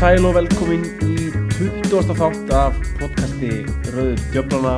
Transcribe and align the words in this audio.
Sæl 0.00 0.24
og 0.24 0.32
velkomin 0.32 0.86
í 1.04 1.26
20. 1.52 2.14
þátt 2.16 2.50
af 2.56 2.76
podcasti 2.96 3.50
Rauður 3.92 4.22
Djöflana. 4.32 4.70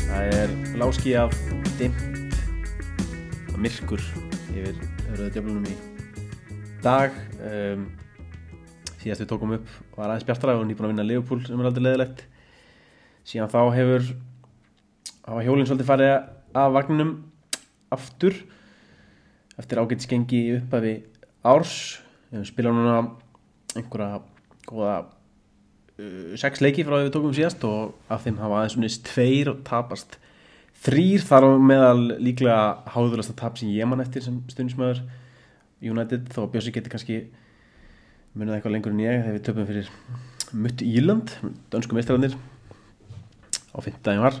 Það 0.00 0.28
er 0.38 0.54
láski 0.80 1.10
af 1.20 1.34
dimmt 1.76 2.38
og 3.52 3.58
myrkur 3.60 4.00
yfir 4.54 4.78
Rauður 5.10 5.34
Djöflunum 5.34 5.66
í 5.68 5.74
dag. 6.80 7.18
Um, 7.44 7.82
síðast 9.02 9.20
við 9.20 9.28
tókum 9.34 9.52
upp 9.58 9.74
var 9.98 10.14
aðeins 10.14 10.24
bjartara 10.30 10.54
og 10.56 10.64
nýbúin 10.70 10.88
að 10.88 10.94
vinna 10.94 11.06
Leopold 11.10 11.44
sem 11.44 11.60
er 11.60 11.68
aldrei 11.68 11.84
leðilegt. 11.84 12.24
Síðan 13.28 13.52
þá 13.52 13.60
hefur 13.76 14.08
hafa 15.28 15.44
hjólinn 15.44 15.68
svolítið 15.68 15.90
farið 15.92 16.14
af 16.62 16.72
vagninum 16.78 17.12
aftur 17.92 18.40
eftir 19.60 19.84
ágætisgengi 19.84 20.42
uppafi 20.56 20.96
árs. 21.44 21.78
Við 22.32 22.48
spilað 22.54 22.80
núna 22.80 22.98
einhverja 23.76 24.24
góða 24.68 24.94
uh, 25.02 26.34
sex 26.40 26.62
leiki 26.64 26.84
frá 26.86 26.98
því 26.98 27.08
við 27.08 27.14
tókum 27.16 27.36
síðast 27.36 27.64
og 27.68 28.12
af 28.12 28.24
þeim 28.26 28.40
hafa 28.42 28.60
aðeins 28.60 28.78
unnist 28.78 29.06
tveir 29.08 29.52
og 29.52 29.62
tapast 29.68 30.18
þrýr 30.84 31.24
þar 31.26 31.48
á 31.48 31.50
meðal 31.70 32.02
líklega 32.22 32.60
háðurlasta 32.94 33.34
tap 33.38 33.58
sem 33.58 33.72
ég 33.74 33.88
mann 33.88 34.04
eftir 34.04 34.24
sem 34.24 34.38
stundismöður 34.52 35.02
United 35.82 36.30
þó 36.34 36.44
Björsi 36.52 36.74
geti 36.74 36.92
kannski 36.92 37.18
munið 38.38 38.58
eitthvað 38.58 38.76
lengur 38.76 38.94
en 38.94 39.02
ég 39.02 39.24
þegar 39.24 39.38
við 39.38 39.44
töpum 39.48 39.68
fyrir 39.68 39.90
Mutt 40.58 40.84
Íland 40.86 41.34
dönsku 41.72 41.96
mestrarannir 41.98 42.38
á 43.74 43.78
fymtdægin 43.82 44.22
var 44.22 44.38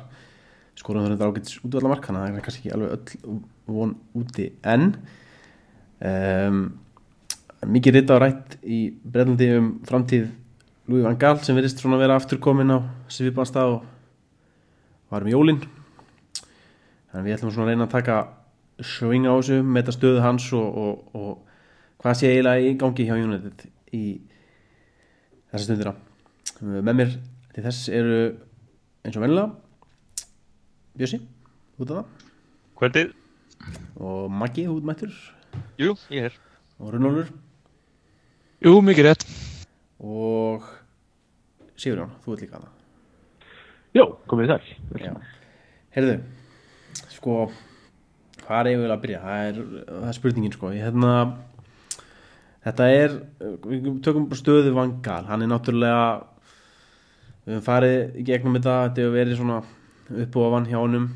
skorum 0.78 1.04
það 1.04 1.14
þetta 1.14 1.28
ágætis 1.28 1.58
útvallamark 1.66 2.06
þannig 2.06 2.20
að 2.20 2.28
það 2.28 2.38
er 2.38 2.44
kannski 2.46 2.62
ekki 2.62 2.74
alveg 2.76 2.92
öll 2.96 3.38
von 3.68 3.94
úti 4.18 4.46
enn. 4.74 4.92
Um, 5.98 6.60
mikið 7.66 7.96
rita 7.98 8.18
á 8.18 8.22
rætt 8.22 8.58
í 8.62 8.78
Breitlandi 9.02 9.48
um 9.56 9.70
framtíð 9.88 10.28
Louis 10.88 11.04
van 11.04 11.18
Gaal 11.20 11.40
sem 11.44 11.56
verist 11.58 11.82
svona 11.82 11.98
að 11.98 12.04
vera 12.06 12.16
afturkomin 12.16 12.70
á 12.72 12.78
Svipanstað 13.12 13.74
og 13.74 13.86
var 15.10 15.24
um 15.24 15.32
jólin. 15.32 15.60
Þannig 17.10 17.26
við 17.26 17.34
ætlum 17.36 17.52
svona 17.52 17.66
að 17.66 17.72
reyna 17.74 17.88
að 17.88 17.94
taka 17.96 18.18
swing 18.84 19.26
á 19.26 19.34
þessu, 19.34 19.58
meta 19.64 19.92
stöðu 19.92 20.22
hans 20.22 20.46
og, 20.56 20.78
og, 20.78 21.16
og 21.18 22.02
hvað 22.02 22.20
sé 22.20 22.30
eiginlega 22.30 22.68
í 22.68 22.76
gangi 22.80 23.08
hjá 23.08 23.16
United 23.18 23.64
í 23.96 24.02
þessa 25.50 25.64
stundina. 25.66 25.94
Með 26.62 26.94
mér 27.00 27.16
til 27.54 27.64
þess 27.66 27.90
eru 27.92 28.20
eins 29.02 29.18
og 29.18 29.24
vennilega 29.24 29.50
Bjössi, 30.98 31.20
út 31.78 31.90
af 31.92 31.98
það 31.98 32.28
Kvöldið? 32.78 33.12
og 33.98 34.30
Maggi, 34.30 34.64
útmættur 34.70 35.12
Jú, 35.78 35.94
ég 36.14 36.30
er. 36.30 36.34
Og 36.78 36.92
Runnólfur 36.94 37.32
Jú, 38.58 38.72
mikið 38.82 39.06
rétt. 39.06 39.24
og 40.02 40.64
Sigurjón, 41.78 42.10
þú 42.24 42.32
ert 42.34 42.42
líka 42.42 42.58
hana 42.58 42.70
Jó, 43.94 44.04
komið 44.30 44.50
þér. 44.52 44.64
Heyrðu, 45.94 46.16
sko 47.14 47.36
hvað 48.42 48.58
er 48.58 48.70
eiginlega 48.72 48.96
að 48.96 49.04
byrja? 49.04 49.20
Það 49.22 49.46
er, 49.46 49.60
það 49.88 50.08
er 50.10 50.16
spurningin 50.18 50.54
sko 50.56 50.72
Ég, 50.74 50.82
hérna, 50.88 51.12
þetta 52.66 52.88
er 52.96 53.16
við 53.62 53.88
tökum 54.06 54.26
bara 54.30 54.40
stöðu 54.42 54.74
vangal 54.76 55.22
hann 55.30 55.46
er 55.46 55.50
náttúrulega 55.54 56.02
við 57.46 57.54
höfum 57.56 57.66
farið 57.70 58.18
í 58.18 58.26
gegnum 58.28 58.58
þetta 58.58 58.76
þetta 58.88 59.04
hefur 59.04 59.18
verið 59.20 59.40
svona 59.40 59.60
upp 60.18 60.38
og 60.38 60.48
ofan 60.50 60.68
hjá 60.70 60.78
honum 60.82 61.10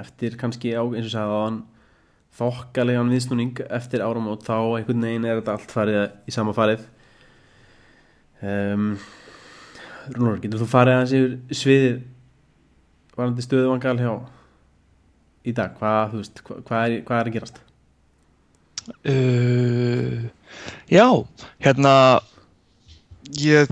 eftir 0.00 0.36
kannski 0.40 0.72
á, 0.72 0.82
eins 0.84 1.08
og 1.08 1.12
sagði 1.12 1.36
á 1.36 1.40
hann 1.44 1.60
þokkalegan 2.36 3.12
viðsnúning 3.12 3.62
eftir 3.68 4.04
áramót 4.04 4.44
þá 4.46 4.56
einhvern 4.78 5.06
veginn 5.08 5.28
er 5.28 5.40
þetta 5.40 5.56
allt 5.56 5.72
farið 5.72 6.00
í 6.28 6.34
sama 6.34 6.54
farið 6.56 6.84
um, 8.44 8.90
Rúnar, 10.12 10.38
getur 10.42 10.62
þú 10.62 10.70
farið 10.70 10.96
aðeins 10.96 11.14
yfir 11.16 11.60
sviðið 11.62 11.96
varandi 13.16 13.44
stöðu 13.44 13.70
vangal 13.72 13.96
hjá 13.98 14.12
í 15.46 15.54
dag, 15.54 15.74
hvað, 15.78 16.12
þú 16.12 16.20
veist, 16.20 16.42
hvað, 16.46 16.62
hvað, 16.66 16.86
er, 16.86 17.02
hvað 17.06 17.20
er 17.20 17.30
að 17.30 17.36
gerast? 17.36 17.60
Uh, 19.06 20.26
já, 20.90 21.06
hérna, 21.62 21.92
ég, 23.38 23.70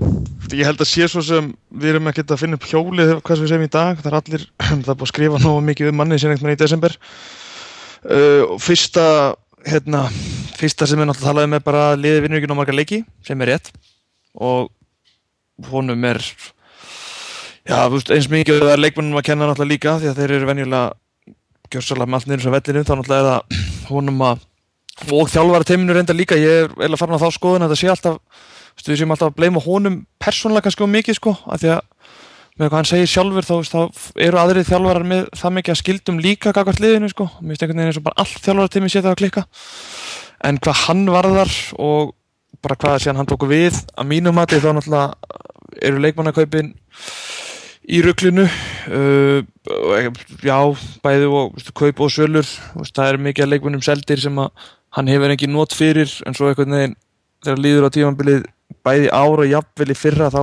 ég 0.51 0.67
held 0.67 0.83
að 0.83 0.91
sé 0.91 1.07
svo 1.11 1.23
sem 1.23 1.51
við 1.71 1.93
erum 1.93 2.11
ekkert 2.11 2.35
að 2.35 2.41
finna 2.43 2.59
upp 2.59 2.67
hjólið 2.69 3.15
hvað 3.19 3.39
sem 3.39 3.45
við 3.45 3.53
segjum 3.53 3.67
í 3.67 3.73
dag. 3.75 4.01
Það 4.01 4.11
er 4.11 4.19
allir, 4.19 4.45
það 4.69 4.93
er 4.93 4.99
búið 4.99 5.07
að 5.07 5.11
skrifa 5.13 5.41
nógu 5.43 5.65
mikið 5.69 5.91
um 5.91 5.99
manni 6.01 6.19
sem 6.21 6.31
einhvern 6.31 6.51
veginn 6.51 6.59
í 6.59 6.63
desember. 6.63 6.97
Uh, 8.05 8.55
fyrsta, 8.61 9.35
hérna, 9.65 10.05
fyrsta 10.59 10.85
sem 10.85 10.99
við 10.99 11.09
náttúrulega 11.09 11.31
talaðum 11.31 11.55
með 11.55 11.63
bara 11.65 11.85
liði 11.97 12.25
vinnur 12.25 12.41
ekki 12.41 12.49
ná 12.51 12.57
marga 12.57 12.75
leiki, 12.75 13.01
sem 13.25 13.41
er 13.41 13.55
rétt. 13.55 13.71
Og 14.35 14.69
honum 15.71 16.05
er, 16.05 16.21
já, 17.65 17.79
veist, 17.89 18.11
eins 18.13 18.29
mikið 18.29 18.61
það 18.61 18.73
er 18.75 18.83
leikmennum 18.83 19.21
að 19.21 19.27
kenna 19.29 19.49
náttúrulega 19.49 19.73
líka 19.73 19.95
því 20.01 20.11
að 20.11 20.19
þeir 20.21 20.35
eru 20.37 20.49
venjulega 20.51 20.85
gjörsalega 21.71 22.09
með 22.09 22.19
allt 22.19 22.29
niður 22.29 22.43
sem 22.45 22.55
vellinu 22.55 22.83
þá 22.85 22.93
náttúrulega 22.99 23.21
er 23.21 23.31
það 23.31 23.89
honum 23.89 24.21
að 24.25 24.43
og 25.11 25.31
þjálfara 25.31 25.67
teiminu 25.67 25.95
reynda 25.95 26.15
líka 26.15 26.37
ég 26.39 26.65
er 26.65 26.75
eða 26.87 26.99
farin 26.99 27.17
á 27.19 27.23
þá 27.23 27.29
skoðun 27.35 27.65
að 27.65 27.73
það 27.73 27.81
sé 27.81 27.89
alltaf 27.91 28.19
við 28.85 28.99
séum 28.99 29.11
alltaf 29.15 29.31
að 29.31 29.37
bleima 29.39 29.63
honum 29.63 29.97
persónulega 30.21 30.67
kannski 30.67 30.85
og 30.85 30.91
mikið 30.93 31.17
sko 31.17 31.33
af 31.43 31.61
því 31.63 31.73
að 31.75 31.81
með 32.55 32.69
hvað 32.69 32.77
hann 32.77 32.87
segir 32.87 33.09
sjálfur 33.11 33.45
þá, 33.47 33.55
þá 33.67 34.11
eru 34.23 34.39
aðrið 34.39 34.69
þjálfarar 34.69 35.07
með 35.09 35.23
það 35.35 35.55
mikið 35.57 35.73
að 35.73 35.79
skildum 35.81 36.19
líka 36.23 36.53
kakvart 36.55 36.79
liðinu 36.79 37.09
sko. 37.11 37.27
Mér 37.41 37.51
finnst 37.51 37.65
einhvern 37.65 37.81
veginn 37.81 37.91
eins 37.91 37.99
og 37.99 38.05
bara 38.05 38.23
allt 38.23 38.45
þjálfara 38.45 38.71
teimi 38.71 38.91
sé 38.91 39.01
það 39.01 39.11
að 39.11 39.19
klikka. 39.21 39.43
En 40.47 40.59
hvað 40.63 40.83
hann 40.85 41.01
varðar 41.11 41.51
og 41.83 42.13
bara 42.63 42.77
hvað 42.79 43.01
síðan 43.03 43.19
hann 43.19 43.29
tóku 43.29 43.49
við 43.49 43.81
að 43.95 44.07
mínum 44.13 44.37
mati 44.39 44.61
þá 44.63 44.69
náttúrulega 44.77 45.41
eru 45.83 45.99
leikmannakaupin 46.05 46.71
í 47.91 47.99
rugglinu 48.01 48.45
uh, 48.47 49.43
já, 50.41 50.57
bæði 51.03 51.27
og 51.27 51.51
veistu, 51.57 51.75
kaup 51.75 52.01
og 52.07 52.13
sölur. 52.15 52.47
Veistu, 52.79 52.95
það 52.95 53.11
er 53.11 53.21
mikið 53.27 53.45
að 53.45 53.51
leikmennum 53.51 53.83
seldir 53.85 54.23
sem 54.23 54.39
að 54.41 54.71
hann 54.95 55.11
hefur 55.11 55.35
ekki 55.35 55.51
nót 55.51 55.75
fyrir. 55.75 56.07
En 56.23 56.37
svo 56.37 56.47
einhvern 56.49 56.79
veginn 56.79 56.97
þegar 57.43 57.61
líður 57.67 57.91
á 57.91 57.95
tímanbilið 57.99 58.49
bæði 58.85 59.11
ára 59.11 59.51
jafnvel 59.51 59.91
í 59.91 59.99
fyrra 59.99 60.31
þá 60.33 60.41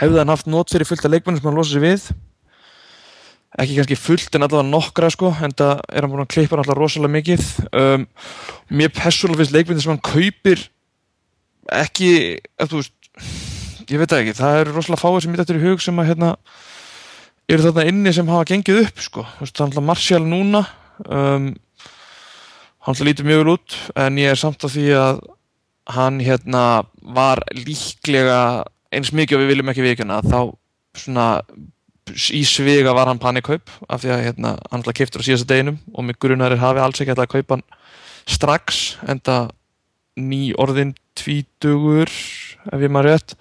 hefði 0.00 0.22
hann 0.22 0.32
haft 0.32 0.48
nót 0.50 0.72
fyrir 0.72 0.88
fullt 0.88 1.04
af 1.06 1.12
leikmennum 1.12 1.40
sem 1.40 1.50
hann 1.50 1.58
losa 1.58 1.74
sig 1.74 1.84
við? 1.84 2.06
Ekki 3.56 3.78
kannski 3.78 3.96
fullt 3.96 4.36
en 4.36 4.44
allavega 4.44 4.68
nokkra 4.68 5.10
sko 5.12 5.32
en 5.32 5.54
það 5.56 5.80
er 5.88 6.04
hann 6.04 6.12
búin 6.12 6.24
að 6.26 6.32
klippa 6.34 6.58
alltaf 6.60 6.76
rosalega 6.76 7.14
mikið. 7.14 7.44
Um, 7.72 8.06
mér 8.68 8.92
persónulega 8.92 9.44
finnst 9.44 9.56
leikmennir 9.56 9.84
sem 9.86 9.94
hann 9.94 10.04
kaupir 10.04 10.66
ekki, 11.72 12.10
þú 12.60 12.82
veist 12.82 13.90
ég 13.90 14.00
veit 14.02 14.12
ekki, 14.12 14.34
það 14.36 14.60
eru 14.60 14.74
rosalega 14.74 15.02
fáið 15.02 15.20
sem 15.24 15.32
mitt 15.32 15.42
eftir 15.44 15.60
í 15.60 15.64
hug 15.64 15.82
sem 15.82 16.02
að 16.02 16.10
hérna 16.10 16.32
eru 17.50 17.62
þarna 17.68 17.86
inni 17.90 18.12
sem 18.14 18.30
hafa 18.30 18.48
gengið 18.50 18.82
upp 18.82 19.02
sko, 19.02 19.24
þú 19.36 19.44
veist, 19.44 19.54
það 19.56 19.64
er 19.64 19.70
alltaf 19.70 19.86
Marcial 19.86 20.22
núna 20.26 20.62
um, 21.06 21.48
hann 21.54 22.92
alltaf 22.92 23.06
lítur 23.06 23.28
mjög 23.28 23.42
vel 23.42 23.54
út 23.54 23.76
en 24.02 24.20
ég 24.20 24.34
er 24.34 24.40
samt 24.40 24.66
að 24.66 24.76
því 24.76 24.86
að 25.00 25.20
hann 25.96 26.18
hérna 26.22 26.64
var 27.16 27.42
líklega 27.54 28.40
eins 28.94 29.12
mikið 29.12 29.38
og 29.38 29.42
við 29.42 29.52
viljum 29.52 29.72
ekki 29.72 29.86
vikuna 29.86 30.20
þá 30.24 30.38
svona 30.96 31.26
í 32.30 32.42
svega 32.46 32.94
var 32.94 33.10
hann 33.10 33.20
panikkaup 33.22 33.70
af 33.90 34.02
því 34.02 34.12
að 34.14 34.24
hérna 34.28 34.52
hann 34.70 34.78
alltaf 34.78 34.96
kiptur 34.96 35.24
á 35.24 35.26
síðasta 35.26 35.50
deginum 35.50 35.80
og 35.92 36.06
mig 36.06 36.18
grunar 36.22 36.54
er 36.54 36.62
hafi 36.62 36.82
alls 36.82 37.02
ekki 37.02 37.14
alltaf 37.14 37.26
að 37.26 37.34
kaupa 37.34 37.58
hann 37.58 37.66
strax 38.26 38.84
en 39.06 39.20
það 39.26 39.50
ný 40.16 40.42
orðin 40.58 40.94
tvítugur 41.18 42.10
ef 42.10 42.80
ég 42.82 42.92
maður 42.92 43.12
rétt. 43.12 43.36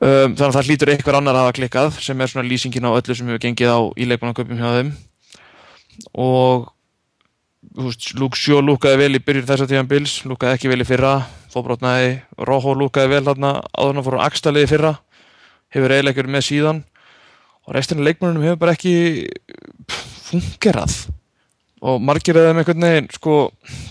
Um, 0.00 0.34
þannig 0.34 0.46
að 0.46 0.56
það 0.56 0.68
hlýtur 0.68 0.92
einhver 0.94 1.18
annar 1.18 1.36
að 1.36 1.46
hafa 1.46 1.56
klikkað 1.58 1.96
sem 2.00 2.20
er 2.20 2.30
svona 2.30 2.48
lýsingin 2.48 2.86
á 2.88 2.96
öllu 2.96 3.16
sem 3.16 3.30
hefur 3.30 3.42
gengið 3.42 3.72
á 3.74 3.80
í 3.98 4.06
leikmannaköpum 4.08 4.60
hjá 4.60 4.68
þeim. 4.78 4.92
Og 6.16 6.70
veist, 7.76 8.12
Luke 8.18 8.38
Sjó 8.38 8.60
lúkaði 8.64 9.02
vel 9.04 9.12
í 9.18 9.22
byrjun 9.24 9.48
þess 9.48 9.66
að 9.66 9.74
tíðan 9.74 9.90
bils 9.90 10.16
lúkaði 10.28 10.56
ekki 10.56 10.72
vel 10.72 10.80
í 10.82 10.88
fyrra 10.88 11.14
fóbrotnaði, 11.52 12.20
Róhó 12.38 12.74
lúkaði 12.78 13.14
vel 13.16 13.24
þarna 13.26 13.56
áður 13.74 13.96
hann 13.96 14.06
fór 14.06 14.18
hann 14.18 14.28
axtaliði 14.28 14.70
fyrra 14.70 14.92
hefur 15.74 15.94
eiginlega 15.94 16.12
ekki 16.12 16.22
verið 16.22 16.34
með 16.34 16.46
síðan. 16.46 16.82
Og 17.66 17.74
restina 17.76 18.04
leikmannunum 18.06 18.46
hefur 18.46 18.60
bara 18.62 18.74
ekki 18.76 18.94
fungerað. 20.30 20.96
Og 21.80 22.00
margir 22.04 22.36
eða 22.36 22.52
með 22.52 22.64
einhvern 22.64 22.86
veginn 22.86 23.12
sko, 23.14 23.36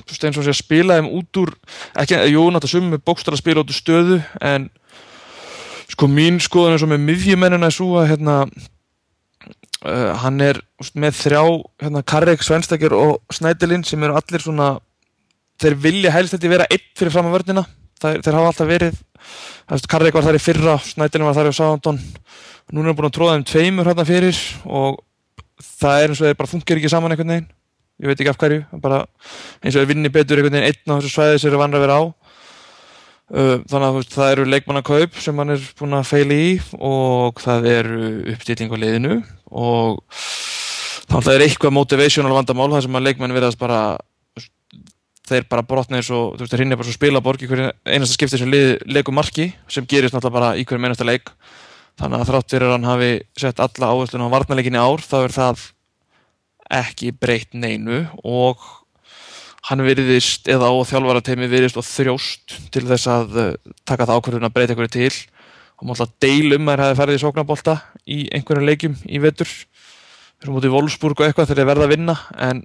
eins 0.06 0.38
og 0.38 0.44
sé 0.46 0.52
að 0.52 0.60
spila 0.60 1.00
þeim 1.00 1.08
út 1.18 1.40
úr 1.42 1.54
ekki, 1.98 2.20
jú, 2.30 2.44
náttúrulega 2.54 2.74
sumum 2.76 2.92
með 2.94 3.06
bókstar 3.10 3.34
að 3.34 3.42
spila 3.42 3.64
út 3.64 3.72
úr 3.74 3.80
stöðu 3.80 4.20
en 4.46 4.68
sko 5.90 6.10
mín 6.12 6.38
skoðun 6.44 6.76
eins 6.76 6.86
og 6.86 6.92
með 6.92 7.08
miðjumennina 7.08 7.72
er 7.72 7.74
svo 7.74 7.96
að 7.98 8.12
hérna 8.12 8.36
uh, 9.86 10.14
hann 10.24 10.40
er 10.44 10.62
með 10.96 11.18
þrjá 11.24 11.44
hérna 11.84 12.04
Karreg, 12.08 12.44
Svenstakir 12.46 12.96
og 12.98 13.20
Snædelin 13.34 13.86
sem 13.88 14.04
eru 14.04 14.18
allir 14.20 14.44
svona 14.44 14.72
þeir 15.60 15.76
vilja 15.84 16.14
helst 16.16 16.36
þetta 16.36 16.52
vera 16.54 16.70
eitt 16.72 16.92
fyrir 16.98 17.14
fram 17.14 17.28
á 17.28 17.36
vörnina. 17.36 17.66
Þeir, 18.00 18.22
þeir 18.24 18.38
hafa 18.38 18.52
alltaf 18.54 18.70
verið 18.70 19.00
Karreg 19.92 20.16
var 20.16 20.26
þar 20.26 20.40
í 20.40 20.42
fyrra, 20.42 20.78
Snædelin 20.82 21.28
var 21.28 21.38
þar 21.38 21.52
í 21.52 21.56
Sáðandón 21.58 22.00
núna 22.74 22.92
er 22.92 22.98
búin 22.98 23.10
að 23.10 23.16
tróða 23.18 23.38
þeim 23.38 23.48
tveimur 23.50 23.90
hérna 23.90 24.06
fyrir 24.08 24.40
og 24.66 25.00
það 25.80 26.04
er 26.04 26.12
eins 26.12 26.22
og 26.22 26.28
þeir 26.28 26.40
bara 26.40 26.52
funkar 26.52 26.80
ekki 26.80 26.92
saman 26.92 27.14
einhvern 27.14 27.34
veginn. 27.34 27.50
Ég 28.00 28.08
veit 28.08 28.22
ekki 28.22 28.32
af 28.32 28.40
hverju, 28.40 28.62
bara 28.80 29.02
eins 29.60 29.74
og 29.74 29.82
þeir 29.82 29.90
vinni 29.92 30.12
betur 30.14 30.40
einhvern 30.40 30.56
veginn 30.56 30.70
einn 30.70 30.94
á 30.94 30.98
þessu 31.00 31.14
svæði 31.14 31.42
sem 31.42 31.52
þeir 31.52 31.62
vann 31.64 31.78
að 31.78 31.86
vera 31.86 31.98
á. 32.00 32.04
Uh, 33.30 33.56
þannig 33.70 33.86
að 33.86 33.98
veist, 34.00 34.14
það 34.16 34.32
eru 34.34 34.46
leikmannakaup 34.50 35.18
sem 35.22 35.38
hann 35.38 35.54
er 35.54 35.66
búin 35.78 35.98
að 36.00 36.08
feila 36.10 36.38
í 36.40 36.54
og 36.82 37.42
það 37.44 37.68
eru 37.70 38.00
uppstilling 38.34 38.74
á 38.74 38.82
liðinu 38.82 39.18
og 39.50 40.04
það 41.10 41.34
er 41.36 41.46
eitthvað 41.48 41.76
motivational 41.76 42.36
vandamál 42.36 42.70
þar 42.76 42.86
sem 42.86 43.00
að 43.00 43.08
leikmenn 43.08 43.36
verðast 43.36 43.62
bara 43.62 43.82
þeir 45.30 45.46
bara 45.50 45.66
brotna 45.66 46.00
eins 46.00 46.10
og 46.14 46.36
þú 46.36 46.44
veist, 46.44 46.54
þeir 46.54 46.64
hinja 46.64 46.78
bara 46.80 46.90
svo 46.90 46.96
spilaborg 46.98 47.44
í 47.44 47.50
hverju 47.50 47.70
einasta 47.86 48.16
skipti 48.16 48.40
sem 48.42 48.54
leikum 48.90 49.18
marki 49.18 49.52
sem 49.70 49.86
gerist 49.90 50.16
náttúrulega 50.16 50.38
bara 50.40 50.54
í 50.58 50.66
hverju 50.66 50.90
einasta 50.90 51.08
leik. 51.08 51.30
Þannig 52.00 52.24
að 52.24 52.30
þrátt 52.32 52.54
fyrir 52.54 52.70
að 52.70 52.76
hann 52.78 52.88
hafi 52.88 53.12
sett 53.38 53.62
alla 53.62 53.92
áherslun 53.94 54.26
á 54.26 54.34
varnarleikinni 54.34 54.80
ár 54.80 55.04
þá 55.04 55.18
er 55.20 55.36
það 55.36 55.66
ekki 56.80 57.12
breytt 57.18 57.58
neinu 57.58 58.06
og 58.24 58.62
hann 59.70 59.84
virðist 59.86 60.48
eða 60.50 60.70
á 60.72 60.74
þjálfarateimi 60.88 61.50
virðist 61.52 61.78
og 61.80 61.86
þrjóst 61.86 62.56
til 62.74 62.86
þess 62.88 63.10
að 63.12 63.36
uh, 63.36 63.50
taka 63.86 64.08
það 64.08 64.22
ákvörðun 64.22 64.48
að 64.48 64.56
breyta 64.56 64.74
einhverju 64.76 64.94
til 64.96 65.12
og 65.80 65.88
mátt 65.88 66.04
að 66.04 66.16
deilum 66.24 66.68
að 66.68 66.82
það 66.82 66.90
hefði 66.90 67.00
ferðið 67.00 67.20
í 67.20 67.24
sóknabólta 67.24 67.76
í 68.06 68.20
einhverjum 68.36 68.68
leikjum 68.68 68.98
í 69.08 69.22
erum 70.40 70.56
út 70.56 70.68
í 70.68 70.72
Wolfsburg 70.72 71.20
og 71.20 71.26
eitthvað 71.28 71.50
þegar 71.50 71.60
þeir 71.60 71.70
verða 71.70 71.86
að 71.88 71.94
vinna 71.94 72.16
en 72.48 72.64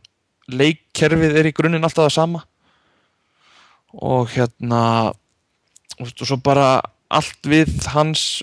leikkerfið 0.50 1.38
er 1.40 1.49
í 1.49 1.55
grunninn 1.56 1.87
alltaf 1.87 2.06
það 2.06 2.14
sama. 2.14 2.43
Og 3.94 4.31
hérna 4.34 4.82
og 5.99 6.11
svo 6.19 6.38
bara 6.43 6.82
allt 7.14 7.46
við 7.46 7.70
hans 7.94 8.43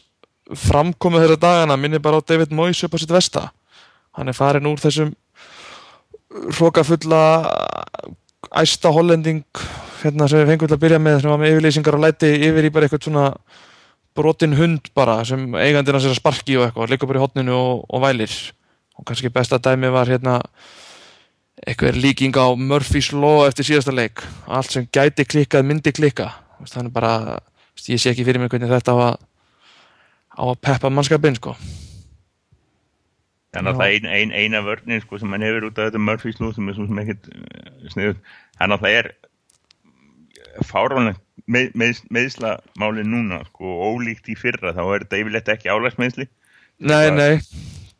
framkomið 0.51 1.25
þeirra 1.25 1.39
dagana 1.39 1.77
minnir 1.79 2.03
bara 2.03 2.19
á 2.19 2.27
David 2.27 2.51
Moyes 2.55 2.83
upp 2.83 2.95
á 2.95 2.99
sitt 2.99 3.11
vesta 3.11 3.49
hann 4.17 4.27
er 4.27 4.35
farin 4.35 4.67
úr 4.67 4.79
þessum 4.79 5.13
hrókafulla 6.57 7.23
æsta 8.59 8.91
hollending 8.91 9.43
hérna 10.01 10.27
sem 10.27 10.41
við 10.41 10.51
fengum 10.51 10.71
til 10.71 10.75
að 10.75 10.83
byrja 10.83 10.99
með 11.03 11.19
sem 11.21 11.31
var 11.31 11.39
með 11.39 11.55
yfirlýsingar 11.55 11.97
og 11.97 12.03
læti 12.03 12.31
yfir 12.49 12.67
í 12.67 12.71
bara 12.73 12.87
eitthvað 12.87 13.07
svona 13.07 13.25
brotin 14.17 14.55
hund 14.59 14.91
bara 14.97 15.21
sem 15.27 15.43
eigandinn 15.55 15.97
hans 15.97 16.07
er 16.07 16.13
að 16.13 16.19
sparki 16.19 16.57
og 16.59 16.67
eitthvað, 16.67 16.91
liggur 16.91 17.11
bara 17.11 17.21
í 17.21 17.23
hotninu 17.23 17.55
og, 17.55 17.83
og 17.89 18.03
vælir. 18.03 18.35
Og 18.99 19.07
kannski 19.07 19.31
besta 19.33 19.59
dæmi 19.61 19.91
var 19.93 20.11
hérna 20.11 20.39
eitthvað 21.61 21.99
líking 22.01 22.35
á 22.37 22.51
Murphy's 22.57 23.11
Law 23.15 23.45
eftir 23.47 23.67
síðasta 23.67 23.93
leik. 23.95 24.23
Allt 24.47 24.73
sem 24.73 24.87
gæti 24.91 25.25
klikkað 25.25 25.67
myndi 25.67 25.93
klikka. 25.95 26.31
Þannig 26.61 26.93
bara, 26.93 27.39
ég 27.87 28.01
sé 28.01 28.11
ekki 28.11 28.25
fyrir 28.27 28.41
mig 28.41 28.51
hvernig 28.53 28.69
þetta 28.69 28.93
á 28.93 28.97
að 29.09 29.19
á 30.31 30.43
að 30.47 30.59
peppa 30.63 30.91
mannskapinn 30.91 31.37
sko. 31.37 31.55
Þannig 33.51 33.73
að 33.73 33.81
það 33.81 33.89
er 33.89 33.95
ein, 33.97 34.05
ein, 34.15 34.31
eina 34.31 34.61
vörnin 34.63 35.01
sko, 35.03 35.19
sem 35.19 35.33
hann 35.35 35.43
hefur 35.43 35.67
út 35.67 35.79
af 35.79 35.89
þetta 35.89 36.03
Murphy's 36.05 36.39
Law 36.39 36.53
sem 36.55 36.69
er 36.71 36.77
svo 36.77 36.87
sem 36.87 37.01
ekkert 37.03 37.27
uh, 37.33 37.89
sniðut. 37.91 38.21
Þannig 38.59 38.77
að 38.77 38.85
það 38.85 38.97
er 38.99 39.09
fáránlegt 40.67 41.21
með, 41.47 41.71
með, 41.79 42.01
meðslamáli 42.13 43.03
núna 43.07 43.41
sko, 43.49 43.65
og 43.75 43.99
ólíkt 43.99 44.29
í 44.31 44.35
fyrra 44.39 44.73
þá 44.77 44.81
er 44.95 45.05
þetta 45.05 45.21
yfirleitt 45.21 45.51
ekki 45.55 45.71
álagsmeðsli. 45.73 46.27
Nei, 46.79 46.95
Það- 47.09 47.15
nei, 47.17 47.39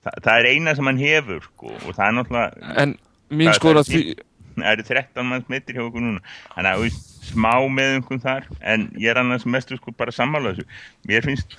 Þa, 0.02 0.12
það 0.26 0.40
er 0.40 0.48
eina 0.50 0.76
sem 0.76 0.86
hann 0.90 0.98
hefur 0.98 1.42
sko, 1.46 1.72
og 1.86 1.92
það 1.94 2.06
er 2.08 2.16
náttúrulega, 2.18 2.76
en 2.82 2.98
mín 3.30 3.48
Það- 3.52 3.60
skor 3.60 3.76
það 3.76 3.82
að 3.82 3.92
því 3.92 4.16
það 4.62 4.72
eru 4.72 4.84
13 4.84 5.26
manns 5.30 5.50
mittir 5.50 5.76
hjá 5.76 5.84
okkur 5.86 6.02
núna. 6.04 6.22
Þannig 6.56 6.72
að 6.76 6.82
veist, 6.82 7.06
smá 7.32 7.52
með 7.72 7.94
einhvern 7.96 8.22
þar 8.22 8.48
en 8.62 8.88
ég 8.98 9.10
er 9.12 9.20
annars 9.22 9.46
mestu 9.46 9.78
sko 9.78 9.92
bara 9.96 10.12
sammála 10.12 10.52
þessu. 10.56 10.66
Mér 11.08 11.24
finnst, 11.24 11.56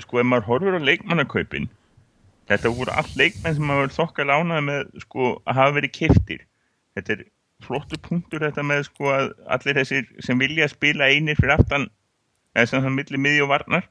sko 0.00 0.20
ef 0.20 0.26
maður 0.26 0.46
horfir 0.48 0.78
á 0.78 0.80
leikmannakaupin 0.82 1.68
þetta 2.48 2.72
voru 2.74 2.94
allt 2.96 3.14
leikmenn 3.18 3.54
sem 3.58 3.68
hafa 3.68 3.82
verið 3.84 3.98
þokkal 3.98 4.32
ánað 4.32 4.62
með 4.68 5.02
sko 5.04 5.28
að 5.46 5.58
hafa 5.60 5.74
verið 5.76 5.92
kiftir 5.98 6.40
þetta 6.96 7.12
er 7.18 7.24
flottu 7.64 7.98
punktur 8.02 8.44
þetta 8.46 8.64
með 8.66 8.84
sko 8.88 9.12
að 9.12 9.30
allir 9.56 9.78
þessir 9.80 10.08
sem 10.24 10.38
vilja 10.38 10.68
spila 10.70 11.08
einir 11.10 11.38
fyrir 11.38 11.56
aftan 11.58 11.88
eða 12.54 12.70
sem 12.70 12.84
það 12.84 12.98
milli 12.98 13.20
miði 13.22 13.44
og 13.44 13.52
varnar 13.52 13.88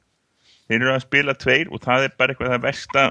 þeir 0.67 0.81
eru 0.81 0.93
að 0.93 1.05
spila 1.05 1.35
tveir 1.39 1.71
og 1.71 1.81
það 1.83 2.07
er 2.07 2.13
bara 2.19 2.33
eitthvað 2.33 2.53
það 2.53 2.65
versta. 2.65 3.05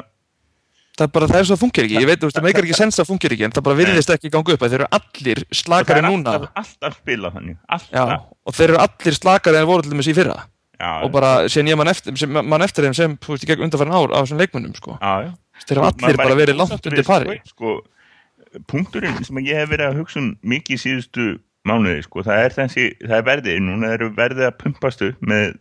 Það 0.97 1.07
er 1.07 1.13
bara 1.13 1.29
það 1.29 1.47
svo 1.47 1.57
að 1.57 1.61
fungir 1.61 1.87
ekki, 1.87 1.97
ég 2.01 2.09
veit, 2.09 2.21
þú 2.21 2.29
veist, 2.29 2.37
það 2.39 2.47
meikar 2.47 2.67
ekki 2.67 2.77
sens 2.77 2.99
að 3.03 3.09
fungir 3.11 3.35
ekki, 3.37 3.45
en 3.45 3.55
það 3.57 3.65
bara 3.67 3.79
virðist 3.81 4.13
ekki 4.15 4.31
ganga 4.33 4.55
upp 4.55 4.63
að 4.65 4.71
þeir 4.73 4.83
eru 4.83 4.87
allir 4.97 5.41
og 5.43 5.51
það 5.51 5.59
slakari 5.61 6.01
er 6.01 6.07
núna. 6.07 6.33
alltaf, 6.33 6.55
alltaf 6.63 6.95
spila 7.03 7.31
þannig 7.35 7.57
já, 7.57 7.75
alltaf. 7.77 8.23
og 8.33 8.57
þeir 8.57 8.71
eru 8.71 8.79
allir 8.81 9.19
slakari 9.19 9.61
en 9.61 9.69
voru 9.69 9.85
til 9.85 9.93
dæmis 9.93 10.09
í 10.09 10.15
fyrra. 10.17 10.39
Já, 10.77 10.89
og 11.05 11.13
bara 11.13 11.35
síðan 11.53 11.69
ég 11.73 11.79
mann 11.81 11.93
eftir, 11.93 12.17
sem, 12.21 12.41
mann 12.49 12.65
eftir 12.65 12.89
þeim 12.89 12.97
sem, 12.97 13.19
undanfærin 13.57 13.93
ár 13.97 14.17
á 14.17 14.19
þessum 14.23 14.41
leikmönnum, 14.41 14.73
sko, 14.77 14.97
já, 14.97 15.29
já. 15.29 15.31
þeir 15.67 15.77
eru 15.77 15.87
allir 15.91 16.21
bara 16.23 16.41
verið 16.41 16.61
langt 16.63 16.89
undir 16.89 17.09
pari. 17.09 17.39
sko, 17.53 17.77
punkturinn 18.71 19.23
sem 19.27 19.41
ég 19.45 19.61
hef 19.61 19.71
verið 19.73 19.91
að 19.91 20.01
hugsa 20.01 20.21
um 20.23 20.33
mikið 20.47 20.83
síðustu 20.83 21.27
mánuði 21.67 22.05
sko, 22.07 22.23
það 22.27 22.43
er 22.45 22.57
þessi, 22.57 22.85
það 23.03 23.17
er 23.19 23.27
verðið. 23.31 23.63
Núna 23.67 23.95
eru 23.97 24.11
verðið 24.17 24.49
að 24.49 24.59
pumpast 24.63 25.03
upp 25.07 25.25
með 25.33 25.57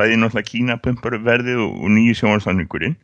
bæði 0.00 0.16
náttúrulega 0.18 0.48
Kína 0.48 0.78
pumpar 0.82 1.18
verðið 1.20 1.60
og, 1.66 1.76
og 1.82 1.92
nýju 1.92 2.16
sjónarsamningurinn 2.22 2.96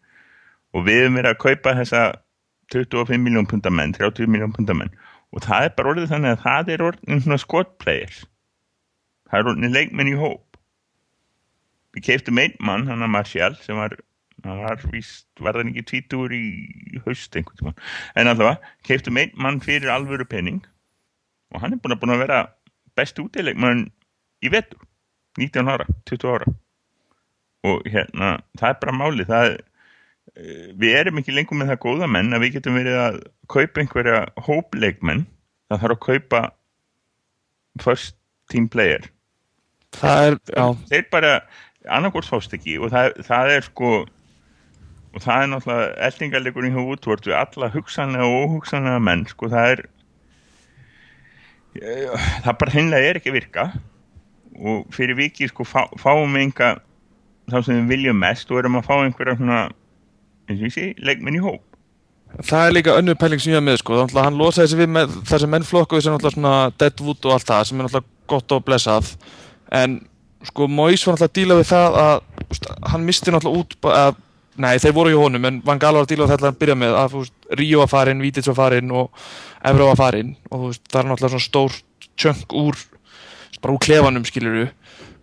og 0.77 0.87
við 0.87 1.03
hefum 1.03 1.21
verið 1.21 1.35
að 1.35 1.43
kaupa 1.45 1.77
þessa 1.79 2.03
25 2.73 3.23
miljón 3.25 3.49
pundamenn 3.49 3.95
30 3.97 4.29
miljón 4.33 4.55
pundamenn 4.57 4.93
og 5.33 5.45
það 5.45 5.69
er 5.69 5.77
bara 5.77 5.93
orðið 5.93 6.11
þannig 6.13 6.35
að 6.35 6.43
það 6.45 6.73
er 6.75 6.85
orðin 6.89 7.23
svona 7.25 7.65
players 7.81 8.25
það 9.29 9.41
er 9.41 9.51
orðin 9.53 9.75
leikmenn 9.75 10.13
í 10.13 10.19
hóp. 10.19 10.59
Við 11.97 12.05
keiftum 12.09 12.41
einn 12.41 12.57
mann, 12.65 12.87
hann 12.89 13.05
að 13.05 13.13
Martial 13.13 13.55
sem 13.63 13.79
var 13.79 13.97
var 14.45 14.81
það 14.83 15.63
ekki 15.65 15.85
tvítur 15.91 16.35
í 16.35 16.45
haust 17.07 17.37
einhvern 17.37 17.59
tímann, 17.59 17.81
en 18.15 18.31
allavega 18.31 18.75
keiftum 18.87 19.19
einn 19.21 19.35
mann 19.35 19.63
fyrir 19.65 19.91
alvöru 19.93 20.27
penning 20.29 20.63
og 21.55 21.63
hann 21.63 21.75
er 21.75 21.81
búin 21.83 21.97
að, 21.97 22.03
búin 22.03 22.15
að 22.15 22.23
vera 22.27 22.41
best 22.99 23.19
útilegmann 23.23 23.87
í 24.45 24.53
vetur 24.53 24.85
19 25.39 25.71
ára, 25.71 25.87
20 26.11 26.33
ára. 26.35 26.53
Og 27.69 27.87
hérna, 27.91 28.39
það 28.59 28.71
er 28.71 28.79
bara 28.83 28.95
máli 28.95 29.27
það 29.29 29.49
eh, 29.55 30.69
við 30.79 30.97
erum 31.01 31.21
ekki 31.21 31.35
lengur 31.35 31.59
með 31.59 31.73
það 31.73 31.83
góða 31.85 32.11
menn 32.11 32.35
að 32.35 32.45
við 32.45 32.59
getum 32.59 32.79
verið 32.79 32.99
að 33.03 33.21
kaupa 33.51 33.83
einhverja 33.83 34.21
hópleikmenn. 34.49 35.25
Það 35.69 35.83
þarf 35.85 35.97
að 35.97 36.05
kaupa 36.07 36.43
first 37.83 38.17
team 38.51 38.69
player. 38.73 39.09
Það 39.97 40.27
er, 40.27 40.39
já, 40.53 40.65
þeir 40.91 41.09
bara 41.13 41.33
annarkort 41.89 42.29
fást 42.29 42.55
ekki 42.57 42.77
og 42.83 42.93
það, 42.93 43.21
það 43.25 43.53
er 43.55 43.67
sko 43.69 43.93
og 45.19 45.25
það 45.27 45.43
er 45.43 45.53
náttúrulega 45.53 45.93
eldingarleikurinn 46.09 46.77
hjá 46.77 46.83
útvort 46.95 47.27
við 47.27 47.39
alla 47.39 47.71
hugsanlega 47.75 48.27
og 48.27 48.45
óhugsanlega 48.47 49.03
menn 49.03 49.27
sko 49.29 49.51
það 49.51 49.73
er 49.75 49.87
það 52.45 52.59
bara 52.61 52.75
hennilega 52.75 53.11
er 53.11 53.21
ekki 53.21 53.35
virka. 53.35 53.71
Og 54.59 54.87
fyrir 54.95 55.19
viki 55.19 55.47
sko 55.51 55.67
fá, 55.67 55.85
fáum 56.01 56.35
við 56.35 56.49
enga 56.49 56.71
þá 57.49 57.61
sem 57.65 57.79
við 57.79 57.93
viljum 57.93 58.19
mest 58.19 58.51
og 58.51 58.61
erum 58.61 58.79
að 58.81 58.89
fá 58.89 58.95
einhverja 58.99 59.39
svona 59.39 59.61
eins 60.49 60.61
og 60.61 60.67
ég 60.67 60.75
sé, 60.75 60.87
leikmenn 61.05 61.39
í 61.39 61.43
hóp. 61.45 61.65
Það 62.45 62.67
er 62.67 62.75
líka 62.75 62.97
önnur 62.99 63.17
pæling 63.17 63.41
sem 63.41 63.55
ég 63.55 63.59
hef 63.59 63.65
með, 63.65 63.79
sko, 63.81 63.97
þannig 64.03 64.19
að 64.19 64.27
hann 64.27 64.39
losaði 64.41 64.71
sig 64.71 64.81
við 64.83 64.91
með 64.93 65.15
þessi 65.31 65.49
mennflokku 65.49 66.01
sem 66.05 66.13
náttúrulega 66.13 66.37
svona 66.37 66.55
Deadwood 66.81 67.29
og 67.29 67.35
allt 67.35 67.49
það, 67.49 67.63
sem 67.69 67.79
er 67.79 67.87
náttúrulega 67.87 68.33
gott 68.33 68.55
og 68.57 68.65
blessað. 68.67 69.13
En 69.79 69.97
sko 70.49 70.69
Mois 70.69 71.05
var 71.07 71.17
náttúrulega 71.17 71.31
að 71.31 71.39
díla 71.39 71.59
við 71.61 71.71
það 71.71 71.99
að 72.03 72.19
hann 72.93 73.07
misti 73.09 73.33
náttúrulega 73.33 73.63
út 73.63 73.91
að, 73.95 74.21
nei 74.59 74.79
þeir 74.83 74.95
voru 74.97 75.13
hjá 75.13 75.21
honum 75.23 75.49
en 75.49 75.61
Van 75.67 75.81
Gaal 75.81 75.95
var 75.97 76.07
að 76.07 76.13
díla 76.13 76.27
við 76.27 76.35
þetta 76.35 76.51
að 76.51 76.61
byrja 76.63 76.79
með 76.79 76.97
að 76.99 77.19
Ríó 77.59 77.83
var 77.85 77.93
farin, 77.93 78.23
Vítids 78.23 78.51
var 78.51 78.59
farin 78.59 78.91
og 78.95 79.29
Evra 79.67 79.91
var 79.91 80.01
farin 80.01 80.35
og 80.51 80.69
veist, 80.69 80.85
það 80.91 81.01
er 81.01 81.11
náttúrulega 81.11 81.35
svona 81.35 81.49
stórt 81.49 82.09
tjönk 82.19 82.57
úr 82.59 82.79
bara 83.63 83.75
úr 83.75 83.83
klefanum 83.83 84.27
skiluru 84.27 84.69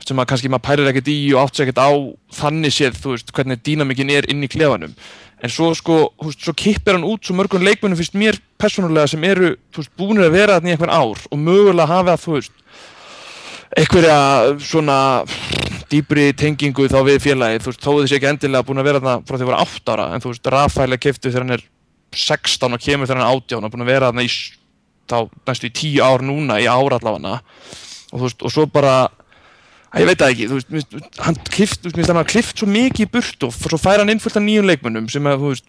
sem 0.06 0.20
að 0.22 0.28
kannski 0.30 0.52
maður 0.52 0.66
pærir 0.68 0.90
ekkert 0.92 1.10
í 1.10 1.18
og 1.34 1.46
átt 1.46 1.58
sér 1.58 1.66
ekkert 1.66 1.82
á 1.82 1.92
þannig 2.40 2.74
séð, 2.76 2.98
veist, 3.08 3.32
hvernig 3.34 3.62
dýnamikinn 3.66 4.12
er 4.14 4.28
inn 4.30 4.44
í 4.46 4.50
klefanum. 4.52 4.94
En 5.42 5.52
svo 5.52 5.72
sko, 5.78 5.98
veist, 6.22 6.44
svo 6.46 6.54
kippir 6.58 6.98
hann 6.98 7.08
út 7.08 7.26
svo 7.26 7.36
mörgum 7.38 7.66
leikmennum 7.66 7.98
finnst 7.98 8.18
mér 8.18 8.38
persónulega 8.62 9.10
sem 9.12 9.26
eru, 9.26 9.56
búinir 9.98 10.28
að 10.28 10.38
vera 10.38 10.60
þarna 10.60 10.72
í 10.72 10.76
einhvern 10.76 10.94
ár 10.94 11.26
og 11.32 11.42
mögulega 11.42 11.90
hafa, 11.90 12.38
einhverja 13.76 14.20
svona 14.62 15.00
dýbri 15.96 16.28
tengingu 16.38 16.90
þá 16.92 17.00
við 17.08 17.24
félagið, 17.24 17.64
þú 17.64 17.72
veist, 17.72 17.86
þó 17.86 17.92
þessi 18.02 18.20
ekki 18.20 18.30
endilega 18.34 18.68
búin 18.68 18.84
að 18.84 18.90
vera 18.90 19.02
þarna 19.02 19.16
frá 19.26 19.38
því 19.38 19.46
að 19.46 19.52
vera 19.52 19.64
8 19.66 19.96
ára, 19.96 20.06
en 20.12 20.24
þú 20.24 20.34
veist, 20.34 20.52
Rafael 20.54 20.92
er 20.92 21.02
keiftu 21.02 21.32
þegar 21.32 21.46
hann 21.46 21.58
er 21.58 21.66
16 22.16 22.78
og 22.78 22.86
kemur 22.86 23.10
þegar 23.10 23.22
hann 23.22 23.28
er 23.28 23.42
18 23.42 23.68
og 23.68 23.74
búin 23.74 23.86
að 23.86 23.92
vera 23.94 24.12
þarna 24.12 24.26
í 24.26 24.32
þá 25.06 25.18
næstu 25.50 25.70
í 25.70 25.76
10 25.76 26.02
ár 26.06 26.26
núna 26.26 26.58
í 26.62 26.68
ára 26.70 27.00
allavega. 27.00 27.40
Og 28.12 28.18
þú 28.18 28.26
veist, 28.26 28.46
og 28.46 28.54
svo 28.54 28.66
bara 28.72 28.96
að 29.96 30.04
ég 30.04 30.10
veit 30.10 30.22
það 30.22 30.34
ekki, 30.34 30.48
þú 30.50 30.60
veist, 30.60 30.96
hann 31.24 31.40
klift, 31.50 31.82
þú 31.86 31.94
veist, 31.96 32.12
hann 32.12 32.30
klift 32.30 32.62
svo 32.62 32.70
mikið 32.70 33.06
í 33.06 33.10
burt 33.14 33.48
og 33.48 33.56
svo 33.56 33.80
fær 33.82 34.02
hann 34.02 34.12
inn 34.12 34.22
fullt 34.24 34.40
af 34.40 34.46
nýjum 34.46 34.70
leikmönnum 34.70 35.10
sem 35.12 35.30
að, 35.30 35.44
þú 35.44 35.54
veist, 35.54 35.68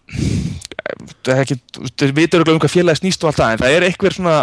það 1.23 1.33
er 1.35 1.43
ekki, 1.45 1.59
þú 2.01 2.11
vitur 2.17 2.45
um 2.45 2.61
hvað 2.63 2.73
félagi 2.73 3.01
snýst 3.03 3.23
og 3.23 3.31
allt 3.31 3.41
það, 3.41 3.53
en 3.53 3.63
það 3.63 3.75
er 3.77 3.87
eitthvað 3.87 4.17
svona, 4.17 4.37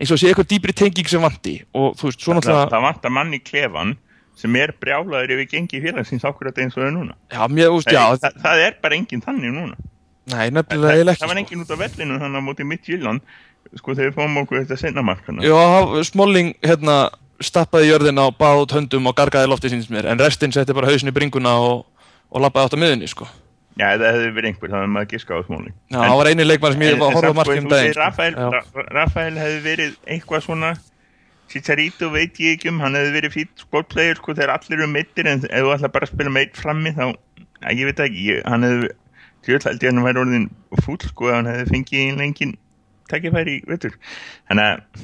eins 0.00 0.14
og 0.14 0.20
sé 0.20 0.30
eitthvað 0.30 0.50
dýbri 0.54 0.76
tenging 0.76 1.10
sem 1.10 1.24
vanti. 1.24 1.56
Og 1.76 1.92
þú 2.00 2.10
veist, 2.10 2.22
svo 2.22 2.32
það, 2.32 2.40
náttúrulega, 2.40 2.70
það 2.74 2.86
vantar 2.88 3.14
mann 3.18 3.36
í 3.36 3.42
klefan 3.44 3.96
sem 4.40 4.56
er 4.60 4.72
brjálaður 4.80 5.36
yfir 5.36 5.50
gengi 5.54 5.82
félagsins 5.84 6.26
akkurat 6.28 6.58
eins 6.58 6.76
og 6.76 6.82
það 6.82 6.88
er 6.88 6.96
núna 6.96 7.14
já, 7.30 7.42
mér, 7.52 7.70
veist, 7.76 7.92
já, 7.92 8.02
það, 8.24 8.40
það 8.46 8.64
er 8.66 8.80
bara 8.82 8.98
enginn 8.98 9.24
þannig 9.24 9.54
núna 9.54 9.76
nei, 9.76 10.46
það, 10.46 10.56
nefnilega 10.58 10.96
eiginlega 10.96 11.20
það 11.20 11.32
var 11.32 11.42
ekki, 11.42 11.46
enginn 11.46 11.64
út 11.66 11.74
af 11.76 11.82
vellinu 11.84 12.20
þannig 12.24 12.40
að 12.40 12.46
móti 12.48 12.68
mitt 12.72 12.90
Jylland 12.90 13.38
sko 13.78 13.94
þegar 13.94 14.10
við 14.10 14.16
fáum 14.18 14.40
okkur 14.42 14.62
þetta 14.62 14.78
senna 14.80 15.04
markana 15.06 15.44
sko. 15.44 15.52
Já, 15.52 16.06
Smalling, 16.08 16.54
hérna, 16.64 16.96
stappaði 17.44 17.94
og 17.94 18.34
báð 18.38 18.64
út 18.64 18.74
höndum 18.76 19.06
og 19.10 19.16
gargaði 19.16 19.50
lofti 19.50 19.70
síns 19.72 19.90
mér 19.92 20.10
en 20.10 20.20
restinn 20.20 20.52
setti 20.52 20.76
bara 20.76 20.90
hausin 20.90 21.12
í 21.12 21.14
bringuna 21.14 21.54
og, 21.62 21.86
og 22.30 22.44
lappaði 22.44 22.68
átt 22.68 22.76
á 22.76 22.82
miðunni 22.82 23.10
sko. 23.10 23.28
Já, 23.78 23.94
það 23.94 24.06
hefði 24.10 24.30
verið 24.36 24.50
einhver, 24.50 24.70
það 24.70 24.80
hefði 24.80 24.92
maður 24.92 25.10
giska 25.12 25.36
á 25.38 25.40
smóli 25.46 25.70
Já, 25.70 25.98
það 26.02 26.16
var 26.18 26.28
eini 26.28 26.44
leikmann 26.44 26.74
sem 26.74 26.82
ég 26.84 26.98
var 26.98 27.06
að 27.06 27.16
horfa 27.16 27.30
á 27.30 27.38
markið 27.38 27.60
um 27.60 27.68
daginn 27.70 27.94
sko. 27.94 28.84
Rafael 28.90 29.36
hefði 29.38 29.60
verið 29.64 29.94
eitthvað 30.10 30.44
svona 30.44 30.72
Chicharito 31.50 32.12
veit 32.14 32.38
ég 32.38 32.56
ekki 32.56 32.70
um, 32.70 32.80
hann 32.82 32.94
hefði 32.94 33.14
verið 33.16 33.34
fýtt 33.34 33.62
skotplayer 33.64 34.18
sko 34.18 34.36
þegar 34.36 34.54
allir 34.54 34.78
eru 34.78 34.90
meittir 34.90 35.26
en 35.26 35.42
ef 35.48 35.64
þú 35.64 35.72
ætla 35.74 35.92
bara 35.92 36.06
að 36.06 36.12
spila 36.12 36.34
meitt 36.34 36.58
frammi 36.58 36.92
þá, 36.94 37.06
að, 37.10 37.72
ég 37.74 37.88
veit 37.88 38.02
ekki, 38.06 38.26
ég, 38.28 38.42
hann 38.46 38.66
hefði 38.66 38.92
að 39.58 39.86
hann 39.88 40.04
væri 40.04 40.22
orðin 40.22 40.50
fúll 40.84 41.00
sko 41.02 41.32
hann 41.32 41.48
hefði 41.50 41.72
fengið 41.72 42.04
í 42.04 42.18
lengin 42.20 42.52
takkifæri 43.10 43.56
í 43.58 43.64
veitur. 43.66 43.96
Þannig 44.46 44.68
að 44.68 45.02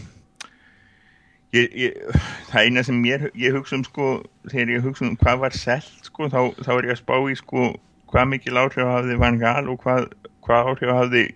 ég, 1.56 1.74
ég, 1.82 2.22
það 2.52 2.68
eina 2.68 2.86
sem 2.86 3.02
ég 3.08 3.56
hugsa 3.56 3.78
um 3.80 3.84
sko 3.88 4.12
þegar 4.52 4.72
ég 4.76 4.86
hugsa 4.86 5.08
um 5.08 5.18
hvað 5.18 5.42
var 5.42 5.58
selt 5.58 6.06
sko 6.06 6.30
þá, 6.30 6.40
þá 6.62 6.72
er 6.76 6.90
ég 6.90 6.94
að 6.94 7.02
spá 7.02 7.16
í 7.18 7.36
sko 7.40 7.72
hvað 8.12 8.32
mikil 8.36 8.60
áhrif 8.60 8.86
hafði 8.86 9.18
Van 9.18 9.42
Gaal 9.42 9.66
og 9.72 9.82
hvað, 9.82 10.08
hvað 10.46 10.72
áhrif 10.72 10.94
hafði 10.94 11.26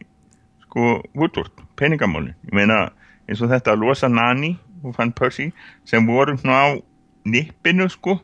sko 0.68 0.96
Woodward, 1.18 1.66
peningamálin. 1.74 2.36
Ég 2.46 2.54
meina 2.62 2.84
eins 3.26 3.42
og 3.42 3.50
þetta 3.50 3.74
að 3.74 3.82
losa 3.88 4.10
Nani 4.10 4.54
og 4.84 4.96
Van 4.96 5.12
Persie 5.12 5.52
sem 5.88 6.06
voru 6.08 6.36
svona 6.38 6.60
á 6.60 6.68
nippinu 7.28 7.88
sko. 7.92 8.18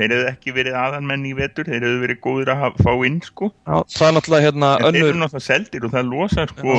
Þeir 0.00 0.14
hefðu 0.14 0.28
ekki 0.30 0.54
verið 0.56 0.76
aðalmenn 0.80 1.26
í 1.28 1.34
vetur 1.36 1.68
þeir 1.68 1.84
hefðu 1.84 2.04
verið 2.06 2.20
góður 2.24 2.52
að 2.54 2.78
fá 2.80 2.92
inn 3.04 3.18
sko. 3.24 3.50
Já, 3.68 3.76
það 3.92 4.06
er 4.06 4.14
náttúrulega 4.16 4.46
hérna 4.46 4.70
en 4.70 4.84
þeir 4.84 4.88
önnur 4.90 5.10
eru 5.10 5.22
náttúrulega 5.24 5.48
seldir 5.48 5.86
og 5.86 5.96
það 5.96 6.12
losa 6.14 6.46
sko. 6.54 6.76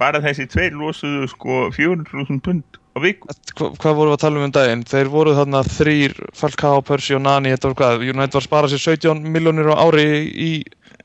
Bara 0.00 0.20
þessi 0.24 0.46
tveir 0.48 0.76
losuðu 0.78 1.26
sko 1.28 1.56
400.000 1.76 2.38
pund 2.46 2.78
á 2.94 2.98
viku. 3.02 3.28
Hva, 3.58 3.72
hvað 3.74 3.98
vorum 3.98 4.12
við 4.12 4.16
að 4.16 4.22
tala 4.22 4.40
um 4.40 4.46
um 4.46 4.54
daginn? 4.54 4.84
Þeir 4.88 5.10
voru 5.12 5.34
þarna 5.36 5.64
þrýr, 5.66 6.14
Falcao, 6.38 6.84
Percy 6.86 7.18
og 7.18 7.24
Nani 7.26 7.52
þetta 7.52 7.72
var 7.72 7.76
hvað, 7.80 8.06
United 8.06 8.38
var 8.38 8.42
að 8.42 8.46
spara 8.46 8.70
sér 8.70 8.84
17 8.86 9.26
miljónir 9.34 9.70
á 9.70 9.76
ári 9.82 10.06
í 10.30 10.50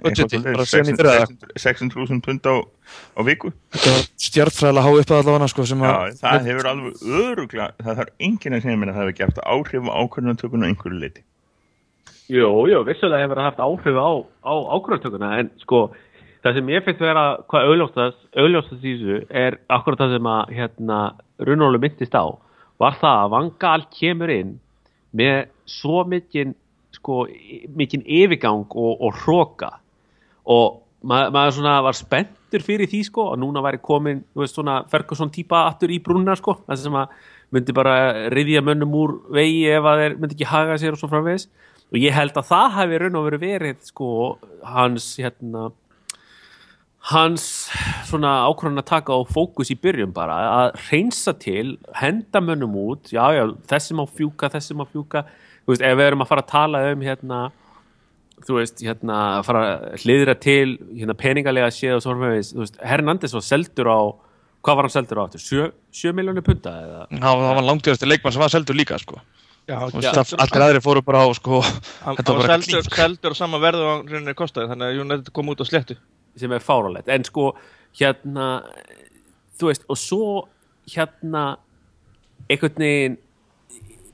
budgeti 0.03 0.41
bara 0.43 0.65
síðan 0.69 0.91
í 0.91 0.95
fyrra 0.99 1.13
600.000 1.61 2.23
pund 2.25 2.49
á, 2.49 2.55
á 3.15 3.21
viku. 3.27 3.51
Þetta 3.75 3.93
var 3.93 4.07
stjartfræðilega 4.25 4.85
há 4.85 4.91
upp 4.91 5.13
að 5.13 5.21
allavega 5.21 5.51
sko, 5.51 5.67
sem 5.69 5.85
Já, 5.85 5.91
að 5.93 6.17
það 6.23 6.49
hefur 6.49 6.69
alveg 6.71 7.05
örugla 7.21 7.69
það 7.81 8.01
þarf 8.01 8.27
enginn 8.27 8.57
að 8.57 8.65
segja 8.65 8.81
mér 8.81 8.91
að 8.91 8.97
það 8.97 9.05
hefur 9.05 9.17
gert 9.21 9.39
áhrif 9.45 9.87
á 9.87 9.93
ákvörðunartökun 10.01 10.65
á 10.65 10.69
einhverju 10.69 10.99
leiti 11.03 11.25
Jú, 12.25 12.49
jú, 12.65 12.81
vissulega 12.87 13.21
hefur 13.21 13.37
það 13.37 13.47
haft 13.51 13.61
áhrif 13.61 13.97
á, 14.01 14.09
á 14.41 14.53
ákvörðartökuna 14.73 15.31
en 15.43 15.51
sko, 15.61 15.81
það 16.41 16.57
sem 16.57 16.71
ég 16.73 16.85
finnst 16.87 17.03
vera 17.05 17.25
hvað 17.51 17.69
augljóstast 17.69 18.81
í 18.81 18.95
þessu 18.95 19.19
er 19.29 19.59
akkurat 19.69 20.01
það 20.01 20.15
sem 20.17 20.29
að 20.33 20.53
hérna 20.57 20.99
Runólu 21.45 21.81
myndist 21.83 22.17
á, 22.17 22.25
var 22.81 22.97
það 22.97 23.19
að 23.21 23.33
Vangal 23.35 23.81
kemur 23.93 24.33
inn 24.33 24.55
með 25.15 25.51
svo 25.69 26.01
mikinn 26.09 26.55
sko, 26.95 27.25
mikinn 27.77 28.05
yfirgang 28.07 28.65
og, 28.73 28.93
og 29.05 29.21
hróka 29.21 29.75
og 30.45 30.81
ma 31.05 31.25
maður 31.33 31.59
svona 31.59 31.75
var 31.85 31.97
spenntur 31.97 32.63
fyrir 32.65 32.89
því 32.89 33.01
sko 33.09 33.29
og 33.33 33.39
núna 33.41 33.63
væri 33.65 33.81
komin, 33.83 34.23
þú 34.33 34.43
veist 34.43 34.57
svona 34.57 34.81
Ferguson 34.89 35.31
típa 35.33 35.65
aftur 35.69 35.93
í 35.93 36.01
brúnna 36.03 36.35
sko, 36.39 36.57
það 36.65 36.81
sem 36.81 36.99
að 37.01 37.15
myndi 37.55 37.75
bara 37.77 37.95
riðja 38.33 38.63
mönnum 38.65 38.95
úr 38.97 39.15
vegi 39.35 39.65
ef 39.71 39.85
að 39.85 40.01
þeir 40.01 40.19
myndi 40.19 40.37
ekki 40.37 40.49
haga 40.49 40.77
sér 40.81 40.95
og 40.95 41.01
svo 41.01 41.09
framvegis. 41.11 41.47
Og 41.93 41.99
ég 42.01 42.15
held 42.15 42.33
að 42.33 42.47
það 42.49 42.77
hafi 42.79 42.99
raun 42.99 43.17
og 43.19 43.27
verið 43.27 43.43
verið 43.45 43.81
sko 43.85 44.07
hans 44.65 45.11
hérna 45.21 45.67
hans 47.11 47.43
svona 48.09 48.31
ákvörðan 48.49 48.81
að 48.81 48.87
taka 48.89 49.13
á 49.13 49.21
fókus 49.29 49.69
í 49.69 49.77
byrjun 49.77 50.13
bara 50.13 50.39
að 50.55 50.79
reynsa 50.87 51.35
til, 51.37 51.75
henda 51.93 52.41
mönnum 52.41 52.73
út 52.81 53.11
já 53.13 53.29
já, 53.35 53.43
þessi 53.69 53.97
má 53.97 54.07
fjúka, 54.09 54.49
þessi 54.49 54.77
má 54.77 54.87
fjúka. 54.89 55.27
Þú 55.65 55.73
veist, 55.73 55.85
ef 55.85 55.99
við 55.99 56.07
erum 56.09 56.25
að 56.25 56.31
fara 56.31 56.45
að 56.45 56.51
tala 56.51 56.81
um 56.91 57.05
hérna 57.05 57.39
þú 58.45 58.57
veist, 58.59 58.81
hérna, 58.83 59.19
að 59.39 59.45
fara 59.47 59.63
hliðra 60.01 60.35
til 60.43 60.75
hérna 60.91 61.15
peningalega 61.17 61.71
séð 61.73 61.97
og 61.97 62.03
svo 62.03 62.15
framvegis, 62.15 62.51
þú 62.53 62.63
veist, 62.65 62.79
Hernandez 62.83 63.35
var 63.35 63.45
seldur 63.45 63.89
á 63.91 63.99
hvað 64.65 64.75
var 64.79 64.87
hann 64.87 64.95
seldur 64.95 65.21
á 65.21 65.23
aftur? 65.27 65.43
7, 65.45 65.71
7 65.93 66.13
miljónir 66.17 66.45
punta 66.45 66.73
eða? 66.81 67.01
það 67.13 67.43
var 67.45 67.67
langtíðasti 67.69 68.09
leikmann 68.09 68.33
sem 68.35 68.41
var 68.43 68.53
seldur 68.53 68.77
líka 68.77 68.97
sko. 69.01 69.21
Já, 69.65 69.79
veist, 69.93 70.09
það- 70.13 70.35
allir 70.43 70.65
aðrir 70.65 70.83
fóru 70.85 71.01
bara 71.05 71.23
á 71.25 71.27
sko, 71.37 71.61
hann 72.05 72.17
var 72.21 72.49
seldur, 72.59 72.89
seldur 72.89 73.33
á 73.33 73.35
sama 73.37 73.61
verðu 73.61 73.85
og 73.85 73.91
hann 73.95 74.11
rauninni 74.11 74.35
kostaði 74.37 74.69
þannig 74.73 74.91
að 74.91 75.01
United 75.05 75.31
kom 75.33 75.49
út 75.53 75.61
á 75.61 75.65
slettu 75.65 75.97
sem 76.35 76.51
er 76.51 76.59
fáralegt 76.59 77.07
en 77.09 77.23
sko 77.23 77.53
hérna 77.97 78.49
þú 79.57 79.69
veist 79.71 79.85
og 79.89 79.97
svo 79.97 80.47
hérna 80.91 81.57
einhvern 82.49 82.77
veginn 82.83 83.17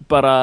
bara 0.08 0.36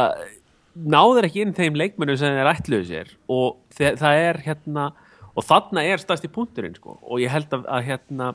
náður 0.87 1.27
ekki 1.29 1.43
inn 1.45 1.55
þeim 1.57 1.79
leikmennum 1.81 2.19
sem 2.21 2.35
þeir 2.37 2.51
ætluðu 2.53 2.87
sér 2.89 3.13
og 3.29 3.57
það 3.79 4.19
er 4.25 4.41
hérna 4.47 4.91
og 5.39 5.47
þarna 5.47 5.85
er 5.87 6.03
stærsti 6.03 6.31
punkturinn 6.35 6.75
sko. 6.77 6.97
Og 7.03 7.21
ég 7.23 7.31
held 7.31 7.53
að, 7.55 7.65
að 7.71 7.85
hérna 7.87 8.29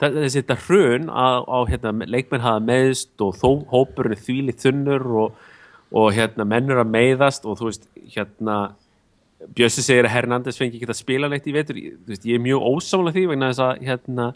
þe- 0.00 0.12
þessi 0.18 0.42
þetta 0.42 0.56
hrun 0.66 1.06
á 1.08 1.58
hérna, 1.70 1.92
leikmenn 2.10 2.44
hafa 2.44 2.60
meðst 2.64 3.20
og 3.24 3.36
þó 3.40 3.48
hópurinn 3.72 4.12
er 4.16 4.20
þvílið 4.24 4.58
þunnur 4.64 5.06
og, 5.24 5.38
og 5.94 6.08
hérna 6.16 6.44
mennur 6.48 6.82
að 6.82 6.92
meiðast 6.92 7.46
og 7.48 7.60
þú 7.60 7.70
veist 7.70 7.86
hérna 8.16 8.58
Bjössi 9.44 9.82
segir 9.84 10.06
að 10.08 10.14
Hernandez 10.14 10.56
fengi 10.56 10.78
ekki 10.78 10.86
að 10.88 10.96
spila 10.96 11.28
neitt 11.28 11.44
í 11.50 11.52
vetur. 11.52 11.76
Ég, 11.76 11.96
veist, 12.08 12.22
ég 12.24 12.38
er 12.38 12.40
mjög 12.44 12.62
ósálega 12.64 13.12
því 13.18 13.24
vegna 13.28 13.50
þess 13.50 13.60
að 13.64 13.82
hérna, 13.84 14.28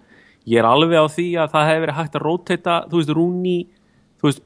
ég 0.45 0.59
er 0.61 0.67
alveg 0.69 1.01
á 1.01 1.07
því 1.15 1.27
að 1.41 1.53
það 1.55 1.69
hefur 1.71 1.85
verið 1.87 1.97
hægt 2.01 2.19
að 2.19 2.25
róteita 2.27 2.75
þú 2.91 2.99
veist, 2.99 3.13
Rúni 3.17 3.55
þú 4.21 4.29
veist, 4.29 4.43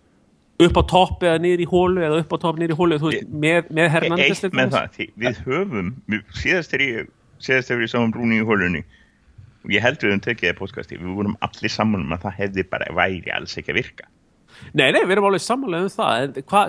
upp 0.68 0.80
á 0.80 0.84
topp 0.92 1.26
eða 1.26 1.42
niður 1.42 1.64
í 1.64 1.68
hólu 1.70 2.04
eða 2.06 2.22
upp 2.22 2.32
á 2.34 2.38
topp 2.44 2.60
niður 2.60 2.74
í 2.74 2.78
hólu 2.78 2.98
veist, 3.02 3.28
með, 3.28 3.68
með 3.74 3.90
Hernandez 3.96 4.42
eitt 4.42 4.56
með 4.56 4.74
það, 4.76 4.98
við 5.24 5.40
höfum 5.46 5.92
við, 6.10 6.24
síðast 6.40 6.74
þegar 6.74 6.86
ég 6.86 7.12
síðast 7.42 7.72
þegar 7.72 7.86
ég 7.86 7.92
sáum 7.92 8.14
Rúni 8.14 8.40
í 8.40 8.46
hólunni 8.46 8.82
og 9.62 9.74
ég 9.74 9.84
held 9.84 10.02
við 10.02 10.18
tekið 10.26 10.50
það 10.50 10.58
podcasti, 10.58 10.98
við 10.98 11.14
vorum 11.20 11.38
allir 11.46 11.72
saman 11.72 12.04
um 12.06 12.16
að 12.16 12.26
það 12.26 12.38
hefði 12.40 12.66
bara 12.72 12.90
væri 12.98 13.32
alls 13.34 13.54
ekki 13.58 13.72
að 13.72 13.78
virka. 13.78 14.08
Nei, 14.74 14.88
nei, 14.94 15.00
við 15.06 15.16
erum 15.16 15.26
alveg 15.30 15.42
sammálega 15.42 15.86
um 15.86 15.92
það 15.92 16.24
en 16.24 16.46
hva, 16.50 16.62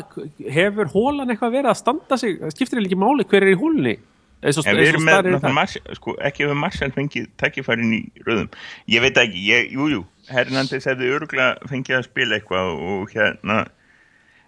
hefur 0.56 0.90
hólan 0.94 1.34
eitthvað 1.34 1.56
verið 1.58 1.72
að 1.74 1.80
standa 1.82 2.18
sig 2.22 2.42
skiptir 2.54 2.82
ekki 2.82 2.98
máli 3.00 3.26
hver 3.28 3.46
er 3.46 3.54
í 3.54 3.60
hólunni? 3.60 3.98
Og, 4.44 4.66
en 4.68 4.76
við 4.76 4.90
erum 4.92 5.06
með, 5.08 5.30
er 5.38 5.54
Martial- 5.56 5.96
sko, 5.96 6.16
ekki 6.20 6.44
hefur 6.44 6.58
Marshall 6.60 6.92
fengið 6.92 7.30
takkifærin 7.40 7.94
í 7.96 8.02
röðum. 8.26 8.50
Ég 8.92 9.06
veit 9.06 9.20
ekki, 9.22 9.44
ég, 9.48 9.70
jú, 9.72 9.88
jú 9.94 10.02
Hernandez 10.32 10.88
hefði 10.88 11.12
örgulega 11.16 11.70
fengið 11.70 12.00
að 12.00 12.06
spila 12.08 12.38
eitthvað 12.38 12.74
og 12.74 13.14
hérna 13.14 13.64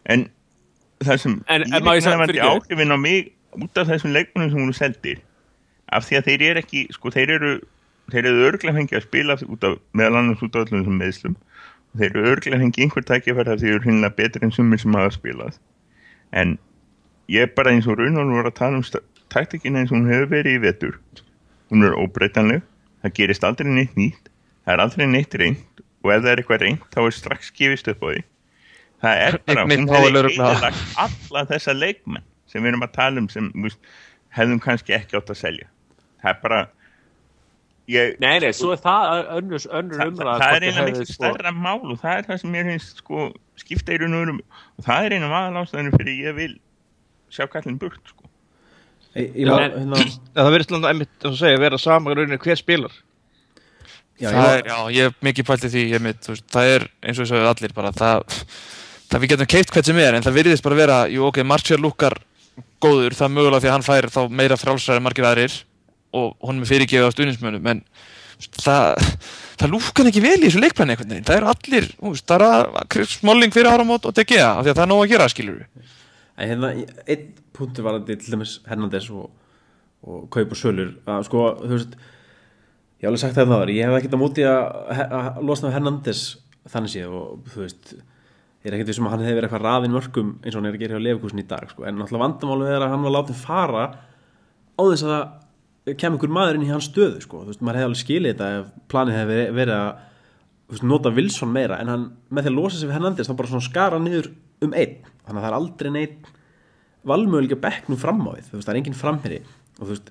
en 0.05 0.27
það 1.03 1.17
sem 1.19 1.35
En- 1.47 1.61
ég 1.63 1.71
segja- 1.71 1.95
ívilnandi 2.01 2.33
fyrirgefðu. 2.33 2.61
áhrifin 2.61 2.93
á 2.93 2.97
mig 2.97 3.31
út 3.55 3.77
af 3.77 3.87
þessum 3.87 4.13
leikmunum 4.13 4.49
sem 4.51 4.59
voru 4.59 4.73
seldir 4.73 5.19
af 5.91 6.05
því 6.07 6.17
að 6.19 6.25
þeir 6.29 6.41
eru 6.49 6.59
ekki 6.63 6.81
sko, 6.93 7.09
þeir 7.09 7.29
eru, 7.37 7.51
þeir 8.11 8.25
eru 8.25 8.45
örgulega 8.51 8.77
fengið 8.79 8.97
að 8.99 9.05
spila 9.07 9.33
af, 9.33 9.43
meðal 9.93 10.15
annars 10.21 10.41
út 10.43 10.55
af 10.55 10.65
öllum 10.65 10.83
þessum 10.83 10.99
meðslum 10.99 11.35
og 11.93 11.99
þeir 12.01 12.09
eru 12.11 12.25
örgulega 12.35 12.61
fengið 12.63 12.83
einhver 12.85 13.03
takkifæri 13.11 13.45
þar 13.49 13.57
því 13.61 13.67
þeir 13.67 13.75
eru 13.79 13.89
hinnlega 13.89 14.15
betri 14.15 14.43
en 14.43 14.51
sumir 14.51 14.79
sem 14.79 14.93
hafa 14.93 15.11
spilað. 15.15 15.57
En 16.33 16.57
ég 17.29 17.41
er 17.41 17.51
bara 17.55 17.71
eins 17.71 17.87
og 17.87 17.97
Raunar 17.99 18.25
voru 18.25 18.49
að 18.51 18.55
tala 18.59 18.77
um 18.77 18.83
taktikina 19.29 19.79
eins 19.79 19.91
og 19.91 19.97
hún 19.99 20.09
hefur 20.11 20.27
verið 20.29 20.57
í 20.57 20.61
vetur. 20.61 20.99
Hún 21.71 21.83
er 21.85 21.95
óbreytanleg 21.97 22.61
það 23.03 23.13
gerist 23.13 23.43
aldrei 23.43 23.69
neitt 23.71 23.95
nýtt 23.95 24.29
það 24.65 24.73
er 24.73 24.79
aldrei 24.83 25.05
neitt 25.07 25.33
reynd 25.37 25.81
og 26.03 26.11
ef 26.11 26.21
það 26.23 26.31
er 26.31 26.41
eitthvað 26.41 26.61
reynd 26.61 26.79
þá 26.93 26.99
er 27.05 27.11
strax 27.11 27.51
gefist 27.51 27.87
upp 27.87 28.01
á 28.01 28.07
því 28.09 28.23
það 29.03 29.21
er 29.27 29.37
bara, 29.45 29.65
hún 29.65 29.87
örugglega- 29.89 30.51
eðalagt 30.55 30.97
alla 31.05 31.45
þessa 31.51 31.73
leikmenn 31.75 32.23
sem 32.47 32.61
við 32.63 32.67
erum 32.73 32.85
að 32.87 32.93
tala 32.95 33.19
um 33.23 33.29
sem 33.29 33.51
veist, 33.55 33.77
hefðum 34.37 34.61
kannski 34.63 34.93
ekki 34.95 35.17
átt 35.19 35.29
að 35.33 35.39
selja. 35.41 35.67
Það 36.23 36.29
er 36.31 36.39
bara 36.41 36.59
ég, 37.87 38.15
Nei, 38.19 38.39
nei, 38.39 38.51
svo 38.55 38.71
er 38.73 38.79
það 38.81 39.27
önnur, 39.37 39.65
umræða 39.77 40.37
það 40.41 40.55
er 40.55 40.65
eiginlega 40.65 40.81
hefðu, 40.81 40.91
miklu 40.91 41.05
sko- 41.13 41.31
stærra 41.33 41.51
mál 41.53 41.91
og 41.91 41.99
það 42.01 42.17
er 42.17 42.23
það 42.29 42.39
sem 42.41 42.51
mér 42.55 42.69
finnst 42.71 43.01
sko, 43.03 43.25
skipta 43.61 43.93
í 43.93 43.99
raun 44.01 44.13
og 44.17 44.23
verum 44.25 44.39
og 44.79 44.85
það 44.87 45.05
er 45.09 45.17
einu 45.17 45.29
aðal 45.31 45.59
ástæðinu 45.63 45.93
fyrir 45.99 46.21
ég 46.29 46.35
vil 46.39 46.53
sjá 47.35 47.45
kallin 47.51 47.77
burt 47.81 47.99
sko. 48.09 48.23
Ég, 49.15 49.29
ég 49.35 49.45
Já. 49.47 49.51
var, 49.53 49.69
hérna, 49.69 49.99
það 50.35 50.49
verðist 50.55 50.71
alltaf 50.75 50.89
einmitt, 50.91 51.25
og 51.29 51.35
segja, 51.39 51.59
vera 51.61 51.77
sama 51.79 52.15
rauninni 52.15 52.37
hver 52.41 52.57
spilar. 52.59 52.91
Já, 54.19 54.29
ég 54.29 54.35
það 54.35 54.53
er, 54.57 54.63
já, 54.71 54.77
ég 54.95 55.03
hef 55.09 55.21
mikið 55.27 55.45
pælt 55.49 55.63
í 55.67 55.69
því 55.75 55.83
ég 55.91 56.01
mitt, 56.03 56.27
veist, 56.31 56.45
það 56.51 56.71
er 56.75 56.85
eins 57.03 57.19
og 57.19 57.25
ég 57.25 57.31
sagði 57.31 57.49
allir 57.51 57.73
bara, 57.75 57.91
það, 57.95 58.41
það 59.11 59.23
við 59.23 59.33
getum 59.33 59.51
keipt 59.53 59.73
hvert 59.73 59.89
sem 59.89 60.01
er 60.01 60.17
en 60.17 60.25
það 60.25 60.37
virðist 60.39 60.65
bara 60.65 60.79
vera, 60.79 60.97
jú 61.11 61.27
ok, 61.29 61.41
Martial 61.47 61.79
lukkar 61.83 62.17
góður, 62.83 63.15
það 63.15 63.27
er 63.27 63.33
mögulega 63.35 63.63
því 63.63 63.69
að 63.69 63.75
hann 63.75 63.87
fær 63.87 64.09
þá 64.13 64.19
meira 64.41 64.59
frálsræði 64.59 65.03
margir 65.03 65.27
aðrir 65.29 65.55
og 66.15 66.35
honum 66.45 66.63
er 66.63 66.71
fyrirgefið 66.71 67.07
á 67.07 67.15
stuðnismönum 67.15 67.71
en 67.71 67.81
það, 68.59 69.03
það 69.59 69.73
lúkkan 69.73 70.09
ekki 70.11 70.23
vel 70.23 70.37
í 70.39 70.45
þessu 70.47 70.63
leikplæni 70.63 70.95
einhvern 70.95 71.13
veginn, 71.13 71.27
það 71.27 71.39
eru 71.39 71.51
allir 71.51 71.89
veist, 72.07 72.27
það 72.27 72.45
er 72.45 72.95
að 72.95 73.11
smalling 73.11 73.55
fyrir 73.55 73.71
áramót 73.71 74.07
og 74.07 74.15
DG 74.15 74.39
af 74.43 74.63
því 74.63 74.71
að 74.71 74.79
það 74.79 74.83
er 74.85 74.91
nóg 74.91 75.03
að 75.03 75.11
gera, 75.13 75.29
skilur 75.31 75.59
við 75.59 75.93
hérna, 76.35 76.71
einn 77.07 77.27
punktur 77.55 77.87
varandi 77.87 78.17
til 78.19 78.33
dæmis 78.33 78.57
Hernandez 78.67 79.07
og, 79.13 79.29
og 80.03 80.25
kaup 80.33 80.51
og 80.51 80.59
sölur 80.59 80.91
að 81.07 81.27
sko, 81.29 81.45
þú 81.63 81.71
veist 81.77 81.95
ég 81.95 83.05
hef 83.05 83.11
alveg 83.11 83.23
sagt 83.23 83.37
það 83.37 83.53
það 83.53 83.71
ég 83.75 83.87
hef 83.87 83.99
ekkert 83.99 84.17
á 84.17 84.23
móti 84.23 84.47
að, 84.47 84.99
að 85.05 85.39
losna 85.47 85.71
Hernandez 85.75 86.25
þannig 86.71 86.95
séð 86.95 87.15
og 87.15 87.49
þú 87.53 87.63
veist 87.63 87.95
ég 88.65 88.71
er 88.71 88.77
ekkert 88.79 88.89
við 88.89 88.97
sem 88.97 89.07
hann 89.11 89.21
hefði 89.21 89.37
verið 89.37 89.47
eitthvað 89.47 89.65
raðin 89.65 89.93
mörgum 89.93 90.29
eins 90.41 90.55
og 90.55 90.59
hann 90.59 90.67
er 90.71 90.75
að 90.75 90.81
gera 90.81 90.97
hjá 90.97 91.05
Leifkusin 91.05 91.41
í 91.43 91.47
dag 91.47 91.69
sko. 91.69 91.85
en 91.85 91.99
náttúrulega 91.99 92.25
vandamálu 92.25 92.65
er 92.71 92.81
að 92.81 92.93
hann 92.95 93.05
var 93.05 93.13
látið 93.13 93.41
fara 93.45 93.83
á 93.93 94.81
þess 94.81 95.05
að 95.05 95.13
það 95.85 95.97
kem 96.01 96.15
einhver 96.17 96.33
maður 96.33 96.57
inn 96.57 96.65
í 96.65 96.71
hans 96.73 96.89
stöðu 96.89 97.21
sko. 97.21 97.43
þú 97.43 97.51
veist, 97.53 97.61
maður 97.61 97.77
hefði 97.79 97.89
alveg 97.91 98.01
skilið 98.01 98.33
þetta 98.33 98.49
ef 98.59 98.71
planið 98.89 99.19
hefði 99.19 99.39
verið- 99.59 99.77
að 99.77 99.91
veist, 100.73 100.83
nota 100.83 101.11
Wilson 101.13 101.51
meira. 101.53 101.79
En 101.79 101.87
hann 101.87 102.05
með 102.33 102.47
því 102.47 102.51
að 102.51 102.57
losa 102.57 102.77
sig 102.79 102.89
við 102.89 102.97
Hernandez 102.97 103.29
þá 103.29 103.35
bara 103.37 103.51
svona 103.51 103.69
skara 103.69 103.99
niður 104.01 104.31
um 104.65 104.73
einn. 104.73 104.95
Þannig 105.27 105.37
að 105.37 105.43
það 105.45 105.51
er 105.51 105.59
aldrei 105.59 105.91
neitt 105.91 106.31
valmöguleika 107.05 107.59
bekknum 107.61 108.01
fram 108.01 108.25
á 108.25 108.33
við. 108.33 108.49
Þú 108.49 108.57
veist, 108.57 108.65
það 108.65 108.73
er 108.73 108.79
enginn 108.81 108.97
framherri 108.97 109.41
og 109.75 109.85
þú 109.85 109.91
veist 109.93 110.09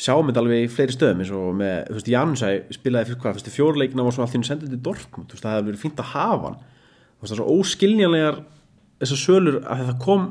sjáum 0.00 0.26
þetta 0.30 0.40
alveg 0.42 0.64
í 0.64 0.70
fleiri 0.72 0.94
stöðum 0.94 1.20
eins 1.22 1.32
og 1.34 1.50
með, 1.54 1.76
þú 1.88 1.98
veist, 1.98 2.10
Jansæ 2.10 2.48
spilaði 2.74 3.10
fyrir 3.10 3.20
hvað, 3.22 3.52
fjórleikina 3.54 4.06
var 4.06 4.14
svo 4.16 4.24
allt 4.24 4.34
í 4.34 4.38
hennu 4.38 4.48
sendið 4.48 4.72
til 4.74 4.80
Dortmund, 4.88 5.28
þú 5.28 5.36
veist, 5.36 5.44
það 5.44 5.54
hefði 5.54 5.68
verið 5.68 5.82
fínt 5.84 6.00
að 6.02 6.10
hafa 6.14 6.48
hann 6.48 6.56
það 7.24 7.34
er 7.34 7.40
svo 7.40 7.58
óskiljanlegar 7.58 8.40
þessar 9.02 9.20
sölur 9.20 9.60
að 9.64 9.84
það 9.88 10.00
kom 10.04 10.26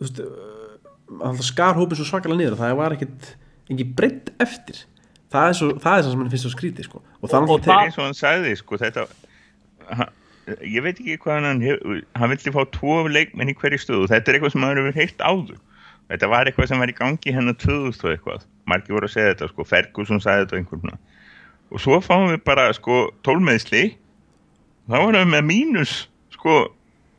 veist, 0.00 0.20
að 0.24 1.38
það 1.38 1.46
skar 1.48 1.78
hópin 1.78 2.00
svo 2.00 2.08
svakalega 2.08 2.40
niður 2.40 2.58
það 2.60 2.76
var 2.80 2.96
ekkit 2.96 3.30
engin 3.70 3.94
breytt 3.96 4.32
eftir. 4.44 4.82
Það 5.34 5.48
er 5.50 5.56
svo, 5.58 5.70
það 5.82 5.96
er 5.98 6.06
sem 6.06 6.20
mann 6.20 6.30
finnst 6.32 6.46
svo 6.46 6.52
skrítið 6.54 6.88
sko. 6.88 7.00
og 7.22 7.32
Og- 7.34 7.50
og 7.50 7.60
Það 7.64 7.74
er 7.74 7.86
eins 7.88 7.98
og 7.98 8.04
hann 8.04 8.18
sagði 8.18 8.56
sko 8.60 8.76
þetta 8.76 9.06
hann, 9.90 10.10
ég 10.62 10.82
veit 10.82 11.00
ekki 11.00 11.18
hvað 11.18 11.40
hann 11.40 12.04
hann 12.14 12.30
vildi 12.30 12.52
fá 12.54 12.64
tvo 12.70 13.08
leikmenn 13.08 13.50
í 13.50 13.54
hverju 13.56 13.80
stöðu. 13.80 14.08
Þetta 14.12 14.28
er 14.28 14.34
eitthvað 14.38 14.52
sem 14.52 14.62
hann 14.62 14.76
hefur 14.76 15.00
heilt 15.00 15.18
áður. 15.18 15.58
Þetta 16.10 16.28
var 16.28 16.44
eitthvað 16.44 16.68
sem 16.68 16.78
var 16.78 16.88
í 16.92 16.94
gangi 16.94 17.32
hennar 17.32 17.54
2000 17.56 18.04
og 18.04 18.12
eitthvað, 18.12 18.42
margir 18.68 18.92
voru 18.94 19.08
að 19.08 19.14
segja 19.16 19.34
þetta 19.34 19.48
sko 19.48 19.64
Ferguson 19.64 20.20
sagði 20.20 20.44
þetta 20.44 20.58
einhvern 20.60 20.98
og 21.74 21.80
svo 21.80 21.98
fáum 22.04 22.28
við 22.30 22.42
bara 22.46 22.68
sko 22.76 23.10
tólmeðsli 23.26 23.96
þá 24.88 24.96
erum 25.00 25.20
við 25.20 25.30
með 25.32 25.44
mínus 25.48 25.92
sko, 26.34 26.56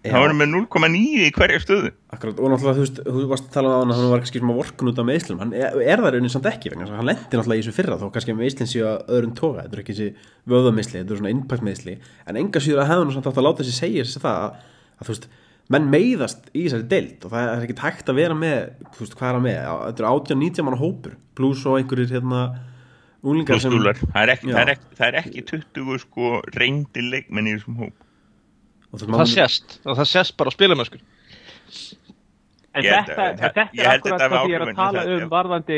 þá 0.06 0.12
Já. 0.14 0.20
erum 0.22 0.42
við 0.44 0.50
0,9 0.54 1.00
í 1.26 1.30
hverju 1.34 1.62
stöðu. 1.64 1.92
Akkurat, 2.16 2.40
og 2.40 2.52
náttúrulega, 2.52 2.76
þú 2.78 2.84
veist, 2.84 3.00
þú 3.06 3.24
varst 3.32 3.48
að 3.48 3.56
tala 3.56 3.72
um 3.82 3.94
að 3.94 4.02
hann 4.02 4.12
var 4.12 4.22
kannski 4.24 4.42
svona 4.42 4.58
vorkun 4.60 4.92
út 4.92 5.02
af 5.02 5.08
meðslum 5.10 5.42
hann 5.42 5.56
er, 5.58 5.80
er 5.82 6.04
það 6.04 6.14
raunin 6.16 6.34
samt 6.36 6.50
ekki, 6.52 6.72
þess 6.76 6.92
að 6.92 7.00
hann 7.00 7.10
lendi 7.10 7.26
náttúrulega 7.40 7.58
í 7.58 7.64
þessu 7.66 7.76
fyrra 7.80 7.98
þó 8.02 8.06
kannski 8.14 8.36
meðslinn 8.38 8.70
séu 8.70 8.86
að 8.86 9.10
öðrum 9.18 9.34
toga. 9.40 9.66
Þetta 9.66 9.76
er 9.76 9.82
ekki 9.82 9.96
þessi 9.98 10.30
vöðameðsli, 10.54 11.00
þetta 11.02 11.16
er 11.16 11.22
svona 11.24 11.34
impact 11.34 11.66
meðsli 11.66 11.98
en 12.30 12.40
enga 12.44 12.62
síður 12.62 12.84
að 12.84 12.92
hefða 12.94 13.08
nú 13.10 13.16
samt 13.16 13.32
átt 13.32 13.42
að 13.42 13.48
láta 13.50 13.66
þessi 13.66 13.80
segja 13.82 14.06
þessi 14.06 14.22
það 14.24 14.46
að, 14.46 14.62
að 15.00 15.10
þú 15.10 15.16
veist 15.16 15.28
menn 15.74 15.90
meiðast 15.90 16.50
í 16.54 16.68
þessari 16.68 16.88
deild 16.92 17.26
og 17.26 17.34
það 17.34 17.50
er 17.50 17.66
ekki 17.66 17.78
tækt 17.80 18.10
að 18.12 18.20
vera 18.20 18.38
með, 18.38 18.58
þú 18.94 19.02
veist, 19.02 19.16
hvað 19.18 19.32
er 19.32 19.40
að 19.40 19.46
með? 19.48 19.56
Já, 19.58 19.74
þetta 19.88 20.04
er 20.04 20.10
18-19 20.12 20.68
manna 20.68 20.78
hópur 20.84 21.16
pluss 21.36 21.64
og 21.66 21.80
einhverjir 21.80 22.14
hérna 22.14 22.42
unglingar 23.26 23.60
sem 23.64 23.74
það 23.76 24.22
er 24.22 24.32
ekki, 24.36 24.52
það 24.54 24.62
er 24.62 24.72
ekki, 24.76 24.90
það 25.00 25.08
er 25.10 25.18
ekki 25.22 25.44
20 25.52 26.00
sko 26.06 26.32
reyndi 26.56 27.04
leikmenn 27.10 27.50
í 27.50 27.56
þessum 27.58 27.80
hóp. 27.84 27.94
Og 28.92 29.00
það 29.02 29.12
maður- 29.16 29.34
sést, 29.34 29.80
og 29.86 29.98
það 30.00 30.10
sést 30.14 30.38
bara 30.40 30.50
á 30.50 30.56
spilamöskur 30.56 31.02
En 32.76 32.84
Ég 32.84 32.92
þetta, 32.92 33.26
en 33.32 33.38
þetta 33.40 33.64
ég 33.74 33.86
er 33.86 33.90
akkurat 33.94 34.20
þetta 34.20 34.30
það 34.36 34.42
því 34.46 34.52
ég 34.52 34.56
er 34.60 34.66
að 34.66 34.76
tala 34.76 35.04
það- 35.06 35.14
um 35.24 35.30
varðandi 35.32 35.78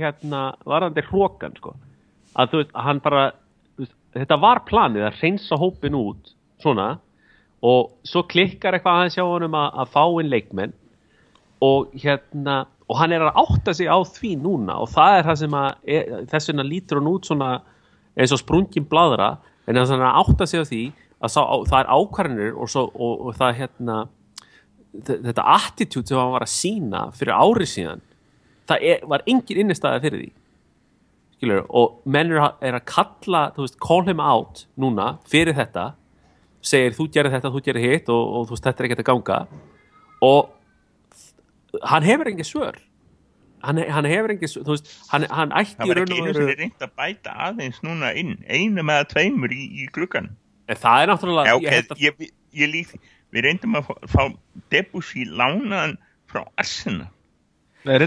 hérna, 0.00 0.40
varðandi 0.64 1.02
hrókan 1.10 1.56
sko. 1.58 1.74
að 2.38 2.48
þú 2.52 2.56
veist, 2.62 2.72
að 2.72 2.82
hann 2.88 3.00
bara 3.04 3.22
veist, 3.78 3.94
þetta 4.14 4.40
var 4.40 4.60
planið 4.68 5.04
að 5.08 5.20
reynsa 5.22 5.56
hópin 5.60 5.94
út 5.98 6.32
svona. 6.62 6.98
Og 7.62 7.90
svo 8.06 8.22
klikkar 8.22 8.72
eitthvað 8.78 8.96
aðeins 9.00 9.16
hjá 9.18 9.24
honum 9.26 9.52
að, 9.58 9.74
að 9.82 9.88
fá 9.92 10.04
inn 10.22 10.30
leikmenn. 10.30 10.72
Og 11.60 11.90
hérna 11.98 12.66
og 12.88 12.96
hann 13.00 13.12
er 13.12 13.24
að 13.28 13.40
átta 13.42 13.74
sig 13.76 13.88
á 13.90 13.98
því 14.00 14.30
núna 14.40 14.78
og 14.82 14.88
það 14.94 15.18
er 15.18 15.26
það 15.28 15.38
sem 15.42 15.56
að 15.58 15.68
er, 15.96 16.12
þess 16.30 16.48
vegna 16.50 16.64
lítur 16.68 17.00
hann 17.00 17.10
út 17.12 17.28
svona 17.28 17.50
eins 18.18 18.32
og 18.34 18.40
sprungin 18.40 18.86
bladra 18.88 19.34
en 19.68 19.76
þess 19.76 19.92
að 19.92 20.04
hann 20.06 20.20
átta 20.22 20.46
sig 20.48 20.62
á 20.62 20.70
því 20.70 20.82
að 21.18 21.32
sá, 21.34 21.40
það 21.68 21.78
er 21.82 21.92
ákvarðanir 21.98 22.56
og, 22.56 22.76
og, 22.94 23.14
og 23.28 23.36
það 23.36 23.56
hérna 23.58 23.96
þe- 25.04 25.20
þetta 25.28 25.46
attitude 25.58 26.06
sem 26.08 26.18
hann 26.20 26.34
var 26.36 26.46
að 26.46 26.52
sína 26.54 27.04
fyrir 27.18 27.34
ári 27.36 27.66
síðan 27.68 28.04
það 28.68 28.84
er, 28.92 29.00
var 29.08 29.24
engin 29.26 29.62
innistæða 29.64 30.00
fyrir 30.04 30.20
því. 30.22 30.28
Skilur, 31.38 31.62
og 31.70 32.00
menn 32.10 32.32
er 32.34 32.40
að, 32.42 32.56
er 32.66 32.76
að 32.76 32.84
kalla, 32.90 33.40
veist, 33.56 33.76
call 33.80 34.02
him 34.08 34.20
out 34.20 34.64
núna 34.76 35.12
fyrir 35.30 35.54
þetta 35.56 35.92
segir 36.68 36.96
þú 36.96 37.06
gerir 37.14 37.30
þetta, 37.32 37.52
þú 37.54 37.62
gerir 37.68 37.84
hitt 37.92 38.08
og, 38.12 38.22
og 38.40 38.48
veist, 38.50 38.64
þetta 38.66 38.82
er 38.82 38.88
ekkert 38.88 39.02
að 39.04 39.08
ganga. 39.12 39.38
Og 40.26 40.48
hann 41.84 42.06
hefur 42.06 42.30
engin 42.30 42.46
svör. 42.48 42.78
Hann, 43.62 43.80
hann 43.90 44.06
hefur 44.06 44.30
engin 44.34 44.50
svör, 44.52 44.64
þú 44.68 44.74
veist, 44.76 44.90
hann, 45.12 45.26
hann 45.34 45.54
ætti 45.58 45.76
það 45.78 45.86
í 45.86 45.90
var 45.92 45.98
raun 46.00 46.08
ekki 46.12 46.20
og 46.20 46.28
einu 46.28 46.34
sem 46.38 46.50
reynd 46.62 46.84
að 46.86 46.92
bæta 47.00 47.36
aðeins 47.48 47.80
núna 47.86 48.12
inn 48.20 48.34
einum 48.48 48.92
eða 48.94 49.06
tveimur 49.12 49.54
í, 49.54 49.64
í 49.82 49.88
en 50.68 50.76
það 50.82 51.02
er 51.02 51.10
náttúrulega 51.12 51.48
Já, 51.48 51.54
ég 51.54 51.64
ok, 51.64 51.72
held 51.74 51.94
að- 51.94 52.04
ég, 52.04 52.20
ég, 52.22 52.34
ég 52.62 52.70
því 52.92 53.00
við 53.34 53.44
reyndum 53.48 53.78
að 53.80 53.88
fá, 53.88 53.94
fá 54.14 54.22
Debussy 54.70 55.24
lánaðan 55.26 55.96
frá 56.30 56.44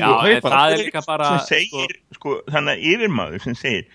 að 0.06 0.30
en 0.30 0.39
kaupa 0.41 0.54
það 0.56 0.71
er 0.76 0.82
líka 0.86 1.02
bara 1.08 1.28
segir, 1.47 1.97
sko, 2.15 2.38
þannig 2.52 2.74
að 2.78 2.88
yfirmaður 2.93 3.43
sem 3.47 3.56
segir 3.58 3.86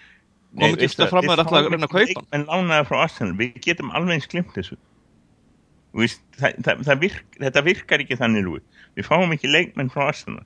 Kom 0.57 0.73
ekki 0.73 0.87
alltaf 0.89 1.11
fram 1.13 1.27
að 1.29 1.33
það 1.33 1.43
ætla 1.43 1.59
að 1.59 1.67
fáum 1.67 1.73
reyna 1.75 1.87
að 1.87 1.93
kaupa 1.93 2.07
leikmenn 2.07 2.47
lánaða 2.49 2.85
frá 2.89 2.97
Arsenal, 3.05 3.35
við 3.37 3.57
getum 3.67 3.91
alveg 3.93 4.15
eins 4.17 4.29
glimt 4.33 4.53
þessu. 4.57 4.77
Þú 5.93 6.01
veist, 6.01 6.23
það, 6.39 6.55
það, 6.65 6.81
það 6.87 7.01
virk, 7.03 7.37
þetta 7.43 7.63
virkar 7.67 8.05
ekki 8.05 8.19
þannig 8.21 8.47
Lúi. 8.47 8.61
Við 8.97 9.09
fáum 9.09 9.33
ekki 9.37 9.51
leikmenn 9.53 9.91
frá 9.93 10.07
Arsenal. 10.11 10.45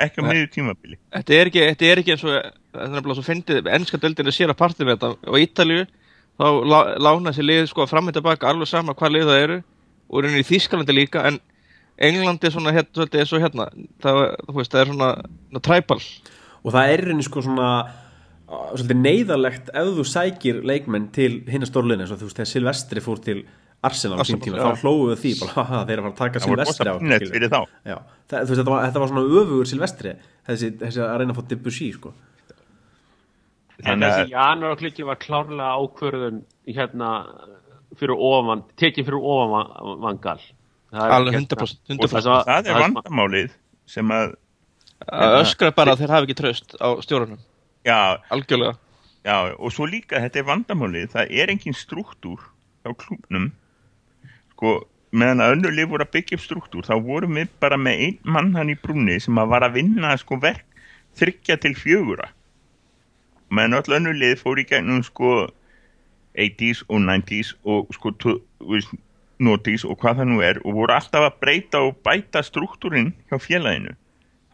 Ekki 0.00 0.22
á 0.22 0.24
miður 0.24 0.48
tímabili. 0.54 0.96
Þetta 1.12 1.34
er 1.36 1.50
ekki, 1.50 1.62
þetta 1.68 1.88
er 1.90 2.00
ekki 2.02 2.14
eins 2.14 2.24
og 2.24 2.32
þetta 2.32 2.84
er 2.86 2.92
nefnilega 2.94 3.18
svo 3.18 3.26
fyndið, 3.26 3.68
ennska 3.76 4.00
deildin 4.00 4.30
er 4.30 4.36
sér 4.36 4.52
að 4.54 4.60
partið 4.62 4.88
með 4.88 4.94
þetta. 4.96 5.10
Og 5.28 5.36
Ítalíu 5.42 5.82
þá 6.40 6.46
lá- 6.72 6.92
lána 7.06 7.32
sér 7.36 7.48
liðið 7.50 7.68
sko 7.68 7.86
fram 7.86 8.08
og 8.08 8.14
tilbaka 8.16 8.48
alveg 8.48 8.70
sama 8.70 8.94
hvað 8.94 9.12
lið 9.16 9.26
það 9.28 9.42
eru. 9.46 9.58
Og 10.08 10.22
rauninni 10.24 10.44
í 10.44 10.48
Þískalandi 10.48 10.96
líka 10.96 11.26
en 11.28 11.40
Englandi 12.02 12.46
er 12.48 12.54
svona 12.54 12.72
hérna, 12.72 12.88
svolítið 12.96 13.20
eins 13.20 13.32
og 13.36 13.42
hérna. 13.44 13.66
Það, 14.00 14.20
þú 14.48 14.54
veist, 14.56 14.72
það 14.72 14.80
er 14.80 14.88
svona, 14.92 15.10
svona 15.50 15.62
træpal 15.68 16.00
og 16.62 16.72
það 16.72 16.92
er 16.94 17.00
reyni 17.06 17.22
sko 17.26 17.42
svona 17.42 17.68
svolítið 18.52 18.98
neyðarlegt 19.02 19.70
ef 19.72 19.90
þú 19.96 20.04
sækir 20.08 20.62
leikmenn 20.68 21.10
til 21.12 21.42
hinna 21.48 21.66
stórliðin 21.68 22.04
eins 22.04 22.12
og 22.14 22.20
þú 22.20 22.28
veist 22.28 22.40
þegar 22.40 22.50
Silvestri 22.52 23.02
fór 23.04 23.20
til 23.24 23.44
Arsenal 23.82 24.18
á 24.20 24.24
sín 24.26 24.38
tíma, 24.42 24.58
þá 24.62 24.82
hlóðu 24.84 25.06
við 25.12 25.20
því 25.22 25.30
bara, 25.40 25.52
haha, 25.58 25.78
þeir 25.88 25.94
eru 25.96 26.02
að 26.02 26.04
fara 26.04 26.12
að 26.12 26.20
taka 26.22 26.42
Silvestri 26.44 26.88
á 26.92 27.62
Já, 27.90 27.96
það, 28.30 28.36
þú 28.36 28.52
veist, 28.52 28.60
þetta, 28.60 28.70
var, 28.70 28.84
þetta 28.86 29.02
var 29.02 29.10
svona 29.12 29.24
öfugur 29.40 29.70
Silvestri 29.72 30.12
þessi, 30.46 30.70
þessi 30.82 31.02
að 31.02 31.16
reyna 31.22 31.34
að 31.34 31.40
fá 31.40 31.48
Debussy 31.52 31.88
sko. 31.96 32.12
En 33.82 33.98
að- 34.06 34.12
þessi 34.14 34.34
janúar 34.36 34.78
klikki 34.78 35.06
var 35.08 35.18
klárlega 35.18 35.72
ákvörðun 35.82 36.42
hérna 36.70 37.10
fyrir 37.98 38.14
ofan, 38.16 38.62
tekin 38.78 39.04
fyrir 39.08 39.18
ofan 39.18 39.98
vangal. 40.04 40.38
alveg 40.92 41.34
100%, 41.40 41.80
og 41.98 42.06
100%. 42.06 42.12
það, 42.12 42.30
var- 42.30 42.44
það 42.46 42.66
er 42.70 42.80
vandamálið 42.86 43.50
sem 43.86 44.08
að 44.12 44.34
að 45.10 45.36
öskra 45.42 45.72
bara 45.74 45.94
að 45.96 46.02
þeir 46.04 46.12
hafi 46.14 46.26
ekki 46.28 46.36
tröst 46.38 46.74
á 46.78 46.88
stjórunum, 47.02 47.38
já, 47.84 48.18
algjörlega 48.30 48.76
Já, 49.24 49.54
og 49.54 49.70
svo 49.70 49.86
líka, 49.86 50.18
þetta 50.18 50.40
er 50.40 50.46
vandamálið, 50.48 51.10
það 51.14 51.30
er 51.30 51.50
engin 51.52 51.74
struktúr 51.78 52.40
á 52.82 52.90
klúbnum, 52.90 53.52
sko, 54.62 54.86
meðan 55.12 55.42
að 55.42 55.52
önnur 55.56 55.74
lið 55.74 55.88
voru 55.90 56.04
að 56.06 56.12
byggja 56.14 56.36
upp 56.38 56.42
struktúr, 56.46 56.86
þá 56.86 56.94
vorum 57.02 57.34
við 57.36 57.48
bara 57.60 57.76
með 57.76 58.02
einn 58.06 58.18
mann 58.30 58.52
hann 58.54 58.70
í 58.70 58.76
brúnni 58.78 59.16
sem 59.20 59.38
að 59.42 59.50
var 59.50 59.66
að 59.66 59.74
vinna, 59.80 60.12
sko, 60.20 60.38
verk 60.40 60.62
þryggja 61.18 61.56
til 61.60 61.74
fjögura. 61.76 62.28
Meðan 63.52 63.74
öll 63.80 63.96
önnur 63.98 64.14
lið 64.16 64.38
fór 64.40 64.60
í 64.62 64.64
gegnum, 64.70 65.02
sko, 65.04 65.48
80s 66.38 66.84
og 66.88 67.02
90s 67.04 67.50
og, 67.68 67.90
sko, 67.92 68.12
tu- 68.22 68.38
þú 68.62 68.70
veist, 68.76 68.94
notis 69.42 69.82
og 69.84 69.98
hvað 70.00 70.20
það 70.22 70.30
nú 70.30 70.38
er 70.46 70.60
og 70.62 70.76
voru 70.78 70.94
alltaf 70.94 71.26
að 71.26 71.40
breyta 71.42 71.82
og 71.82 71.98
bæta 72.06 72.40
struktúrin 72.46 73.10
hjá 73.28 73.36
félaginu. 73.42 73.96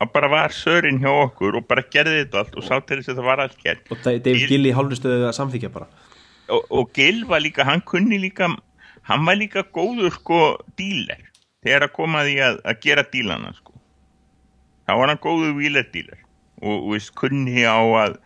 Það 0.00 0.12
bara 0.14 0.28
var 0.32 0.48
sörinn 0.54 0.98
hjá 1.02 1.10
okkur 1.12 1.58
og 1.60 1.66
bara 1.68 1.82
gerði 1.82 2.22
þetta 2.24 2.38
allt 2.40 2.56
og 2.56 2.64
sá 2.64 2.80
til 2.80 2.96
þess 3.02 3.12
að 3.12 3.18
það 3.20 3.28
var 3.28 3.40
allt 3.44 3.58
gert 3.62 3.90
og 3.92 3.98
Da- 4.02 4.16
David 4.18 4.38
Gil- 4.40 4.48
Gill 4.48 4.66
í 4.70 4.72
hálfri 4.74 4.96
stöðu 4.96 5.26
að 5.28 5.36
samþykja 5.36 5.70
bara 5.74 5.86
og, 6.48 6.64
og 6.70 6.92
Gil 6.94 7.24
var 7.28 7.40
líka, 7.44 7.64
hann 7.68 7.82
kunni 7.84 8.18
líka 8.18 8.48
hann 9.08 9.26
var 9.26 9.38
líka 9.40 9.64
góður 9.74 10.12
sko 10.14 10.40
díler, 10.78 11.24
þegar 11.64 11.88
að 11.88 11.94
koma 11.96 12.24
því 12.26 12.38
að, 12.44 12.60
að 12.68 12.80
gera 12.84 13.06
dílana 13.12 13.52
sko. 13.56 13.74
Þá 14.88 14.92
var 15.00 15.12
hann 15.12 15.22
góður 15.24 15.56
víler 15.58 15.88
díler. 15.92 16.20
Og, 16.58 16.74
og 16.74 16.92
veist, 16.94 17.14
kunni 17.18 17.64
á 17.64 17.78
að 17.78 18.18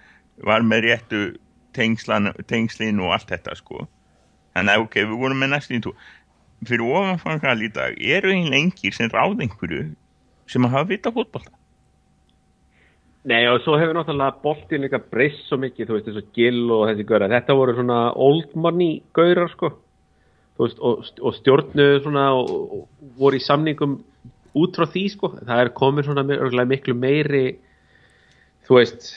var 0.43 0.65
með 0.67 0.87
réttu 0.87 1.23
tengslan, 1.77 2.33
tengslin 2.49 3.01
og 3.03 3.15
allt 3.17 3.31
þetta 3.33 3.57
sko. 3.59 3.87
Þannig 4.57 4.75
að 4.75 4.85
ok, 4.87 4.99
við 5.01 5.19
vorum 5.23 5.43
með 5.43 5.55
næstin 5.55 5.85
tó 5.85 5.95
fyrir 6.63 6.87
ofanfangal 6.87 7.59
í 7.65 7.71
dag 7.75 7.97
eru 7.99 8.31
einlega 8.31 8.61
engir 8.61 8.95
sem 8.95 9.11
ráð 9.11 9.41
einhverju 9.43 9.89
sem 10.51 10.67
að 10.67 10.75
hafa 10.77 10.91
vita 10.93 11.13
fótbolta? 11.15 11.55
Nei 13.27 13.47
og 13.47 13.61
svo 13.63 13.77
hefur 13.79 13.95
náttúrulega 13.95 14.43
boltin 14.43 14.83
líka 14.83 14.99
breyst 14.99 15.47
svo 15.47 15.59
mikið, 15.63 15.89
þú 15.89 15.97
veist, 15.97 16.09
og 16.19 16.31
gill 16.35 16.63
og 16.75 16.89
þessi 16.91 17.07
gaurar. 17.07 17.31
Þetta 17.31 17.55
voru 17.55 17.75
svona 17.77 17.99
old 18.19 18.57
money 18.59 18.97
gaurar, 19.15 19.51
sko. 19.55 19.71
Veist, 20.61 20.81
og, 20.85 21.07
og 21.25 21.37
stjórnuðu 21.39 22.03
svona 22.05 22.27
og, 22.37 22.51
og 22.77 23.13
voru 23.19 23.39
í 23.39 23.43
samningum 23.43 23.97
út 24.59 24.77
frá 24.77 24.85
því, 24.85 25.05
sko. 25.15 25.33
Það 25.41 25.63
er 25.63 25.73
komin 25.77 26.05
svona 26.07 26.27
örugglega 26.27 26.69
miklu 26.69 26.95
meiri, 26.99 27.47
þú 28.69 28.77
veist, 28.77 29.09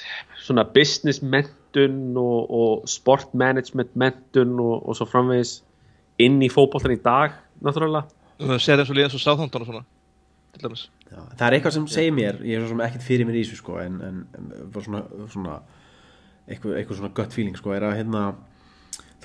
svona 0.46 0.66
business 0.74 1.22
mentun 1.22 2.16
og, 2.18 2.52
og 2.60 2.90
sport 2.90 3.34
management 3.34 3.96
mentun 4.00 4.56
og, 4.62 4.78
og 4.88 4.98
svo 4.98 5.08
framvegis 5.10 5.58
inn 6.22 6.40
í 6.44 6.52
fótboltan 6.52 6.96
í 6.96 7.02
dag 7.04 7.36
náttúrulega 7.64 8.06
Það 8.36 8.62
sér 8.64 8.82
eins 8.82 8.92
og 8.92 8.98
líðan 8.98 9.14
svo 9.14 9.22
sáþóndan 9.24 9.64
og 9.64 9.70
svona 9.70 9.86
til 10.56 10.66
dæmis 10.66 10.88
Já, 11.06 11.20
það 11.38 11.46
er 11.48 11.56
eitthvað 11.58 11.76
sem 11.78 11.88
segir 11.92 12.16
mér, 12.16 12.42
ég 12.44 12.58
er 12.58 12.64
svo 12.66 12.74
sem 12.74 12.84
ekkert 12.88 13.06
fyrir 13.06 13.28
mér 13.28 13.40
í 13.40 13.44
þessu 13.46 13.60
sko, 13.62 13.78
en, 13.80 13.98
en, 14.04 14.50
svona, 14.74 15.02
svona 15.32 15.60
eitthvað, 16.50 16.78
eitthvað 16.80 17.00
svona 17.00 17.14
gött 17.20 17.36
feeling 17.36 17.60
sko, 17.60 17.74
er 17.76 17.86
að 17.88 17.98
hérna 18.02 18.24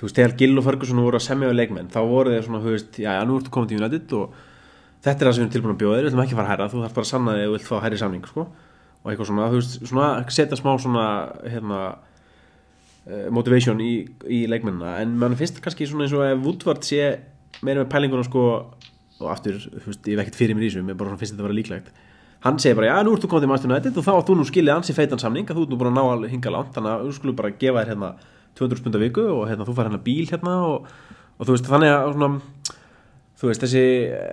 þú 0.01 0.07
veist, 0.07 0.17
þegar 0.17 0.31
Gill 0.39 0.57
og 0.57 0.65
Ferguson 0.65 0.99
voru 1.03 1.19
að 1.19 1.27
semja 1.27 1.49
við 1.51 1.59
leikmenn, 1.59 1.89
þá 1.93 1.99
voru 2.09 2.31
þeir 2.33 2.45
svona, 2.47 2.61
þú 2.63 2.71
veist, 2.73 2.95
já, 2.97 3.11
já, 3.13 3.21
nú 3.29 3.35
ertu 3.37 3.51
komið 3.53 3.69
til 3.69 3.77
United 3.77 4.15
og 4.17 4.39
þetta 5.05 5.11
er 5.13 5.27
það 5.27 5.35
sem 5.35 5.41
við 5.41 5.45
erum 5.45 5.51
tilbúin 5.53 5.75
að 5.75 5.81
bjóða 5.83 5.97
þér, 5.99 6.07
við 6.07 6.09
ætlum 6.09 6.23
ekki 6.23 6.33
að 6.33 6.39
fara 6.39 6.47
að 6.47 6.51
herra, 6.55 6.69
þú 6.71 6.81
þarf 6.81 6.95
bara 6.97 7.05
að 7.05 7.11
sanna 7.11 7.35
þig 7.37 7.45
og 7.45 7.53
vilt 7.53 7.67
fá 7.67 7.75
að 7.77 7.83
herri 7.85 7.99
samning, 8.01 8.25
sko, 8.31 8.45
og 8.97 9.11
eitthvað 9.11 9.29
svona, 9.29 9.49
þú 9.51 9.59
veist, 9.59 9.77
svona, 9.91 10.07
setja 10.33 10.57
smá 10.57 10.71
svona, 10.81 11.05
hérna, 11.53 11.81
eh, 13.05 13.27
motivation 13.29 13.83
í, 13.85 13.91
í 14.25 14.41
leikmennina, 14.49 14.95
en 15.03 15.13
mann 15.21 15.37
finnst 15.37 15.61
kannski 15.61 15.85
svona 15.85 16.07
eins 16.07 16.17
og 16.17 16.25
ef 16.25 16.41
Woodward 16.47 16.81
sé 16.87 17.11
meira 17.61 17.83
með 17.83 17.91
pælinguna, 17.93 18.25
sko, 18.25 18.47
og 19.21 19.29
aftur, 19.29 19.61
þú 19.61 19.85
veist, 19.85 20.09
ég 20.09 20.21
ekkert 20.25 20.41
fyrir 20.41 20.57
mér 20.57 20.65
í 20.65 20.71
þessu, 20.71 20.85
mér 20.89 20.97
bara 20.97 21.13
finnst 21.13 21.35
þetta 21.35 21.45
að 21.45 21.49
vera 21.51 21.59
líklegt. 21.61 21.93
Hann 22.41 22.57
segir 22.57 22.73
bara, 22.79 22.89
já, 22.89 23.05
nú 23.05 23.13
ertu 23.13 23.29
komið 23.29 23.61
til 23.61 23.69
United 23.69 23.97
og 24.01 24.05
þá 24.05 24.13
átt 24.15 24.29
þú 24.31 24.35
nú 24.39 24.45
skilið 24.49 24.73
ansi 24.73 24.95
feitan 24.97 25.19
samning 25.21 25.45
að 25.45 25.59
þú 25.59 25.65
ert 25.67 25.73
nú 25.73 25.77
búin 25.77 25.91
að 25.91 25.97
ná 25.99 26.05
að 26.09 26.23
hinga 26.31 26.53
langt 26.55 26.71
þannig 26.73 26.89
að 26.95 27.03
þú 27.05 27.11
skulum 27.13 27.35
bara 27.37 27.51
gefa 27.61 27.83
þér 27.83 27.91
hérna 27.91 28.09
200 28.59 28.81
spunda 28.81 29.01
viku 29.01 29.25
og 29.33 29.43
hérna 29.49 29.65
þú 29.67 29.75
fær 29.77 29.87
hérna 29.89 30.01
bíl 30.05 30.25
hérna 30.29 30.55
og, 30.67 30.87
og 31.39 31.47
þú 31.47 31.55
veist, 31.55 31.69
þannig 31.71 31.91
að 31.95 32.13
svona, 32.15 32.29
þú 33.41 33.51
veist, 33.51 33.63
þessi 33.65 33.83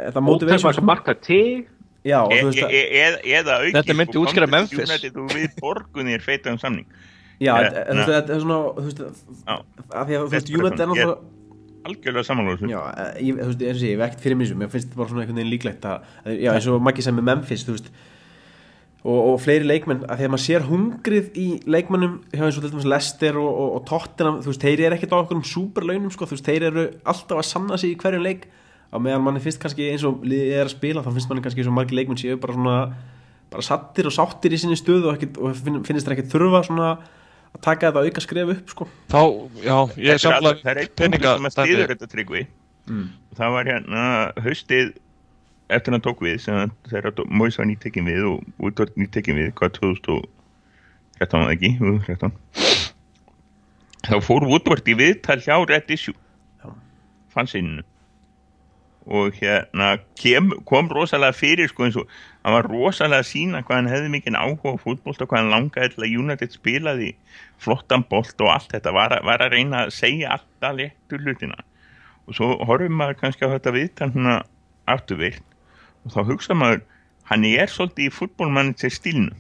þetta 0.09 0.25
motivation 0.25 0.71
Ótæmast 0.73 0.89
marka 0.91 1.15
til. 1.15 1.67
Já, 2.07 2.21
og 2.23 2.33
E- 2.33 2.43
þú 2.43 2.51
veist, 2.51 2.63
e- 2.63 2.73
e- 2.73 2.91
eða- 3.05 3.23
Eða 3.39 3.55
auki 3.63 3.73
Þetta 3.79 3.97
myndi 3.99 4.21
útskýra 4.23 4.51
Memphis. 4.51 4.85
United 4.91 5.17
og 5.19 5.33
við 5.35 5.49
borgunir 5.61 6.23
feitum 6.25 6.59
samning. 6.59 6.87
Já, 7.41 7.55
e- 7.63 8.05
þetta 8.07 8.35
er 8.37 8.41
svona 8.45 8.61
þú 8.77 8.85
veist, 8.87 9.03
að 9.03 10.07
því 10.07 10.15
að 10.15 10.23
þú 10.23 10.31
veist, 10.31 10.47
Þetta 10.49 10.67
er 10.67 10.83
er 10.83 10.89
náttúrulega 10.93 11.19
Algjörlega 11.89 12.27
samanlóðsum 12.27 12.71
Já, 12.73 12.81
ég, 13.23 13.39
þú 13.39 13.49
veist, 13.53 13.63
eins 13.63 13.77
og 13.79 13.83
sé, 13.83 13.91
ég 13.95 14.03
ekkert 14.03 14.25
fyrir 14.25 14.39
þessu 14.43 14.57
mér 14.59 14.71
finnst 14.73 14.89
þetta 14.91 14.99
bara 15.01 15.09
svona 15.13 15.23
einhvern 15.25 15.39
veginn 15.39 15.53
líklegt 15.53 15.87
að, 15.89 16.09
já, 16.43 16.51
eins 16.53 16.67
og 16.69 16.83
Maggi 16.83 17.05
sem 17.07 17.17
með 17.17 17.27
Memphis, 17.31 17.65
þú 17.65 17.77
veist 17.77 17.91
og, 19.05 19.19
og 19.33 19.37
fleiri 19.41 19.65
leikmenn, 19.69 20.01
að 20.11 20.19
því 20.21 20.27
að 20.27 20.33
maður 20.35 20.45
sér 20.45 20.65
hungrið 20.69 21.29
í 21.39 21.47
leikmennum 21.71 22.17
hjá 22.33 22.43
eins 22.49 22.57
og 22.59 22.65
til 22.65 22.73
dæmis 22.73 22.89
Lester 22.91 23.37
og, 23.39 23.49
og, 23.51 23.69
og 23.79 23.85
Tottenham, 23.89 24.41
þú 24.43 24.51
veist, 24.53 24.65
þeir 24.65 24.83
eru 24.89 24.97
ekkert 24.99 25.15
á 25.15 25.19
okkur 25.23 25.39
um 25.39 25.45
superlaunum, 25.47 26.11
sko, 26.15 26.27
þú 26.27 26.35
veist, 26.39 26.49
þeir 26.51 26.67
eru 26.73 26.87
alltaf 27.09 27.39
að 27.43 27.47
sanna 27.51 27.79
sig 27.79 27.95
í 27.95 27.99
hverjum 28.03 28.25
leik, 28.27 28.49
á 28.91 28.97
meðan 28.99 29.23
manni 29.27 29.41
finnst 29.45 29.61
kannski 29.63 29.87
eins 29.93 30.05
og 30.09 30.25
liðið 30.27 30.57
er 30.59 30.67
að 30.67 30.75
spila, 30.75 31.05
þá 31.07 31.13
finnst 31.15 31.31
manni 31.31 31.45
kannski 31.47 31.63
eins 31.63 31.71
og 31.71 31.77
margir 31.79 31.99
leikmenn 32.01 32.19
séu 32.21 32.39
bara 32.41 32.57
svona 32.57 32.79
bara 33.49 33.65
sattir 33.65 34.05
og 34.11 34.13
sáttir 34.13 34.53
í 34.53 34.59
sinni 34.61 34.77
stöðu 34.77 35.09
og, 35.09 35.15
ekkit, 35.17 35.39
og 35.41 35.55
finn- 35.57 35.81
finnst 35.87 36.05
þeir 36.09 36.19
ekkert 36.19 36.33
þurfa 36.35 36.59
svona 36.67 36.89
að 36.99 37.61
taka 37.65 37.89
þetta 37.89 38.03
auka 38.05 38.21
skref 38.21 38.51
upp, 38.53 38.73
sko. 38.75 38.87
Þá, 39.09 39.21
já, 39.65 39.77
ég 39.97 40.11
er 40.13 40.21
Það 40.21 40.33
er 40.35 40.37
alveg- 40.43 40.65
það 40.67 40.81
er 40.83 40.91
peninga 41.01 41.31
punktur 41.31 41.39
sem 41.39 41.49
að 41.49 41.55
stiður 41.57 41.93
þetta 41.95 42.09
tryggvi. 42.13 42.43
Það 43.39 43.55
var 43.55 43.71
hérna 43.71 44.03
haustið 44.45 44.91
eftir 45.69 45.95
hann 45.95 46.05
tók 46.05 46.23
við 46.25 46.41
sem 46.45 46.73
þegar 46.89 47.25
Móis 47.29 47.59
var 47.61 47.69
nýttekin 47.69 48.09
við 48.09 48.25
og 48.31 48.65
út 48.69 48.81
var 48.83 48.93
nýttekin 48.97 49.37
við 49.39 49.53
hvað 49.59 49.77
2013 49.81 50.31
var 51.19 51.29
það 51.35 51.53
ekki 51.57 51.71
jú, 51.77 51.93
13. 52.07 52.33
þá 54.09 54.17
fór 54.25 54.49
Woodward 54.49 54.89
í 54.89 54.97
viðtal 54.99 55.41
hjá 55.45 55.55
Red 55.69 55.93
Issue 55.93 56.17
Já. 56.63 56.73
fansinninu 57.35 57.85
og 59.09 59.39
hérna 59.41 59.95
kem, 60.21 60.51
kom 60.69 60.91
rosalega 60.93 61.33
fyrir 61.33 61.71
sko 61.71 61.87
eins 61.87 61.97
og 61.97 62.09
hann 62.45 62.57
var 62.59 62.69
rosalega 62.69 63.25
að 63.25 63.31
sína 63.31 63.63
hvað 63.65 63.81
hann 63.81 63.91
hefði 63.93 64.13
mikinn 64.13 64.37
áhuga 64.37 64.75
á 64.77 64.83
fútbolt 64.83 65.23
og 65.25 65.31
hvað 65.31 65.41
hann 65.41 65.53
langaði 65.55 65.95
til 65.95 66.05
að 66.05 66.17
United 66.23 66.57
spilaði 66.57 67.11
flottan 67.61 68.05
bolt 68.09 68.37
og 68.45 68.53
allt 68.53 68.73
þetta 68.75 68.93
var, 68.93 69.17
var 69.25 69.45
að 69.45 69.57
reyna 69.57 69.87
að 69.87 69.95
segja 69.97 70.37
alltaf 70.37 70.77
léttur 70.77 71.25
hlutina 71.25 71.61
og 72.29 72.37
svo 72.37 72.51
horfum 72.69 73.01
maður 73.01 73.21
kannski 73.23 73.49
á 73.49 73.53
þetta 73.57 73.75
viðtal 73.77 74.11
hérna 74.13 74.37
afturvirt 74.89 75.45
og 76.09 76.17
þá 76.17 76.33
hugsa 76.33 76.57
maður 76.57 76.81
hann 77.29 77.45
er 77.45 77.69
svolítið 77.69 78.09
í 78.09 78.15
fútbolmanager 78.17 78.95
stílnu 78.95 79.37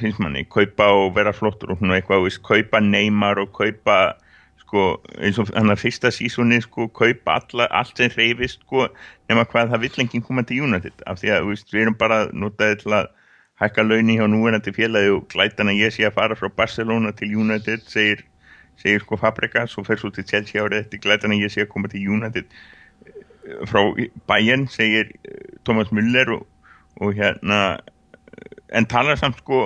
finnst 0.00 0.20
manni, 0.22 0.44
kaupa 0.48 0.88
og 0.96 1.14
vera 1.16 1.32
flottur 1.36 1.72
og 1.74 1.80
svona 1.80 1.98
eitthvað, 1.98 2.26
veist, 2.26 2.42
kaupa 2.46 2.80
Neymar 2.80 3.40
og 3.42 3.52
kaupa 3.56 3.96
sko, 4.62 4.84
eins 5.20 5.40
og 5.42 5.50
hann 5.52 5.72
að 5.72 5.82
fyrsta 5.82 6.12
sísoni 6.14 6.60
sko, 6.64 6.88
kaupa 6.96 7.38
alla, 7.40 7.68
allt 7.80 8.00
sem 8.00 8.12
reyfist 8.16 8.62
sko, 8.62 8.86
nema 9.30 9.44
hvað 9.50 9.74
það 9.74 9.84
vill 9.84 10.04
enginn 10.04 10.26
koma 10.26 10.44
til 10.48 10.62
United. 10.68 11.04
Af 11.06 11.20
því 11.20 11.34
að 11.36 11.48
veist, 11.50 11.72
við 11.74 11.86
erum 11.86 11.98
bara 12.00 12.24
notaði 12.32 12.82
til 12.82 12.94
að 13.00 13.10
hækka 13.62 13.86
launi 13.86 14.18
hjá 14.18 14.26
núverandi 14.30 14.74
félagi 14.74 15.12
og 15.14 15.26
glætan 15.32 15.70
að 15.70 15.82
ég 15.82 15.94
sé 15.94 16.06
að 16.08 16.16
fara 16.16 16.38
frá 16.38 16.48
Barcelona 16.56 17.12
til 17.16 17.34
United 17.36 17.84
segir, 17.90 18.24
segir 18.80 19.04
sko 19.04 19.18
Fabregas 19.20 19.76
og 19.78 19.86
fer 19.86 20.00
svo 20.00 20.10
til 20.14 20.26
Chelsea 20.26 20.62
árið 20.62 20.86
eftir 20.86 21.02
glætan 21.04 21.34
að 21.34 21.44
ég 21.44 21.52
sé 21.52 21.66
að 21.66 21.74
koma 21.74 21.90
til 21.92 22.06
United 22.16 22.48
frá 23.68 23.82
Bayern 24.30 24.68
segir 24.70 25.12
eh, 25.24 25.58
Thomas 25.64 25.92
Müller 25.94 26.30
og, 26.36 26.46
og 27.00 27.14
hérna 27.18 27.80
en 28.72 28.88
talar 28.88 29.18
samt 29.20 29.40
sko 29.42 29.64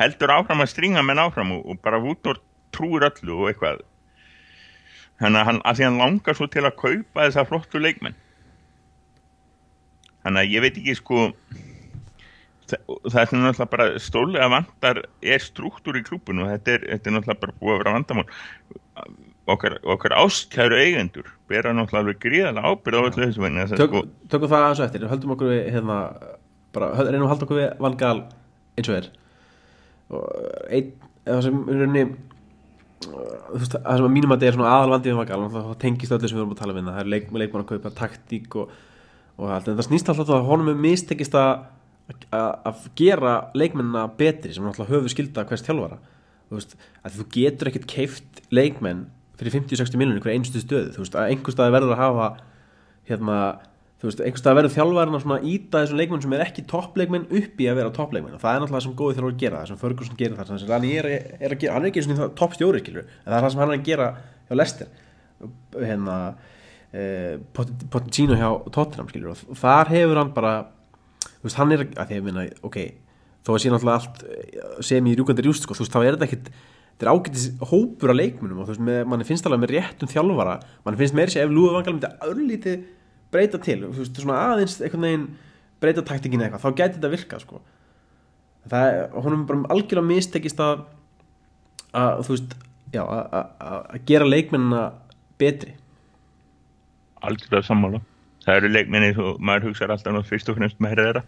heldur 0.00 0.32
áfram 0.34 0.64
að 0.64 0.72
stringa 0.72 1.04
menn 1.04 1.20
áfram 1.20 1.52
og, 1.56 1.64
og 1.68 1.80
bara 1.84 2.00
Woodward 2.02 2.42
trúir 2.74 3.06
öllu 3.08 3.36
og 3.36 3.50
eitthvað. 3.50 3.84
Þannig 5.20 5.40
að 5.40 5.48
hann, 5.50 5.62
að 5.68 5.82
hann 5.84 6.00
langar 6.00 6.36
svo 6.38 6.48
til 6.48 6.64
að 6.64 6.78
kaupa 6.80 7.26
þessa 7.26 7.44
flottu 7.48 7.80
leikmenn. 7.82 8.16
Þannig 10.24 10.46
að 10.46 10.54
ég 10.54 10.64
veit 10.64 10.78
ekki 10.80 10.96
sko 10.96 11.26
það, 12.70 13.20
er 13.20 13.32
náttúrulega 13.34 13.68
bara 13.72 13.88
stólega 14.02 14.48
vantar 14.52 15.02
er 15.22 15.42
struktúr 15.42 15.98
í 16.00 16.04
klúbun 16.06 16.44
og 16.44 16.52
þetta 16.54 16.76
er, 16.76 16.86
þetta 16.94 17.10
er 17.10 17.16
náttúrulega 17.16 17.44
bara 17.44 17.58
búið 17.60 17.74
að 17.74 17.82
vera 17.82 17.94
vandamál 17.96 18.26
okkar, 19.54 19.78
okkar 19.94 20.16
ástkæru 20.20 20.78
eigendur 20.80 21.28
bera 21.50 21.72
náttúrulega 21.74 22.04
alveg 22.04 22.20
gríðalega 22.22 22.72
ábyrð 22.72 23.00
á 23.00 23.02
öllu 23.08 23.28
þessu 23.28 23.76
Tök, 23.80 23.90
sko, 23.90 24.02
tökum 24.30 24.50
það 24.52 24.66
aðeins 24.66 24.82
eftir. 24.86 25.06
Höldum 25.10 25.34
okkur 25.34 25.50
við 25.50 25.62
hérna, 25.74 25.98
bara, 26.76 26.90
reynum 27.00 27.26
að 27.26 27.32
halda 27.34 27.46
okkur 27.46 27.60
við 27.60 27.70
vangal 27.86 28.16
eins 28.78 28.90
og 28.90 28.98
er. 28.98 29.08
Og 30.10 30.26
einn 30.70 30.92
eða 31.26 31.40
sem 31.46 31.62
rauninni 31.68 32.04
veist, 33.54 33.74
það 33.74 33.98
sem 33.98 34.06
að 34.06 34.14
mínum 34.14 34.34
að 34.34 34.38
þetta 34.38 34.50
er 34.50 34.56
svona 34.58 34.72
aðalvandi 34.76 35.10
við 35.10 35.20
vangal 35.20 35.42
þá 35.54 35.74
tengist 35.82 36.14
öllu 36.16 36.30
sem 36.30 36.38
við 36.38 36.44
erum 36.44 36.54
að 36.54 36.62
tala 36.62 36.76
við 36.76 36.88
það 36.90 37.02
er 37.02 37.12
leik, 37.14 37.28
leikmann 37.42 37.64
að 37.64 37.70
kaupa 37.70 37.92
taktík 37.96 38.56
og, 38.60 38.74
og 39.40 39.52
allt, 39.54 39.70
en 39.70 39.78
það 39.78 39.88
snýst 39.88 40.10
alltaf 40.12 40.32
að 40.36 40.48
honum 40.50 40.72
er 40.72 40.82
mistekist 40.84 41.36
að 41.38 42.84
gera 42.98 43.34
leikmennina 43.56 44.06
betri 44.18 44.52
sem 44.54 44.66
alltaf 44.66 44.90
höfu 44.90 45.12
skilda 45.12 45.46
hvers 45.48 45.64
þjálfara. 45.66 46.00
Þú 46.50 46.58
veist, 46.58 46.76
þú 47.16 47.26
getur 47.36 47.70
ekkert 47.70 47.88
keift 47.90 48.40
leikmenn 48.50 49.06
fyrir 49.40 49.56
50-60 49.56 50.00
miljonir 50.00 50.22
hver 50.24 50.36
einstu 50.36 50.62
stöðu, 50.62 50.94
þú 50.94 51.02
veist, 51.04 51.18
að 51.18 51.34
einhver 51.34 51.56
staði 51.56 51.74
verður 51.74 51.96
að 51.96 52.02
hafa 52.04 52.28
hérna, 53.10 53.36
þú 54.00 54.08
veist, 54.10 54.22
einhver 54.24 54.42
staði 54.42 54.58
verður 54.60 54.74
þjálfarinn 54.76 55.36
að 55.36 55.46
íta 55.50 55.82
þessum 55.82 56.00
leikmenn 56.00 56.24
sem 56.24 56.36
er 56.36 56.44
ekki 56.46 56.66
toppleikmenn 56.70 57.28
upp 57.40 57.60
í 57.60 57.68
að 57.70 57.80
vera 57.80 57.94
toppleikmenn. 57.96 58.36
Og 58.36 58.42
það 58.42 58.56
er 58.56 58.64
náttúrulega 58.64 58.78
það 58.78 58.86
sem 58.86 58.96
góði 59.00 59.18
þjálfur 59.18 59.34
að 59.34 59.44
gera 59.44 59.60
það 59.62 59.70
sem 59.70 59.80
Ferguson 59.80 60.20
gerir 60.20 60.38
það, 60.38 60.52
sem 60.60 60.74
hann 60.74 60.88
er, 60.90 61.10
er, 61.10 61.54
að 61.54 61.62
gera, 61.64 61.76
hann 61.76 61.86
er 61.86 61.92
ekki 61.92 62.04
svona 62.06 62.28
toppstjóri, 62.40 62.84
en 62.84 63.00
það 63.00 63.38
er 63.38 63.46
það 63.46 63.54
sem 63.54 63.64
hann 63.64 63.72
er 63.72 63.80
að 63.80 63.88
gera 63.88 64.10
hjá 64.50 64.58
Lester 64.60 64.92
hérna 65.76 66.16
eh, 66.92 67.38
Pochettino 67.54 68.36
hjá 68.38 68.48
Tottenham, 68.72 69.08
skilur, 69.10 69.44
og 69.48 69.58
þar 69.58 69.92
hefur 69.94 70.20
hann 70.20 70.34
bara 70.36 70.54
þú 71.22 71.46
veist, 71.46 71.58
hann 71.58 71.74
er 71.74 71.86
að 71.86 72.10
því 72.10 72.18
að 72.18 72.26
minna, 72.26 72.46
ok 72.66 72.80
þó 73.46 73.54
að 73.54 73.62
sé 73.62 73.72
náttúrulega 73.72 74.00
allt 74.00 74.24
eh, 74.26 74.66
sem 74.90 75.08
í 75.08 75.14
rjúkandi 75.16 75.46
rjúst, 75.46 75.64
sko, 75.64 75.76
þú 75.76 75.86
veist, 75.86 75.94
þá 75.94 76.00
er 76.02 76.18
þetta 76.18 76.28
ekkit 76.28 76.52
þetta 77.00 77.08
er 77.08 77.12
ágætis 77.16 77.46
hópur 77.70 78.12
af 78.12 78.16
leikmunum 78.18 78.58
og 78.60 78.66
þú 78.68 78.74
veist, 78.74 78.82
með, 78.84 78.98
manni 79.08 79.24
finnst 79.24 79.46
alveg 79.48 79.62
með 79.62 79.70
réttum 79.78 80.10
þjálfara. 80.12 80.56
Manni 80.84 81.00
finnst 81.00 81.16
meiri 81.16 81.32
sér 81.32 81.46
ef 81.46 81.54
Lúða 81.56 81.78
Vangal 81.78 81.94
myndi 81.96 82.10
örlítið 82.28 82.82
breyta 83.32 83.60
til, 83.64 83.78
þú 83.86 84.02
veist, 84.02 84.20
svona 84.20 84.36
aðeins 84.50 84.76
einhvern 84.84 85.06
veginn 85.06 85.24
breyta 85.80 86.04
taktikinu 86.04 86.44
eitthvað 86.44 86.66
þá 86.66 86.76
gæti 86.82 86.98
þetta 86.98 87.12
virka, 87.14 87.40
sko. 87.40 87.62
Það 88.68 88.98
honum 89.24 89.46
bara 89.48 89.70
algjörlega 89.72 90.04
mistekist 90.10 90.60
að 90.60 90.82
að, 91.96 92.20
þú 92.26 92.34
veist, 92.36 92.56
já, 92.92 93.00
að- 93.00 93.30
að 93.32 93.80
að 93.96 94.04
gera 94.12 94.28
leikmennina 94.28 94.82
betri. 95.40 95.72
Algjörlega 97.24 97.64
sammála. 97.66 98.00
Það 98.44 98.56
eru 98.60 98.68
leikminni 98.72 99.10
og 99.20 99.40
maður 99.40 99.70
hugsaður 99.70 99.96
alltaf 99.96 100.28
fyrst 100.28 100.48
og 100.52 100.56
fremst 100.60 100.78
með 100.80 100.94
herra 100.96 101.22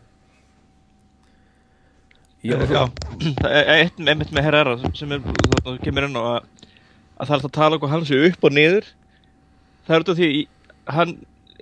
Já, 2.43 2.57
er 3.47 3.69
eitt 3.77 4.01
einmitt 4.03 4.33
með 4.35 4.47
Herrera 4.49 4.73
sem, 4.99 5.13
er, 5.15 5.21
það 5.63 5.77
kemur 5.85 6.09
inn 6.09 6.17
á 6.19 6.23
að, 6.23 6.49
að 7.23 7.29
það 7.29 7.37
er 7.37 7.45
að 7.47 7.53
tala 7.59 7.79
hvað 7.79 7.93
hann 7.95 8.07
sé 8.09 8.19
upp 8.29 8.47
og 8.49 8.57
niður. 8.57 8.89
Það 9.87 9.95
er 9.95 10.03
út 10.05 10.11
af 10.15 10.19
því 10.19 10.31
í- 10.41 10.49
hann 10.97 11.13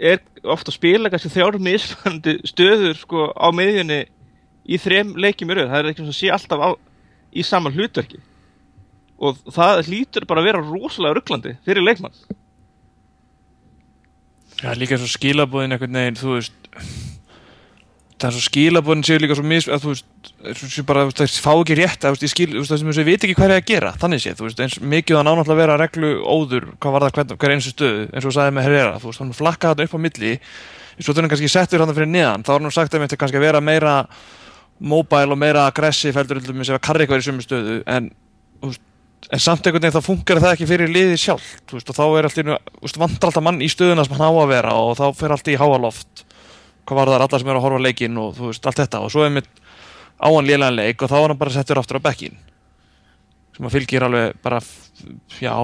er 0.01 0.23
ofta 0.49 0.73
að 0.73 0.79
spila 0.79 1.11
kannski 1.13 1.33
þrjár 1.35 1.59
misfandi 1.61 2.35
stöður 2.49 2.97
sko 2.97 3.27
á 3.37 3.47
miðjunni 3.53 4.01
í 4.71 4.79
þrem 4.81 5.13
leikjum 5.21 5.53
í 5.53 5.59
rauð, 5.59 5.69
það 5.75 5.83
er 5.83 5.91
ekki 5.93 6.07
sem 6.09 6.17
sé 6.17 6.33
alltaf 6.33 6.65
á, 6.65 6.71
í 7.37 7.45
sama 7.45 7.73
hlutverki. 7.75 8.23
Og 9.21 9.37
það 9.53 9.83
hlýtur 9.91 10.25
bara 10.29 10.41
að 10.41 10.49
vera 10.49 10.65
rosalega 10.65 11.19
rugglandi 11.19 11.57
fyrir 11.67 11.85
leikmann. 11.85 12.17
Já, 14.61 14.73
líka 14.77 14.97
svo 15.01 15.09
skilabóðin 15.09 15.77
einhvern 15.77 15.97
veginn, 16.01 16.19
þú 16.21 16.35
veist 16.39 16.71
það 18.21 18.29
er 18.29 18.37
svo 18.37 18.45
skilabóðin 18.47 19.05
séu 19.07 19.21
líka 19.21 19.37
svo 19.39 19.45
mis 19.49 19.69
að 19.71 19.85
þú 19.85 19.93
veist, 19.95 20.81
bara, 20.89 21.05
þú 21.09 21.25
veist, 21.25 21.39
það 21.39 21.45
fá 21.47 21.53
ekki 21.55 21.77
rétt 21.79 22.05
að, 22.05 22.11
þú 22.11 22.13
veist, 22.17 22.27
ég 22.27 22.33
skil, 22.35 22.49
þú 22.53 22.63
veist, 22.63 22.73
það 22.73 22.83
sem 22.83 22.91
ég 22.93 23.09
veit 23.09 23.25
ekki 23.27 23.37
hvað 23.39 23.49
er 23.49 23.57
að 23.57 23.71
gera 23.71 23.93
þannig 24.01 24.25
sé, 24.25 24.35
þú 24.39 24.47
veist, 24.47 24.61
eins 24.65 24.77
mikið 24.81 25.19
það 25.19 25.25
nánáttúrulega 25.29 25.57
að 25.57 25.63
vera 25.63 25.79
reglu 25.81 26.11
óður, 26.25 26.67
hvað 26.77 26.97
var 26.97 27.07
það 27.07 27.17
hvern, 27.17 27.39
hver 27.41 27.55
einstu 27.55 27.73
stöðu 27.75 28.05
eins 28.11 28.29
og 28.29 28.37
sagði 28.37 28.57
með 28.57 28.69
Herrera, 28.69 28.99
þú 29.01 29.11
veist, 29.11 29.23
hann 29.25 29.33
flakka 29.41 29.73
þarna 29.73 29.89
upp 29.89 29.97
á 29.97 30.05
milli, 30.05 30.35
svo 31.01 31.15
þurfum 31.15 31.33
kannski 31.33 31.51
settur 31.51 31.85
hann 31.85 31.97
fyrir 31.97 32.13
neðan, 32.13 32.45
þá 32.45 32.53
er 32.55 32.61
hann 32.61 32.77
sagt 32.77 32.95
að 32.95 33.07
þetta 33.07 33.21
kannski 33.21 33.41
að 33.41 33.47
vera 33.47 33.65
meira 33.65 33.97
mobile 34.81 35.35
og 35.35 35.41
meira 35.41 35.67
aggressiv 35.69 36.17
heldur 36.17 36.41
til 36.41 36.55
þess 36.57 36.73
að 36.75 36.85
karri 36.85 37.05
eitthvað 37.05 37.21
í 37.21 37.27
sumu 37.27 37.45
stöðu 37.45 37.77
en, 37.91 38.09
veist, 38.65 38.83
en 39.29 39.43
samt 39.43 39.67
einhvern 39.67 39.85
veginn 39.85 39.97
þá 39.99 40.07
funkar 40.07 40.41
það 40.41 40.55
ekki 40.57 40.69
fyrir 40.71 40.93
liðið 40.93 41.21
sjálf 41.21 41.49
veist, 41.73 41.93
og 41.93 41.99
þá 41.99 42.05
er 42.07 42.29
alltaf, 42.31 42.97
vantar 42.97 43.29
alltaf 43.31 43.45
mann 43.45 43.61
í 43.61 43.69
stöðuna 43.71 44.07
sem 44.07 44.17
hann 44.17 44.33
á 44.33 44.33
að 44.33 44.53
vera 44.55 44.77
og 44.81 44.95
þá 44.97 45.05
fer 45.21 45.37
allt 45.37 45.53
í 45.53 45.59
háaloft 45.61 46.25
hvað 46.91 47.01
var 47.01 47.13
það 47.15 47.27
alla 47.27 47.41
sem 47.43 47.51
eru 47.51 47.61
að 47.61 47.67
horfa 47.67 47.81
á 47.81 47.87
leikinn 47.87 48.21
og 48.21 48.37
þú 48.37 48.51
veist, 48.51 48.67
allt 48.67 48.83
þetta. 48.83 49.03
Og 49.07 49.15
svo 49.15 49.25
er 49.25 49.35
mitt 49.39 49.51
á 50.21 50.29
hann 50.29 50.47
lélægan 50.47 50.77
leik 50.77 51.03
og 51.03 51.11
þá 51.11 51.19
er 51.21 51.29
hann 51.33 51.41
bara 51.41 51.55
settur 51.55 51.81
aftur 51.81 52.03
á 52.03 52.07
bekkin 52.11 52.39
sem 53.57 53.69
að 53.69 53.75
fylgir 53.77 54.07
alveg 54.07 54.39
bara 54.45 54.61
já, 55.41 55.57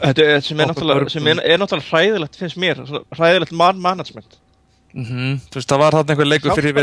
Þetta 0.00 0.26
er, 0.26 0.44
sem, 0.44 0.60
er 0.60 0.70
náttúrulega, 0.70 1.08
er, 1.34 1.40
er 1.50 1.82
hræðilegt 1.88 2.38
finnst 2.38 2.58
mér, 2.60 2.82
hræðilegt 3.16 3.54
man 3.56 3.80
management. 3.82 4.38
Mm 4.94 5.06
þú 5.50 5.58
veist, 5.58 5.70
það 5.70 5.82
var 5.82 5.96
þarna 5.98 6.14
einhver 6.14 6.30
leikur 6.30 6.54
fyrir 6.58 6.74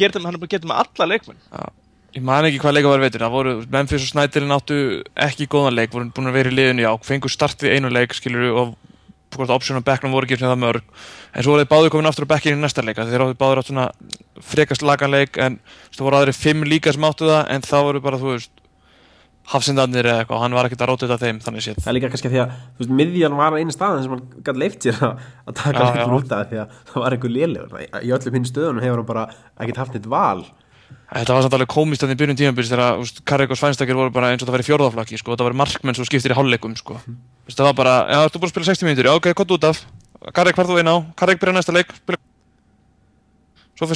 getur 0.00 0.24
hann 0.24 0.34
er 0.40 0.46
getur 0.48 0.68
með 0.68 0.82
alla 0.84 1.06
leikmenn. 1.12 1.40
Ég 2.16 2.22
man 2.26 2.44
ekki 2.44 2.58
hvað 2.58 2.74
leikur 2.74 2.90
var 2.90 3.00
í 3.00 3.06
vetur, 3.06 3.24
það 3.24 3.36
voru 3.36 3.52
Memphis 3.70 4.06
og 4.06 4.10
Snædilin 4.10 4.56
áttu 4.56 4.78
ekki 5.14 5.46
góðan 5.46 5.76
leik 5.76 5.92
voru 5.92 6.10
búin 6.10 6.30
að 6.32 6.38
vera 6.40 6.50
í 6.50 6.56
liðinu, 6.56 6.82
já, 6.82 6.92
fengur 7.06 7.30
start 7.30 7.62
við 7.62 7.76
einu 7.76 7.92
leik 7.92 8.16
skilur 8.16 8.50
og 8.50 8.72
hvort 9.34 9.52
option 9.54 9.78
á 9.78 9.82
bekknum 9.86 10.14
voru 10.14 10.28
ekki 10.28 10.38
sem 10.40 10.50
það 10.50 10.62
mörg, 10.64 10.86
en 11.34 11.44
svo 11.44 11.54
voru 11.54 11.64
þeir 11.64 11.72
báður 11.72 11.92
komin 11.94 12.10
aftur 12.10 12.26
á 12.26 12.32
bekkin 12.32 12.58
í 12.58 12.62
næsta 12.62 12.84
leika, 12.84 13.06
þeir 13.06 13.26
áttu 13.26 13.38
báður 13.40 13.62
átt 13.62 13.70
svona 13.70 13.90
frekast 14.50 14.82
lagan 14.86 15.14
leik, 15.14 15.38
en 15.38 15.60
þú 15.94 16.08
voru 16.08 16.20
aðri 16.20 16.34
fimm 16.36 16.66
líka 16.66 16.94
sem 16.94 17.06
áttu 17.06 17.30
það, 17.30 17.44
en 17.54 17.66
það 17.66 17.86
voru 17.88 18.02
bara, 18.06 18.20
þú 18.20 18.34
veist 18.34 18.60
hafsindarnir 19.50 20.06
eða 20.06 20.22
eitthvað, 20.22 20.36
og 20.36 20.44
hann 20.44 20.56
var 20.56 20.68
ekkert 20.68 20.84
að 20.84 20.90
róta 20.92 21.08
þetta 21.08 21.26
þeim, 21.26 21.38
þannig 21.44 21.64
séð 21.64 21.78
Það 21.80 21.90
er 21.90 21.96
líka 21.96 22.10
kannski 22.12 22.28
að 22.28 22.34
því 22.34 22.40
að, 22.42 22.56
þú 22.76 22.82
veist, 22.84 22.92
miðjan 23.00 23.36
var 23.38 23.56
einu 23.58 23.74
staðan 23.74 24.04
sem 24.04 24.14
hann 24.14 24.42
gæti 24.46 24.62
leift 24.62 24.86
sér 24.86 25.00
að, 25.06 25.24
að 25.50 25.56
taka 25.60 25.86
leikur 25.86 26.16
út 26.18 26.34
af 26.36 26.50
því 26.50 26.60
að 26.62 26.74
það 26.90 27.04
var 27.04 27.16
einhver 27.16 27.34
lélegur. 27.34 27.80
Í 27.80 27.88
í 28.06 28.12
öllum 28.14 28.36
hinn 28.38 28.46
stöðunum 28.50 28.84
hefur 28.84 29.02
hann 29.02 29.08
bara 29.08 29.24
ekkert 29.56 29.80
haft 29.82 29.96
neitt 29.96 30.10
val. 30.12 30.44
Þetta 31.10 31.34
var 31.34 31.42
samt 31.42 31.54
alveg 31.56 31.70
komist 31.72 32.04
þannig 32.04 32.14
í 32.14 32.20
byrjun 32.20 32.38
tímabils 32.38 32.68
þegar 32.70 33.08
Karrik 33.26 33.50
og 33.50 33.58
Svænstakir 33.58 33.96
voru 33.98 34.12
bara 34.14 34.28
eins 34.30 34.44
og 34.44 34.46
það 34.46 34.56
væri 34.56 34.66
fjórðaflakki 34.68 35.18
sko, 35.18 35.34
það 35.34 35.48
væri 35.48 35.58
markmenn 35.58 35.96
svo 35.98 36.04
skiptir 36.06 36.30
í 36.30 36.36
hálfleikum 36.38 36.76
sko. 36.78 37.00
Vist, 37.48 37.58
það 37.58 37.66
var 37.66 37.78
bara, 37.80 37.94
já, 38.06 38.18
þú 38.30 38.42
búin 38.42 38.46
að 38.46 38.52
spila 38.52 38.68
60 38.68 38.86
mínútur, 38.86 39.08
já, 39.08 39.14
ok, 39.18 39.26
hvað 39.40 39.54
út 39.56 39.66
af. 39.66 39.80
Karrik 40.36 40.58
farð 40.60 40.70
þú 40.70 40.76
inn 40.84 40.92
á, 40.94 40.96
Karrik 41.18 41.40
byrja 41.42 41.56
næsta 41.56 41.74
leik. 41.74 41.90
Spila... 41.98 42.20
svo 43.80 43.88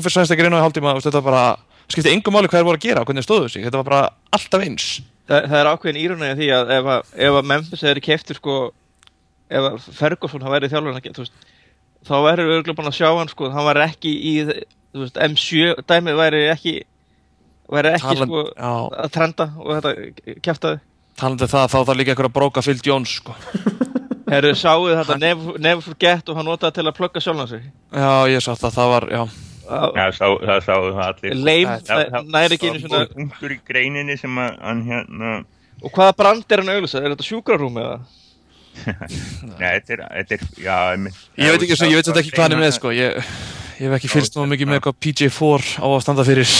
fyrir 0.00 0.14
Svænstakir 0.14 0.48
inn 0.48 0.56
á 0.56 0.60
í 0.62 0.64
hálftíma, 0.64 0.96
þetta 1.04 1.22
bara 1.26 1.44
skipti 1.92 2.14
engum 2.14 2.32
máli 2.38 2.48
hvað 2.48 2.62
þeir 2.62 2.68
voru 2.70 2.80
að 2.80 2.86
gera 2.86 3.04
og 3.04 3.10
hvernig 3.10 3.28
stóðu 3.28 3.52
sig, 3.52 3.66
þetta 3.66 3.82
var 3.82 3.88
bara 3.90 4.00
alltaf 4.38 4.64
eins. 4.64 4.88
Það, 5.28 5.50
það 5.52 5.60
er 5.60 5.70
ákveðin 5.74 6.00
írunni 6.00 6.32
því 6.38 6.50
að 6.56 6.74
ef 6.78 6.90
að, 6.94 7.12
ef 7.28 7.38
að 7.42 7.48
Memphis 7.52 7.84
er 7.84 8.00
keftur 8.04 8.40
sko 8.40 8.56
ef 9.48 9.68
að 9.68 9.88
Ferguson 9.96 10.44
hann 10.44 10.54
verið 10.54 10.72
þjálfur 10.72 11.28
þá 12.06 12.14
verður 12.24 12.50
við 12.52 12.76
búin 12.78 12.88
að 12.88 12.98
sjá 13.00 13.08
hann 13.10 13.30
sko, 13.32 13.48
hann 13.52 13.66
var 13.66 13.80
ekki 13.82 14.12
í 14.14 14.34
veist, 14.94 15.16
M7 15.16 15.82
dæmið 15.88 16.16
væri 16.18 16.42
ekki 16.52 16.74
væri 17.68 17.92
ekki 17.98 18.14
Talan- 18.14 18.30
sko 18.30 18.44
já. 18.56 18.72
að 19.04 19.10
trenda 19.12 19.48
og 19.58 19.72
þetta 19.76 20.38
kæftaði 20.46 20.80
talandi 21.18 21.44
um 21.44 21.52
það, 21.52 21.66
þá 21.72 21.78
þarf 21.82 21.96
líka 21.98 22.14
einhver 22.14 22.28
að 22.30 22.36
bróka 22.38 22.62
Phil 22.62 22.78
Jones 22.86 23.10
sko. 23.20 23.34
Herru, 24.32 24.52
sáuð 24.54 24.92
þetta 25.00 25.16
never, 25.18 25.58
never 25.58 25.80
forget 25.82 26.28
og 26.28 26.36
hann 26.36 26.46
notaði 26.46 26.74
til 26.78 26.86
að 26.88 26.96
plugga 27.00 27.20
sjálfan 27.24 27.48
sig 27.48 27.62
já, 27.92 28.10
ég 28.28 28.40
sá 28.44 28.52
það, 28.54 28.72
það 28.78 28.90
var, 28.94 29.06
já 29.12 29.22
Já, 29.68 30.04
sá, 30.16 30.24
það 30.32 30.60
sáðu 30.64 30.92
það 30.96 31.06
allir 31.10 31.34
leim, 31.44 31.68
Það- 31.68 32.06
það 32.14 32.28
næri 32.32 32.56
ekki 32.56 32.68
einu 32.70 32.78
Það 32.78 32.84
svona 32.86 32.98
var 33.02 33.08
punktur 33.18 33.52
í 33.52 33.58
greininni 33.68 34.14
sem 34.16 34.38
að 34.40 34.54
hann 34.64 34.78
hérna 34.86 35.32
og 35.84 35.92
hvaða 35.92 36.14
brand 36.16 36.54
er 36.56 36.62
hann 36.62 36.70
auðvitað, 36.72 37.04
er 37.04 37.12
þetta 37.12 37.26
sjúkrarúm 37.28 37.76
eða? 37.82 37.98
Nei, 39.58 39.68
þetta 39.74 39.92
er, 39.96 40.02
þetta 40.22 40.38
er, 40.38 40.46
já 40.64 40.76
ég 40.96 41.52
veit 41.52 41.66
ekki, 41.66 41.76
svo, 41.76 41.88
ég 41.90 41.98
veit 42.00 42.08
þetta 42.08 42.22
ekki 42.22 42.32
hvað 42.32 42.46
hann 42.46 42.56
er 42.56 42.62
með 42.62 42.72
sko. 42.78 42.92
ég, 42.96 43.28
ég 43.78 43.86
hef 43.86 43.96
ekki 43.98 44.10
fylgst 44.10 44.36
nú 44.36 44.44
mikið 44.50 44.70
með 44.72 44.82
hvað 44.86 45.00
PJ4 45.04 45.72
á 45.78 45.86
að 45.86 46.00
standa 46.04 46.26
fyrir. 46.26 46.52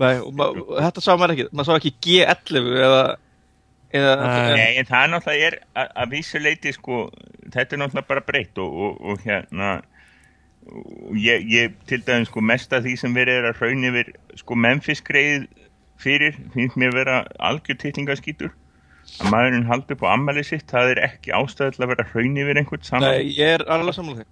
Nei, 0.00 0.14
þetta 0.20 1.02
sá 1.04 1.12
maður 1.14 1.34
ekki, 1.34 1.46
maður 1.52 1.68
sá 1.68 1.78
ekki 1.78 1.92
G11 2.06 2.68
eða, 2.86 3.02
eða 4.00 4.12
Nei. 4.20 4.50
Nei, 4.56 4.72
en 4.80 4.88
það 4.88 5.06
náttúrulega 5.14 5.48
er 5.48 5.56
að, 5.74 5.90
að 6.04 6.14
vísu 6.14 6.40
leiti 6.40 6.74
sko, 6.76 7.00
þetta 7.48 7.76
er 7.76 7.82
náttúrulega 7.82 8.10
bara 8.12 8.26
breytt 8.28 8.60
og, 8.62 8.78
og, 8.86 9.00
og 9.10 9.24
hérna 9.26 9.72
og 10.70 11.16
ég, 11.18 11.44
ég 11.50 11.76
til 11.88 12.02
dæmis 12.06 12.30
sko 12.30 12.44
mest 12.44 12.72
af 12.76 12.84
því 12.84 12.96
sem 13.00 13.16
verið 13.16 13.40
er 13.40 13.50
að 13.50 13.60
hraun 13.60 13.86
yfir 13.90 14.12
sko 14.38 14.56
Memphis 14.60 15.00
greið 15.04 15.46
fyrir 16.00 16.36
finnst 16.54 16.78
mér 16.80 16.94
vera 16.96 17.22
algjör 17.42 17.80
titlingaskítur. 17.80 18.52
Að 19.20 19.32
maðurinn 19.32 19.66
haldi 19.68 19.96
upp 19.96 20.04
á 20.06 20.14
ammæli 20.14 20.44
sitt 20.46 20.68
það 20.70 20.94
er 20.94 21.00
ekki 21.08 21.32
ástæði 21.34 21.74
til 21.74 21.84
að 21.84 21.92
vera 21.94 22.06
hraun 22.12 22.36
yfir 22.44 22.60
einhvern 22.60 22.84
saman. 22.86 23.08
Nei, 23.08 23.32
ég 23.34 23.56
er 23.58 23.64
alveg 23.68 23.96
er 23.98 24.28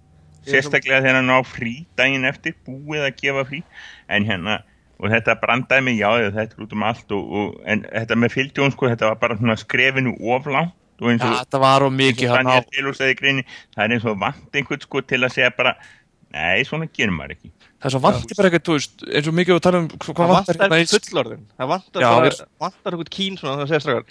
sérstaklega 0.47 1.03
þegar 1.03 1.19
hann 1.19 1.31
á 1.33 1.39
frí 1.43 1.75
daginn 1.99 2.27
eftir, 2.29 2.55
búið 2.67 3.07
að 3.07 3.21
gefa 3.23 3.45
frí. 3.49 3.61
En 4.09 4.27
hérna, 4.27 4.59
og 4.99 5.13
þetta 5.13 5.37
brandaði 5.41 5.85
mig 5.87 5.99
já, 5.99 6.09
þetta 6.35 6.57
er 6.57 6.65
út 6.65 6.75
um 6.75 6.85
allt 6.89 7.15
og, 7.15 7.31
og, 7.41 7.53
en 7.69 7.85
þetta 7.87 8.19
með 8.19 8.35
fylgdjón, 8.35 8.75
sko, 8.75 8.91
þetta 8.93 9.11
var 9.11 9.21
bara 9.21 9.39
svona 9.39 9.57
skrefinu 9.59 10.15
oflátt 10.35 10.75
og 10.99 11.13
eins 11.13 11.23
og, 11.23 11.37
þetta 11.37 11.61
var 11.63 11.85
eins 11.85 11.95
mikið 11.95 12.27
og 12.27 12.35
hann 12.35 12.49
á 12.51 12.59
það 12.59 13.85
er 13.85 13.93
eins 13.95 14.07
og 14.09 14.19
vant 14.19 14.59
einhvern 14.59 14.83
sko 14.83 15.01
til 15.07 15.21
að 15.23 15.35
segja 15.37 15.51
bara 15.55 15.77
nei, 16.35 16.65
svona 16.67 16.89
gerir 16.91 17.15
maður 17.15 17.37
ekki. 17.37 17.51
Það 17.79 17.87
er 17.87 17.93
svo 17.95 18.01
vantir 18.03 18.37
bara 18.37 18.49
eitthvað, 18.49 18.65
þú 18.67 18.75
veist, 18.75 19.05
eins 19.07 19.29
og 19.29 19.37
mikið 19.39 19.55
við 19.55 19.61
tala 19.65 19.79
um 19.79 19.87
hvað 20.03 20.33
vantar 20.33 20.59
vantar 20.59 20.59
hérna 20.65 20.79
í 20.83 20.89
fullorðin 20.91 21.45
Það 21.55 21.71
vantar 21.71 22.97
eitthvað 22.97 23.11
kín 23.15 23.39
svona 23.39 23.61
það 23.61 23.71
segir 23.71 24.09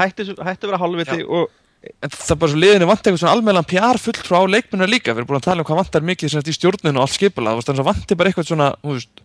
hætti 0.00 0.24
að 0.40 0.70
vera 0.70 0.80
halvviti 0.80 1.26
og 1.26 1.52
En 1.80 2.12
það 2.12 2.32
er 2.34 2.38
bara 2.42 2.52
svo 2.52 2.60
liðinu 2.60 2.88
vantar 2.90 3.08
eitthvað 3.08 3.22
svona 3.22 3.34
almennlan 3.38 3.68
PR 3.68 4.00
fulltrú 4.00 4.36
á 4.36 4.44
leikmennu 4.52 4.88
líka. 4.90 5.14
Við 5.14 5.22
erum 5.22 5.28
búin 5.30 5.38
að 5.38 5.46
tala 5.46 5.62
um 5.62 5.68
hvað 5.68 5.78
vantar 5.80 6.04
mikið 6.04 6.34
í 6.36 6.54
stjórninu 6.56 7.00
og 7.00 7.06
allt 7.06 7.16
skipula 7.16 7.54
þannig 7.56 7.80
að 7.80 7.88
vantir 7.88 8.18
bara 8.20 8.32
eitthvað 8.32 8.50
svona, 8.50 8.66
veist, 8.84 9.22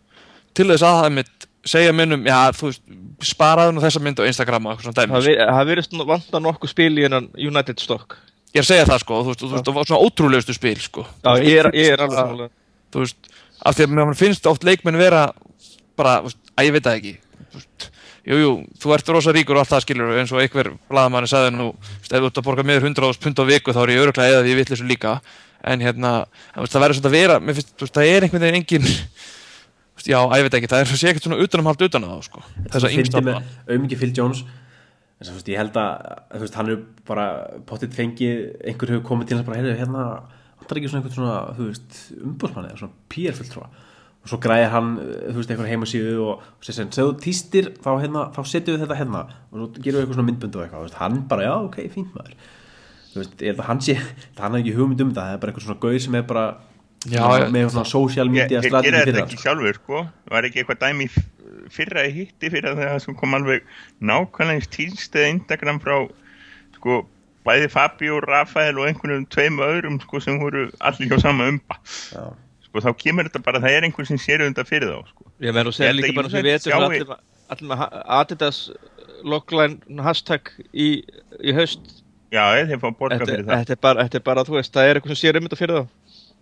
til 0.55 0.67
þess 0.69 0.85
að 0.87 0.99
það 1.01 1.09
mitt 1.17 1.47
segja 1.65 1.95
minnum, 1.97 2.23
já, 2.29 2.37
þú 2.55 2.69
veist, 2.69 2.83
sparaðu 3.25 3.73
nú 3.75 3.83
þessa 3.83 4.01
mynd 4.05 4.21
á 4.21 4.29
Instagram 4.29 4.69
og 4.69 4.71
eitthvað 4.71 4.87
svona 4.87 4.99
það 5.01 5.09
dæmis 5.09 5.49
það 5.57 5.69
virðist 5.71 5.95
nú 5.95 6.07
vantar 6.07 6.43
nokkuð 6.45 6.71
spil 6.71 6.91
í 6.93 7.05
hennan 7.07 7.27
United 7.35 7.81
stock. 7.83 8.15
Ég 8.55 8.61
er 8.61 8.63
að 8.63 8.69
segja 8.69 8.87
það, 8.87 9.01
sko, 9.03 9.19
þú 9.25 9.33
veist, 9.33 9.43
og 9.43 9.55
það 9.57 9.75
var 9.75 9.89
svona 9.89 10.05
ótrúlegustu 10.05 10.55
spil, 10.55 10.77
sko. 10.79 11.03
Já, 11.25 11.31
ég 11.43 11.59
er, 11.59 11.71
ég 11.75 11.97
er 11.97 12.05
alveg 12.05 12.53
Þú 12.93 13.03
veist, 13.03 13.31
af 13.65 13.75
því 13.75 13.87
að 13.87 13.95
mér 13.97 14.15
finnst 14.15 14.47
oft 14.47 14.63
leikmenn 14.63 15.01
vera 15.01 15.25
bara, 15.99 16.21
þú 16.21 16.29
veist, 16.29 16.41
að 16.55 16.69
ég 16.69 16.77
veit 16.77 16.85
það 16.85 17.01
ekki 17.01 17.15
Jú, 18.25 18.37
jú, 18.41 18.51
þú 18.81 18.93
ert 18.95 19.09
rosa 19.13 19.33
ríkur 19.35 19.57
og 19.57 19.61
allt 19.61 19.69
það 19.69 19.83
skilur 19.83 20.15
eins 20.17 20.31
og 20.33 20.39
einhver 20.41 20.71
blaðamanni 20.89 21.29
sagði 21.29 21.51
nú 21.53 21.67
ef 21.77 22.07
þú 22.09 22.25
ert 22.25 22.39
að 22.41 22.45
borga 22.47 22.65
meður 22.65 22.87
100 22.89 23.21
pund 23.21 23.37
á 23.37 23.43
viku 23.51 23.75
þá 23.75 23.81
er 23.83 23.93
ég 23.93 24.01
öruglega 24.01 24.33
eða 24.33 24.41
því 24.41 24.49
ég 24.53 24.59
vill 24.59 24.69
þessu 24.71 24.87
líka. 24.89 25.11
En 25.65 25.81
hérna, 25.81 26.11
það 26.55 26.81
verður 26.81 26.97
svona 26.97 27.11
að 27.11 27.17
vera 27.17 27.35
mér 27.41 27.57
finnst, 27.57 27.71
þú 27.77 27.85
veist, 27.85 27.95
það 27.95 28.09
er 28.09 28.25
einhvern 28.25 28.45
veginn 28.45 28.59
engin 28.61 28.87
já, 30.11 30.19
að 30.21 30.37
ég 30.39 30.45
veit 30.47 30.57
ekki, 30.59 30.71
það 30.73 30.81
er 30.81 30.89
svo 30.89 30.97
sé 30.99 31.09
ekkert 31.11 31.25
svona 31.27 31.41
utanumhald 31.45 31.85
utan 31.85 32.05
að 32.05 32.11
það, 32.15 32.21
sko. 32.27 32.39
Þess 32.73 32.85
að 32.85 33.25
með 33.25 33.37
auðmikið 33.69 34.01
Phil 34.01 34.13
Jones. 34.17 34.39
En 35.15 35.29
svo, 35.29 35.37
ég 35.47 35.61
held 35.61 35.77
að 35.79 35.89
þú 36.33 36.41
veist, 36.43 36.57
hann 36.59 36.69
er 36.73 36.81
bara 37.07 37.25
pottitt 37.69 37.93
fengið 37.97 38.35
einhver 38.65 38.93
hefur 38.95 39.07
komið 39.09 39.29
til 39.29 39.37
hans 39.39 39.47
bara 39.47 39.61
hérna 39.63 40.03
hann 40.65 40.67
tar 40.69 40.81
ekki 40.81 40.89
svona 40.91 41.13
svona 41.13 41.37
þú 41.55 41.69
og 44.25 44.31
svo 44.31 44.39
græðir 44.41 44.71
hann 44.73 44.91
þú 44.97 45.35
veist, 45.37 45.51
einhver 45.53 45.69
heimasíðu 45.69 46.13
og, 46.25 46.43
og 46.57 46.65
sér 46.65 46.75
sem 46.79 46.91
segðu 46.95 47.15
týstir 47.21 47.67
þá, 47.77 47.89
hérna, 48.01 48.23
þá 48.33 48.39
setjum 48.49 48.75
við 48.79 48.83
þetta 48.87 48.97
hérna. 48.97 49.21
Og 49.53 49.59
svo 49.59 49.67
gerum 49.77 49.99
við 49.99 50.01
eitthvað 50.01 50.17
svona 50.17 50.29
myndbund 50.31 50.55
og 50.57 50.63
eitthvað 50.65 50.79
þú 50.81 50.87
veist, 50.89 50.97
hann 51.03 51.19
bara, 51.29 51.45
já, 51.45 51.53
ok, 51.69 51.77
fínt 51.93 52.15
maður. 52.17 52.35
Þú 53.11 53.21
veist, 53.21 53.35
ég 53.37 53.51
held 53.53 53.61
að 53.61 53.69
hann 53.69 53.83
sé 53.85 53.97
hann 54.41 54.57
er 54.57 54.63
ekki 54.63 54.73
hugmynd 54.79 55.05
um 55.05 55.11
þetta, 55.13 55.27
það 55.29 55.35
er 55.37 55.43
bara 55.45 55.53
eitthvað 55.53 55.67
svona 55.69 55.83
gauð 55.85 55.99
sem 56.07 56.17
er 56.17 56.25
bara 56.33 56.45
Já, 57.05 57.21
svona, 57.21 57.49
með 57.53 57.67
svona 57.69 57.85
social 57.85 58.27
Ég- 58.27 58.33
media 58.33 58.61
þeir 58.65 58.71
strategi 58.71 58.91
gera 58.91 59.01
þetta 59.05 59.11
fyrir 59.13 59.23
ekki 59.23 59.37
hann 59.37 59.43
sjálfur 59.45 59.77
sko. 59.77 60.03
Var 60.33 60.47
ekki 60.49 60.63
eitthvað 60.63 60.79
dæmi 60.81 61.09
fyrra 61.75 62.05
í 62.09 62.13
hitti 62.15 62.49
fyrir 62.49 62.71
að 62.71 62.81
það 62.81 62.97
sem 63.05 63.17
kom 63.19 63.37
alveg 63.37 63.67
nákvæmlega 64.01 64.71
týnstið 64.73 65.27
Instagram 65.35 65.79
frá 65.83 65.95
sko 66.79 67.03
bæði 67.45 67.69
Fabi 67.69 68.09
og 68.09 68.25
Rafael 68.25 68.79
og 68.81 68.87
einhvern 68.89 69.27
tveim 69.29 69.61
öðrum 69.61 69.99
sko 72.75 72.81
sko 72.81 72.89
þá 72.91 72.97
kemur 73.03 73.27
þetta 73.29 73.41
bara 73.45 73.59
það 73.63 73.75
er 73.77 73.85
einhver 73.87 74.07
sem 74.09 74.17
sér 74.19 74.43
undan 74.45 74.67
fyrir 74.67 74.89
þá 74.91 75.07
sko. 75.07 75.27
Ég 75.39 75.53
held 75.55 75.71
að 75.71 75.95
líka 75.99 76.15
bara 76.15 76.29
sem 76.29 76.43
við 76.43 76.57
sjái- 76.65 76.75
allir, 76.75 77.05
með- 77.71 78.01
Adidas 78.19 78.59
logline 79.23 79.79
hashtag 80.03 80.51
í, 80.73 81.03
í 81.41 81.53
haust. 81.55 82.03
Já 82.33 82.43
þeir 82.67 82.79
fá 82.81 82.89
borga 82.97 83.19
þetta, 83.21 83.31
fyrir 83.31 83.45
það. 83.45 83.61
þetta, 83.63 83.71
er 83.71 83.81
bara, 83.81 84.03
þetta 84.03 84.15
er 84.19 84.25
bara, 84.25 84.43
þú 84.43 84.57
veist, 84.57 84.73
það 84.73 84.89
er 84.89 84.99
eitthvað 84.99 85.15
sem 85.15 85.21
sér 85.29 85.37
um 85.39 85.47
þetta 85.47 85.59
fyrir 85.61 85.79
þá. 85.79 85.87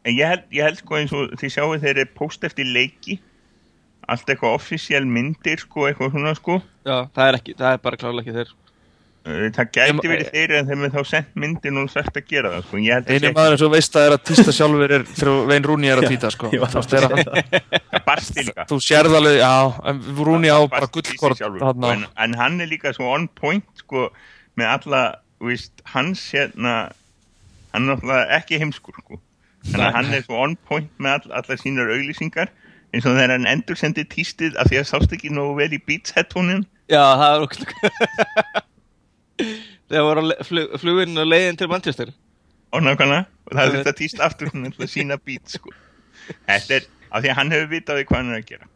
En 0.06 0.16
ég 0.18 0.28
held, 0.28 0.44
ég 0.52 0.64
held 0.64 0.78
sko 0.82 0.96
eins 1.00 1.14
og 1.14 1.30
þið 1.40 1.54
sjáu 1.54 1.78
þeir 1.80 1.98
eru 2.02 2.10
post 2.18 2.44
eftir 2.44 2.66
leiki. 2.66 3.20
Allt 4.10 4.26
eitthvað 4.28 4.58
offisíal 4.58 5.06
myndir 5.08 5.62
sko 5.64 5.86
eitthvað 5.88 6.12
svona 6.12 6.34
sko. 6.36 6.58
Já, 6.84 7.08
það 7.16 7.28
er 7.30 7.38
ekki, 7.40 7.54
það 7.56 7.72
er 7.78 7.78
bara 7.86 7.98
klálega 8.02 8.24
ekki 8.26 8.34
þeir. 8.36 8.50
uh, 8.52 8.63
það 9.24 9.70
gæti 9.78 10.10
verið 10.12 10.30
þeir 10.34 10.52
en 10.58 10.66
þeim 10.68 10.82
er 10.84 10.90
þá 10.92 11.02
sendt 11.08 11.30
myndin 11.40 11.78
og 11.80 11.86
sagt 11.94 12.18
að 12.20 12.26
gera 12.28 12.50
það 12.58 12.64
sko. 12.68 12.76
ég 12.84 12.92
held 12.98 13.06
að 13.08 13.14
Einu 13.16 13.30
maður 13.38 13.54
eins 13.56 13.62
og 13.64 13.70
veist 13.72 13.94
að 13.96 14.04
er 14.08 14.12
að 14.18 14.24
týsta 14.30 14.52
sjálfur 14.58 14.92
er 14.98 15.04
þegar 15.08 15.30
Vein 15.52 15.64
Rúni 15.70 15.88
er 15.94 15.98
að 16.02 16.08
týta 16.12 16.28
sko. 16.34 16.46
Þú 16.52 16.60
að- 16.60 16.74
það 16.76 16.84
alveg, 19.20 19.36
já, 19.40 19.54
en 19.92 19.98
Rúni 20.28 20.50
á 20.52 20.60
bara 20.74 20.88
gullkort 20.98 21.40
en, 21.94 22.02
en 22.26 22.32
hann 22.42 22.56
er 22.62 22.68
líka 22.68 22.92
svo 22.96 23.06
on 23.16 23.28
point 23.40 23.64
sko, 23.80 24.00
með 24.60 24.68
alla 24.76 25.02
þú 25.40 25.46
veist, 25.54 25.76
hans 25.94 26.20
hérna 26.36 26.74
hann 27.74 27.84
er 27.88 27.96
náttúrulega 27.96 28.28
ekki 28.42 28.60
heimskur 28.60 28.96
sko. 29.00 29.16
þannig 29.72 29.88
að 29.88 29.96
hann 29.96 30.12
er 30.20 30.24
svo 30.28 30.36
on 30.44 30.58
point 30.68 30.92
með 31.00 31.12
all, 31.16 31.32
allar 31.40 31.58
sínar 31.64 31.88
auglýsingar 31.96 32.50
eins 32.94 33.06
og 33.08 33.16
þegar 33.16 33.32
hann 33.38 33.48
endur 33.48 33.76
sendi 33.80 34.04
tístið 34.04 34.60
af 34.60 34.68
því 34.68 34.78
að 34.84 34.90
sást 34.92 35.16
ekki 35.16 35.32
nógu 35.32 35.56
vel 35.64 35.72
í 35.74 35.80
Beats 35.88 36.12
headphone-in 36.12 36.68
Já, 36.92 37.00
það 37.16 37.32
er 37.32 37.40
okkur 37.48 37.64
Þegar 39.40 40.04
voru 40.08 40.26
flug, 40.48 40.76
fluginn 40.82 41.18
og 41.18 41.26
leiðin 41.30 41.58
til 41.60 41.68
Manchester 41.72 42.12
og 42.74 42.82
nákvæmlega 42.86 43.26
og 43.50 43.54
það 43.58 43.64
er 43.66 43.74
þetta 43.80 43.94
tíst 44.00 44.22
aftur 44.24 44.50
hún 44.54 44.66
er 44.70 44.78
að 44.78 44.90
sína 44.94 45.18
Beats 45.22 45.58
sko. 45.60 45.74
þetta 46.48 46.78
er 46.80 46.86
af 47.14 47.22
því 47.24 47.30
að 47.34 47.38
hann 47.40 47.52
hefur 47.54 47.72
vitaði 47.74 48.06
hvað 48.10 48.22
hann 48.22 48.32
er 48.34 48.40
að 48.42 48.48
gera 48.52 48.70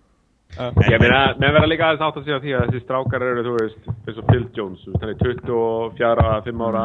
En- 0.58 0.78
Ég 0.90 1.02
meina, 1.04 1.20
með 1.38 1.54
vera 1.58 1.68
líka 1.70 1.86
aðeins 1.90 2.04
átt 2.08 2.18
að 2.22 2.24
segja 2.26 2.40
því 2.42 2.54
að 2.58 2.70
þessi 2.72 2.82
strákar 2.86 3.22
eru, 3.26 3.42
þú 3.46 3.56
veist, 3.60 3.90
eins 4.08 4.18
og 4.22 4.28
Phil 4.30 4.46
Jones, 4.56 4.86
hann 5.02 5.10
er 5.12 5.18
24, 5.20 6.28
5 6.48 6.64
ára 6.70 6.84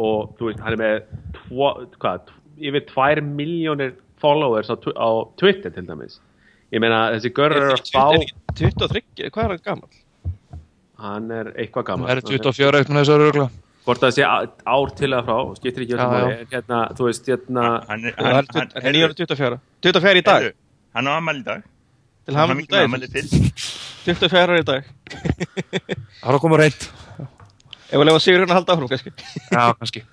og 0.00 0.30
þú 0.38 0.48
veist, 0.48 0.60
hann 0.64 0.76
er 0.76 0.80
með 0.80 1.02
tvo, 1.36 1.70
hvað, 2.00 2.30
yfir 2.62 2.86
2 2.92 3.24
miljónir 3.26 3.92
followers 4.22 4.70
á, 4.70 4.76
á 4.78 5.08
Twitter 5.36 5.74
til 5.74 5.84
dæmis. 5.90 6.20
Ég 6.72 6.80
meina, 6.80 7.02
þessi 7.16 7.32
görur 7.36 7.58
eru 7.58 7.74
að 7.74 7.90
fá, 7.90 8.06
23, 8.54 9.02
hvað 9.34 9.44
er 9.44 9.54
hann 9.56 9.64
gammal? 9.66 9.90
Hann 11.02 11.28
er 11.34 11.50
eitthvað 11.58 11.86
gammal. 11.90 12.08
Það 12.08 12.22
er 12.22 12.46
24 12.46 12.80
eitt 12.80 12.90
með 12.94 13.02
þessar 13.02 13.24
örgla. 13.26 13.46
Hvort 13.82 13.98
það 14.04 14.12
sé 14.14 14.22
á- 14.22 14.54
ár 14.70 14.92
til 14.94 15.08
eða 15.10 15.22
frá, 15.26 15.38
skiptir 15.58 15.82
ekki 15.84 15.96
öllum 15.98 16.34
hérna, 16.52 16.80
þú 16.94 17.06
veist, 17.08 17.26
hérna, 17.26 17.64
hann 17.88 18.04
er, 18.06 18.14
Hann 18.18 18.34
hann, 18.36 18.50
hann, 18.54 18.70
hann 18.78 18.98
er 19.00 19.14
24 19.18 19.58
24 19.82 20.22
í 20.22 20.24
dag. 20.28 20.48
Hann 20.94 21.10
á 21.10 21.12
amal 21.18 21.40
í 21.40 21.44
dag. 21.46 21.64
Til 22.26 22.36
hann 22.38 22.52
hann 22.54 22.84
amal 22.84 23.06
til. 23.10 23.26
24 24.06 24.60
í 24.62 24.66
dag. 24.70 24.86
Er 26.22 26.36
að 26.36 26.40
koma 26.44 26.60
reynd. 26.62 26.86
Ef 27.90 27.98
við 27.98 28.06
lefa 28.06 28.22
Sigur 28.22 28.44
hann 28.44 28.52
að 28.54 28.60
halda 28.60 28.76
áfram 28.76 28.90
kannski. 28.92 29.10
Já, 29.50 29.64
kannski. 29.82 30.04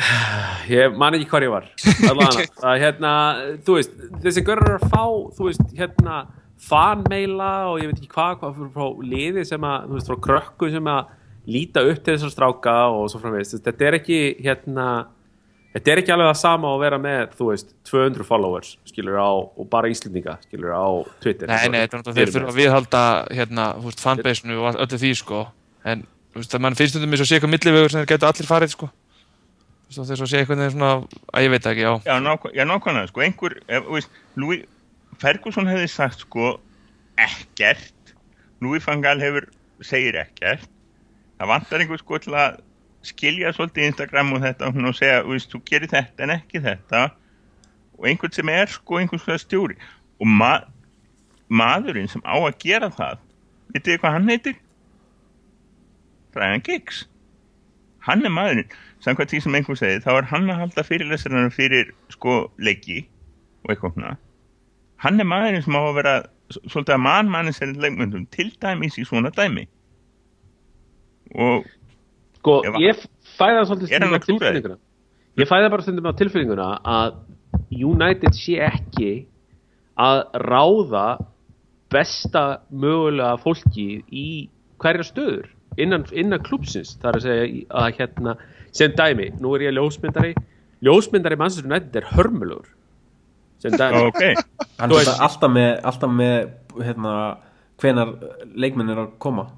ég 0.72 0.96
man 0.96 1.14
ekki 1.18 1.28
hvar 1.30 1.44
ég 1.44 1.52
var. 1.52 1.66
Allavega, 2.08 2.46
að 2.72 2.80
hérna, 2.80 3.12
þú 3.66 3.76
veist 3.76 3.96
þessi 4.24 4.44
görur 4.46 4.70
eru 4.70 4.78
að 4.80 4.92
fá, 4.94 5.04
þú 5.36 5.48
veist, 5.50 5.66
hérna 5.76 6.20
fanmeila 6.60 7.52
og 7.70 7.80
ég 7.80 7.90
veit 7.90 8.00
ekki 8.02 8.12
hvað 8.12 8.36
hvað 8.40 8.58
frá, 8.58 8.68
frá 8.74 9.06
liði 9.12 9.46
sem 9.48 9.64
að, 9.64 9.88
þú 9.88 9.96
veist, 9.96 10.10
frá 10.10 10.20
krökku 10.26 10.68
sem 10.74 10.90
að 10.92 11.16
líta 11.50 11.82
upp 11.88 12.02
til 12.04 12.14
þessar 12.14 12.34
stráka 12.34 12.76
og 12.92 13.08
svo 13.10 13.22
framvegist, 13.22 13.58
þetta 13.64 13.88
er 13.88 13.96
ekki 14.00 14.20
hérna, 14.44 14.86
þetta 15.74 15.92
er 15.92 16.02
ekki 16.02 16.14
alveg 16.14 16.30
það 16.30 16.38
sama 16.42 16.70
að 16.74 16.84
vera 16.84 17.00
með, 17.02 17.34
þú 17.38 17.50
veist, 17.50 17.74
200 17.88 18.28
followers 18.28 18.72
skilur 18.88 19.18
á, 19.18 19.30
og 19.32 19.68
bara 19.72 19.90
Íslendinga 19.90 20.36
skilur 20.44 20.74
á 20.76 20.88
Twitter 21.24 21.50
Nei, 21.50 21.68
nei, 21.72 21.82
þetta 21.84 21.96
er 21.96 22.02
náttúrulega 22.02 22.18
þeir 22.20 22.34
þurfa 22.36 22.52
að 22.52 22.60
viðhalda 22.60 23.04
hérna, 23.40 23.68
þú 23.78 23.90
veist, 23.90 24.04
fanbase-nu 24.04 24.58
og 24.60 24.80
öllu 24.84 25.00
því, 25.00 25.12
sko. 25.22 25.44
En, 25.88 26.04
þú 26.34 26.42
veist, 26.42 26.54
það 26.54 26.64
mann 26.66 26.78
finnst 26.78 27.00
mér 27.00 27.22
svo 27.22 27.26
að 27.26 27.30
sé 27.30 27.38
eitthvað 27.38 27.54
millivegur 27.56 27.94
sem 27.94 28.04
þeir 28.04 28.12
getur 28.12 28.30
allir 28.30 28.50
farið, 28.50 28.74
sko. 28.76 28.90
Þú 29.90 30.02
veist, 30.02 30.12
svo 30.12 30.26
að 30.28 30.32
sé 30.34 30.42
eitthvað 30.42 30.66
svona, 30.74 30.92
að 31.32 31.46
ég 31.46 31.54
veit 31.54 31.70
ekki, 31.72 31.86
já. 31.86 31.92
Já, 32.04 32.14
nákvæm, 32.26 32.54
já, 32.58 32.64
nákvæmlega, 32.68 33.10
sko, 33.10 33.24
einhver, 33.26 33.56
ef, 33.64 33.88
þú 33.88 33.96
veist, 33.96 34.20
Louis, 34.42 34.66
Ferguson 35.20 35.68
hefði 35.68 35.88
sagt, 35.92 36.24
sko, 36.24 36.54
ekkert, 37.20 38.14
Louis 38.64 38.84
van 38.86 39.02
Gaal 39.04 39.20
hefur, 39.20 39.46
segir 39.84 40.16
ekkert, 40.20 40.68
það 41.40 41.50
vantar 41.52 41.82
einhver, 41.84 42.00
sko, 42.00 42.20
til 42.24 42.36
að 42.40 42.60
skilja 43.04 43.52
svolítið 43.56 43.90
Instagram 43.90 44.32
og 44.36 44.44
þetta 44.44 44.70
og 44.70 44.96
segja, 44.96 45.20
veist, 45.28 45.52
þú 45.52 45.60
gerir 45.68 45.92
þetta 45.92 46.24
en 46.24 46.34
ekki 46.36 46.62
þetta. 46.64 47.02
Og 48.00 48.08
einhvern 48.08 48.34
sem 48.36 48.52
er, 48.52 48.72
sko, 48.72 49.00
einhvern 49.00 49.20
svona 49.20 49.40
stjóri. 49.40 49.76
Og 50.20 50.28
ma 50.28 50.52
maðurinn 51.50 52.08
sem 52.08 52.24
á 52.24 52.36
að 52.36 52.58
gera 52.62 52.90
það, 52.94 53.20
vitið 53.74 53.92
þið 53.92 54.02
hvað 54.02 54.16
hann 54.16 54.30
heitir? 54.30 54.58
Brian 56.32 56.64
Giggs. 56.64 57.04
Hann 58.06 58.24
er 58.24 58.32
maðurinn. 58.32 58.72
Samkvæmt 59.04 59.32
því 59.32 59.44
sem 59.44 59.56
einhver 59.56 59.80
segið, 59.80 60.02
þá 60.04 60.10
er 60.14 60.32
hann 60.32 60.50
að 60.52 60.64
halda 60.64 60.84
fyrirlesarinn 60.86 61.52
fyrir 61.52 61.94
sko 62.12 62.42
leiki 62.60 63.02
og 63.64 63.72
eitthvað 63.72 63.96
svona 63.96 64.16
hann 65.04 65.20
er 65.20 65.28
maðurinn 65.28 65.64
sem 65.64 65.76
á 65.76 65.82
að 65.82 65.96
vera 65.98 66.14
svolítið 66.50 66.94
að 66.96 67.02
mannmannin 67.06 67.56
sér 67.56 67.74
leikmyndum 67.78 68.26
til 68.34 68.48
dæmis 68.60 68.98
í 68.98 69.06
svona 69.08 69.32
dæmi. 69.34 69.66
Og 71.38 71.68
Sko, 72.40 72.60
ég 72.80 72.96
fæði 73.36 73.58
það 73.58 73.66
svolítið 73.68 73.90
Er 73.90 74.00
stundum 74.00 74.16
á 74.16 74.24
tilfinninguna. 74.24 74.78
Ég 75.40 75.48
fæði 75.48 75.64
það 75.66 75.74
bara 75.74 75.84
stundum 75.86 76.08
á 76.08 76.12
tilfinninguna 76.20 76.68
að 76.96 77.18
United 77.76 78.36
sé 78.36 78.56
ekki 78.64 79.10
að 80.00 80.22
ráða 80.48 81.06
besta 81.92 82.44
mögulega 82.70 83.36
fólki 83.42 83.88
í 84.08 84.28
hverja 84.80 85.04
stöður 85.04 85.50
innan, 85.76 86.06
innan 86.16 86.42
klúpsins 86.46 86.94
það 87.02 87.10
er 87.10 87.18
að 87.18 87.26
segja 87.26 87.80
að 87.82 87.98
hérna 87.98 88.36
sem 88.72 88.94
dæmi, 88.96 89.32
nú 89.42 89.52
er 89.56 89.66
ég 89.66 89.76
ljósmyndari. 89.76 90.32
Ljósmyndari 90.80 91.36
Manchester 91.36 91.68
United 91.68 92.00
er 92.00 92.08
hörmulegur 92.14 92.70
sem 93.60 93.76
dæmi 93.76 94.00
ok, 94.08 94.22
Hann 94.80 94.90
Þú 94.94 95.00
er 95.02 95.10
alltaf 95.26 95.50
með, 95.52 95.70
alltaf 95.90 96.14
með 96.16 96.36
hérna, 96.86 97.14
hvenar 97.82 98.14
leikmenn 98.56 98.90
er 98.94 99.02
að 99.04 99.12
koma. 99.22 99.48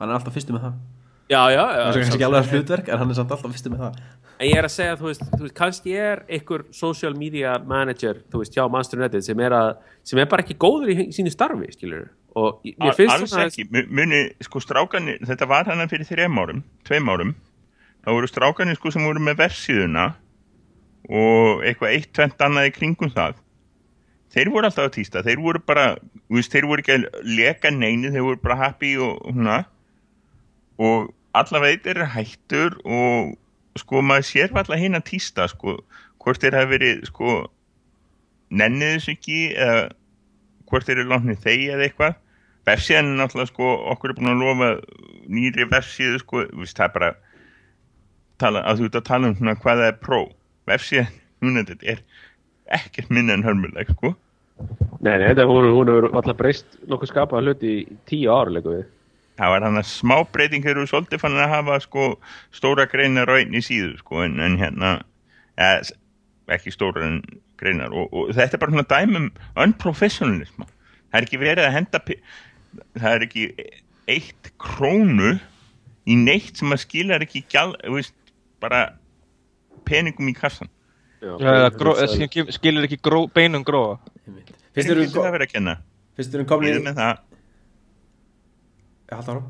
Hann 0.00 0.10
er 0.10 0.18
alltaf 0.18 0.34
fyrstu 0.34 0.54
með 0.56 0.66
það. 0.68 0.82
Já, 1.30 1.40
já, 1.48 1.56
já, 1.56 1.64
það 1.80 1.88
er 1.88 1.98
kannski 2.02 2.18
ekki 2.18 2.26
alveg 2.26 2.42
að 2.44 2.50
hlutverk 2.52 2.88
en 2.92 2.98
hann 3.00 3.10
er 3.14 3.16
samt 3.16 3.30
alltaf 3.32 3.54
fyrstu 3.54 3.70
með 3.72 3.84
það. 3.86 4.00
En 4.34 4.48
ég 4.50 4.58
er 4.58 4.66
að 4.66 4.72
segja, 4.74 4.96
þú 4.98 5.06
veist, 5.08 5.22
þú 5.30 5.40
veist 5.44 5.54
kannski 5.56 5.92
er 5.96 6.24
einhver 6.28 6.64
social 6.74 7.14
media 7.16 7.52
manager, 7.70 8.18
þú 8.32 8.40
veist, 8.42 8.56
hjá 8.58 8.64
Manchester 8.68 8.98
United 9.00 9.22
sem 9.24 9.40
er, 9.46 9.54
að, 9.54 9.70
sem 10.04 10.18
er 10.20 10.26
bara 10.28 10.42
ekki 10.44 10.56
góður 10.60 10.90
í 10.90 11.06
sínu 11.14 11.30
starfi, 11.32 11.70
skilur 11.76 12.08
og 12.34 12.58
ég- 12.66 12.74
mér 12.82 12.96
finnst 12.98 13.14
alls 13.14 13.30
svona 13.30 13.46
ekki. 13.46 13.68
Mu- 13.70 13.86
muni, 14.00 14.20
sko 14.42 14.58
strákanir, 14.60 15.22
þetta 15.30 15.46
var 15.48 15.70
hann 15.70 15.86
fyrir 15.88 16.08
þrejum 16.10 16.40
árum, 16.42 16.64
tveim 16.84 17.08
árum. 17.14 17.30
Þá 18.04 18.10
voru 18.18 18.26
strákanir 18.28 18.76
sko 18.76 18.90
sem 18.90 19.06
voru 19.06 19.22
með 19.22 19.38
versiðuna 19.44 20.08
og 21.08 21.62
eitthvað 21.64 21.94
eitt, 21.94 22.10
tvent 22.16 22.44
annað 22.44 22.68
í 22.70 22.74
kringum 22.74 23.12
það 23.14 23.38
þeir 24.34 24.50
voru 24.50 24.68
alltaf 24.68 24.88
að 24.88 24.96
týsta, 24.98 25.22
þeir 25.22 25.42
voru 25.42 25.62
bara 25.62 25.86
veist, 26.32 26.52
þeir 26.52 26.66
voru 26.70 26.82
ekki 26.82 26.96
að 26.96 27.06
leka 27.28 27.70
neini 27.70 28.10
þeir 28.10 28.26
voru 28.26 28.40
bara 28.42 28.60
happy 28.64 28.94
og 28.98 29.20
húnna 29.28 29.60
og 30.82 31.12
allavega 31.34 31.92
er 31.92 32.06
hættur 32.14 32.78
og 32.84 33.34
sko 33.78 34.02
maður 34.06 34.28
sér 34.28 34.54
alltaf 34.54 34.80
hinn 34.80 34.98
að 34.98 35.06
týsta 35.10 35.46
sko, 35.50 35.78
hvort 36.22 36.42
þeir 36.42 36.58
hafi 36.58 36.72
verið 36.74 37.06
sko 37.10 37.36
nennið 38.54 38.96
þessu 38.96 39.14
ekki 39.14 39.38
eða 39.54 39.80
hvort 40.70 40.86
þeir 40.88 41.00
eru 41.02 41.10
látnið 41.12 41.42
þegi 41.44 41.70
eða 41.74 41.86
eitthvað. 41.88 42.20
Vefsíðan 42.64 43.10
er 43.10 43.18
náttúrulega 43.20 43.50
sko 43.52 43.70
okkur 43.92 44.12
er 44.12 44.18
búin 44.18 44.32
að 44.32 44.42
lofa 44.42 44.68
nýri 45.28 45.66
vefsíðu 45.68 46.20
sko. 46.22 46.44
Viðst, 46.54 46.78
það 46.78 46.86
er 46.86 46.94
bara 46.94 47.10
tala, 48.40 48.62
að 48.64 48.80
þú 48.80 48.88
ert 48.88 49.00
að 49.00 49.08
tala 49.10 49.30
um 49.30 49.36
svona 49.38 49.56
hvað 49.60 49.82
það 49.82 49.90
er 49.90 49.98
pró. 50.06 50.20
Vefsíðan, 50.70 51.18
núna 51.44 51.66
þetta 51.68 51.90
er 51.92 52.04
ekkert 52.78 53.12
minna 53.12 53.36
en 53.36 53.44
hörmuleg 53.44 53.90
sko 53.92 54.14
Nei, 55.04 55.16
nei, 55.18 55.26
þetta 55.30 55.46
hún, 55.50 55.66
hún 55.74 55.90
hefur 55.90 56.06
alltaf 56.12 56.36
breyst 56.38 56.76
nokkuð 56.88 57.10
skapað 57.10 57.48
hluti 57.48 57.72
í 57.82 57.96
tíu 58.08 58.30
ár, 58.32 58.52
leikum 58.54 58.78
við. 58.78 58.84
Það 59.34 59.50
var 59.50 59.66
hann 59.66 59.80
að 59.80 59.88
smá 59.90 60.14
breyting 60.30 60.62
þegar 60.62 60.80
þú 60.80 60.90
svolítið 60.92 61.22
fann 61.24 61.40
að 61.42 61.50
hafa 61.50 61.78
sko 61.82 62.06
stóra 62.54 62.86
greinar 62.90 63.32
á 63.32 63.34
einni 63.34 63.60
síðu 63.66 63.96
sko 63.98 64.22
en, 64.22 64.38
en 64.38 64.54
hérna 64.60 64.92
ja, 65.58 65.72
ekki 66.54 66.72
stóra 66.72 67.10
greinar. 67.60 67.90
Og, 67.90 68.12
og 68.14 68.30
þetta 68.36 68.56
er 68.56 68.62
bara 68.62 68.76
svona 68.76 68.86
dæmum 68.94 69.26
unprofessionalism. 69.66 70.68
Það 71.10 71.18
er 71.18 71.26
ekki 71.26 71.42
verið 71.42 71.66
að 71.66 71.76
henda 71.80 72.02
það 72.94 73.10
er 73.10 73.26
ekki 73.26 73.48
eitt 74.14 74.52
krónu 74.62 75.34
í 76.04 76.16
neitt 76.20 76.60
sem 76.60 76.72
að 76.74 76.84
skilar 76.84 77.24
ekki 77.24 77.44
gjald, 77.50 77.76
veist, 77.90 78.14
bara 78.62 78.86
peningum 79.88 80.30
í 80.30 80.36
kassan 80.36 80.70
Já, 81.24 81.70
gró, 81.78 81.94
sem 82.06 82.28
gef- 82.28 82.52
skilur 82.58 82.84
ekki 82.88 82.98
gró, 83.02 83.24
beinum 83.34 83.64
gróa. 83.64 83.98
Hvernig 84.74 84.90
eru 84.94 85.04
getur 85.06 85.22
það 85.24 85.34
verið 85.38 85.48
að 85.48 85.52
kenna? 85.54 85.74
Við 86.18 86.46
komin 86.50 86.82
með 86.84 86.98
það. 86.98 87.18
Já, 89.10 89.14
halda 89.18 89.32
ára 89.36 89.42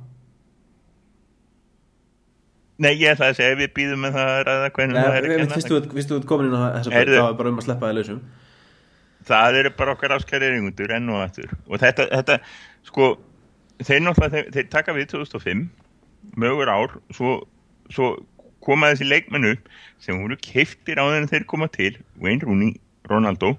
Nei, 2.83 2.91
ég 2.99 3.13
ætla 3.15 3.29
að 3.31 3.37
segja, 3.39 3.57
við 3.61 3.69
býðum 3.77 4.01
með 4.03 4.17
það 4.17 4.31
að 4.33 4.41
ræða 4.49 4.71
hvernig 4.75 4.97
það 4.99 5.05
er 5.19 5.27
að 5.27 5.33
kenna 5.35 5.55
Fyrst 5.55 5.69
þú 5.71 5.77
ert- 5.79 5.93
fyrst 5.95 6.09
þú 6.11 6.17
ert 6.19 6.27
komin 6.31 6.49
inn 6.49 6.57
á 6.59 6.63
þessa 6.75 6.91
braut, 6.91 6.97
Heyrðu. 6.99 7.19
þá 7.21 7.29
er 7.29 7.37
bara 7.39 7.53
um 7.53 7.61
að 7.61 7.67
sleppa 7.69 7.91
þig 7.91 7.99
lausum. 8.01 8.21
Það 9.29 9.59
eru 9.61 9.71
bara 9.79 9.93
okkar 9.95 10.15
áskæri 10.17 10.49
eringundur 10.51 10.95
enn 10.97 11.09
og 11.15 11.21
aftur. 11.23 11.53
Og 11.71 11.79
þetta, 11.81 12.07
þetta 12.11 12.39
sko 12.91 13.07
þeir 13.79 14.03
náttúrulega, 14.03 14.33
þeir, 14.35 14.51
þeir 14.57 14.69
taka 14.75 14.93
við 14.99 15.07
2005 15.15 15.63
mögur 16.37 16.69
ár 16.75 16.97
svo, 17.15 17.37
svo 17.95 18.11
koma 18.65 18.93
þessi 18.93 19.09
leikmenn 19.09 19.51
upp 19.53 19.69
sem 20.03 20.19
voru 20.21 20.39
keiftir 20.41 21.01
á 21.01 21.05
þeirra 21.05 21.31
þeir 21.31 21.47
koma 21.51 21.69
til 21.73 21.99
Wayne 22.21 22.45
Rooney, 22.47 22.75
Ronaldo 23.11 23.55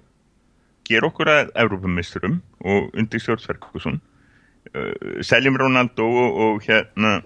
ger 0.85 1.05
okkur 1.07 1.31
að 1.31 1.53
Evrópumisturum 1.63 2.39
og 2.65 2.91
undir 2.97 3.21
stjórnsverkusson 3.21 3.99
uh, 3.99 5.21
seljum 5.25 5.57
Ronaldo 5.61 6.05
og, 6.05 6.39
og 6.45 6.67
hérna 6.67 7.19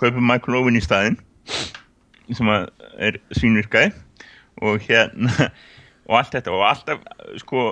kaupum 0.00 0.24
Michael 0.24 0.60
Owen 0.60 0.78
í 0.78 0.84
staðinn 0.84 1.18
sem 2.32 2.48
er 2.50 3.20
svínvirkaði 3.36 3.92
og 4.64 4.80
hérna 4.86 5.50
og 6.08 6.18
allt 6.20 6.36
þetta 6.36 6.54
og 6.54 6.64
alltaf 6.68 7.04
sko 7.42 7.66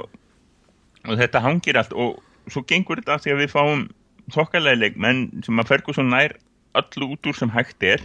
og 1.03 1.18
þetta 1.18 1.42
hangir 1.42 1.78
allt 1.80 1.94
og 1.96 2.20
svo 2.50 2.64
gengur 2.68 3.00
þetta 3.00 3.16
af 3.16 3.24
því 3.24 3.34
að 3.34 3.42
við 3.42 3.53
fáum 3.53 3.84
þokkalega 4.32 4.80
leikmenn 4.80 5.24
sem 5.46 5.61
að 5.61 5.72
Ferguson 5.72 6.11
nær 6.12 6.36
öllu 6.78 7.12
út 7.14 7.28
úr 7.28 7.38
sem 7.38 7.53
hægt 7.53 7.84
er 7.84 8.05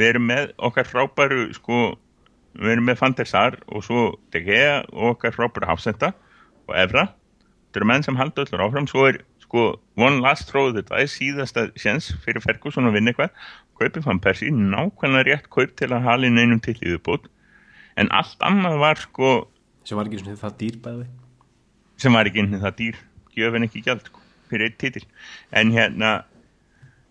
við 0.00 0.12
erum 0.14 0.28
með 0.30 0.52
okkar 0.68 0.88
frábæru 0.88 1.46
sko, 1.56 1.80
við 2.58 2.74
erum 2.74 2.88
með 2.88 3.00
Fantersar 3.02 3.58
og 3.68 3.84
svo 3.86 4.04
De 4.32 4.42
Gea 4.44 4.80
og 4.90 5.14
okkar 5.14 5.36
frábæru 5.36 5.68
Hafsenda 5.68 6.14
og 6.66 6.76
Evra. 6.80 7.10
Þetta 7.68 7.82
eru 7.82 7.90
menn 7.92 8.06
sem 8.06 8.18
halda 8.18 8.46
öllur 8.46 8.64
áfram. 8.66 8.88
Svo 8.90 9.06
er 9.10 9.20
sko 9.44 9.66
one 10.00 10.22
last 10.24 10.48
throw 10.50 10.72
þetta 10.74 11.02
er 11.02 11.10
síðasta 11.10 11.68
sjens 11.78 12.10
fyrir 12.24 12.42
Ferguson 12.44 12.88
að 12.88 12.98
vinna 12.98 13.12
eitthvað. 13.12 13.36
Kaupið 13.80 14.04
fann 14.04 14.20
Persi, 14.20 14.50
nákvæmlega 14.52 15.28
rétt 15.28 15.48
kaup 15.52 15.72
til 15.78 15.88
að 15.88 16.04
halin 16.04 16.40
einum 16.40 16.60
til 16.60 16.76
í 16.80 16.90
viðbót. 16.90 17.30
En 18.00 18.10
allt 18.16 18.42
annað 18.44 18.80
var 18.82 19.00
sko 19.00 19.30
sem 19.84 19.96
var 19.98 20.08
ekki 20.10 20.36
það 20.38 20.56
dýr 20.60 20.76
bæði 20.84 21.06
sem 22.00 22.16
var 22.16 22.28
ekki 22.28 22.46
það 22.56 22.76
dýr. 22.80 22.98
Gjöfin 23.36 23.66
ekki 23.66 23.82
gjald 23.86 24.04
sko, 24.08 24.22
fyrir 24.50 24.68
eitt 24.68 24.78
titil. 24.80 25.04
En 25.56 25.72
hérna 25.74 26.12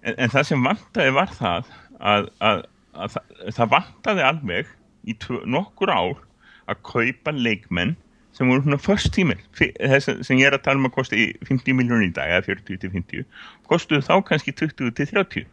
en, 0.03 0.15
en 0.15 0.33
það 0.33 0.47
sem 0.51 0.65
vantaði 0.65 1.15
var 1.15 1.33
það 1.35 1.71
að, 1.99 2.29
að, 2.49 2.63
að 2.99 3.15
það, 3.15 3.33
það 3.57 3.73
vantaði 3.73 4.25
alveg 4.27 4.71
í 5.09 5.15
nokkur 5.55 5.91
ár 5.93 6.21
að 6.69 6.81
kaupa 6.85 7.33
leikmenn 7.33 7.95
sem 8.37 8.49
voru 8.51 8.63
svona 8.63 8.79
först 8.79 9.11
tímil 9.15 9.39
sem 9.57 10.39
ég 10.39 10.47
er 10.47 10.55
að 10.55 10.65
tala 10.67 10.79
um 10.79 10.89
að 10.89 10.97
kosti 10.99 11.29
50 11.47 11.77
miljónir 11.77 12.11
í 12.11 12.15
dag 12.15 12.35
eða 12.35 12.47
40 12.51 12.81
til 12.83 12.91
50 12.93 13.29
kostuðu 13.71 14.05
þá 14.05 14.15
kannski 14.27 14.53
20 14.53 14.93
til 14.99 15.09
30 15.15 15.47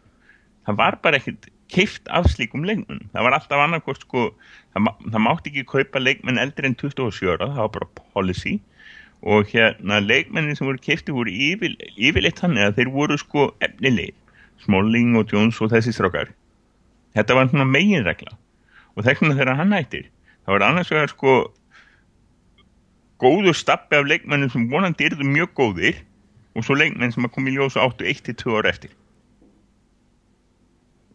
það 0.67 0.79
var 0.81 0.99
bara 1.03 1.19
ekkert 1.19 1.49
keift 1.73 2.07
af 2.13 2.29
slíkum 2.31 2.67
leikmenn 2.67 3.09
það 3.15 3.27
var 3.27 3.39
alltaf 3.39 3.63
annarkost 3.63 4.05
sko 4.05 4.29
það, 4.77 4.93
það 5.11 5.23
mátti 5.25 5.51
ekki 5.51 5.65
kaupa 5.71 6.01
leikmenn 6.01 6.41
eldri 6.41 6.69
en 6.69 6.77
27 6.79 7.33
ára 7.33 7.49
það 7.51 7.63
var 7.63 7.73
bara 7.77 8.07
policy. 8.15 8.57
Og 9.25 9.49
hérna 9.49 9.97
leikmennin 10.03 10.55
sem 10.55 10.67
voru 10.67 10.81
keifti 10.81 11.13
voru 11.13 11.31
yfir, 11.33 11.73
yfirleitt 11.97 12.41
þannig 12.43 12.67
að 12.67 12.75
þeir 12.77 12.91
voru 12.93 13.17
sko 13.17 13.47
efnilegir. 13.65 14.13
Smalling 14.61 15.17
og 15.17 15.33
Jones 15.33 15.57
og 15.61 15.71
þessi 15.73 15.93
strákar 15.95 16.29
þetta 17.17 17.37
var 17.37 17.49
svona 17.51 17.67
meginregla. 17.69 18.37
Og 18.97 19.05
vegna 19.05 19.35
þegar 19.35 19.59
hann 19.59 19.75
hættir 19.75 20.07
það 20.47 20.55
var 20.55 20.63
annars 20.69 20.91
vegar 20.93 21.11
sko 21.11 21.33
góður 23.19 23.57
stappi 23.57 23.97
af 23.97 24.05
leikmennum 24.07 24.51
sem 24.53 24.69
vonandi 24.71 25.09
eru 25.09 25.25
mjög 25.25 25.51
góðir 25.57 25.99
og 26.55 26.65
svo 26.65 26.77
leikmenn 26.77 27.11
sem 27.13 27.25
að 27.27 27.33
koma 27.35 27.51
í 27.51 27.57
ljós 27.57 27.75
áttu 27.77 28.07
1-2 28.07 28.55
ára 28.55 28.71
eftir. 28.71 28.93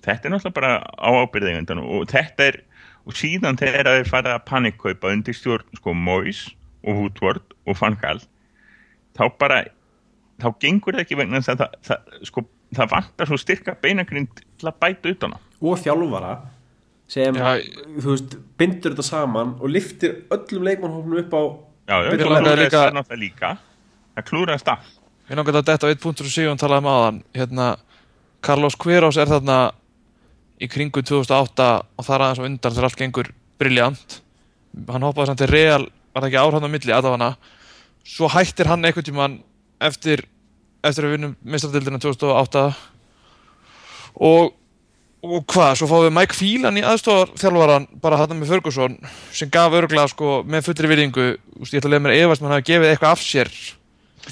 Þetta 0.02 0.28
er 0.28 0.34
náttúrulega 0.34 0.58
bara 0.58 0.72
á 0.82 1.10
ábyrðeigöndan 1.22 1.80
og 1.82 2.10
þetta 2.10 2.50
er 2.50 2.60
og 3.06 3.16
síðan 3.18 3.58
þegar 3.58 3.88
þeir 3.88 4.10
fara 4.10 4.36
að 4.36 4.44
panikkaupa 4.50 5.10
undir 5.14 5.34
stjórn 5.34 5.78
sko 5.78 5.94
Mois 5.94 6.44
og 6.82 6.98
Woodward 6.98 7.56
og 7.66 7.78
Van 7.80 7.96
Gaal 8.02 8.20
þá 9.18 9.24
bara 9.38 9.62
þá 10.42 10.48
gengur 10.62 10.96
það 10.96 11.04
ekki 11.04 11.18
vegna 11.18 11.42
það, 11.44 11.64
það, 11.86 12.12
sko, 12.28 12.44
það 12.76 12.90
vantar 12.94 13.28
svo 13.30 13.38
styrka 13.40 13.74
beinagrind 13.82 14.42
til 14.58 14.68
að 14.70 14.78
bæta 14.80 15.12
utan 15.12 15.36
á. 15.36 15.38
Og 15.62 15.78
þjálfara 15.82 16.32
sem, 17.12 17.34
Já. 17.36 17.60
þú 18.00 18.08
veist, 18.14 18.36
bindur 18.58 18.94
þetta 18.94 19.04
saman 19.04 19.54
og 19.60 19.68
liftir 19.68 20.22
öllum 20.32 20.64
leikmannhófnum 20.68 21.18
upp 21.26 21.34
á 21.36 21.42
já, 21.42 21.96
já, 22.00 22.08
það 22.08 22.16
líka- 22.16 22.70
það 22.72 22.96
náttúrulega 22.96 23.20
líka. 23.20 23.50
Það 24.16 24.24
klúraðist 24.30 24.68
allt. 24.72 24.90
Ég 25.30 25.36
langar 25.36 25.54
að 25.54 25.64
detta 25.64 25.86
á 25.86 25.90
eitt 25.92 26.00
punktur 26.02 26.24
sem 26.26 26.32
Sigurinn 26.42 26.58
talaði 26.60 26.82
um 26.82 26.90
aðan 26.92 27.22
hérna, 27.34 27.66
Carlos 28.42 28.74
Queiroz 28.76 29.16
er 29.16 29.26
þarna 29.30 29.72
í 30.60 30.68
kringu 30.68 31.02
2008 31.02 31.68
og 31.98 32.04
það 32.04 32.14
er 32.16 32.24
aðeins 32.26 32.40
á 32.42 32.48
undan 32.48 32.72
þegar 32.72 32.84
allt 32.88 32.96
gengur 33.00 33.28
briljant 33.58 34.20
hann 34.88 35.02
hoppaði 35.06 35.26
samt 35.30 35.38
til 35.42 35.48
Real 35.52 35.86
var 36.14 36.22
það 36.22 36.28
ekki 36.28 36.40
árhann 36.42 36.66
á 36.66 36.70
milli 36.74 36.92
aðafana 36.96 37.30
svo 38.04 38.28
hættir 38.28 38.66
hann 38.66 38.84
einhvern 38.84 39.04
tímann 39.06 39.38
eftir, 39.80 40.24
eftir 40.82 41.04
að 41.04 41.08
við 41.08 41.16
vinnum 41.16 41.36
mistradildina 41.54 42.02
2008 42.02 42.66
og 44.28 44.52
og 45.22 45.44
hvað, 45.46 45.76
svo 45.78 45.86
fáum 45.86 46.08
við 46.08 46.14
Mike 46.16 46.34
Phelan 46.34 46.78
í 46.80 46.82
aðstofar 46.82 47.30
þjálfaran 47.38 47.84
bara 48.02 48.16
hann 48.18 48.32
með 48.40 48.56
Ferguson 48.56 48.96
sem 49.30 49.50
gaf 49.54 49.76
örglega 49.78 50.08
sko 50.10 50.40
með 50.42 50.66
fullri 50.66 50.90
virðingu. 50.90 51.26
Ég 51.62 51.76
ætla 51.78 51.86
að 51.86 51.92
leiða 51.92 52.04
mér 52.08 52.14
efast 52.16 52.42
mann 52.42 52.54
hafi 52.56 52.66
gefið 52.72 52.90
eitthvað 52.90 53.14
af 53.14 53.22
sér. 53.22 53.52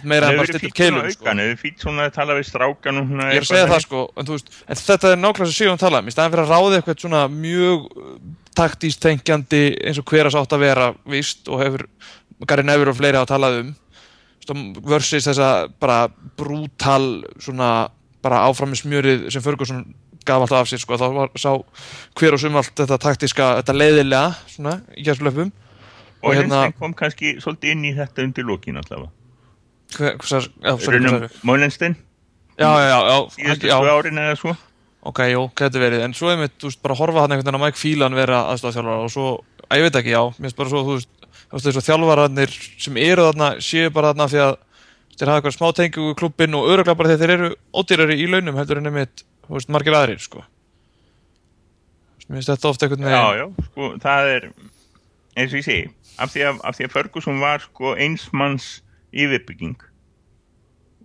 Meira 0.06 0.30
en 0.30 0.34
Það 0.34 0.40
bara 0.40 0.50
svona 0.50 0.76
keilum 0.78 1.06
sko. 1.10 1.24
aukan, 1.24 1.42
hefur 1.42 1.60
fýtt 1.62 1.84
svona 1.84 2.04
að 2.06 2.12
tala 2.14 2.34
við 2.38 2.44
strákan 2.46 3.00
Ég 3.00 3.40
er 3.40 3.44
að 3.44 3.48
segja 3.48 3.70
það 3.70 3.80
sko, 3.84 4.02
en, 4.14 4.26
þú 4.28 4.36
veist, 4.36 4.52
en 4.62 4.80
þetta 4.80 5.10
er 5.10 5.18
nákvæmlega 5.18 5.50
sem 5.50 5.56
Sigurðan 5.56 5.80
talaði 5.82 6.04
um, 6.04 6.10
í 6.10 6.14
staðan 6.14 6.34
fyrir 6.34 6.44
að 6.44 6.52
ráða 6.54 6.76
eitthvað 6.78 7.02
svona 7.02 7.22
mjög 7.34 7.88
uh, 7.90 8.12
taktíst 8.60 9.02
tengjandi 9.02 9.62
eins 9.82 9.98
og 9.98 10.12
hver 10.12 10.30
að 10.30 10.36
sátt 10.36 10.54
að 10.54 10.62
vera 10.62 10.86
víst 11.10 11.50
og 11.50 11.64
hefur 11.64 11.86
Gary 12.46 12.66
Neville 12.66 12.94
og 12.94 13.00
fleiri 13.00 13.18
að 13.18 13.32
talað 13.32 13.58
um 13.64 13.74
versus 14.48 15.26
þessa 15.28 15.68
bara 15.80 16.08
brútal 16.36 17.24
svona 17.38 17.88
bara 18.22 18.42
áfram 18.48 18.72
með 18.72 18.82
smjörið 18.84 19.26
sem 19.32 19.42
Ferguson 19.44 19.82
gaf 20.26 20.42
alltaf 20.44 20.60
af 20.64 20.68
sér 20.68 20.80
sko, 20.82 20.96
þá 21.00 21.06
var, 21.16 21.30
sá 21.40 21.50
hver 22.18 22.34
og 22.36 22.40
sum 22.42 22.56
allt 22.60 22.74
þetta 22.76 22.98
taktíska, 23.00 23.46
þetta 23.62 23.76
leiðilega 23.76 24.34
svona 24.52 24.74
í 24.96 25.04
gæstlöfum 25.06 25.52
Og 26.20 26.28
og 26.28 26.34
hérna- 26.36 26.72
kom 26.76 26.92
kannski 26.92 27.38
svolítið 27.40 27.70
inn 27.72 27.84
í 27.88 27.94
þetta 27.96 28.22
undir 28.26 28.44
lokin 28.44 28.76
allavega. 28.76 29.08
Sagði- 30.20 30.50
já, 32.60 32.68
já, 32.76 32.98
já, 33.08 33.54
já, 33.64 33.78
árin 33.96 34.18
eða 34.20 34.36
svo. 34.36 34.52
Ok, 35.02 35.18
jú, 35.32 35.46
getur 35.56 35.80
verið, 35.80 36.02
en 36.04 36.12
svo 36.12 36.28
er 36.28 36.36
mitt, 36.36 36.58
þú 36.60 36.68
veist, 36.68 36.82
bara 36.82 36.94
horfa 36.94 37.22
hann 37.24 37.32
einhvern 37.32 37.46
veginn 37.48 37.56
að 37.56 37.64
Mike 37.64 37.80
Phelan 37.80 38.14
vera 38.14 38.42
aðstofþjálfara 38.52 39.04
og 39.06 39.10
svo, 39.14 39.30
að 39.70 39.78
ég 39.80 39.86
veit 39.88 39.96
ekki, 40.02 40.12
já, 40.12 40.20
mér 40.36 40.44
finnst 40.44 40.56
bara 40.60 40.68
svo, 40.74 40.82
þú 40.84 40.98
veist, 40.98 41.08
veist, 41.52 41.66
þessu 41.66 41.84
þjálfararnir 41.86 42.54
sem 42.86 42.98
eru 43.02 43.26
þarna, 43.28 43.50
séu 43.64 43.90
bara 43.94 44.12
þarna 44.12 44.28
því 44.30 44.42
að 44.44 44.56
þeir 45.16 45.30
hafa 45.32 45.40
eitthvað 45.40 45.56
smá 45.56 45.68
tengjum 45.76 46.08
við 46.08 46.16
klubbin 46.22 46.56
og 46.56 46.68
öruglega 46.70 46.98
bara 46.98 47.12
þegar 47.12 47.22
þeir 47.22 47.34
eru 47.36 47.52
ódýrari 47.76 48.18
í 48.22 48.28
launum 48.30 48.58
heldur 48.60 48.80
en 48.80 48.90
einmitt, 48.90 49.24
þú 49.46 49.56
veist, 49.58 49.72
margir 49.74 49.96
aðrir, 49.98 50.22
sko. 50.22 50.44
Mér 52.30 52.38
finnst 52.38 52.52
þetta 52.52 52.70
ofta 52.70 52.86
einhvern 52.86 53.08
Já, 53.10 53.20
veginn, 53.26 53.40
já, 53.40 53.68
sko, 53.70 53.88
það 54.04 54.32
er 54.36 54.44
eins 55.40 55.52
og 55.54 55.58
ég 55.58 55.66
segi, 55.66 55.86
af 56.22 56.32
því 56.32 56.44
að, 56.46 56.60
af 56.68 56.76
því 56.78 56.86
að 56.86 56.94
Ferguson 56.94 57.40
var 57.42 57.64
sko 57.64 57.94
einsmanns 57.98 58.68
yfirbygging 59.10 59.80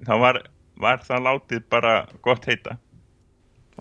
þá 0.06 0.14
var, 0.22 0.41
var 0.82 1.02
það 1.06 1.26
látið 1.30 1.64
bara 1.72 1.96
gott 2.26 2.46
heita 2.46 2.78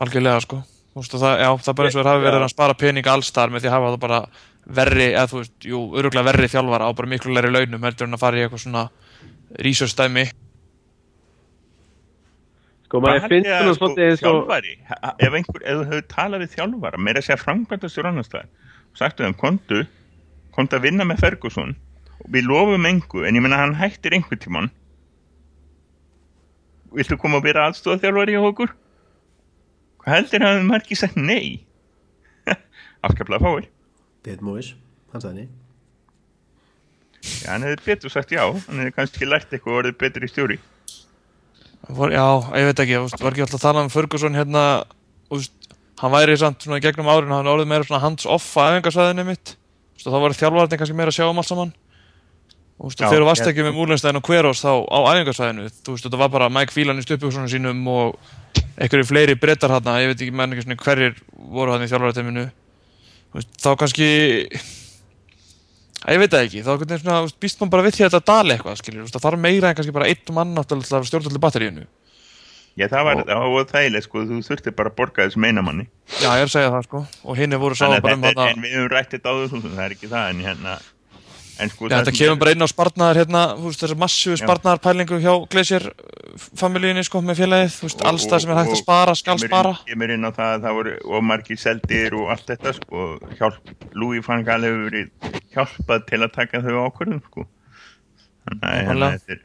algjörlega, 0.00 0.40
sko. 0.42 0.62
Þú 0.94 1.02
veist, 1.02 1.16
það, 1.18 1.36
já, 1.42 1.48
það 1.66 1.76
bara 1.78 1.88
eins 1.90 1.94
og 1.94 2.00
þeir 2.00 2.10
hafi 2.12 2.24
verið 2.24 2.46
að 2.46 2.52
spara 2.54 2.78
pening 2.78 3.08
allstar 3.10 3.52
með 3.52 3.64
því 3.64 3.70
að 3.70 3.76
hafa 3.76 3.92
það 3.92 4.02
bara 4.04 4.20
verri, 4.66 5.10
eða 5.12 5.26
þú 5.30 5.40
veist, 5.40 5.54
jú, 5.68 5.80
öruglega 5.98 6.28
verri 6.30 6.48
þjálfara 6.52 6.88
á 6.88 6.90
bara 6.96 7.10
miklu 7.10 7.34
læri 7.34 7.52
launum 7.52 7.84
heldur 7.84 8.08
en 8.08 8.16
að 8.16 8.22
fara 8.24 8.40
í 8.40 8.44
eitthvað 8.44 8.64
svona 8.64 8.84
rísastæmi. 9.64 10.24
Sko, 12.84 13.00
maður 13.02 13.26
finnst 13.32 13.50
að, 13.50 13.72
svolítið 13.78 14.06
eins 14.08 14.22
og 14.22 14.28
þjálfari, 14.28 14.76
ef 15.26 15.36
einhver, 15.40 15.64
ef 15.64 15.80
þú 15.80 15.88
hefur 15.90 16.06
talað 16.14 16.44
við 16.44 16.54
þjálfara 16.54 17.02
meira 17.02 17.20
að 17.20 17.28
segja 17.28 17.40
framkvæmdastur 17.42 18.08
annars 18.10 18.30
staðar 18.30 18.48
og 18.94 19.00
sagtu 19.00 19.26
þeim, 19.26 19.36
kontu 19.40 19.82
kontu 20.54 20.78
að 20.78 20.86
vinna 20.86 21.06
með 21.08 21.24
Ferguson 21.24 21.74
og 22.22 22.30
við 22.30 22.46
lofum 22.46 22.86
engu, 22.88 23.24
en 23.26 23.36
ég 23.36 23.42
menna 23.42 23.58
hann 23.58 23.76
hættir 23.78 24.14
einhver 24.14 24.38
tíman 24.38 24.70
viltu 26.94 27.18
koma 27.18 27.40
að 27.40 27.48
vera 27.48 27.68
aðstofþjálfari 27.68 28.36
hjá 28.36 28.42
okkur? 28.46 28.74
Hvað 30.04 30.18
heldur 30.18 30.46
að 30.46 30.60
maður 30.68 30.84
ekki 30.84 30.98
sagt 31.00 31.18
nei? 31.18 31.64
Afskaplega 33.06 33.42
fáir 34.24 34.30
David 34.32 34.42
Moyes, 34.44 34.74
hann 35.12 35.22
sagði 35.22 35.44
nei. 35.44 35.48
Já, 37.24 37.50
hann 37.54 37.64
hefði 37.64 37.84
betur 37.86 38.12
sagt 38.12 38.32
já 38.32 38.42
hann 38.44 38.80
hefði 38.80 38.94
kannski 38.98 39.28
lært 39.28 39.52
eitthvað 39.52 39.72
og 39.72 39.78
orðið 39.82 39.98
betur 40.00 40.24
í 40.24 40.28
stjóri 40.32 40.58
Var, 41.84 42.12
já, 42.16 42.24
ég 42.56 42.64
veit 42.70 42.80
ekki, 42.80 42.94
þú 42.96 43.04
veist, 43.04 43.20
var 43.20 43.34
ekki 43.34 43.42
alltaf 43.44 43.58
að 43.58 43.64
tala 43.66 43.80
um 43.84 43.90
Ferguson 43.92 44.36
hérna, 44.38 44.60
þú 45.28 45.36
veist, 45.36 45.66
hann 46.00 46.12
væri 46.14 46.36
samt 46.40 46.64
svona 46.64 46.78
í 46.80 46.84
gegnum 46.84 47.10
árinu, 47.12 47.34
hann 47.36 47.50
orðið 47.52 47.68
meira 47.68 47.84
svona 47.84 48.00
hands-off 48.00 48.54
að 48.56 48.78
æfingarsvæðinu 48.78 49.26
mitt, 49.28 49.52
og 50.00 50.06
þá 50.06 50.16
var 50.22 50.36
þjálfararnir 50.38 50.80
kannski 50.80 50.96
meira 50.96 51.12
að 51.12 51.18
sjá 51.18 51.26
um 51.28 51.42
allt 51.42 51.50
saman. 51.50 51.74
Þú 52.80 52.88
veist, 52.88 53.02
Já, 53.02 53.04
þegar 53.10 53.20
þú 53.20 53.28
varst 53.28 53.50
ekki 53.50 53.66
með 53.68 53.76
Múlenstein 53.76 54.16
og 54.16 54.24
Queiroz 54.24 54.64
þá 54.64 54.72
á 54.80 54.98
æfingarsvæðinu, 55.12 55.68
þú 55.84 55.98
veist, 55.98 56.08
þetta 56.08 56.22
var 56.24 56.32
bara 56.38 56.48
Mike 56.56 56.72
Phelan 56.72 57.02
í 57.02 57.04
stupuksonum 57.04 57.52
sínum 57.52 57.84
og 57.92 58.16
einhverju 58.80 59.10
fleiri 59.12 59.36
brettar 59.36 59.76
hann, 59.76 59.92
ég 60.00 60.14
veit 60.14 60.24
ekki 60.24 60.32
menn 60.40 60.56
ekki 60.56 60.64
svona 60.64 60.80
hverjir 60.80 61.20
voru 61.52 61.76
hann 61.76 61.84
í 61.84 61.90
þjálfararteiminu, 61.92 62.48
þú 62.48 62.63
veist, 63.34 63.50
þá 63.62 63.70
kannski, 63.80 64.08
ég 66.04 66.20
veit 66.22 66.30
það 66.34 66.46
ekki, 66.46 66.62
þá 66.66 66.72
svona, 67.02 67.18
býst 67.42 67.60
mann 67.62 67.72
bara 67.72 67.84
við 67.86 67.96
því 67.98 68.06
að 68.06 68.14
þetta 68.14 68.30
dali 68.32 68.54
eitthvað, 68.56 68.80
skiljur, 68.82 69.10
það 69.14 69.24
þarf 69.26 69.42
meira 69.44 69.70
en 69.72 69.78
kannski 69.78 69.94
bara 69.96 70.08
einn 70.12 70.34
mann 70.36 70.56
að 70.60 70.74
stjórna 71.08 71.30
allir 71.32 71.42
batteríinu. 71.44 71.86
já, 72.76 72.86
það 72.90 73.04
var, 73.08 73.16
Og- 73.22 73.26
það 73.28 73.52
var 73.54 73.68
þægilegt 73.72 74.08
sko, 74.08 74.24
þú 74.30 74.40
þurfti 74.48 74.74
bara 74.76 74.90
að 74.90 74.96
borga 74.98 75.26
þessum 75.28 75.46
einamanni 75.48 75.86
Já, 76.20 76.28
ég 76.34 76.42
er 76.42 76.48
að 76.48 76.54
segja 76.56 76.70
það 76.74 76.82
sko. 76.88 77.06
Og 77.24 77.36
hinn 77.38 77.52
er 77.54 77.58
voru 77.62 77.74
sá 77.78 77.84
Þannig 77.86 77.98
að 77.98 78.02
bara 78.02 78.14
um 78.18 78.22
þetta, 78.28 78.48
en 78.50 78.62
við 78.64 78.74
höfum 78.74 78.90
rætt 78.92 79.10
þetta 79.14 79.30
áður 79.30 79.48
svo 79.52 79.60
sem 79.62 79.70
það 79.78 79.84
er 79.86 79.94
ekki 79.94 80.10
það 80.10 80.30
en 80.34 80.42
hérna 80.44 80.74
sko 81.70 81.86
Já, 81.86 81.90
það 81.90 82.00
þetta 82.00 82.04
sem 82.10 82.18
kemur 82.18 82.34
er- 82.36 82.40
bara 82.42 82.50
inn 82.54 82.64
á 82.66 82.68
spartnaðar 82.72 83.18
hérna, 83.20 83.42
massífu 84.02 84.34
Já. 84.36 84.42
spartnaðarpælingu 84.44 85.18
hjá 85.22 85.34
Glacier 85.50 85.84
familíinni, 86.58 87.04
sko, 87.06 87.20
með 87.22 87.38
félagið, 87.44 87.72
þú 87.78 87.86
veist, 87.88 88.00
Og- 88.00 88.06
alls 88.10 88.26
það 88.26 88.40
sem 88.42 88.50
er 88.50 88.56
hægt 88.58 88.74
að 88.74 88.82
spara, 88.82 89.14
skal 89.14 89.36
kemur 89.38 89.48
spara. 89.48 89.70
inn, 89.70 89.92
kemur 89.92 90.10
inn 90.16 90.24
á 90.26 90.30
það 90.34 90.50
að 90.54 90.62
það 90.64 90.74
voru 90.80 90.94
og 91.14 91.22
margir 91.22 91.58
seldir 91.62 92.12
og 92.18 92.30
allt 92.34 92.46
þetta 92.46 92.74
sko, 92.74 93.18
hjálp, 93.38 93.74
Louis 93.94 94.26
van 94.26 94.44
Gaal 94.44 94.62
hefur 94.66 94.90
verið 94.90 95.10
hjálpað 95.54 96.06
til 96.10 96.18
að 96.26 96.32
taka 96.32 96.60
þau 96.60 96.90
ákvörðum 96.90 97.22
sko. 97.30 97.46
þannig 98.44 98.62
að 98.62 98.86
hérna, 98.88 99.10
þetta 99.18 99.32
er 99.32 99.40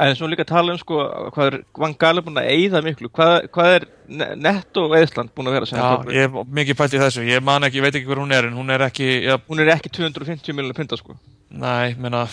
En 0.00 0.14
svo 0.16 0.28
líka 0.30 0.46
tala 0.46 0.72
um 0.72 0.78
sko 0.78 0.96
hvað 1.34 1.46
er 1.52 1.64
Van 1.76 1.92
Gaal 1.98 2.16
er 2.16 2.22
búin 2.24 2.38
að 2.40 2.48
eyða 2.48 2.80
miklu 2.82 3.10
hvað, 3.12 3.48
hvað 3.52 3.74
er 3.74 3.84
ne- 4.08 4.34
netto 4.36 4.86
eðsland 4.96 5.28
búin 5.36 5.50
að 5.50 5.52
vera 5.58 5.66
sem 5.66 5.76
Já, 5.78 5.82
hann 5.82 5.98
tók 5.98 6.06
við? 6.06 6.14
ég 6.14 6.22
hef 6.24 6.46
mikið 6.48 6.76
pælt 6.78 6.94
í 6.94 7.00
þessu, 7.02 7.24
ég 7.28 7.42
man 7.44 7.62
ekki, 7.62 7.76
ég 7.76 7.82
veit 7.82 7.94
ekki 7.98 8.06
hver 8.08 8.22
hún 8.22 8.32
er, 8.32 8.46
en 8.46 8.54
hún 8.56 8.70
er 8.70 8.78
ekki, 8.86 9.08
já, 9.26 9.36
Hún 9.50 9.60
er 9.60 9.74
ekki 9.76 9.90
250 9.92 10.54
miljonar 10.56 10.74
punta 10.78 10.96
sko 10.96 11.18
næ, 11.50 11.94
menna, 11.98 12.24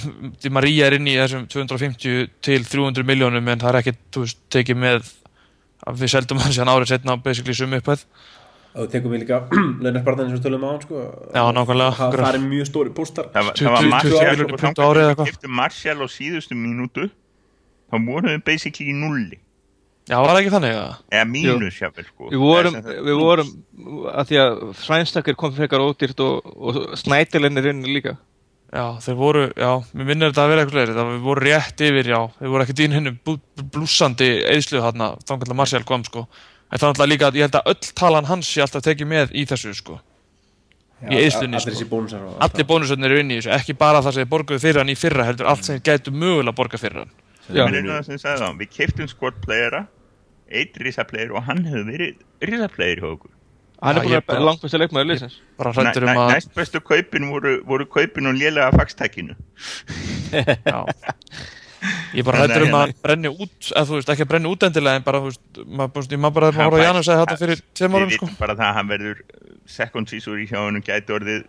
Di 0.43 0.51
Maria 0.53 0.87
er 0.87 0.97
inn 0.97 1.09
í 1.09 1.15
þessum 1.17 1.47
250 1.49 2.27
til 2.45 2.65
300 2.65 3.05
miljónum, 3.07 3.47
en 3.51 3.61
það 3.61 3.71
er 3.71 3.79
ekki, 3.81 3.93
þú 4.13 4.25
veist, 4.25 4.41
tekið 4.53 4.81
með, 4.83 5.11
að 5.87 6.01
við 6.03 6.13
seldum 6.13 6.41
hans 6.43 6.59
hann 6.61 6.73
árið 6.73 6.91
setna 6.93 7.17
basically 7.21 7.57
sumu 7.57 7.81
upphæð. 7.81 8.03
og 8.77 8.83
þú 8.85 8.91
tekum 8.93 9.13
við 9.15 9.23
líka 9.23 9.39
launaspartæðin 9.83 10.29
sem 10.29 10.37
við 10.37 10.43
tölum 10.45 10.65
á 10.65 10.69
hann 10.69 10.81
sko. 10.83 11.05
Já, 11.33 11.43
nákvæmlega. 11.57 11.95
það, 11.97 12.19
það 12.21 12.35
er 12.37 12.43
mjög 12.45 12.67
stóri 12.69 12.93
póstar 12.93 13.31
það 13.33 13.47
var, 13.47 13.57
20 13.57 13.65
það 13.65 13.73
var 13.73 13.87
20 13.87 13.93
Martial 13.95 14.13
milljónir 14.13 14.45
og 14.45 14.61
pund 14.61 14.77
á 14.77 14.87
eitthvað. 15.07 16.13
síðustu 16.13 16.57
mínútu 16.59 17.09
þá 17.87 17.95
vorum 18.05 18.29
við 18.35 18.43
basically 18.45 18.91
í 18.91 18.95
nulli 18.95 19.39
Já, 20.07 20.21
var 20.23 20.29
það 20.31 20.37
ekki 20.39 20.51
þannig, 20.53 20.75
eða? 20.77 20.91
eða 21.11 21.27
mínus 21.27 21.77
jáfnvel 21.81 22.05
sko 22.07 22.29
Við 22.31 22.39
vorum, 22.39 22.75
við 22.87 23.17
vorum 23.19 23.49
að 24.13 24.29
því 24.29 24.37
að 24.39 24.53
Svænstakir 24.79 25.35
kom 25.39 25.51
frekar 25.57 25.83
ódýrt 25.83 26.21
og, 26.23 26.47
og 26.55 26.77
Snædilinn 27.01 27.59
er 27.59 27.67
inn 27.73 27.81
líka 27.83 28.13
Já, 28.67 28.83
þeir 28.99 29.15
voru, 29.15 29.45
já, 29.55 29.69
mér 29.95 30.09
minnir 30.09 30.31
þetta 30.33 30.43
að 30.43 30.49
vera 30.51 30.63
eitthvað 30.65 30.81
leiri, 30.81 30.95
það 30.97 31.09
við 31.13 31.21
voru 31.23 31.43
rétt 31.45 31.83
yfir, 31.87 32.09
já, 32.11 32.17
þeir 32.39 32.51
voru 32.51 32.65
ekki 32.65 32.75
dýn 32.75 32.95
hennu 32.97 33.13
blúsandi 33.71 34.27
eðslu 34.51 34.81
þarna, 34.83 35.07
þannig 35.23 35.53
að 35.53 35.59
Marcial 35.61 35.85
kom, 35.87 36.03
sko. 36.03 36.25
En 36.67 36.75
er 36.75 36.83
náttúrulega 36.83 37.11
líka, 37.13 37.29
að 37.29 37.39
ég 37.39 37.47
held 37.47 37.57
að 37.61 37.71
öll 37.71 37.93
talan 38.01 38.27
hans 38.27 38.49
sé 38.51 38.65
alltaf 38.65 38.83
tekið 38.83 39.07
með 39.13 39.31
í 39.31 39.45
þessu, 39.47 39.71
sko. 39.77 40.01
Já, 40.99 41.13
í 41.13 41.21
eyðslunni, 41.21 41.55
allir 41.55 41.63
sko. 41.63 41.77
þessi 41.77 41.89
bónusar 41.93 42.27
og 42.27 42.43
Allir 42.43 42.67
bónusöfnir 42.67 43.13
eru 43.13 43.23
inn 43.23 43.31
í 43.31 43.39
þessu, 43.39 43.53
ekki 43.55 43.77
bara 43.79 44.01
það 44.03 44.17
sem 44.17 44.25
þeir 44.25 44.31
borguðu 44.35 44.63
fyrir 44.65 44.81
hann 44.81 44.91
í 44.91 44.97
fyrra, 44.99 45.29
heldur 45.29 45.51
allt 45.53 45.63
sem 45.63 45.77
þeir 45.77 45.85
gætu 45.87 46.15
mögulega 46.17 46.51
að 46.51 46.59
borga 46.59 46.81
fyrir 46.81 47.05
hann. 47.05 47.13
Já. 47.47 47.63
Einu 47.63 47.93
af 47.93 48.01
það 48.01 48.07
sem 48.09 48.17
ég 48.17 48.23
sagði 48.25 48.43
þá, 48.43 48.57
við 48.59 48.73
keiptum 48.75 49.11
squad 49.13 49.39
playera 49.45 49.85
eitt 50.47 50.79
risaplayer 50.83 51.31
og 51.35 51.47
hann 51.47 51.63
hefur 51.67 51.87
verið 51.87 52.19
risaplayer 52.43 53.01
hjá 53.01 53.09
okkur 53.13 53.31
Hann 53.81 53.97
er 53.97 54.01
að 54.01 54.25
bara- 54.25 54.37
vera 54.39 54.45
langt 54.47 54.63
besti 54.65 54.79
leikmaður 54.81 55.07
um 56.07 56.21
að, 56.23 56.31
næst 56.33 56.53
bestu 56.57 56.79
kaupin 56.81 57.27
voru, 57.29 57.51
voru 57.67 57.85
kaupin 57.85 58.27
og 58.31 58.33
lélega 58.39 58.71
faxtækinu 58.73 59.35
já. 60.71 60.79
Ég 62.17 62.25
bara 62.25 62.39
En, 62.41 62.49
hrættur 62.49 62.63
um 62.65 62.71
hérna- 62.71 62.79
að 62.87 62.93
brenni 63.05 63.29
út, 63.29 63.67
eða 63.69 63.83
þú 63.85 63.97
veist, 63.99 64.09
ekki 64.09 64.25
að 64.25 64.29
brenni 64.31 64.49
út 64.49 64.63
endilega, 64.65 64.97
en 64.97 65.03
bara, 65.05 65.19
þú 65.21 65.29
veist, 65.29 65.59
maður, 65.67 65.91
maður 66.17 66.33
bara 66.39 66.47
að 66.49 66.57
Hann 66.57 66.65
horfa 66.65 66.77
á 66.77 66.81
fær- 66.81 66.87
Janus 66.87 67.09
að 67.13 67.21
þetta 67.21 67.37
fyrir 67.43 67.61
tveim 67.77 67.97
árum, 67.99 68.13
sko. 68.15 68.29
bara 68.39 68.55
það 68.57 68.65
að 68.71 68.73
hann 68.79 68.89
verður 68.89 69.21
second 69.77 70.09
season 70.09 70.41
í 70.41 70.47
hjá 70.49 70.57
hann 70.63 70.81
gæti 70.81 71.13
orðið 71.19 71.45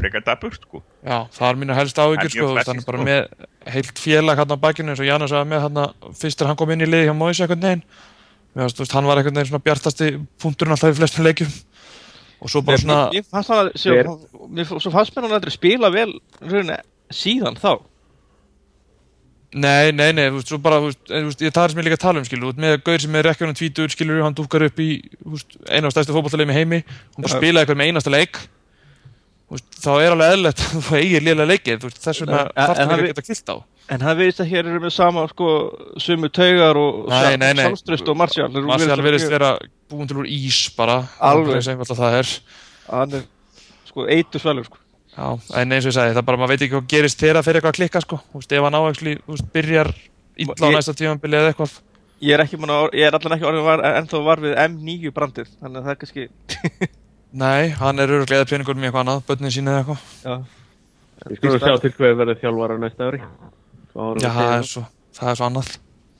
frekar 0.00 0.24
daburt 0.26 0.56
sko 0.64 0.80
Já, 1.06 1.18
það 1.36 1.46
er 1.52 1.58
mínu 1.60 1.74
helst 1.76 1.98
Það 2.00 2.24
er 2.24 2.32
sko, 2.32 2.46
hann 2.48 2.56
er 2.56 2.64
klassískt, 2.64 2.86
bara 2.88 2.98
sko. 2.98 3.06
með 3.06 3.74
heilt 3.76 4.00
félag 4.02 4.40
hann 4.42 4.54
á 4.56 4.58
bakinu 4.64 4.90
eins 4.94 5.02
og 5.04 5.06
Janus 5.12 5.30
sagði 5.36 5.50
með 5.52 5.60
hann 5.68 5.80
fyrst 6.24 6.40
er 6.42 6.48
hann 6.50 6.56
kom 6.58 6.72
inn 6.74 6.82
í 6.82 6.88
liði 6.88 7.06
hjá 7.10 7.14
fannst, 8.64 8.78
þú 8.80 8.82
veist, 8.86 8.96
hann 8.96 9.04
var 9.06 9.20
einhvern 9.20 9.36
veginn 9.36 9.50
svona 9.52 9.62
bjartasti 9.68 10.08
punkturinn 10.42 10.72
alltaf 10.74 10.94
í 10.94 10.98
flestum 10.98 11.26
leikjum 11.28 11.52
og 12.46 12.52
svo 12.52 12.62
bara 12.62 12.78
svona, 12.80 13.00
Mér 13.98 14.06
mér, 14.60 14.70
Svo 14.78 14.92
fannst 14.94 15.14
mér 15.16 15.26
hann 15.26 15.36
aldrei 15.40 15.52
spila 15.54 15.90
vel 15.94 16.14
rauninni, 16.46 16.78
síðan 17.10 17.58
þá. 17.58 17.74
Nei, 19.56 19.92
nei, 19.94 20.10
nei, 20.12 20.26
þú 20.28 20.40
veist, 20.40 20.50
svo 20.50 20.58
bara, 20.60 20.80
þú 20.82 20.88
veist, 20.90 21.42
ég 21.46 21.52
það 21.54 21.64
er 21.68 21.72
sem 21.72 21.78
ég 21.80 21.86
líka 21.86 21.96
að 21.96 22.02
tala 22.02 22.20
um, 22.20 22.26
skilu, 22.26 22.42
þú 22.42 22.50
veist, 22.50 22.60
með 22.64 22.80
Gaur 22.84 23.02
sem 23.04 23.14
er 23.16 23.28
ekki 23.30 23.46
hann 23.46 23.56
tvítur, 23.56 23.92
skilur, 23.94 24.18
hann 24.24 24.34
dúkar 24.36 24.64
upp 24.66 24.80
í, 24.82 24.88
þú 25.22 25.32
veist, 25.36 25.54
einu 25.70 25.88
af 25.88 25.94
stærstu 25.94 26.16
fótballtalegjum 26.16 26.52
í 26.52 26.56
heimi, 26.58 26.80
hann 27.14 27.24
bara 27.24 27.30
spilaði 27.38 27.62
eitthvað 27.62 27.78
með 27.80 27.92
einasta 27.92 28.12
leik, 28.12 28.40
þú 29.46 29.56
veist, 29.56 29.68
þá 29.86 29.88
er 30.02 30.16
alveg 30.16 30.34
eðlilegt 30.34 30.64
að 30.66 30.74
þú 30.90 30.98
eigir 31.00 31.24
liðlega 31.28 31.48
leikið, 31.54 31.78
þú 31.84 31.88
veist, 31.88 32.02
þess 32.04 32.24
vegna 32.26 32.42
þarf 32.42 32.82
hann 32.82 32.90
það 32.92 33.00
vi- 33.00 33.06
að 33.06 33.12
geta 33.14 33.26
kilt 33.30 33.54
á. 33.54 33.56
En 33.94 34.02
hann 34.02 34.16
veist 34.18 34.40
að 34.42 34.48
hér 34.50 34.66
eru 34.66 34.80
með 34.82 34.92
sama 34.96 35.22
sko, 35.30 35.48
sumu 36.02 36.26
taugar 36.34 36.78
og 36.80 37.04
Nei, 37.12 37.36
nei, 37.38 37.52
nei. 37.54 37.62
sjálfströst 37.68 38.08
og 38.10 38.16
Marcial 38.18 38.48
virðast 38.50 39.02
verðist 39.06 39.30
vera 39.30 39.52
búin 39.90 40.08
til 40.10 40.18
úr 40.18 40.26
ís 40.26 40.58
bara 40.74 40.96
Alveg. 41.22 41.60
eins 41.60 41.68
einfalt 41.70 41.92
að 41.94 42.00
það 42.02 42.16
er 42.18 43.22
sko 43.86 44.06
eitur 44.10 44.42
svelur 44.42 44.66
sko. 44.66 44.80
Já, 45.16 45.28
en 45.62 45.72
eins 45.72 45.86
og 45.86 45.92
ég 45.92 45.96
sagði, 45.96 46.12
það 46.16 46.20
er 46.20 46.26
bara, 46.28 46.40
maður 46.42 46.52
veit 46.52 46.64
ekki 46.66 46.74
hvað 46.74 46.88
gerist 46.92 47.20
þegar 47.22 47.38
það 47.38 47.46
fyrir 47.46 47.58
eitthvað 47.60 47.72
að 47.72 47.78
klikka 47.78 48.02
sko, 48.04 48.18
þú 48.32 48.40
veist, 48.42 48.52
ef 48.58 48.66
hann 48.66 48.76
ávægsli, 48.76 49.14
þú 49.22 49.36
veist, 49.36 49.46
byrjar 49.54 49.92
illa 50.44 50.56
á 50.60 50.68
næsta 50.74 50.94
tímanbili 50.98 51.38
eða 51.38 51.52
eitthvað 51.54 51.78
Ég 52.26 52.32
er 52.32 52.42
ekki 52.46 52.56
að, 52.64 52.84
ég 52.96 53.06
er 53.06 53.16
allan 53.16 53.34
ekki 53.36 53.46
orðin 53.48 53.64
var, 53.66 53.82
ennþá 54.00 54.20
var 54.24 54.40
við 54.40 54.54
M9 54.66 55.10
brandið 55.16 55.48
Þannig 55.60 55.80
að 55.80 55.84
það 55.86 55.92
er 55.92 55.98
kannski 56.02 56.28
Nei, 57.44 57.68
hann 57.76 58.00
er 58.00 58.12
öruglega 58.16 58.40
eða 58.42 58.48
peningur 58.48 58.78
með 58.78 58.88
eitthvað 58.88 59.02
annað, 59.04 59.24
börnin 59.28 59.52
sín 59.52 59.68
eða 59.68 59.82
eitthvað 59.82 60.00
Já, 60.24 60.36
Við 61.26 61.40
skulum 61.40 61.60
sjá 61.64 61.74
til 61.82 61.92
hvað 61.96 62.14
verður 62.22 62.40
þjálfara 62.40 62.78
næsta 62.80 63.08
ári 63.10 63.20
Já, 63.96 64.30
það 64.30 64.54
er 64.58 64.70
svo, 64.70 64.86
það 65.16 65.32
er 65.32 65.40
svo 65.40 65.50
annað 65.50 65.74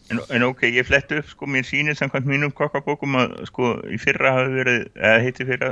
En, 0.06 0.20
en 0.30 0.44
ok, 0.46 0.60
ég 0.70 0.86
flettu 0.86 1.18
upp, 1.18 1.26
sko, 1.32 1.48
mér 1.50 1.64
sýnir 1.66 1.96
samkvæmt 1.98 2.28
mínum 2.30 2.52
kokkabókum 2.54 3.16
að, 3.18 3.32
sko, 3.48 3.72
í 3.90 3.96
fyrra 3.98 4.36
hafi 4.36 4.52
verið, 4.54 4.84
eða 4.94 5.22
heiti 5.24 5.46
fyrra, 5.48 5.70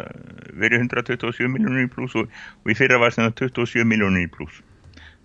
verið 0.59 0.87
127 0.89 1.51
miljónur 1.53 1.85
í 1.85 1.91
pluss 1.93 2.17
og, 2.19 2.33
og 2.65 2.73
í 2.73 2.75
fyrra 2.75 2.99
var 2.99 3.15
það 3.15 3.31
27 3.39 3.87
miljónur 3.87 4.25
í 4.25 4.31
pluss. 4.35 4.59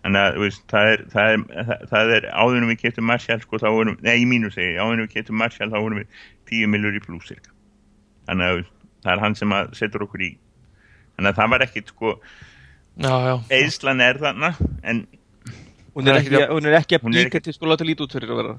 Þannig 0.03 0.21
að, 0.21 0.37
þú 0.37 0.43
veist, 0.45 0.61
það 0.69 0.91
er, 0.91 1.03
það 1.15 1.31
er, 1.31 1.47
það, 1.71 1.87
það 1.89 2.13
er 2.19 2.29
áður 2.35 2.59
en 2.59 2.69
við 2.69 2.83
getum 2.83 3.09
Marshall, 3.09 3.41
sko, 3.47 3.61
þá 3.63 3.69
vorum, 3.79 3.97
nei, 4.05 4.13
í 4.21 4.29
mínu 4.29 4.53
segi, 4.53 4.77
áður 4.77 4.93
en 4.99 5.03
við 5.07 5.17
getum 5.17 5.41
Marshall, 5.41 5.71
þá 5.73 5.79
vorum 5.79 6.03
við 6.03 6.21
10 6.53 6.73
miljónur 6.75 7.01
í 7.01 7.05
pluss, 7.07 7.33
cirka. 7.33 7.55
Þannig 8.29 8.51
að, 8.51 8.61
veist, 8.61 8.75
það 9.07 9.15
er 9.15 9.25
hann 9.25 9.39
sem 9.41 9.57
að 9.57 9.73
setur 9.81 10.05
okkur 10.05 10.27
í. 10.27 10.33
Þannig 11.17 11.33
að 11.33 11.41
það 11.41 11.53
var 11.55 11.65
ekkit, 11.65 11.95
sko, 11.95 12.13
Já, 12.99 13.13
já, 13.23 13.35
eðslan 13.55 14.01
er 14.03 14.17
þarna, 14.21 14.53
en, 14.83 15.05
hún 15.99 16.09
er 16.09 16.19
ekki, 16.23 16.41
hún 16.55 16.65
er 16.69 16.79
ekki 16.79 16.97
að 16.99 17.07
bíka 17.13 17.43
til 17.45 17.55
sko 17.55 17.69
láta 17.69 17.87
lítið 17.87 18.05
út 18.07 18.17
fyrir 18.17 18.33
að 18.33 18.41
vera 18.41 18.57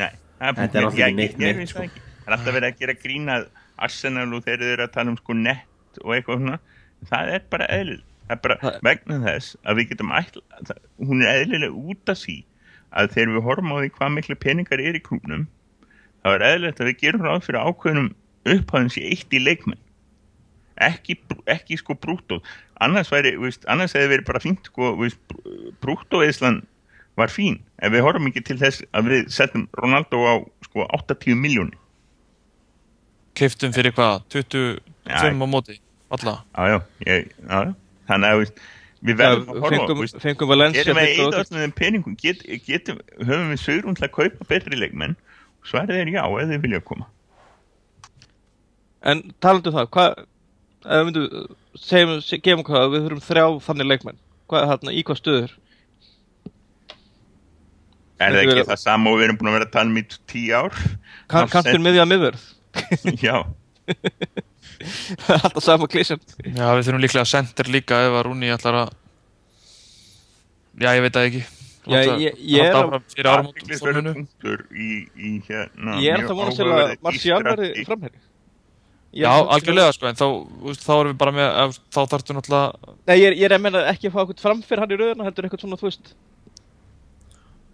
nei, 0.00 0.10
það 0.40 0.80
er 0.80 0.88
ekki 0.88 1.12
neitt 1.20 1.70
sko. 1.70 1.86
það 1.86 2.26
er 2.26 2.36
alltaf 2.38 2.56
verið 2.56 2.68
að 2.70 2.82
gera 2.82 2.98
grína 3.04 3.38
Arsenal 3.76 4.28
og 4.32 4.44
þeir 4.46 4.62
eru 4.72 4.84
að 4.86 4.92
tala 4.94 5.12
um 5.12 5.16
sko 5.20 5.34
nett 5.36 6.00
og 6.02 6.12
eitthvað 6.16 6.38
svona. 6.40 6.58
Það 7.10 7.32
er 7.36 7.42
bara 7.52 7.66
eðlil. 7.76 7.98
Það 8.26 8.34
er 8.36 8.40
bara 8.46 8.56
Það- 8.62 8.78
vegna 8.86 9.18
þess 9.26 9.56
að 9.64 9.76
við 9.78 9.88
getum 9.90 10.12
ætla, 10.16 10.42
það, 10.68 10.78
hún 11.10 11.22
er 11.22 11.40
eðlilega 11.42 11.82
út 11.92 12.12
af 12.12 12.18
því 12.22 12.36
að 12.96 13.10
þegar 13.14 13.34
við 13.36 13.44
horfum 13.46 13.72
á 13.72 13.76
því 13.82 13.90
hvað 13.98 14.14
miklu 14.16 14.36
peningar 14.40 14.80
er 14.82 14.96
í 14.96 15.02
klúbnum 15.04 15.44
þá 16.24 16.28
er 16.32 16.44
eðlilegt 16.48 16.80
að 16.80 16.88
við 16.90 16.98
gerum 17.02 17.26
ráð 17.26 17.44
fyrir 17.46 17.66
ákveðnum 17.68 18.08
upphæðum 18.46 18.90
sér 18.96 19.06
eitt 19.12 19.36
í 19.36 19.42
leikmenn 19.42 19.82
ekki, 20.88 21.16
ekki 21.46 21.78
sko 21.78 21.94
brútó 21.94 22.40
annars 22.80 23.12
væri, 23.12 23.36
veist, 23.40 23.64
annars 23.70 23.94
hefði 23.96 24.10
verið 24.16 24.26
bara 24.26 24.42
fínt 24.42 24.66
sko, 24.72 24.90
brútóeðslan 25.84 26.62
var 27.16 27.32
fín, 27.32 27.58
ef 27.80 27.92
við 27.94 28.04
horfum 28.04 28.28
ekki 28.30 28.42
til 28.44 28.58
þess 28.60 28.84
að 28.92 29.10
við 29.12 29.28
setjum 29.32 29.66
Ronaldo 29.80 30.20
á 30.28 30.34
sko 30.68 30.86
80 30.98 31.36
miljónir 31.40 31.78
keiftum 33.36 33.72
fyrir 33.76 33.92
hvað, 33.96 34.22
25 34.32 34.80
Já. 35.06 35.28
á 35.32 35.46
móti, 35.48 35.78
alla 36.10 36.34
já, 36.56 36.66
já, 36.72 36.78
ég, 37.06 37.28
já, 37.44 37.58
já. 37.68 37.74
þannig 38.08 38.32
að 38.32 38.44
við 39.06 39.18
verðum 39.20 39.50
að 39.52 39.58
horfa 39.60 39.72
fengum, 39.76 39.90
þú 39.92 39.96
veist, 40.02 40.16
fengum 40.24 40.48
Valencia 40.50 40.82
Erum 40.82 40.96
við 40.98 41.10
eða 41.12 41.26
ódýrt. 41.26 41.50
öllum 41.50 41.60
þeim 41.64 41.74
peningum, 41.80 42.14
get, 42.22 42.40
getum, 42.66 43.00
höfum 43.20 43.50
við 43.52 43.60
sögur 43.62 43.98
til 43.98 44.06
að 44.08 44.14
kaupa 44.16 44.48
betri 44.48 44.78
leikmenn? 44.80 45.16
Svarið 45.68 46.00
er 46.00 46.10
já, 46.14 46.22
ef 46.24 46.48
þið 46.50 46.62
vilja 46.64 46.80
koma. 46.86 47.06
En 49.06 49.20
talandu 49.42 49.70
um 49.70 49.76
það, 49.76 49.88
hvað 49.94 50.16
ef 50.86 50.96
við 50.96 51.06
myndum, 51.10 51.54
segjum, 51.82 52.16
se- 52.24 52.40
gefum 52.42 52.64
hvað 52.66 52.88
við 52.94 53.04
þurfum 53.06 53.24
þrjá 53.28 53.44
þannig 53.68 53.90
leikmenn 53.92 54.18
hvað 54.50 54.62
er 54.64 54.70
þarna, 54.72 54.94
í 54.96 55.04
hvað 55.06 55.20
stöður 55.20 55.54
Er 58.16 58.32
það 58.32 58.42
ekki 58.46 58.62
það 58.70 58.78
sama 58.80 59.10
og 59.12 59.18
við 59.20 59.24
erum 59.28 59.38
búin 59.40 59.50
að 59.50 59.56
vera 59.58 59.66
að 59.68 59.72
tala 59.76 59.90
um 59.92 59.98
í 60.00 60.04
tíu 60.32 60.54
ár? 60.56 60.76
kan, 61.28 61.42
Af 61.44 61.50
kantur 61.52 61.76
sent- 61.76 61.84
miðja 61.84 62.06
miðverð 62.08 62.44
Já, 63.26 63.36
alltaf 65.32 65.62
sama 65.64 65.88
klísjan 65.90 66.20
Já, 66.44 66.66
við 66.76 66.86
þurfum 66.88 67.02
líklega 67.04 67.28
center 67.30 67.68
líka 67.72 67.98
ef 68.06 68.16
að 68.20 68.24
Rúni 68.28 68.50
ætlar 68.54 68.78
að 68.84 68.94
Já, 70.76 70.90
ég 70.92 71.00
veit 71.06 71.14
það 71.16 71.26
ekki. 71.30 71.42
Já, 71.86 72.00
ég- 72.20 72.40
ég 72.52 72.66
er 72.66 72.74
að- 72.74 72.82
áfram 72.82 73.04
fyrir 73.14 73.28
árum 73.30 73.46
aðtiklisverður 73.48 74.08
punktur 74.16 74.64
í, 74.76 74.88
í 75.16 75.30
hérna 75.46 76.00
ég 76.02 76.12
er 76.12 76.18
mjög 76.20 76.28
það 76.32 76.40
vonast 76.40 76.60
til 76.60 76.66
að 76.66 76.96
Marcial 77.06 77.42
verði 77.46 77.84
framherri 77.86 78.18
Já, 79.16 79.30
er 79.30 79.36
það- 79.38 79.52
algjörlega 79.56 79.92
sko, 79.96 80.06
en 80.10 80.18
þá, 80.18 80.26
þá 80.82 80.90
erum 80.98 81.12
við 81.12 81.18
bara 81.22 81.32
með 81.32 81.48
ef- 81.62 81.78
þá 81.94 82.00
þarftu 82.12 82.36
náttúrulega 82.36 82.96
Nei, 83.06 83.16
ég 83.20 83.26
er, 83.30 83.36
ég 83.38 83.44
er 83.48 83.54
að 83.56 83.62
menna 83.68 83.84
ekki 83.94 84.10
að 84.10 84.16
fá 84.16 84.20
eitthvað 84.24 84.42
framfyrir 84.44 84.82
hann 84.82 84.92
í 84.92 84.98
rauðina 85.00 85.24
heldur 85.30 85.46
eitthvað 85.48 85.62
svona, 85.64 85.78
þú 85.80 85.88
veist 85.88 86.12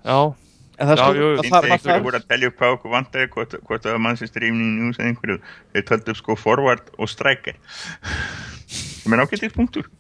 Já, 0.03 0.35
En 0.83 0.89
það 0.89 0.99
Já, 0.99 1.03
sko, 1.05 1.65
einhverju 1.69 2.05
voru 2.07 2.19
að 2.19 2.29
telja 2.31 2.49
upp 2.51 2.55
hvað 2.59 2.77
okkur 2.77 2.93
vantar 2.93 3.27
hvort, 3.31 3.57
hvort 3.69 3.85
það 3.85 3.95
var 3.95 4.01
Manchester 4.03 4.47
Evening 4.47 4.79
News 4.81 4.99
eða 4.99 5.11
einhverju. 5.11 5.37
Þeir 5.75 5.85
töldu 5.91 6.15
upp 6.15 6.19
sko 6.19 6.37
forward 6.41 6.89
og 6.97 7.11
striker. 7.13 7.59
Sem 8.73 9.15
er 9.15 9.23
ágættið 9.23 9.55
punktur. 9.55 9.91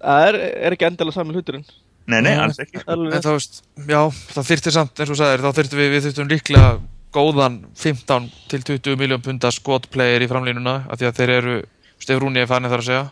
Það 0.00 0.28
er, 0.30 0.38
er 0.68 0.76
ekki 0.76 0.88
endilega 0.88 1.16
sami 1.16 1.36
hluturinn. 1.36 1.66
Nei, 2.06 2.20
nei, 2.22 2.36
alls 2.38 2.60
ekki 2.62 2.80
sko. 2.80 2.96
En 3.10 3.24
þá 3.24 3.32
veist, 3.34 3.60
já, 3.90 4.00
það 4.36 4.48
þyrfti 4.52 4.74
samt 4.76 5.02
eins 5.02 5.12
og 5.12 5.18
sagðir, 5.18 5.42
þá 5.42 5.58
þyrftum 5.58 5.82
við, 5.82 5.90
við 5.92 6.06
þyrftum 6.06 6.30
líklega 6.30 6.70
góðan 7.16 7.58
15 7.80 8.30
til 8.52 8.62
20 8.70 9.00
miljón 9.00 9.24
punda 9.24 9.50
skotplayer 9.52 10.22
í 10.22 10.30
framlínuna 10.30 10.78
af 10.86 11.00
því 11.00 11.10
að 11.10 11.20
þeir 11.20 11.34
eru, 11.40 11.58
Stef 11.98 12.20
Rúni 12.22 12.44
er 12.44 12.48
farin 12.48 12.70
þar 12.70 12.84
að 12.84 12.88
segja. 12.88 13.04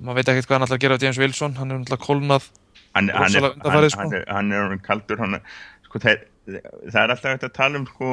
Maður 0.00 0.16
veit 0.16 0.32
ekkert 0.32 0.48
hvað 0.48 0.56
hann 0.56 0.66
ætlar 0.66 0.78
að 0.80 0.84
gera 0.86 0.96
af 0.96 1.04
James 1.04 1.20
Wilson, 1.20 1.56
hann 1.60 1.74
er 1.74 1.80
náttúrulega 1.82 2.06
kólnað 2.06 2.48
hann, 2.96 3.10
hann, 3.14 3.36
er, 3.38 3.48
undanfarið, 3.54 3.94
sko. 3.94 4.06
hann, 4.06 4.16
er, 4.18 4.26
hann 4.34 4.52
er 4.54 4.82
kaldur 4.84 5.22
hann, 5.22 5.38
er- 5.38 5.56
sko, 5.86 6.02
það, 6.02 6.24
það 6.50 7.00
er 7.02 7.14
alltaf 7.14 7.30
hægt 7.34 7.48
að 7.48 7.56
tala 7.58 7.80
um 7.80 7.86
sko, 7.88 8.12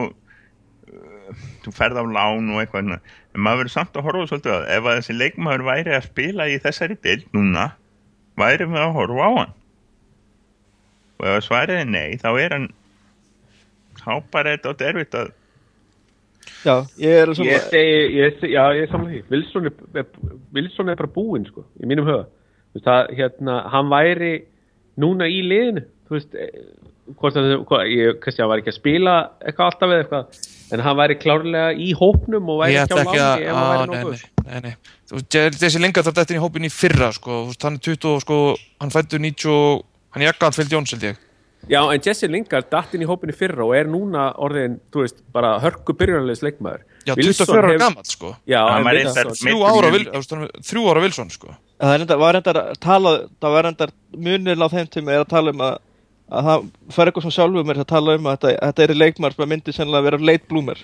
uh, 0.92 1.46
þú 1.66 1.74
ferð 1.78 2.02
á 2.02 2.06
lán 2.06 2.52
og 2.54 2.62
eitthvað 2.64 2.84
en 2.86 2.98
maður 3.38 3.64
verður 3.64 3.76
samt 3.76 3.98
að 3.98 4.08
horfa 4.08 4.28
svolítið 4.32 4.54
á 4.54 4.58
það. 4.58 4.68
Ef 4.76 4.88
að 4.88 4.98
þessi 5.00 5.16
leikmaður 5.18 5.66
væri 5.68 5.96
að 5.98 6.08
spila 6.08 6.50
í 6.50 6.60
þessari 6.64 7.00
deild 7.06 7.28
núna 7.38 7.66
væri 8.38 8.70
við 8.70 8.82
að 8.82 8.96
horfa 8.98 9.28
á 9.28 9.32
hann. 9.38 9.56
Og 11.18 11.28
ef 11.34 11.46
svarið 11.48 11.82
er 11.82 11.90
nei 11.90 12.18
þá 12.22 12.30
er 12.38 12.56
hann 12.56 12.70
þá 13.98 14.12
bara 14.34 14.54
er 14.54 14.60
þetta 14.60 14.74
átt 14.74 14.88
erfitt 14.92 15.20
að 15.20 15.36
Já, 16.66 16.74
ég 17.00 17.14
er 17.22 17.32
svona 17.36 17.52
Ég 17.52 17.66
segi, 17.70 17.98
ég 18.18 18.38
segi, 18.40 18.54
já, 18.56 18.64
ég 18.76 18.86
er 18.86 18.92
saman 18.92 19.10
því. 19.12 19.22
Wilson 19.32 19.68
Wilson 20.56 20.92
er 20.92 21.00
bara 21.00 21.12
búinn, 21.12 21.46
sko, 21.48 21.64
í 21.82 21.90
mínum 21.90 22.08
huga. 22.08 22.24
Þú 22.72 22.80
veist, 22.80 22.88
það, 22.88 23.12
hérna, 23.20 23.58
hann 23.74 23.92
væri 23.92 24.32
núna 25.00 25.30
í 25.30 25.42
liðinu 25.46 25.86
Þú 26.08 26.16
veist, 26.16 26.36
eh, 26.40 26.62
hvort 27.20 27.36
að, 27.40 27.50
hvað, 27.68 27.82
ég, 27.92 28.20
kannski 28.24 28.44
hann 28.44 28.52
var 28.52 28.62
ekki 28.62 28.72
að 28.72 28.78
spila 28.80 29.16
eitthvað 29.44 29.66
alltaf 29.72 29.92
eða 29.92 30.04
eitthvað 30.04 30.46
En 30.76 30.84
hann 30.84 30.98
væri 31.00 31.16
klárlega 31.20 31.68
í 31.80 31.94
hópnum 31.96 32.50
og 32.52 32.62
væri 32.62 32.80
ekki 32.82 32.96
á 32.96 33.04
ekki 33.04 33.20
láni 33.22 33.46
ef 33.46 33.56
hann 33.56 33.70
væri 33.72 33.92
nokkuð 33.94 34.26
þessi 35.56 35.80
lengað 35.84 36.10
þarf 36.10 36.18
þetta 36.20 36.34
inn 36.36 36.40
í 36.40 36.44
hópin 36.44 36.68
í 36.68 36.72
fyrra, 36.72 37.12
sko, 37.16 37.38
hann 37.64 37.78
er 37.80 37.86
20, 37.88 38.10
og, 38.12 38.26
sko, 38.26 38.40
hann 38.84 38.92
fættu 38.92 39.20
90, 39.24 39.48
og- 39.54 39.86
hann 40.12 40.24
er 40.28 40.68
Jones, 40.68 40.92
held 40.92 41.04
ég. 41.04 41.24
Já, 41.68 41.82
en 41.92 42.00
Jesse 42.04 42.28
Lingard 42.32 42.70
datt 42.72 42.94
inn 42.96 43.04
í 43.04 43.08
hópinu 43.10 43.34
fyrra 43.36 43.66
og 43.66 43.74
er 43.76 43.90
núna 43.92 44.30
orðin, 44.40 44.78
þú 44.94 45.04
veist, 45.04 45.18
bara 45.34 45.58
hörku 45.60 45.96
byrjunarlegs 45.98 46.44
leikmaður 46.46 46.84
Já, 47.08 47.16
Wilson 47.18 47.46
24 47.48 47.64
ára 47.64 47.80
gammal, 47.82 48.06
sko. 48.08 48.36
Já, 48.48 48.62
Hann 48.70 48.84
var 48.88 48.96
er 48.96 49.06
þrjú 50.64 50.86
ára 50.88 51.02
Wilson, 51.04 51.30
sko. 51.34 51.56
Það 51.78 51.94
er 51.94 52.04
enda, 52.06 52.16
var 52.18 52.38
enda 52.40 52.54
að 52.58 52.72
tala, 52.82 53.12
það 53.44 53.52
var 53.54 53.68
enda 53.70 53.88
munirinn 54.18 54.66
á 54.66 54.70
þeim 54.74 54.88
tíma 54.94 55.14
er 55.14 55.24
að 55.26 55.32
tala 55.34 55.52
um 55.54 55.60
að, 55.68 55.76
að 56.34 56.48
það 56.50 56.64
Ferguson 56.96 57.34
sjálfur 57.36 57.68
mér 57.70 57.82
að 57.84 57.90
tala 57.92 58.16
um 58.18 58.30
að 58.32 58.38
þetta, 58.40 58.54
þetta 58.66 58.86
er 58.88 58.96
leikmar 58.98 59.36
sem 59.38 59.52
myndi 59.52 59.76
sennilega 59.76 60.02
að 60.02 60.08
vera 60.10 60.20
late 60.32 60.50
bloomer. 60.50 60.82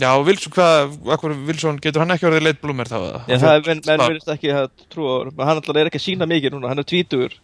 Já, 0.00 0.10
Wilson, 0.24 0.52
hvað, 0.54 0.92
akkur 1.16 1.32
Wilson, 1.48 1.78
getur 1.82 2.00
hann 2.04 2.14
ekki 2.14 2.28
orðið 2.28 2.44
leit 2.46 2.60
blúmer 2.62 2.88
þá? 2.88 2.96
eða? 3.00 3.18
Já, 3.26 3.32
Hann 3.32 3.40
það 3.42 3.54
er, 3.56 3.64
menn, 3.66 3.80
menn 3.88 4.02
verðist 4.04 4.30
ekki 4.36 4.52
að 4.54 4.68
trúa 4.92 5.16
hann 5.40 5.56
alltaf 5.56 5.80
er 5.80 5.90
ekki 5.90 6.00
að 6.00 6.04
sína 6.06 6.28
mikið 6.30 6.54
núna, 6.54 6.70
hann 6.70 6.80
er 6.80 6.88
tvítugur 6.88 7.34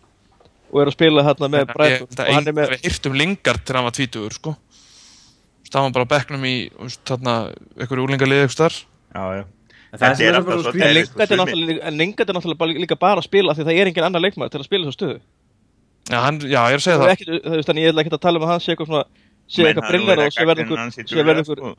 og 0.72 0.79
er 0.83 0.91
að 0.91 0.97
spila 0.97 1.24
hérna 1.27 1.51
með 1.53 1.64
að 1.66 1.74
og 2.05 2.14
hann 2.20 2.47
er 2.47 2.53
ein- 2.53 2.57
með, 2.57 2.70
við 2.77 2.87
hýrtum 2.87 3.18
Lingard 3.18 3.64
til 3.66 3.77
hann 3.77 3.85
var 3.89 3.97
tvítugur, 3.99 4.37
sko. 4.39 4.55
Það 5.66 5.83
var 5.89 5.93
bara 5.99 6.09
bekknum 6.14 6.47
í, 6.49 6.55
þarna, 7.09 7.37
einhverju 7.77 8.07
úlingalið 8.07 8.45
það 9.93 10.20
er 10.20 10.28
er 10.28 10.37
alltaf 10.41 10.61
svo 10.62 10.72
skrítið. 10.72 10.87
en 10.87 10.97
er 11.22 11.26
sko, 11.26 11.37
náttúrulega, 11.41 11.91
er 12.30 12.37
náttúrulega 12.37 12.59
bara, 12.62 12.72
líka 12.84 12.97
bara 12.99 13.20
að 13.22 13.26
spila 13.28 13.55
því 13.55 13.66
það 13.68 13.78
er 13.80 13.87
engin 13.91 14.07
annar 14.09 14.20
leikmar 14.24 14.51
til 14.51 14.61
að 14.61 14.64
spila 14.68 14.87
þessu 14.87 14.99
stöðu. 14.99 15.18
Já, 16.11 16.18
hann, 16.22 16.39
já, 16.41 16.61
ég 16.70 16.74
er 16.76 16.80
að 16.80 16.84
segja 16.87 16.97
Það 16.97 17.03
það. 17.03 17.11
er 17.11 17.16
ekki, 17.16 17.26
þú 17.47 17.55
veist, 17.57 17.68
þannig 17.70 17.82
ég 17.87 17.91
ætla 17.93 18.03
ekki 18.05 18.12
að 18.14 18.20
tala 18.26 18.39
um 18.39 18.45
að 18.47 18.51
hann 18.53 18.61
sé 18.62 18.72
eitthvað 18.74 18.91
svona, 18.91 19.05
sé 19.47 19.62
eitthvað 19.66 19.89
brillar 19.91 20.18
og 20.22 20.32
sé 20.37 20.45
verður 20.47 20.62
einhver, 20.62 20.80
sko. 21.57 21.72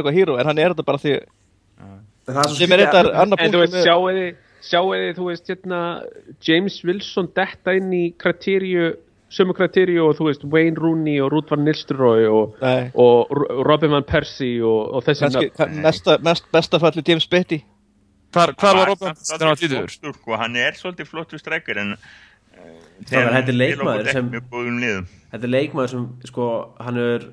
eitthvað 0.00 0.16
híró, 0.18 0.38
en 0.40 0.46
hann 0.50 0.58
er 0.64 0.72
þetta 0.74 0.86
bara 0.88 0.98
því, 1.04 1.12
er 2.48 2.56
sem 2.56 2.72
er 2.72 2.78
skrítið 2.78 2.84
þetta 2.84 3.00
að- 3.04 3.14
annar 3.24 3.40
En 3.40 3.50
þú 3.52 3.52
punktur 3.52 3.60
veist, 3.60 3.74
með, 3.74 3.84
sjáu 3.84 4.88
þið, 4.94 5.10
þú 5.18 5.24
veist, 5.28 5.46
hérna, 5.52 5.80
James 6.48 6.76
Wilson 6.84 7.28
detta 7.36 7.74
inn 7.76 7.90
í 7.92 8.04
kriteríu, 8.16 8.96
sömu 9.32 9.54
kriteríu 9.56 10.04
og 10.08 10.16
þú 10.18 10.26
veist, 10.28 10.44
Wayne 10.52 10.76
Rooney 10.78 11.20
og 11.24 11.32
Ruth 11.32 11.50
van 11.50 11.64
Nistelrooy 11.64 12.26
og, 12.28 12.58
og 12.94 13.32
Robin 13.66 13.90
van 13.96 14.04
Persie 14.06 14.60
og, 14.64 14.92
og 14.94 15.04
þessi 15.06 15.50
mest 16.24 16.50
besta 16.52 16.78
falli 16.82 17.02
James 17.06 17.26
Beatty. 17.26 17.62
Hvar, 18.34 18.52
hvar 18.58 18.76
var 18.76 18.88
Robin 18.92 19.14
tvítugur? 19.14 19.88
flottur, 19.88 20.14
sko. 20.20 20.36
hann 20.36 20.56
er 20.58 20.74
svolítið 20.78 21.06
flottur 21.10 21.38
strækir 21.42 21.78
en 21.82 21.96
Strákar, 23.04 23.32
þetta 23.34 23.50
er 23.50 23.56
leikmaður 23.58 24.10
sem- 24.14 24.28
liðum 24.30 25.06
Þetta 25.34 25.46
er 25.48 25.50
leikmaður 25.50 25.90
sem, 25.90 26.02
sko, 26.30 26.44
hann 26.78 26.98
er 27.02 27.24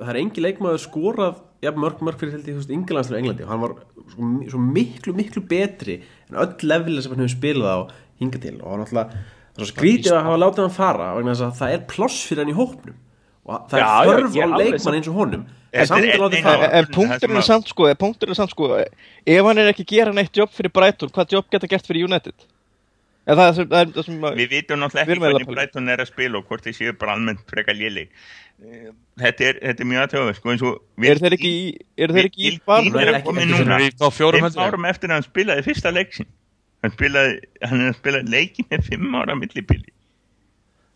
það 0.00 0.08
er 0.10 0.18
engi 0.18 0.42
leikmaður 0.42 0.80
skorað 0.82 1.36
jafn 1.62 1.78
mörg 1.84 2.00
mörg 2.02 2.18
fyrir 2.18 2.34
held 2.34 2.48
ég, 2.50 2.56
þú 2.56 2.62
veist, 2.62 2.72
Englandslega 2.74 3.22
Englandi 3.22 3.44
og 3.46 3.52
hann 3.52 3.62
var 3.62 3.74
sko, 4.10 4.30
svo 4.50 4.62
miklu, 4.64 5.14
miklu 5.14 5.44
betri 5.48 6.00
en 6.30 6.40
öll 6.42 6.56
lefilega 6.66 7.04
sem 7.06 7.14
hann 7.14 7.22
hefur 7.22 7.34
spilað 7.36 7.70
á 7.70 7.80
hinga 8.24 8.42
til 8.42 8.56
og 8.58 8.66
hann 8.72 8.82
náttúrulega 8.82 9.22
það 9.54 9.62
er 9.62 9.68
svo 9.68 9.70
skrítið 9.70 10.14
að 10.14 10.24
hafa 10.28 10.40
látið 10.42 10.64
hann 10.64 10.74
fara 10.74 11.10
vegna 11.16 11.34
þess 11.34 11.46
að 11.46 11.58
það 11.60 11.74
er 11.76 11.84
ploss 11.90 12.22
fyrir 12.28 12.44
hann 12.44 12.54
í 12.54 12.56
hópnum. 12.58 12.96
Og 13.44 13.68
það 13.70 13.82
er 13.82 14.08
þörf 14.08 14.34
á 14.34 14.44
er 14.44 14.56
leikmann 14.62 14.98
eins 14.98 15.10
og 15.10 15.20
honum. 15.20 15.44
En 15.74 15.80
er 15.82 16.14
En 16.14 16.86
það 16.86 16.90
punkturinn 16.94 17.40
er 17.40 17.46
samt 17.46 17.70
sko, 17.70 17.86
punkturinn 17.98 18.34
er 18.34 18.38
samt 18.38 18.54
sko, 18.54 18.70
ef 18.78 19.46
hann 19.48 19.60
er 19.60 19.70
ekki 19.72 19.86
að 19.86 19.94
gera 19.94 20.14
neitt 20.14 20.38
jobb 20.38 20.52
fyrir 20.54 20.72
Brighton, 20.74 21.10
hvað 21.14 21.34
jobb 21.34 21.48
geta 21.50 21.70
gert 21.70 21.88
fyrir 21.88 22.06
United? 22.06 22.46
En 23.24 23.38
það 23.40 23.46
er 23.48 23.68
það 23.72 23.78
er 23.80 23.92
það 23.96 24.06
sem 24.06 24.24
að, 24.28 24.38
Við 24.38 24.50
vitum 24.52 24.80
náttúrulega 24.82 25.14
ekki 25.14 25.24
hvernig. 25.24 25.50
Brighton 25.50 25.92
er 25.94 26.02
að 26.04 26.10
spila 26.10 26.38
og 26.38 26.48
hvort 26.48 26.66
þeir 26.66 26.76
séu 26.76 26.94
bara 27.00 27.16
almennt 27.16 27.44
frekar 27.50 27.76
léli 27.78 28.04
Þetta 29.18 29.46
er, 29.48 29.58
þetta 29.64 29.82
er 29.82 29.88
mjög 29.90 30.02
aðtöðu 30.04 30.34
sko, 30.36 30.52
eins 30.52 30.64
og 30.64 31.06
eru 31.10 31.22
þeir 31.24 31.34
ekki 31.34 31.50
í, 31.50 31.62
er 31.98 32.12
fjórum 34.14 34.86
eftir 34.86 35.10
að 35.10 35.16
hann 35.16 35.26
spilaði 35.26 35.64
fyrsta 35.66 35.90
leiksin 35.94 36.28
Hann 36.84 36.92
spilaði, 36.92 37.36
hann 37.64 37.80
er 37.80 37.90
að 37.94 37.96
spila 37.96 38.20
leikin 38.28 38.68
með 38.68 38.88
fimm 38.90 39.14
ára 39.16 39.36
millibili. 39.38 39.92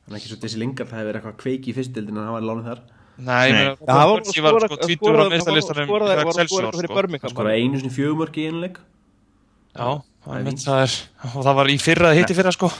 Hann 0.05 0.14
er 0.14 0.20
ekki 0.20 0.30
svo 0.30 0.39
þessi 0.43 0.61
Lingard 0.61 0.91
það 0.91 1.01
hefur 1.01 1.09
verið 1.09 1.20
eitthvað 1.22 1.39
kveiki 1.41 1.72
í 1.72 1.76
fyrstildin 1.78 2.18
en 2.18 2.26
hann 2.26 2.36
var 2.36 2.45
lánið 2.45 2.68
þar. 2.68 2.82
Nei, 3.18 3.49
hann 3.57 3.80
var 3.89 4.12
að 4.12 4.28
skora, 4.28 4.68
sko 4.68 4.76
að 4.76 4.93
skora, 4.93 5.24
að 5.24 5.32
í 5.32 7.24
að 7.24 7.32
sko. 7.32 7.49
Einu 7.49 7.80
sinni 7.80 7.95
fjögumörk 7.97 8.36
í 8.39 8.47
einu 8.51 8.62
leik. 8.66 8.78
Já, 9.78 9.89
það 10.26 10.53
er 10.53 10.61
það 10.66 10.84
er, 10.84 10.95
það 11.32 11.59
var 11.59 11.72
í 11.72 11.80
fyrra, 11.82 12.14
hitti 12.20 12.36
fyrra, 12.36 12.53
sko. 12.55 12.70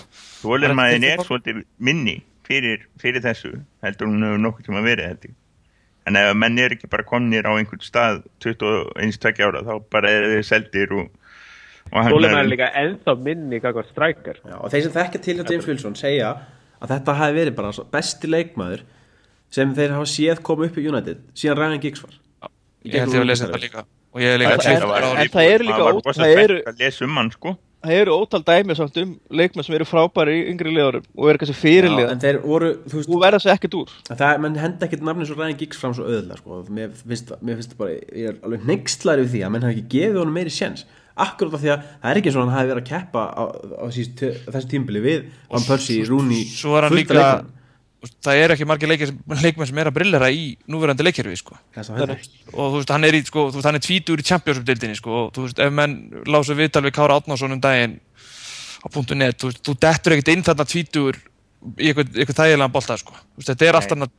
Þólimaðin 0.45 1.05
Það 1.05 1.11
er 1.11 1.19
er 1.19 1.27
svolítið 1.27 1.65
minni 1.89 2.17
fyrir, 2.47 2.87
fyrir 3.01 3.25
þessu 3.25 3.57
heldur 3.85 4.13
hún 4.13 4.25
hefur 4.29 4.45
nokkuð 4.45 4.69
tíma 4.69 4.85
verið 4.85 5.11
heldur 5.11 5.37
en 6.09 6.17
ef 6.17 6.35
menn 6.41 6.59
er 6.61 6.75
ekki 6.75 6.89
bara 6.91 7.07
komnir 7.07 7.45
á 7.45 7.53
einhvern 7.53 7.85
stað 7.85 8.23
21-22 8.45 9.45
ára 9.45 9.65
þá 9.67 9.75
bara 9.93 10.13
er 10.13 10.29
þeir 10.33 10.47
seldir 10.49 10.95
og, 10.97 11.11
og 11.93 11.99
hann 12.05 12.13
Þólimaður 12.13 12.43
er 12.45 12.51
líka 12.53 12.69
ennþá 12.83 13.15
minni 13.25 13.61
kakvar 13.65 13.87
strækjar 13.91 14.41
og 14.61 14.71
þeir 14.73 14.83
sem 14.87 14.95
þekkja 14.99 15.23
til 15.25 15.37
hjá 15.39 15.51
James 15.53 15.69
Wilson 15.71 15.95
segja 15.99 16.33
að 16.83 16.93
þetta 16.95 17.15
hafi 17.21 17.37
verið 17.41 17.55
bara 17.59 17.73
besti 17.93 18.31
leikmaður 18.31 18.83
sem 19.51 19.71
þeir 19.75 19.95
hafa 19.97 20.11
séð 20.13 20.43
koma 20.45 20.67
upp 20.69 20.77
í 20.79 20.87
United 20.91 21.23
síðan 21.35 21.57
Ryan 21.63 21.81
Giggs 21.87 22.03
var 22.05 22.19
Ég 22.85 22.95
held 23.03 23.09
ég 23.11 23.15
gegnum 23.15 23.25
að 23.25 23.31
lesa 23.33 23.47
þetta 23.49 23.59
líka. 23.65 23.81
Og 24.15 24.21
ég 24.23 24.35
er 24.35 24.39
líka 24.39 24.53
En- 24.55 24.59
að 24.59 25.33
það 25.35 25.49
eru 25.55 25.65
líka 25.67 25.83
var 25.85 25.97
það 26.15 26.37
eru- 26.45 26.63
að 26.71 26.79
lesa 26.85 27.05
um 27.05 27.17
hann 27.19 27.31
sko 27.35 27.57
Það 27.79 27.93
eru 27.95 28.11
ótal 28.19 28.41
dæmi 28.43 28.75
samt 28.75 28.97
um 28.99 29.11
leikmenn 29.31 29.63
sem 29.65 29.75
eru 29.77 29.85
frábæri 29.87 30.33
í 30.35 30.47
yngri 30.51 30.73
liðurum 30.75 31.05
og 31.15 31.29
eru 31.31 31.39
kannski 31.39 31.55
Já, 31.55 31.61
fyrirlið. 31.63 32.09
en 32.11 32.19
þeir 32.25 32.39
voru, 32.43 32.71
þú 32.91 32.97
veist 32.99 33.09
Þú 33.13 33.19
verða 33.23 33.39
sér 33.45 33.53
ekkert 33.55 33.77
úr. 33.79 33.93
það, 34.09 34.41
menn 34.43 34.57
henda 34.59 34.87
ekkert 34.89 35.05
nafni 35.07 35.27
svo 35.29 35.37
Ryan 35.39 35.57
Giggs 35.61 35.79
fram 35.79 35.95
svo 35.95 36.03
öðla 36.11 36.39
sko. 36.41 36.65
mér, 36.75 36.91
finnst, 37.07 37.31
finnst 37.39 37.77
bara, 37.79 37.91
ég 38.11 38.33
er 38.33 38.35
alveg 38.43 38.65
nextlæri 38.67 39.23
við 39.23 39.31
því 39.37 39.45
að 39.47 39.53
menn 39.55 39.63
hafi 39.69 39.77
ekki 39.79 39.87
gefið 39.95 40.19
honum 40.19 40.35
meiri 40.35 40.51
sjens 40.51 40.85
akkurát 41.27 41.59
af 41.59 41.63
því 41.63 41.71
að 41.75 41.85
það 41.85 42.11
er 42.11 42.21
ekki 42.21 42.33
og 42.35 42.41
hann 42.43 42.55
hafi 42.55 42.73
verið 42.73 42.83
að 42.83 42.91
keppa 42.91 43.23
á, 43.35 43.43
á 43.83 43.85
síst, 43.95 44.25
þessu 44.49 44.73
tímbili 44.73 45.05
við 45.05 45.31
Van 45.51 45.69
Persie, 45.69 46.05
Rooney 46.09 46.45
það 48.23 48.41
er 48.41 48.55
ekki 48.55 48.67
margir 48.69 48.91
leikmenn 48.93 49.67
sem 49.67 49.81
er 49.83 49.91
að 49.91 49.97
brillera 49.97 50.29
í 50.31 50.53
núverandi 50.71 51.03
leikjörfi, 51.03 51.39
sko. 51.41 51.57
Og 52.55 52.75
þú 52.75 52.77
veist, 52.77 52.93
hann 52.95 53.07
er 53.09 53.17
í, 53.19 53.23
sko, 53.27 53.49
þú 53.51 53.59
veist, 53.59 53.67
hann 53.67 53.79
er 53.79 53.83
tvítur 53.83 54.23
í 54.23 54.27
Championship-dildinni, 54.29 54.99
sko. 54.99 55.25
Og 55.25 55.33
þú 55.35 55.47
veist, 55.49 55.63
ef 55.65 55.75
menn 55.75 55.97
lásu 56.31 56.55
viðtal 56.59 56.85
við 56.87 56.95
Kára 56.95 57.19
Átnarsson 57.19 57.57
um 57.57 57.63
daginn 57.65 57.99
á 58.79 58.87
.net, 59.19 59.41
þú 59.43 59.51
þú 59.59 59.75
dettur 59.83 60.15
ekkert 60.15 60.33
inn 60.35 60.47
þarna 60.47 60.69
tvítur 60.71 61.19
í 61.59 61.91
eitthvað, 61.91 62.37
þægilegan 62.39 62.73
bolta, 62.73 62.97
sko. 63.01 63.17
Þetta 63.43 63.67
er 63.67 63.77
allt 63.79 63.95
annað, 63.95 64.13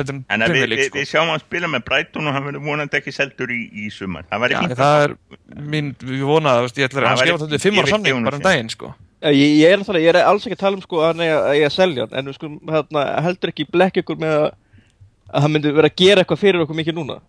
heldur 0.00 0.16
en 0.16 0.22
en 0.26 0.44
að 0.44 0.54
við, 0.56 0.64
við, 0.72 0.82
sko. 0.88 0.98
við 0.98 1.06
sjáum 1.10 1.30
hann 1.30 1.42
spila 1.42 1.70
með 1.70 1.84
Brighton 1.86 2.28
og 2.28 2.34
hann 2.34 2.46
verður 2.48 2.64
vonandi 2.66 2.98
ekki 2.98 3.14
seldur 3.14 3.52
í, 3.54 3.60
í 3.70 3.90
sumar 3.94 4.26
það 4.30 4.42
væri 4.44 4.56
Já, 4.56 4.60
fínt 4.64 4.80
það 4.80 5.04
er 5.04 5.14
mín, 5.74 5.92
við 6.02 6.24
veist, 6.66 6.80
ég 6.80 6.90
ætla 6.90 7.04
að 7.12 7.22
skrifa 7.22 7.42
þetta 7.44 7.60
fimm 7.62 7.78
ég 7.78 7.84
ára 7.86 7.92
samning 7.94 8.26
bara 8.26 8.40
um 8.40 8.46
daginn, 8.48 8.72
sko. 8.74 8.90
Ég, 9.24 9.54
ég 9.62 9.76
er 9.76 9.84
ég 10.02 10.10
er 10.10 10.20
alls 10.24 10.48
ekki 10.48 10.58
að 10.58 10.64
tala 10.64 10.80
um 10.80 10.82
sko 10.84 10.98
að 11.00 11.12
hann 11.12 11.22
eiga 11.24 11.36
að 11.38 11.54
eiga 11.54 11.68
að 11.70 11.76
selja 11.78 12.04
hann, 12.04 12.18
en 12.18 12.26
við 12.28 12.38
skulum 12.40 12.74
hérna, 12.74 13.04
heldur 13.28 13.54
ekki 13.54 13.68
blekka 13.70 14.02
ykkur 14.02 14.18
með 14.20 14.34
að, 14.40 14.50
að 15.30 15.46
hann 15.46 15.54
myndi 15.54 15.72
vera 15.78 15.92
að 15.92 16.02
gera 16.02 16.24
eitthvað 16.24 16.42
fyrir 16.42 16.66
okkur 16.66 16.80
mikið 16.82 16.98
núna. 16.98 17.20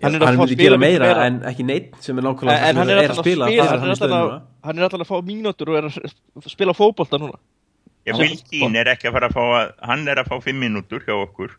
hann, 0.00 0.16
er 0.16 0.24
að 0.24 0.40
fá 0.40 0.44
að 0.46 0.54
spila 0.56 0.64
gera 0.64 0.80
meira 0.80 1.12
en 1.28 1.38
ekki 1.50 1.66
neitt 1.68 1.94
sem 2.00 2.18
er 2.18 2.24
nákvæmlega 2.24 2.72
hann 2.72 2.80
er 2.88 2.90
er 2.96 3.00
að 3.04 3.10
alltaf 3.12 3.26
að 3.36 3.54
er 3.54 3.60
er 4.80 4.86
að, 4.88 4.94
er 4.96 5.04
að 5.04 5.10
fá 5.12 5.16
mínútur 5.28 5.70
og 5.70 5.78
er 5.78 5.88
að 5.90 6.48
spila 6.48 6.74
fótbolta 6.74 7.20
núna. 7.20 7.36
Já, 8.06 8.14
Vilkín 8.16 8.76
er 8.80 8.88
ekki 8.94 9.10
að 9.10 9.16
fara 9.18 9.28
að 9.28 9.36
fá 9.36 9.42
að, 9.60 9.72
hann 9.90 10.06
er 10.08 10.20
að 10.22 10.30
fá 10.30 10.38
fimm 10.44 10.62
mínútur 10.64 11.02
hjá 11.04 11.12
okkur 11.18 11.52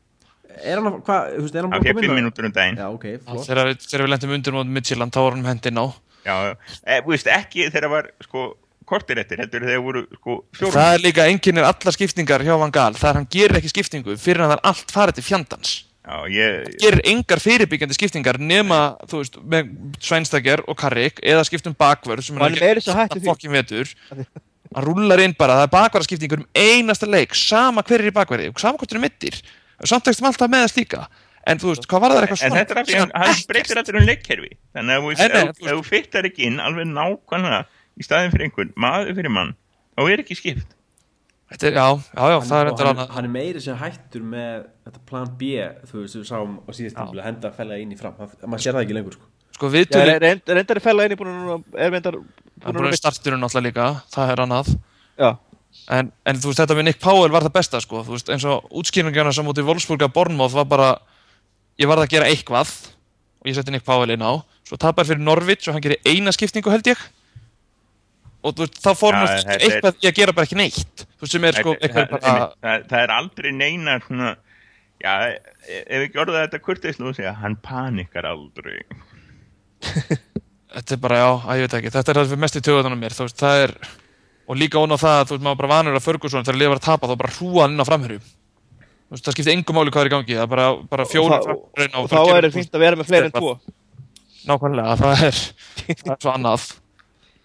er 0.51 0.79
hann, 0.79 0.87
að- 0.89 1.03
hvað, 1.05 1.27
þú 1.35 1.43
veist, 1.45 1.55
er 1.55 1.61
hann 1.61 1.71
hann 1.71 1.81
að 1.81 1.91
koma 1.91 2.01
fimm 2.05 2.17
mínútur 2.17 2.47
um 2.47 2.55
daginn 2.55 2.81
já, 2.81 2.87
ok, 2.89 3.05
flott 3.27 3.45
Þegar 3.47 3.69
við, 3.69 3.85
þegar 3.85 4.03
við 4.05 4.11
lendum 4.15 4.33
undir 4.37 4.57
mót 4.57 4.73
Midtjylland, 4.77 5.13
þá 5.13 5.21
var 5.21 5.37
hann 5.37 5.51
hendinn 5.51 5.81
á. 5.81 5.85
já, 6.25 6.35
já. 6.49 6.53
E, 6.81 6.97
þú 7.05 7.13
veist 7.13 7.31
ekki 7.31 7.69
þegar 7.69 7.93
var 7.93 8.09
sko 8.25 8.45
kortir 8.91 9.21
eftir, 9.21 9.39
heldur 9.39 9.63
þegar 9.63 9.85
voru 9.85 10.01
sko 10.17 10.39
fjórum. 10.57 10.75
Það 10.75 10.95
er 10.95 11.05
líka 11.05 11.29
einkennir 11.29 11.63
allar 11.69 11.95
skiptingar 11.95 12.43
hjá 12.43 12.57
Van 12.59 12.73
Gaal, 12.73 12.97
það 12.97 13.09
er 13.11 13.19
hann 13.21 13.29
gerir 13.31 13.61
ekki 13.61 13.71
skiptingu 13.71 14.17
fyrir 14.19 14.43
að 14.43 14.51
það 14.51 14.57
er 14.57 14.67
allt 14.73 14.91
farið 14.97 15.19
til 15.19 15.27
fjandans. 15.29 15.77
Já, 16.01 16.17
ég, 16.33 16.65
Gerir 16.81 17.01
engar 17.11 17.39
fyrirbyggjandi 17.39 17.93
skiptingar 17.95 18.39
nema, 18.41 18.97
þú 19.07 19.21
veist, 19.21 19.35
með 19.45 19.69
Sveinstaker 20.01 20.63
og 20.65 20.79
Karrik 20.81 21.21
eða 21.21 21.45
skiptum 21.45 21.77
Og 21.77 22.17
hann 24.75 24.83
að. 24.83 24.87
Hann 24.87 24.87
rúlar 24.87 25.19
inn 25.23 25.35
bara, 25.37 25.57
það 25.59 25.67
er 25.67 25.73
bakvörðarskiptingur 25.75 26.39
um 26.43 26.47
einasta 26.55 27.07
leik, 27.09 27.35
sama 27.35 27.83
hver 27.83 27.99
er 28.05 28.11
í 28.11 28.15
bakverði, 28.15 28.49
og 28.53 28.59
sama 28.63 28.77
hvort 28.79 28.95
er 28.95 28.99
mittir. 29.03 29.41
Samtækstum 29.83 30.27
alltaf 30.29 30.49
með 30.51 30.67
þess 30.67 30.77
líka. 30.77 31.05
En 31.49 31.57
þú 31.57 31.71
veist, 31.71 31.87
hvað 31.89 32.01
var 32.03 32.11
það 32.13 32.21
eitthvað 32.27 32.43
en 32.45 32.53
þetta 32.59 32.73
er 32.75 32.79
af 32.81 32.87
því 32.87 32.97
að 33.01 33.15
hann 33.23 33.39
breytir 33.49 33.79
allir 33.81 33.97
um 33.97 34.03
leikkerfi. 34.05 34.51
Þannig 34.77 35.07
að 35.17 35.39
ef- 35.49 35.61
þú 35.65 35.79
fyttar 35.87 36.27
ekki 36.29 36.43
inn 36.51 36.59
alveg 36.61 36.85
nákvæmlega 36.91 37.63
í 37.97 38.05
staðin 38.05 38.31
fyrir 38.35 38.45
einhvern, 38.45 38.69
maður 38.77 39.15
fyrir 39.17 39.33
mann, 39.33 39.55
þá 39.97 40.01
er 40.13 40.21
ekki 40.21 40.37
skipt. 40.37 40.75
Þetta 41.51 41.67
er, 41.67 41.73
já, 41.75 41.87
já, 42.15 42.25
já, 42.31 42.37
það 42.47 42.61
er 42.61 42.69
hann, 42.71 42.85
annað. 42.93 43.09
hann 43.17 43.25
er 43.27 43.31
meiri 43.33 43.59
sem 43.65 43.75
hættur 43.81 44.21
með 44.23 44.61
þetta 44.85 45.01
plan 45.09 45.33
B 45.41 45.49
þú 45.89 45.97
veist, 46.05 46.15
við 46.21 46.29
sáum 46.29 46.53
á 46.63 46.71
síðast 46.71 46.95
tímul 46.95 47.19
að 47.19 47.25
henda 47.27 47.51
fælega 47.57 47.81
inn 47.83 47.91
í 47.91 47.97
fram 47.99 48.13
það, 48.21 48.37
maður 48.45 48.63
sér 48.63 48.77
það 48.77 48.85
ekki 48.85 48.95
lengur 48.95 49.17
sko. 49.17 49.30
Sko, 49.61 49.69
viðtölu, 49.69 50.13
reynd, 50.23 50.41
reyndar 50.49 50.79
er 50.79 50.81
fella 50.81 51.03
einu 51.05 51.17
búin 51.19 51.35
að 51.53 51.85
er 51.85 51.93
búin 52.73 52.87
að 52.89 52.97
starturinn 52.97 53.45
alltaf 53.45 53.61
líka, 53.61 53.87
það 54.09 54.31
er 54.33 54.41
annað. 54.47 54.71
Já, 55.21 55.31
En, 55.91 56.09
en 56.27 56.35
þú 56.41 56.49
veist, 56.51 56.59
þetta 56.59 56.75
með 56.75 56.85
Nick 56.89 56.99
Powell 57.01 57.31
var 57.31 57.45
það 57.45 57.53
besta, 57.55 57.79
sko. 57.83 58.01
Þú 58.05 58.15
veist, 58.15 58.29
eins 58.33 58.43
og 58.47 58.65
útskýringana 58.81 59.31
sem 59.35 59.47
út 59.47 59.59
í 59.61 59.63
Wolfsburg 59.65 60.03
að 60.03 60.11
Bournemouth 60.17 60.55
var 60.57 60.67
bara, 60.67 60.89
ég 61.79 61.87
varð 61.89 62.03
að 62.05 62.11
gera 62.11 62.27
eitthvað 62.27 62.71
og 63.41 63.47
ég 63.49 63.55
setti 63.55 63.73
Nick 63.73 63.85
Powell 63.87 64.11
inn 64.13 64.23
á. 64.25 64.35
Svo 64.67 64.77
tapar 64.81 65.07
fyrir 65.07 65.23
Norwich 65.23 65.69
og 65.69 65.75
hann 65.77 65.83
gerir 65.85 66.01
eina 66.05 66.33
skiptingu 66.35 66.73
held 66.73 66.89
ég. 66.91 66.99
Og 68.43 68.55
þú 68.57 68.65
veist, 68.65 68.81
þá 68.83 68.91
fór 68.99 69.17
hann 69.17 69.31
er- 69.31 69.63
eitthvað 69.69 70.03
að 70.11 70.15
gera 70.19 70.35
bara 70.37 70.49
ekki 70.49 70.59
neitt. 70.59 71.05
Þú 71.15 71.23
veist, 71.25 71.31
sem 71.37 71.47
er 71.49 71.59
sko, 71.61 71.75
eitthvað 71.79 72.07
það, 72.09 72.11
bara, 72.19 72.49
það, 72.61 72.85
það 72.91 73.05
er 73.05 73.15
aldrei 73.15 73.51
neina 73.55 73.97
svona, 74.05 74.35
já, 75.01 75.13
ef 75.87 76.05
ekki 76.09 76.21
orðað 76.25 76.49
þetta 76.49 77.05
og 77.07 77.15
segja, 77.15 77.33
hann 77.41 77.55
panikar 77.63 78.27
aldrei. 78.27 78.81
Þetta 80.75 80.95
er 80.95 81.01
bara, 81.01 81.21
já, 81.21 81.29
að 81.31 81.59
ég 81.59 81.67
veit 81.67 81.77
ekki. 81.79 81.93
Þetta 81.95 82.13
er 82.13 82.19
það 82.19 82.29
sem 82.29 82.37
er 82.37 82.43
mest 82.45 82.59
í 82.59 82.63
töðunum 82.67 83.01
mér, 83.01 83.15
þú 83.17 83.27
veist, 83.27 83.39
það 83.41 83.63
er, 83.65 83.73
og 84.47 84.59
líka 84.59 84.81
ón 84.81 84.95
á 84.95 84.97
það, 85.01 85.23
þú 85.25 85.35
veist, 85.35 85.45
maður 85.47 85.61
bara 85.63 85.73
vanur 85.73 85.97
að 85.99 86.05
Ferguson 86.05 86.47
þegar 86.47 86.59
liða 86.61 86.73
var 86.73 86.81
að 86.81 86.87
tapa, 86.87 87.09
þá 87.11 87.15
bara 87.23 87.35
hrúa 87.37 87.65
hann 87.65 87.75
inn 87.75 87.83
á 87.83 87.89
framherju. 87.89 88.21
Þú 88.21 89.17
veist, 89.17 89.25
það 89.27 89.37
skiptir 89.37 89.55
engum 89.55 89.79
máli 89.79 89.93
hvað 89.93 90.05
er 90.05 90.11
í 90.11 90.15
gangi, 90.15 90.37
það 90.37 90.45
er 90.45 90.51
bara, 90.55 90.67
bara 90.91 91.07
fjórum 91.09 91.47
framherjum 91.47 91.97
og 92.01 92.11
þá 92.11 92.19
er 92.37 92.51
fínt 92.55 92.77
að 92.77 92.85
vera 92.85 92.99
með 92.99 93.09
fleiri 93.11 93.27
en 93.31 93.35
tvo 93.35 93.55
Nákvæmlega, 94.41 94.93
það 94.97 95.25
er, 95.27 95.41
það 95.85 96.13
er 96.15 96.21
svo 96.23 96.31
annað. 96.31 96.63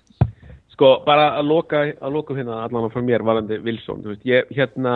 Sko, 0.76 0.88
bara 1.04 1.26
að 1.40 1.50
loka, 1.50 1.82
að 2.04 2.14
loka 2.14 2.36
hérna 2.36 2.62
allan 2.64 2.90
frá 2.92 3.02
mér 3.04 3.24
varandi 3.24 3.58
Wilson, 3.64 4.00
þú 4.04 4.12
veist, 4.12 4.24
ég, 4.28 4.48
hérna 4.56 4.94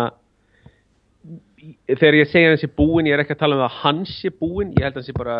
þegar 1.88 2.18
ég 2.20 2.30
segja 2.30 2.52
hans 2.52 2.62
sé 2.64 2.70
búinn, 2.72 3.08
ég 3.08 3.16
er 3.16 3.22
ekki 3.24 3.36
að 3.36 3.42
tala 3.42 3.58
um 3.58 3.64
að 3.66 3.78
hans 3.82 4.12
sé 4.22 4.32
búinn, 4.32 4.72
ég 4.76 4.86
held 4.86 4.94
að 4.94 5.00
hann 5.00 5.08
sé 5.08 5.16
bara 5.16 5.36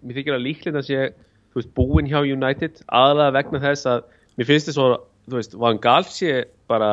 mér 0.00 0.20
þykir 0.20 0.36
að 0.36 0.48
hann 0.78 0.86
sé, 0.86 1.08
þú 1.10 1.27
veist, 1.56 1.70
búinn 1.76 2.10
hjá 2.10 2.20
United, 2.20 2.82
aðalega 2.86 3.36
vegna 3.38 3.62
þess 3.62 3.88
að 3.88 4.04
mér 4.38 4.50
finnst 4.50 4.70
þess 4.70 4.82
að, 4.84 4.96
þú 5.28 5.38
veist, 5.40 5.56
Van 5.64 5.80
Gaal 5.82 6.04
sé 6.08 6.34
bara, 6.70 6.90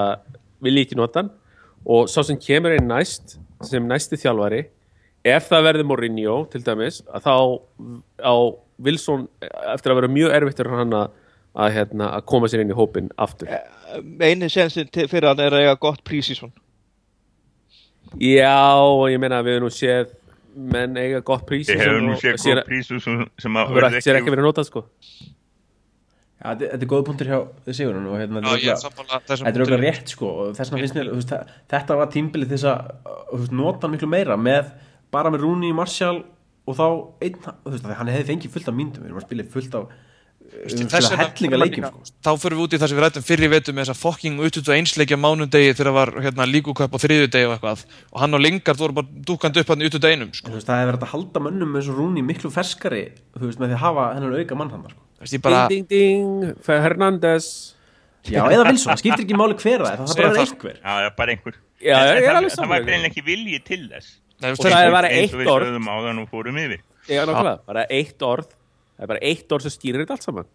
vil 0.63 0.77
ekki 0.81 0.97
nota 0.99 1.23
hann 1.23 1.33
og 1.85 2.07
sá 2.09 2.21
sem 2.25 2.39
kemur 2.41 2.73
inn 2.73 2.87
næst 2.89 3.37
sem 3.65 3.85
næsti 3.85 4.17
þjálfari 4.21 4.63
ef 5.25 5.49
það 5.49 5.67
verður 5.69 5.89
Mourinho, 5.89 6.39
til 6.49 6.63
dæmis 6.65 7.01
að 7.09 7.27
þá 7.27 7.35
á 8.21 8.35
Wilson 8.85 9.27
eftir 9.73 9.93
að 9.93 10.01
vera 10.01 10.11
mjög 10.11 10.35
erfitt 10.35 10.59
fyrir 10.59 10.77
hann 10.79 10.97
að 10.97 11.13
að, 11.55 11.71
hérna, 11.77 12.11
að 12.17 12.25
koma 12.27 12.49
sér 12.51 12.65
inn 12.65 12.73
í 12.73 12.75
hópin 12.75 13.09
aftur. 13.21 13.51
Einu 14.19 14.49
sensin 14.51 14.89
fyrir 14.91 15.29
hann 15.29 15.39
er 15.39 15.55
að 15.55 15.65
eiga 15.65 15.77
gott 15.79 16.03
prísísson 16.07 16.51
Já, 18.21 18.75
og 18.79 19.07
ég 19.11 19.19
meina 19.19 19.41
við 19.43 19.57
höfum 19.57 19.65
nú 19.65 19.73
séð 19.73 20.11
menn 20.55 20.97
eiga 20.97 21.21
gott 21.27 21.45
prís 21.49 21.67
Þið 21.69 21.81
hefur 21.83 22.03
nú 22.05 22.15
séð 22.21 22.35
góð 22.39 22.61
prísu 22.69 22.99
sem, 23.03 23.23
sem 23.43 23.57
að 23.59 23.65
Það 23.71 23.75
verður 23.79 23.97
ekki, 23.99 24.13
ekki 24.21 24.33
verið 24.35 24.47
notað 24.47 24.67
sko. 24.69 24.83
Já, 26.35 26.51
þetta, 26.51 26.69
þetta 26.75 26.85
er 26.85 26.89
góð 26.91 27.03
punktur 27.07 27.29
hjá 27.31 27.37
þið 27.65 27.77
Sigurinn 27.79 28.07
og 28.11 28.17
hérna, 28.19 28.41
ég 28.59 28.67
er 28.71 28.79
þetta 28.81 29.35
er 29.35 29.41
þetta 29.45 29.63
okkur 29.65 29.83
rétt 29.85 30.11
sko 30.13 30.31
og 30.43 30.49
þess 30.57 30.71
vegna 30.73 30.83
finnst 30.83 30.97
mér, 30.99 31.09
þú 31.11 31.19
veist, 31.19 31.31
þa- 31.31 31.59
þetta 31.73 31.97
var 32.01 32.09
tímbilið 32.15 32.51
þess 32.53 32.67
að 32.71 33.45
nota 33.55 33.89
miklu 33.91 34.09
meira 34.11 34.35
með, 34.37 34.73
bara 35.15 35.31
með 35.33 35.45
Rooney, 35.45 35.71
Martial 35.75 36.19
og 36.65 36.77
þá 36.77 36.85
einn, 37.25 37.39
þú 37.39 37.71
veist, 37.73 37.87
að 37.87 37.95
hann 38.01 38.11
hefði 38.13 38.27
fengið 38.33 38.53
fullt 38.57 38.69
af 38.71 38.77
myndum, 38.77 39.03
við 39.05 39.09
erum 39.11 39.21
að 39.21 39.25
spila 39.29 39.47
fullt 39.55 39.79
af 39.79 39.95
hellinga 41.19 41.59
leikjum 41.59 41.85
sko. 41.85 42.01
Þá 42.25 42.29
fyrir 42.41 42.57
við 42.57 42.63
út 42.65 42.75
í 42.75 42.79
það 42.81 42.91
sem 42.91 42.97
við 42.99 43.03
rættum 43.05 43.25
fyrir 43.25 43.51
vetu 43.53 43.75
með 43.75 43.85
þessa 43.85 43.97
fokking 43.99 44.41
utut 44.47 44.69
og 44.71 44.75
einsleikja 44.77 45.19
mánundegi 45.19 45.73
þegar 45.75 45.89
það 45.89 45.97
var 45.99 46.11
hérna, 46.25 46.47
líkuköp 46.49 46.95
á 46.95 46.99
þriðjudegi 47.03 47.49
og 47.49 47.53
eitthvað 47.55 47.85
og 48.11 48.23
hann 48.23 48.37
og 48.37 48.43
Lingard 48.45 48.81
voru 48.81 48.97
bara 48.99 49.21
dúkandi 49.29 49.63
upp 49.63 49.73
hann 49.73 49.85
í 49.85 49.89
utut 49.91 50.09
einum 50.09 50.33
sko. 50.35 50.51
Það 50.55 50.81
hefði 50.81 50.89
verið 50.91 51.05
að 51.07 51.13
halda 51.13 51.43
mönnum 51.45 51.77
eins 51.79 51.91
og 51.91 51.99
Rooney 51.99 52.25
miklu 52.25 52.51
ferskari, 52.53 53.05
þú 53.35 53.45
veist, 53.49 53.61
með 53.61 53.73
því 53.73 53.77
að 53.79 53.85
hafa 53.85 54.09
hennan 54.17 54.35
auka 54.39 54.59
mann 54.59 54.73
hann 54.75 54.89
sko. 54.91 55.41
Bara, 55.45 55.63
Ding, 55.71 55.87
ding, 55.89 56.27
ding, 56.41 56.59
Fernandes 56.65 57.47
Já, 58.25 58.41
eða 58.49 58.65
Wilson, 58.71 58.89
það 58.91 59.01
skiptir 59.03 59.23
ekki 59.25 59.37
máli 59.37 59.55
hver 59.61 59.83
það 59.85 59.91
er, 59.93 59.99
það 60.01 61.05
er 61.05 61.11
bara 61.17 61.35
einhver 61.35 61.57
er 62.17 62.47
það, 62.49 62.69
var 62.71 62.85
greinlega 62.87 63.11
ekki 63.11 63.23
vilji 63.25 63.59
til 63.67 63.81
þess. 63.91 64.15
Nei, 64.41 64.47
þú 64.49 64.55
Og 64.55 64.65
það 64.65 64.81
er 64.81 64.93
bara 67.67 67.85
eitt 67.93 68.25
orð. 68.25 68.55
Bara 68.95 69.03
Það 69.03 69.03
er 69.03 69.11
bara 69.11 69.23
eitt 69.31 69.51
orð 69.55 69.67
sem 69.67 69.73
skýrir 69.75 70.03
þetta 70.03 70.15
allt 70.17 70.27
saman. 70.27 70.47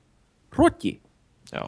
Hróki 0.57 0.95
já. 1.51 1.65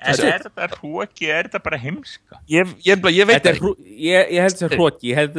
En 0.00 0.16
er 0.26 0.44
þetta 0.46 0.66
hróki, 0.80 1.26
er 1.28 1.48
þetta 1.48 1.62
bara 1.64 1.78
heimska? 1.80 2.38
Ég, 2.48 2.70
ég, 2.84 2.86
ég, 2.88 3.08
ég 3.14 3.26
veit 3.28 3.40
Þetta 3.40 3.50
er 3.50 3.58
ekki. 3.58 3.96
ég, 4.08 4.30
ég 4.34 4.46
held 4.46 4.56
þessi 4.56 4.70
hróki 4.76 5.10
Ég 5.10 5.18
held 5.20 5.34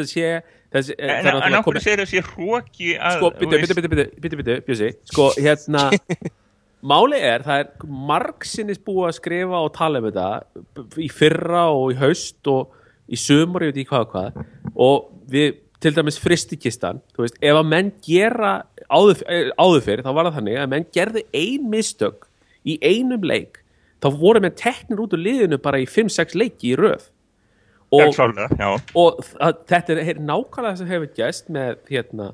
En, 0.71 1.07
það 1.07 1.07
er 1.07 1.09
en 1.11 1.25
náttúrulega 1.27 1.59
okkur 1.59 1.73
komið- 1.75 1.83
segir 1.83 2.01
þessi 2.05 2.21
hróki 2.29 2.91
að... 2.95 3.17
Sko, 3.17 3.31
byttu, 3.39 3.57
byttu, 3.59 3.89
byttu, 4.21 4.37
byttu, 4.39 4.53
bjössi. 4.69 4.91
Sko, 5.11 5.25
hérna 5.35 5.87
Máli 6.91 7.19
er, 7.21 7.43
það 7.45 7.59
er 7.61 7.89
margsinnis 8.09 8.79
búið 8.81 9.09
að 9.09 9.17
skrifa 9.19 9.59
og 9.61 9.73
tala 9.75 9.99
um 10.01 10.07
þetta 10.07 10.93
í 11.03 11.09
fyrra 11.13 11.65
og 11.75 11.91
í 11.93 11.97
haust 11.99 12.47
og 12.49 12.71
í 13.11 13.19
sumar, 13.19 13.67
ég 13.67 13.73
veit 13.73 13.81
ekki 13.83 13.91
hvað 13.91 14.05
og 14.07 14.15
hvað. 14.15 14.39
Og 14.81 15.11
við, 15.35 15.59
til 15.83 15.93
dæmis 15.97 16.17
fristikistan 16.23 17.03
þú 17.13 17.25
veist, 17.27 17.37
ef 17.43 17.59
að 17.59 17.69
menn 17.69 17.91
gera 18.07 18.53
áður, 18.91 19.23
eh, 19.27 19.49
áður 19.57 19.85
fyrir, 19.87 20.03
þá 20.05 20.13
var 20.13 20.29
það 20.29 20.37
þannig 20.39 20.59
að 20.59 20.69
menn 20.73 20.87
gerði 20.97 21.23
ein 21.33 21.67
mistök 21.71 22.27
í 22.67 22.77
einum 22.83 23.25
leik, 23.25 23.61
þá 24.03 24.07
voru 24.21 24.43
menn 24.43 24.57
teknir 24.57 25.01
út 25.03 25.15
úr 25.15 25.23
liðinu 25.25 25.59
bara 25.61 25.81
í 25.81 25.87
5-6 25.89 26.37
leiki 26.37 26.73
í 26.73 26.79
röð. 26.79 27.09
Og, 27.91 28.13
klárlega, 28.15 28.47
já. 28.55 28.69
og 28.95 29.19
það, 29.33 29.61
þetta 29.67 29.93
er, 29.93 30.01
er 30.13 30.19
nákvæmlega 30.23 30.69
það 30.69 30.77
sem 30.79 30.91
hefur 30.93 31.13
gæst 31.17 31.49
með 31.51 31.71
hérna, 31.91 32.27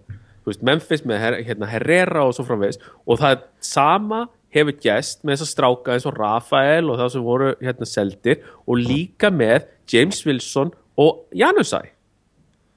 veist, 0.46 0.66
Memphis 0.66 1.06
með 1.08 1.24
hérna, 1.48 1.70
Herrera 1.72 2.28
og 2.28 2.36
svo 2.38 2.46
framvegis. 2.46 2.78
Og 3.10 3.18
það 3.24 3.38
er 3.38 3.46
sama 3.66 4.28
hefur 4.54 4.78
gæst 4.84 5.26
með 5.26 5.40
þessa 5.40 5.50
stráka 5.50 5.96
eins 5.96 6.06
og 6.08 6.18
Rafael 6.18 6.92
og 6.92 7.02
það 7.02 7.14
sem 7.16 7.26
voru 7.26 7.52
hérna 7.62 7.90
seldir 7.90 8.46
og 8.66 8.82
líka 8.82 9.32
með 9.34 9.66
James 9.92 10.22
Wilson 10.28 10.74
og 10.98 11.26
Janusæ 11.36 11.82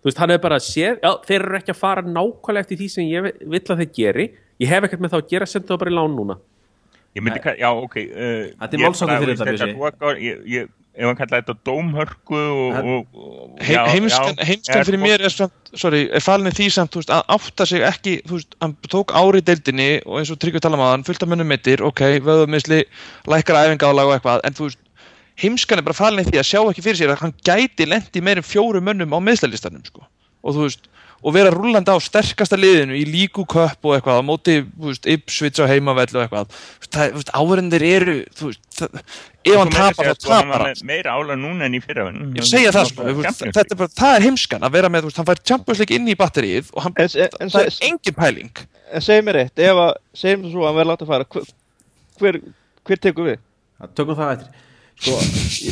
þú 0.00 0.08
veist, 0.10 0.18
hann 0.22 0.30
hefur 0.34 0.44
bara 0.48 0.58
séð 0.64 0.98
já, 1.04 1.10
þeir 1.28 1.40
eru 1.46 1.58
ekki 1.60 1.74
að 1.74 1.80
fara 1.82 2.02
nákvæmlega 2.06 2.64
eftir 2.66 2.80
því 2.80 2.88
sem 2.96 3.04
ég 3.10 3.22
vi- 3.28 3.36
vill 3.54 3.60
að 3.74 3.82
þeir 3.84 3.92
geri. 4.00 4.28
Ég 4.60 4.68
hef 4.68 4.84
ekkert 4.88 5.00
með 5.04 5.14
það 5.14 5.22
að 5.22 5.30
gera, 5.34 5.46
senda 5.46 5.72
það 5.74 5.78
bara 5.84 5.90
í 5.90 5.94
lán 6.00 6.16
núna. 6.16 6.36
Ég 7.16 7.22
myndi 7.26 7.40
kalla, 7.42 7.56
já, 7.58 7.70
ok. 7.74 7.96
Uh, 7.96 8.44
Þetta 8.60 8.76
er 8.76 8.82
bara, 8.84 9.20
fyrir 9.20 9.38
þetta, 9.40 10.10
ég, 10.20 10.68
ef 10.94 11.06
hann 11.08 11.16
kalla 11.18 11.40
þetta 11.40 11.54
dómhörku 11.66 12.38
og... 12.38 12.74
Það- 12.76 12.90
og, 12.90 13.06
og 13.14 13.62
He, 13.66 13.74
heimskan, 13.94 14.84
fyrir 14.86 15.00
mér 15.02 15.24
er 15.26 15.32
samt, 15.34 15.72
sorry, 15.74 16.04
er 16.12 16.22
falin 16.22 16.50
í 16.50 16.54
því 16.54 16.68
samt, 16.76 16.92
þú 16.94 17.02
veist, 17.02 17.10
að 17.16 17.24
átta 17.36 17.66
sig 17.66 17.82
ekki, 17.88 18.14
þú 18.28 18.36
veist, 18.38 18.54
hann 18.62 18.76
tók 18.92 19.14
ári 19.18 19.40
í 19.42 19.46
deildinni 19.48 19.88
og 20.06 20.20
eins 20.20 20.30
og 20.30 20.38
Tryggvi 20.42 20.62
tala 20.62 20.78
um 20.78 20.84
að 20.86 20.92
hann 20.94 21.06
fullt 21.08 21.24
af 21.26 21.32
mönnum 21.32 21.50
mittir, 21.50 21.82
ok, 21.82 22.04
vöðumisli, 22.26 22.82
lækkar 23.32 23.58
æfingálag 23.64 24.06
og 24.10 24.14
eitthvað, 24.18 24.44
en 24.46 24.58
þú 24.60 24.68
veist, 24.68 24.80
heimskan 25.40 25.80
er 25.80 25.86
bara 25.86 25.96
falin 25.96 26.22
í 26.22 26.28
því 26.28 26.40
að 26.40 26.48
sjá 26.52 26.60
ekki 26.62 26.84
fyrir 26.84 27.00
sér 27.00 27.14
að 27.14 27.24
hann 27.24 27.36
gæti 27.46 27.88
lendi 27.88 28.22
meirin 28.24 28.46
fjóru 28.46 28.82
mönnum 28.84 29.16
á 29.16 29.18
meðslalistanum, 29.24 29.84
sko, 29.86 30.06
og 30.44 30.56
þú 30.56 30.66
veist, 30.66 30.90
og 31.20 31.34
vera 31.36 31.52
rúllandi 31.52 31.92
á 31.92 31.98
sterkasta 32.00 32.56
liðinu 32.56 32.96
í 32.96 33.02
líku 33.08 33.44
köpp 33.48 33.84
og 33.84 33.96
eitthvað, 33.96 34.20
á 34.20 34.24
móti, 34.24 34.54
þú 34.64 34.88
veist, 34.88 35.08
Ipswich 35.10 35.60
á 35.60 35.68
heimavell 35.68 36.08
og 36.16 36.22
eitthvað, 36.24 36.54
Þú 36.80 36.86
veist, 36.86 36.92
það, 36.94 37.10
þú 37.10 37.18
veist, 37.20 37.32
áhverjandir 37.36 37.84
eru, 37.90 38.14
þú 38.38 38.48
veist, 38.48 38.62
það, 38.78 39.02
ef 39.44 39.58
hann 39.60 39.72
tapar, 39.74 40.08
þá 40.08 40.14
sko, 40.14 40.30
tapar 40.30 40.64
hann. 40.64 40.80
Meira 40.88 41.16
ála 41.18 41.36
núna 41.36 41.68
en 41.68 41.76
í 41.76 41.82
fyrra. 41.84 42.06
Ég 42.38 42.48
segja 42.48 42.72
það 42.76 42.88
sko, 42.88 43.10
þetta 43.42 43.66
er 43.66 43.80
bara, 43.82 43.92
það 44.00 44.16
er 44.16 44.26
heimskan 44.26 44.64
að 44.64 44.78
vera 44.78 44.92
með, 44.92 45.04
þú 45.04 45.10
veist, 45.10 45.20
hann 45.20 45.28
fær 45.28 45.42
Champions 45.52 45.82
League 45.84 46.00
inn 46.00 46.08
í 46.08 46.16
batterið 46.22 46.72
og 46.72 46.86
hann, 46.86 46.96
það 46.96 47.60
er 47.66 47.78
engin 47.90 48.16
pæling. 48.16 48.64
En 48.90 49.04
segir 49.04 49.28
mér 49.28 49.42
eitt, 49.44 49.60
ef 49.60 49.84
að 49.84 49.92
segjum 50.24 50.48
þú 50.48 50.54
svo 50.54 50.64
að 50.64 50.70
hann 50.70 50.80
verður 50.80 50.92
látið 50.94 51.06
að 51.06 51.12
fara 51.12 51.28
hver, 52.20 52.42
tekur 52.96 53.28
við? 53.28 53.46
Það 53.80 53.94
tökum 54.00 54.18
það 54.18 54.34
eftir 54.38 54.66
Sko, 55.00 55.14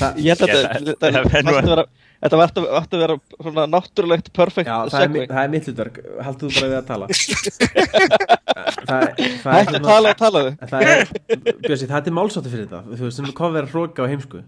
það, 0.00 0.20
Ég 0.24 0.30
held 0.32 0.40
að 0.40 0.48
þetta- 0.48 0.72
ætti 0.78 0.92
að- 0.96 2.70
að 2.96 3.02
vera 3.02 3.14
að 3.14 3.20
svona 3.44 3.64
náttúrulegt 3.70 4.30
perfect 4.34 4.66
Já, 4.70 4.76
það 4.90 5.02
er, 5.04 5.26
er 5.44 5.50
mitt 5.52 5.68
hlutverk, 5.68 5.98
haldur 6.24 6.48
þú 6.48 6.54
bara 6.56 6.70
við 6.72 6.78
að 6.78 6.86
tala. 6.88 7.06
Það, 8.88 9.02
er- 9.04 9.68
að 9.68 9.84
tala 9.84 10.12
og 10.14 10.18
talaðu 10.22 10.50
er, 10.88 11.12
Bjössi, 11.66 11.86
það 11.90 12.08
er 12.08 12.16
málsáttu 12.16 12.50
fyrir 12.52 12.64
þetta. 12.66 12.80
Þú 12.88 13.04
veist, 13.04 13.18
sem 13.20 13.28
hvað 13.38 13.54
verður 13.58 13.74
hróka 13.76 14.06
á 14.08 14.10
heimsku. 14.10 14.40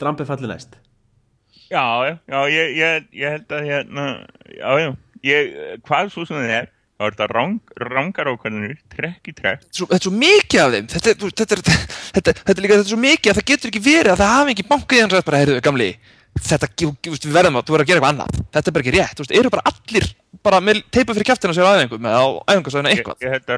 Drampi 0.00 0.24
falli 0.28 0.48
næst. 0.50 0.78
Já, 1.70 1.84
já, 2.08 2.16
já, 2.26 2.38
ég, 2.50 2.72
ég, 2.80 3.08
ég 3.20 3.34
held 3.36 3.52
að 3.54 3.66
hérna, 3.68 4.04
já, 4.56 4.70
já, 4.80 4.88
ég, 5.28 5.52
hvað 5.86 6.08
svo 6.14 6.24
sem 6.26 6.40
það 6.40 6.54
er, 6.56 6.70
þá 7.00 7.06
er 7.08 7.14
þetta 7.16 7.26
rang, 7.32 7.54
rangar 7.80 8.28
ákvæðinur, 8.28 8.74
trekk 8.92 9.30
í 9.30 9.32
trekk. 9.32 9.62
þetta 9.72 9.96
er 9.96 10.02
svo 10.04 10.12
mikið 10.12 10.60
af 10.60 10.72
þeim 10.74 10.88
þetta, 10.92 11.08
er- 11.08 11.16
er, 12.20 12.34
er 12.44 12.60
líka 12.60 12.74
þetta 12.76 12.84
er 12.84 12.90
svo 12.92 13.00
mikið 13.00 13.30
að 13.32 13.38
það 13.40 13.46
getur 13.50 13.70
ekki 13.72 13.82
verið 13.86 14.12
að 14.12 14.20
það 14.20 14.34
hafi 14.36 14.54
ekki 14.54 14.66
bankað 14.68 14.98
í 14.98 15.00
hann 15.00 15.14
rætt 15.14 15.28
bara, 15.30 15.40
heyrðu, 15.40 15.62
gamli 15.64 15.88
þetta, 16.38 16.68
við 16.78 17.32
verðum 17.34 17.58
að, 17.58 17.66
þú 17.66 17.74
verður 17.74 17.84
að 17.84 17.90
gera 17.90 18.00
eitthvað 18.00 18.12
annað. 18.14 18.42
Þetta 18.54 18.70
er 18.70 18.74
bara 18.76 18.84
ekki 18.84 18.96
rétt, 18.96 19.14
þú 19.18 19.24
veist, 19.24 19.36
eru 19.40 19.52
bara 19.52 19.70
allir 19.70 20.06
bara 20.40 20.60
með 20.64 20.78
teipa 20.94 21.12
fyrir 21.12 21.26
kæftina 21.28 21.52
sér 21.52 21.66
á 21.68 21.72
æfingum 21.76 22.06
eða 22.08 22.20
Ég, 22.88 23.00
eitthvað? 23.00 23.16
ég 23.20 23.32
held 23.34 23.50
að 23.50 23.56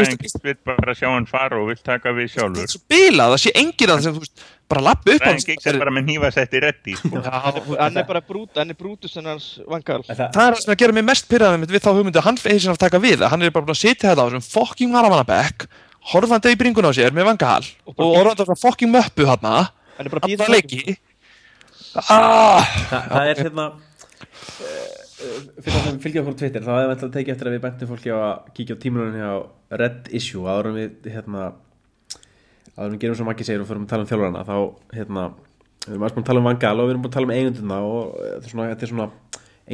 er 0.00 0.14
Giggs 0.16 0.36
vil 0.42 0.54
bara 0.64 0.94
sjá 0.96 1.08
hann 1.12 1.26
fara 1.28 1.58
og 1.60 1.66
vil 1.68 1.76
taka 1.84 2.12
við 2.16 2.30
þetta 2.30 2.40
sjálfur. 2.40 2.62
er 2.62 2.72
svo 2.72 2.80
bilað, 2.88 3.34
það 3.34 3.42
sé 3.42 3.52
enginn 3.60 3.90
að 3.90 3.96
það 3.98 4.04
sem, 4.06 4.14
þú 4.16 4.22
veist, 4.22 4.44
bara 4.70 4.84
lappi 4.86 5.16
upp 5.16 5.26
hans 5.26 5.46
Giggs 5.50 5.66
er 5.68 5.78
bara 5.82 5.92
með 5.92 6.06
nýfasetti 6.08 6.62
reddi, 6.64 6.96
sko. 6.96 7.20
Hann 7.26 8.00
er 8.00 8.08
bara 8.08 8.22
brút, 8.24 8.52
hann 8.56 8.72
er 8.72 8.78
brútusinn 8.78 9.28
hans 9.28 9.48
vangal. 9.68 10.00
En 10.08 10.16
það, 10.16 10.30
það 10.38 10.46
er 10.46 10.56
það 10.56 10.62
sem 10.64 10.72
að 10.76 10.80
gera 10.84 10.96
mig 10.96 11.06
mest 11.10 11.28
pyrraðið 11.28 11.74
við 11.76 11.84
þá 11.84 11.90
hugmyndu 11.92 12.22
að 12.22 12.28
hann 12.30 12.40
eigi 12.46 12.62
sem 12.64 12.72
að 12.72 12.80
taka 12.86 13.02
við 13.02 13.26
hann 13.26 13.42
er 13.42 13.52
bara 13.52 13.66
búin 13.66 13.76
að 13.76 13.82
sitja 13.82 14.14
þetta 14.14 14.24
á 14.24 14.26
þessum 14.30 14.46
fucking 14.46 14.96
varamannabekk 14.96 15.68
horfandi 16.14 16.54
í 16.54 16.58
bringun 16.60 16.86
á 16.86 16.92
sér 16.96 17.12
með 17.12 17.28
vangal 17.34 17.64
og 17.92 18.00
orðandi 18.00 18.40
á 18.40 18.46
svona 18.46 18.62
fucking 18.62 18.94
möppu 18.94 19.26
hann 19.28 19.44
Hann 19.96 20.06
er 20.06 20.12
bara 20.12 20.28
ah, 22.04 22.70
það, 22.90 23.10
það 23.12 23.30
er 23.32 23.42
hérna 23.42 23.66
uh, 23.72 24.96
fyrir 25.16 25.76
það 25.76 25.84
sem 25.86 26.00
fylgja 26.04 26.22
okkur 26.22 26.36
á 26.36 26.40
Twitter 26.42 26.64
þá 26.66 26.72
hefum 26.72 26.86
við 26.86 26.94
alltaf 26.94 27.14
tekið 27.16 27.34
eftir 27.34 27.50
að 27.50 27.56
við 27.56 27.62
bæntum 27.66 27.90
fólki 27.92 28.12
á 28.12 28.18
að 28.18 28.50
kíkja 28.56 28.76
á 28.76 28.82
tímunum 28.82 29.16
hjá 29.16 29.30
Red 29.82 30.10
Issue. 30.14 30.44
Áður 30.46 30.74
við 30.76 31.08
hérna 31.10 31.48
áður 32.76 32.94
við 32.94 33.02
gerum 33.04 33.18
svo 33.18 33.26
makki 33.26 33.46
segir 33.46 33.62
og 33.64 33.68
fyrir 33.70 33.84
að 33.84 33.92
tala 33.92 34.04
um 34.04 34.10
þjálfurana 34.10 34.44
þá 34.46 34.56
hérna 34.96 35.26
við 35.86 35.94
erum 35.94 36.02
aðeins 36.02 36.16
búin 36.16 36.24
að 36.24 36.28
tala 36.28 36.42
um 36.42 36.48
Vangal 36.50 36.74
og 36.76 36.88
við 36.88 36.92
erum 36.92 37.04
búin 37.04 37.12
að 37.12 37.16
tala 37.16 37.28
um 37.28 37.34
eigunduna 37.36 37.78
og 37.86 38.16
eh, 38.20 38.32
þetta 38.44 38.46
er 38.46 38.52
svona, 38.52 38.88
svona 38.90 39.08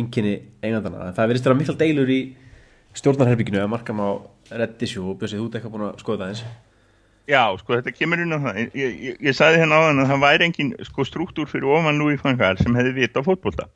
enginni 0.03 0.35
eigundana 0.63 1.07
en 1.09 1.17
það 1.17 1.31
verðist 1.33 1.49
vera 1.49 1.59
mikla 1.59 1.79
deilur 1.83 2.13
í 2.13 2.21
stjórnarherbygginu 3.01 3.63
að 3.63 3.73
marka 3.73 3.97
á 3.97 4.11
Red 4.53 4.85
Issue 4.87 5.09
og 5.09 5.19
björsið 5.19 5.41
þú 5.41 5.49
ert 5.49 5.59
eitthvað 5.59 5.75
búin 5.75 5.87
að 5.89 6.05
skoða 6.05 6.23
það 6.23 6.35
eins 6.35 6.45
Já, 7.31 7.45
sko, 7.61 7.77
þetta 7.79 7.95
kemur 7.95 8.23
inn 8.23 8.35
á 8.35 8.39
það. 8.43 8.61
Ég, 8.75 8.95
ég, 9.07 9.19
ég 9.23 9.37
sagði 9.39 9.63
hérna 9.63 9.79
á 9.79 9.83
að 9.93 10.01
það 10.11 10.23
væri 10.25 10.47
engin 10.49 10.73
sko, 10.89 11.07
struktúr 11.07 11.51
fyrir 11.51 11.71
ofan 11.71 12.01
Louis 12.01 12.23
van 12.25 12.39
Gaal 12.41 12.57
sem 12.59 12.75
hefði 12.75 12.97
vita 12.99 13.23
á 13.23 13.27
fótbolta. 13.27 13.69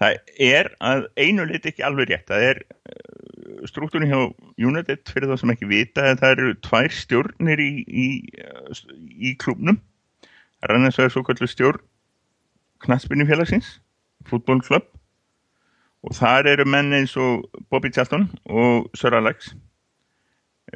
Það 0.00 0.18
er 0.40 0.68
að 0.84 1.06
einu 1.20 1.46
lit 1.48 1.68
ekki 1.68 1.84
alveg 1.84 2.10
rétt. 2.10 2.26
Það 2.28 2.44
er 2.50 2.60
uh, 2.64 3.62
struktúrin 3.68 4.12
hjá 4.12 4.20
United 4.60 5.12
fyrir 5.12 5.32
þá 5.32 5.40
sem 5.40 5.54
ekki 5.54 5.70
vita 5.70 6.10
að 6.10 6.20
það 6.22 6.34
eru 6.36 6.54
tvær 6.68 6.96
stjórnir 6.96 7.62
í, 7.64 7.70
í, 7.88 8.08
uh, 8.44 8.84
í 9.16 9.34
klubnum. 9.40 9.80
Það 10.60 10.68
er 10.68 10.76
annars 10.76 11.00
vegar 11.00 11.14
svo 11.16 11.24
kallu 11.24 11.48
stjórn 11.48 11.84
knatsbyrni 12.80 13.26
félagsins, 13.28 13.74
fútbólklub 14.28 14.86
og 16.00 16.16
þar 16.16 16.48
eru 16.54 16.64
menn 16.68 16.94
eins 16.96 17.12
og 17.20 17.44
Bobby 17.72 17.92
Charlton 17.92 18.28
og 18.48 18.88
Sir 18.96 19.16
Alex 19.16 19.52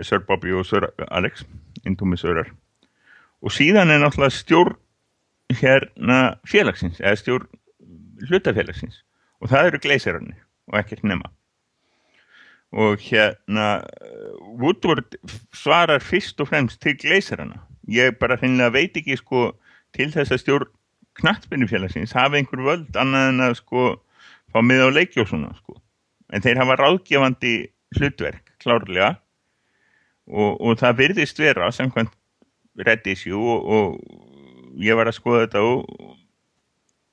Sir 0.03 0.20
Bobby 0.29 0.53
og 0.53 0.66
Sir 0.68 0.91
Alex 1.09 1.47
Indúmi 1.89 2.18
Sörar 2.20 2.51
og 3.45 3.53
síðan 3.53 3.93
er 3.93 4.01
náttúrulega 4.01 4.32
stjórn 4.32 4.76
hérna 5.53 6.18
félagsins 6.49 7.01
eða 7.03 7.18
stjórn 7.20 7.49
hlutafélagsins. 8.28 9.03
Og 9.43 9.51
það 9.53 9.68
eru 9.68 9.80
gleisirarnir 9.85 10.39
og 10.70 10.78
ekkert 10.80 11.05
nema. 11.05 11.28
Og 12.74 13.03
hérna 13.05 13.85
Woodward 14.59 15.18
svarar 15.55 16.03
fyrst 16.03 16.41
og 16.41 16.49
fremst 16.51 16.80
til 16.82 16.97
gleisirarna 16.99 17.61
ég 17.91 18.16
bara 18.18 18.39
hreinlega 18.41 18.72
veit 18.72 18.97
ekki 18.97 19.18
sko 19.20 19.51
til 19.95 20.09
þess 20.14 20.32
að 20.32 20.41
stjórn 20.43 20.72
knattbyrnufélagsins 21.20 22.16
hafa 22.16 22.41
einhver 22.41 22.64
völd 22.64 22.97
annað 22.99 23.28
en 23.28 23.45
að 23.45 23.59
sko 23.61 23.85
fá 24.51 24.62
með 24.64 24.89
á 24.89 25.24
svona 25.28 25.53
sko. 25.61 25.76
En 26.32 26.43
þeir 26.43 26.59
hafa 26.62 26.78
ráðgefandi 26.80 27.55
hlutverk 27.99 28.57
klárlega 28.64 29.18
og, 30.31 30.61
og 30.61 30.79
það 30.81 31.01
virðist 31.03 31.41
vera 31.41 31.70
samkvæmt 31.75 32.12
Red 32.85 33.07
Issue 33.11 33.39
og, 33.39 33.64
og 33.64 34.83
ég 34.83 34.97
var 34.99 35.11
að 35.11 35.18
skoða 35.18 35.45
þetta 35.45 35.64
og 35.68 36.14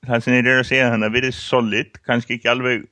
það 0.08 0.24
sem 0.24 0.36
þeir 0.36 0.50
eru 0.50 0.64
að 0.64 0.70
segja 0.72 0.92
þannig 0.92 1.10
að 1.10 1.18
virðist 1.18 1.46
solid, 1.46 1.98
kannski 2.08 2.38
ekki 2.38 2.52
alveg 2.52 2.86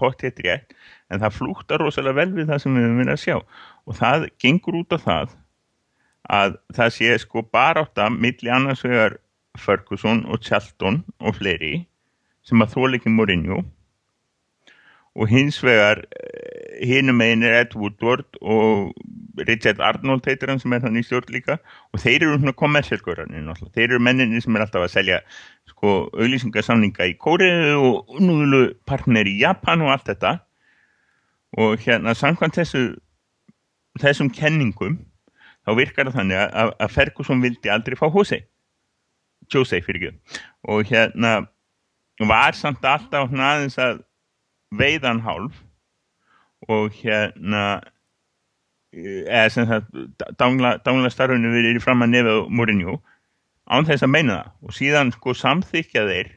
pottétt 0.00 0.40
rétt, 0.44 0.74
en 1.12 1.20
það 1.22 1.36
flúktar 1.38 1.82
rosalega 1.82 2.18
vel 2.22 2.30
við 2.34 2.48
það 2.50 2.62
sem 2.62 2.76
við 2.76 2.86
höfum 2.86 3.00
verið 3.02 3.14
að 3.14 3.22
sjá. 3.22 3.36
Og 3.84 3.98
það 3.98 4.28
gengur 4.42 4.78
út 4.80 4.96
á 4.96 4.98
það 5.04 5.34
að 6.34 6.56
það 6.74 6.94
sé 6.96 7.18
sko 7.20 7.44
barátta 7.52 8.08
milli 8.10 8.50
annars 8.50 8.82
vegar 8.86 9.18
Ferguson 9.60 10.24
og 10.32 10.40
Charlton 10.42 11.02
og 11.20 11.36
fleiri 11.36 11.84
sem 12.44 12.62
að 12.64 12.74
þóleiki 12.74 13.12
Mourinho 13.12 13.60
og 15.14 15.28
hins 15.30 15.60
vegar 15.62 16.02
hinum 16.82 17.20
megin 17.20 17.42
er 17.46 17.60
Ed 17.60 17.76
Woodward 17.78 18.38
og 18.42 18.94
Richard 19.48 19.80
Arnold 19.80 20.26
heitir 20.26 20.50
hann 20.50 20.60
sem 20.62 20.72
er 20.72 20.82
hann 20.82 20.98
í 20.98 21.02
stjórn 21.06 21.30
líka. 21.34 21.58
Og 21.92 22.02
þeir 22.02 22.24
eru 22.26 22.38
svona 22.38 22.54
kommersialgörðanir 22.58 23.44
náttúrulega, 23.46 23.74
þeir 23.74 23.88
eru 23.88 24.02
menninni 24.02 24.42
sem 24.42 24.56
er 24.56 24.64
alltaf 24.64 24.86
að 24.86 24.92
selja 24.94 25.20
sko 25.70 25.94
auðlýsingarsamninga 26.14 27.08
í 27.10 27.16
Kóriðu 27.20 27.78
og 27.78 28.20
núðulu 28.22 28.62
partner 28.86 29.30
í 29.30 29.38
Japan 29.40 29.82
og 29.86 29.94
allt 29.94 30.10
þetta. 30.10 30.36
Og 31.58 31.78
hérna 31.82 32.14
samkvæmt 32.18 32.58
þessu 32.58 32.84
þessum 34.02 34.30
kenningum 34.34 34.98
þá 35.64 35.76
virkar 35.78 36.10
það 36.10 36.18
þannig 36.18 36.40
að, 36.42 36.74
að 36.82 36.94
Ferguson 36.94 37.44
vildi 37.44 37.70
aldrei 37.70 37.98
fá 37.98 38.08
Jose. 38.10 38.40
Jose 39.52 39.78
fyrir 39.84 40.08
ekki 40.08 40.40
og 40.72 40.88
hérna 40.88 41.34
var 42.24 42.56
samt 42.56 42.84
alltaf 42.86 43.30
aðeins 43.30 43.78
að 43.82 44.02
veiðan 44.72 45.22
hálf 45.24 45.58
og 46.68 46.94
hérna 46.96 47.64
eða 48.94 49.48
sem 49.50 49.66
það 49.68 49.88
dangla, 50.38 50.76
dangla 50.86 51.10
starfinu 51.10 51.50
verið 51.52 51.82
fram 51.82 52.04
að 52.04 52.12
nefa 52.14 52.36
Mourinho 52.48 53.00
án 53.66 53.86
þess 53.88 54.06
að 54.06 54.12
meina 54.12 54.38
það. 54.38 54.52
Og 54.62 54.76
síðan 54.78 55.12
sko 55.14 55.34
samþykja 55.38 56.04
þeir 56.10 56.30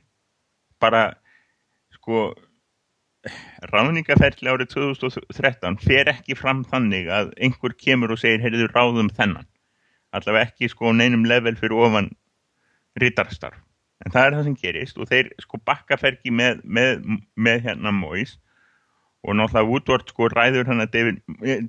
bara 0.82 1.04
sko 1.94 2.32
ráðningaferli 3.74 4.50
árið 4.50 4.72
2013 4.76 5.80
fer 5.84 6.12
ekki 6.14 6.38
fram 6.40 6.64
þannig 6.68 7.12
að 7.12 7.34
einhver 7.44 7.76
kemur 7.78 8.16
og 8.16 8.22
segir 8.22 8.44
heyrðu 8.46 8.70
ráðum 8.72 9.12
þennan. 9.14 9.48
Allavega 10.16 10.50
ekki 10.50 10.72
sko 10.72 10.94
neinum 10.96 11.28
level 11.28 11.58
fyrir 11.60 11.78
ofan 11.88 12.12
rítarstarf 12.98 13.67
en 14.06 14.14
það 14.14 14.26
er 14.26 14.36
það 14.36 14.48
sem 14.48 14.58
gerist 14.62 15.00
og 15.02 15.10
þeir 15.10 15.30
sko 15.42 15.60
bakkaferki 15.66 16.34
með, 16.34 16.62
með, 16.64 17.06
með 17.36 17.64
hérna 17.68 17.94
Mois 17.96 18.36
og 19.26 19.38
náttúrulega 19.38 19.72
Woodward 19.72 20.12
sko 20.12 20.30
ræður 20.32 20.70
hann 20.70 20.84
að 20.84 20.94
David, 20.94 21.22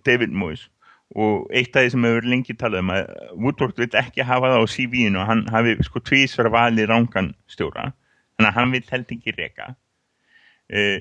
David 0.06 0.34
Mois 0.36 0.66
og 1.16 1.48
eitt 1.56 1.76
af 1.76 1.86
því 1.86 1.92
sem 1.94 2.04
hefur 2.04 2.26
lengi 2.28 2.56
talað 2.60 2.84
um 2.84 2.90
að 2.92 3.12
Woodward 3.40 3.78
vil 3.80 3.88
ekki 3.96 4.26
hafa 4.28 4.52
það 4.52 4.64
á 4.64 4.72
CV-inu 4.74 5.22
og 5.22 5.30
hann 5.30 5.44
hafi 5.52 5.76
sko 5.86 6.02
tvísvar 6.04 6.50
valið 6.52 6.90
rángan 6.92 7.30
stjóra 7.48 7.88
þannig 8.36 8.50
að 8.50 8.58
hann 8.58 8.74
vil 8.76 8.84
held 8.90 9.14
ekki 9.16 9.36
reyka 9.38 9.70
uh, 9.72 10.98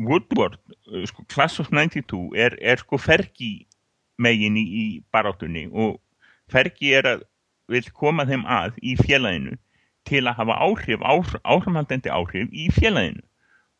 Woodward 0.00 0.56
uh, 0.88 1.04
sko 1.10 1.26
Class 1.28 1.60
of 1.60 1.68
92 1.68 2.30
er, 2.40 2.56
er 2.56 2.80
sko 2.80 2.96
fergi 2.96 3.66
megin 4.20 4.56
í, 4.56 4.64
í 4.64 4.86
baráttunni 5.12 5.68
og 5.68 6.00
fergi 6.50 6.94
er 6.96 7.12
að 7.14 7.26
vil 7.70 7.84
koma 7.94 8.24
þeim 8.26 8.48
að 8.48 8.80
í 8.82 8.96
félaginu 8.98 9.58
til 10.10 10.26
að 10.26 10.42
hafa 10.42 10.58
áhrif, 10.66 11.00
áhrif 11.00 11.38
áhrifmaldandi 11.44 12.12
áhrif 12.12 12.50
í 12.52 12.68
félaginu. 12.74 13.22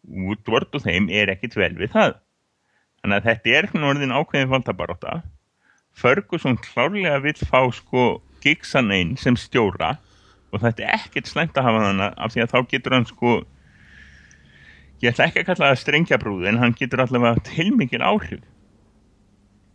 Woodward 0.01 0.73
og 0.73 0.87
þeim 0.87 1.11
er 1.13 1.35
ekkit 1.35 1.59
vel 1.59 1.75
við 1.77 1.93
það. 1.93 2.17
Þannig 3.03 3.19
að 3.19 3.29
þetta 3.29 3.55
er 3.59 3.71
orðin 3.91 4.17
ákveðin 4.17 4.53
valdabaróta 4.55 5.21
Ferguson 5.93 6.57
klárlega 6.57 7.21
vill 7.21 7.39
fá 7.49 7.67
sko 7.75 8.21
Gigsan 8.41 8.93
einn 8.95 9.17
sem 9.21 9.37
stjóra 9.37 9.97
og 10.51 10.63
þetta 10.63 10.87
er 10.87 10.95
ekkert 10.97 11.29
slæmt 11.29 11.59
að 11.59 11.67
hafa 11.69 11.83
þannig 11.87 12.15
af 12.17 12.33
því 12.33 12.43
að 12.45 12.53
þá 12.53 12.59
getur 12.71 12.97
hann 12.97 13.09
sko 13.09 13.33
ég 15.03 15.13
ætla 15.13 15.27
ekki 15.29 15.43
að 15.43 15.49
kalla 15.51 15.71
það 15.71 15.83
strengjabrúð 15.83 16.49
en 16.49 16.61
hann 16.63 16.77
getur 16.79 17.05
allavega 17.05 17.45
til 17.51 17.69
mikil 17.77 18.03
áhrif. 18.05 18.43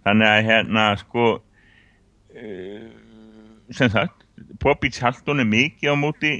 Þannig 0.05 0.31
að 0.31 0.47
hérna 0.49 0.85
sko 1.01 1.27
uh, 1.37 2.89
sem 3.73 3.89
sagt 3.93 4.24
Charlton 4.61 5.39
er 5.43 5.49
mikið 5.49 5.93
á 5.93 5.95
móti. 5.99 6.33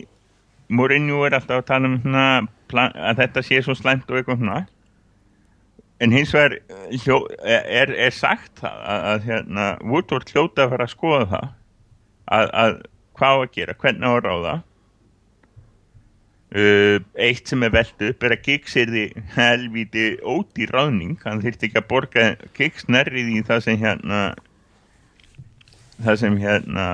Mourinho 0.70 1.24
er 1.26 1.36
alltaf 1.38 1.62
að 1.62 1.68
tala 1.70 1.92
um 1.92 2.00
hana, 2.04 2.48
að 2.74 3.22
þetta 3.22 3.44
sé 3.46 3.62
svo 3.62 3.76
slæmt 3.78 4.10
og 4.10 4.18
eitthvað 4.18 4.42
svona. 4.42 4.64
En 6.04 6.12
hins 6.12 6.34
vegar 6.36 6.58
er, 7.46 7.92
er 7.94 8.12
sagt 8.12 8.60
það 8.60 8.80
að, 8.82 9.04
að 9.12 9.28
hérna, 9.30 9.68
Woodward 9.86 10.32
hljóta 10.34 10.66
að 10.66 10.74
fara 10.74 10.88
að 10.88 10.92
skoða 10.92 11.28
það 11.32 11.46
að, 12.26 12.50
að 12.64 12.80
hvað 13.16 13.44
að 13.44 13.54
gera, 13.56 13.78
hvernig 13.84 14.10
að 14.10 14.24
ráða. 14.26 14.56
Uh, 16.56 16.98
eitt 17.20 17.50
sem 17.52 17.64
er 17.68 17.72
veldu 17.74 18.12
upp 18.14 18.22
er 18.24 18.36
að 18.36 18.44
Giggs 18.46 18.76
er 18.80 18.92
því 18.92 19.06
helviti 19.36 20.06
ódýr 20.24 20.72
ráðning. 20.72 21.16
Hann 21.24 21.42
þurfti 21.44 21.70
ekki 21.70 21.82
að 21.82 21.90
borga 21.90 22.28
Giggs 22.56 22.88
nærrið 22.88 23.32
í 23.34 23.42
það 23.48 23.64
sem 23.66 23.80
hérna 23.82 24.22
það 26.04 26.18
sem 26.22 26.40
hérna 26.42 26.86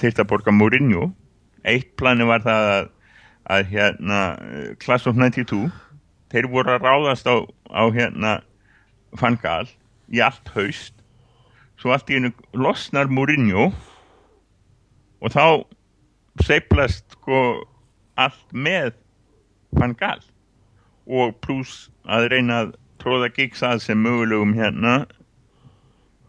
þurfti 0.00 0.22
að 0.22 0.30
borga 0.30 0.54
Mourinho. 0.54 1.10
Eitt 1.68 1.90
plani 2.00 2.26
var 2.28 2.44
það 2.44 2.68
að, 2.72 2.88
að 3.54 3.72
hérna 3.72 4.20
Class 4.82 5.08
of 5.10 5.18
92 5.18 5.66
þeir 6.32 6.48
voru 6.52 6.74
að 6.74 6.86
ráðast 6.86 7.28
á, 7.28 7.36
á 7.72 7.84
hérna 7.92 8.38
Fangal 9.18 9.66
í 10.12 10.22
allt 10.24 10.48
haust. 10.54 10.94
Svo 11.78 11.92
allt 11.94 12.10
í 12.10 12.18
einu 12.18 12.32
losnar 12.56 13.10
Mourinho 13.10 13.70
og 15.18 15.34
þá 15.34 15.64
seiflast 16.44 17.18
sko 17.18 17.42
allt 18.18 18.52
með 18.52 18.94
Fangal 19.78 20.20
og 21.08 21.38
pluss 21.44 21.88
að 22.08 22.28
reyna 22.32 22.62
að 22.64 22.74
tróða 23.02 23.30
gigs 23.34 23.62
að 23.64 23.82
sem 23.84 24.00
mögulegum 24.02 24.54
hérna 24.58 25.00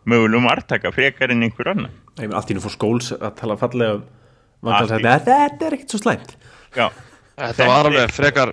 mögulegum 0.09 0.47
artaka 0.49 0.91
frekar 0.93 1.33
en 1.33 1.43
einhver 1.45 1.71
annar 1.73 1.93
Ég 2.19 2.27
meina, 2.27 2.39
allt 2.39 2.51
í 2.51 2.57
nú 2.57 2.63
fór 2.63 2.75
skóls 2.75 3.11
að 3.15 3.35
tala 3.39 3.55
fallega 3.59 3.99
um 3.99 4.07
vandarsætti, 4.67 5.07
þetta 5.29 5.67
er 5.69 5.77
ekkert 5.77 5.93
svo 5.95 6.01
slæmt. 6.01 6.33
Já, 6.75 6.89
Þetta 7.39 7.67
var 7.69 7.87
alveg 7.87 8.11
frekar 8.11 8.49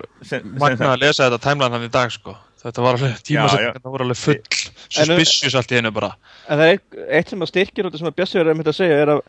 magna 0.55 0.93
að 0.93 1.01
lesa 1.03 1.25
þetta 1.27 1.39
timeline 1.43 1.75
hann 1.75 1.87
í 1.87 1.91
dag 1.91 2.11
sko. 2.13 2.35
Þetta 2.61 2.83
var 2.83 2.97
alveg, 2.97 3.17
Já, 3.17 3.23
tímasetningarna 3.27 3.91
voru 3.91 4.05
alveg 4.07 4.19
full 4.19 4.37
suspicious 4.87 5.57
allt 5.59 5.73
í 5.73 5.79
einu 5.81 5.91
bara. 5.95 6.13
En 6.47 6.61
það 6.61 6.71
er 6.71 6.79
eitt, 7.19 7.33
sem 7.33 7.43
að 7.43 7.51
styrkir 7.51 7.89
út 7.89 7.97
sem 7.99 8.09
að 8.09 8.15
Bjössi 8.17 8.39
verður 8.39 8.71
að 8.71 8.77
segja 8.79 9.01
er 9.03 9.11
að 9.13 9.21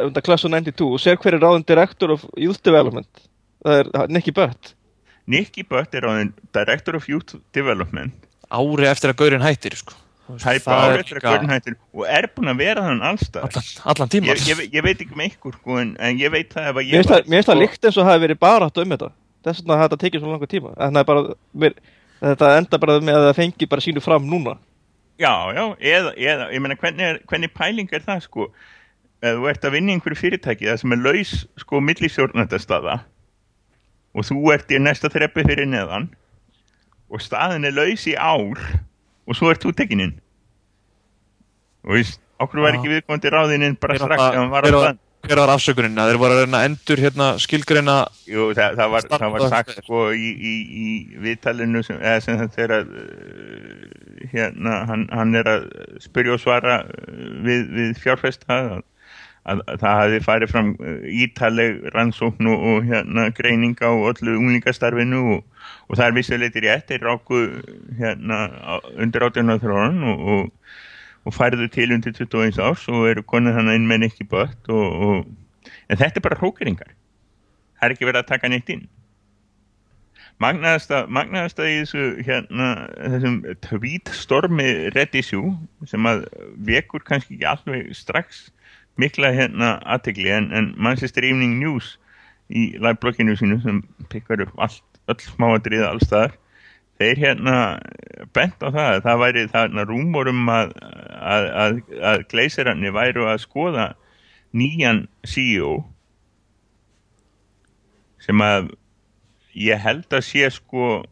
um 0.00 0.14
það 0.16 0.24
Class 0.26 0.46
of 0.48 0.54
92 0.54 0.88
og 0.88 1.02
sér 1.02 1.20
hver 1.20 1.36
er 1.36 1.44
ráðin 1.44 1.66
Director 1.68 2.14
of 2.16 2.24
Youth 2.40 2.64
Development? 2.64 3.22
Það 3.64 3.82
er 3.82 4.14
Nicky 4.16 4.34
Butt. 4.34 4.72
Nicky 5.30 5.64
Butt 5.68 5.94
er 5.96 6.08
þenn 6.08 6.32
Director 6.56 6.98
of 6.98 7.08
Youth 7.08 7.36
Development. 7.56 8.16
Ári 8.52 8.88
eftir 8.88 9.12
að 9.12 9.20
gaurinn 9.20 9.44
hættir 9.44 9.76
sko. 9.78 9.96
Hæpa 10.24 10.64
það 10.64 10.84
er 10.84 10.94
árið 10.94 11.02
eftir 11.02 11.18
að 11.18 11.20
líka 11.20 11.30
Gordon 11.30 11.52
hættir 11.52 11.74
og 11.92 12.06
er 12.08 12.26
búin 12.32 12.50
að 12.52 12.60
vera 12.62 12.84
þann 12.86 13.02
allstað 13.04 13.42
allan, 13.44 13.66
allan 13.92 14.12
tíma 14.14 14.30
ég, 14.30 14.44
ég, 14.48 14.62
ég 14.72 14.84
veit 14.86 15.02
ekki 15.04 15.18
með 15.18 15.26
ykkur 15.34 15.56
sko, 15.58 15.76
en, 15.82 15.90
en 16.00 16.20
ég 16.20 16.32
veit 16.32 16.54
það 16.54 16.70
ef 16.70 16.78
að 16.80 16.80
Mér 16.80 16.86
ég 16.86 16.94
mér 16.94 17.02
finnst 17.04 17.34
það 17.34 17.44
sko, 17.44 17.56
líkt 17.60 17.84
eins 17.84 17.98
og 17.98 18.06
það 18.06 18.10
hafi 18.10 18.24
verið 18.24 18.40
barátt 18.40 18.80
um 18.80 18.94
þetta. 18.94 19.10
Þess 19.44 19.60
vegna 19.60 19.78
þetta 19.82 19.98
tekið 20.00 20.22
svo 20.22 20.30
langa 20.32 20.48
tíma. 20.48 20.72
En 20.78 20.96
það 20.96 21.02
er 21.02 21.08
bara 21.10 21.36
mér, 21.64 21.76
þetta 22.22 22.52
enda 22.60 22.80
bara 22.86 22.96
með 23.04 23.18
að 23.18 23.26
það 23.28 23.36
fengi 23.42 23.68
bara 23.74 23.84
sínu 23.84 24.04
fram 24.04 24.30
núna. 24.30 24.56
Já, 25.20 25.34
já, 25.54 25.64
eða, 25.92 26.14
eða 26.16 26.48
ég 26.56 26.64
meina 26.64 26.78
hvernig, 26.80 27.04
er, 27.10 27.20
hvernig 27.28 27.52
pæling 27.54 27.92
er 27.92 28.06
það 28.08 28.24
sko? 28.24 28.48
Ef 29.24 29.36
þú 29.36 29.50
ert 29.52 29.68
að 29.68 29.76
vinna 29.76 29.92
í 29.92 29.98
einhverju 29.98 30.20
fyrirtæki 30.20 30.70
það 30.70 30.80
sem 30.80 30.96
er 30.96 31.04
laus 31.04 31.34
sko 31.60 31.80
millistjórnandastada 31.84 32.96
og 34.14 34.26
þú 34.26 34.40
ert 34.54 34.72
í 34.72 34.80
næsta 34.80 35.10
þreppi 35.12 35.44
fyrir 35.46 35.68
neðan 35.70 36.08
og 37.12 37.22
staðin 37.22 37.68
er 37.68 37.76
laus 37.76 38.04
í 38.10 38.16
ár 38.18 38.60
og 39.24 39.38
svo 39.38 39.52
ert 39.52 39.64
þú 39.64 39.74
tekininn 39.76 40.14
og 41.84 41.96
veist, 41.98 42.20
okkur 42.40 42.64
var 42.64 42.78
ekki 42.78 42.92
viðkomandi 42.92 43.32
ráðininn 43.32 43.80
bara 43.80 43.98
Hver 43.98 44.06
strax 44.08 44.38
hann 44.38 44.52
var 44.52 44.68
hver 44.68 44.96
hver 45.24 45.40
var 45.40 45.52
afsökunin 45.54 46.00
að 46.00 46.10
þeir 46.10 46.18
voru 46.20 46.36
að 46.36 46.40
reyna 46.44 46.60
að 46.60 46.66
endur 46.68 47.00
hérna 47.00 47.26
skilgreina 47.40 47.96
Jú, 48.28 48.48
það, 48.56 48.78
það, 48.78 48.90
var, 48.94 49.06
það 49.12 49.34
var 49.34 49.44
sagt 49.52 49.76
sko 49.78 50.00
í, 50.12 50.30
í, 50.32 50.54
í 50.84 50.88
viðtalinu 51.24 51.84
sem, 51.86 52.00
sem 52.24 52.42
að 52.44 52.58
uh, 52.74 52.88
hérna, 54.32 54.80
hann, 54.90 55.06
hann 55.12 55.38
er 55.40 55.50
að 55.54 55.68
spyrja 56.04 56.36
og 56.36 56.42
svara 56.42 56.82
uh, 56.84 57.22
við, 57.46 57.64
við 57.72 57.94
fjárfesta 58.02 58.58
að, 58.58 58.84
að, 59.48 59.64
að 59.64 59.80
það 59.86 59.98
hafi 60.02 60.20
farið 60.28 60.52
fram 60.52 60.74
uh, 60.76 61.00
ítaleg 61.24 61.80
rannsókn 61.96 62.52
og, 62.52 62.68
og 62.74 62.88
hérna, 62.90 63.28
greining 63.36 63.76
á 63.80 63.92
öllu 63.92 64.36
unglingastarfinu 64.36 65.24
og, 65.38 65.53
og 65.88 65.98
það 65.98 66.06
er 66.06 66.16
vissuleitir 66.16 66.66
rétt 66.66 66.90
þeir 66.90 67.06
ráku 67.08 67.44
hérna, 67.98 68.40
undir 68.96 69.26
18. 69.28 69.56
þróun 69.62 70.02
og, 70.10 70.26
og 70.34 70.74
og 71.24 71.32
færðu 71.34 71.68
til 71.72 71.92
undir 71.94 72.12
21 72.12 72.60
árs 72.60 72.84
og 72.92 73.06
eru 73.08 73.24
konið 73.24 73.56
hann 73.58 73.72
inn 73.72 73.88
með 73.88 74.04
Nicky 74.04 74.26
Butt 74.28 74.68
og, 74.68 74.98
og, 75.06 75.70
en 75.88 76.00
þetta 76.00 76.20
er 76.20 76.26
bara 76.26 76.40
hrókeringar 76.40 76.92
það 76.92 77.86
er 77.86 77.94
ekki 77.96 78.08
verið 78.08 78.20
að 78.20 78.30
taka 78.32 78.50
neitt 78.52 78.72
inn 78.74 78.84
magnaðasta, 80.42 81.04
magnaðasta 81.08 81.66
í 81.70 81.78
þessu 81.80 82.06
hérna, 82.26 82.70
þessum 82.98 83.38
tweetstormi 83.64 84.68
Red 84.96 85.16
Issue 85.16 85.54
sem 85.88 86.10
að 86.10 86.26
vekur 86.68 87.04
kannski 87.06 87.38
ekki 87.38 87.48
alveg 87.48 87.92
strax 87.96 88.48
mikla 89.00 89.32
hérna 89.34 89.76
aðtegli 89.96 90.32
en, 90.34 90.50
en 90.52 90.72
Manchester 90.76 91.24
Evening 91.24 91.56
News 91.62 91.94
í 92.52 92.74
liveblogginu 92.76 93.38
sínu 93.38 93.62
sem 93.62 93.80
pikkar 94.12 94.44
upp 94.44 94.58
allt, 94.60 94.84
öll 95.10 95.20
smáadriða 95.20 95.92
allstaðar 95.92 96.36
þeir 97.00 97.20
hérna 97.20 97.56
bent 98.36 98.62
á 98.62 98.68
það 98.68 98.90
að 98.90 99.00
það 99.06 99.20
væri 99.24 99.46
þarna 99.52 99.86
rúmorum 99.88 100.46
að, 100.52 100.74
að, 101.18 101.48
að, 101.64 101.80
að 102.12 102.24
gleisirarnir 102.30 102.94
væru 102.94 103.26
að 103.30 103.42
skoða 103.42 103.88
nýjan 104.54 105.04
CEO 105.26 105.80
sem 108.22 108.40
að 108.40 108.70
ég 109.58 109.82
held 109.82 110.06
að 110.14 110.24
sé 110.28 110.48
sko 110.54 111.02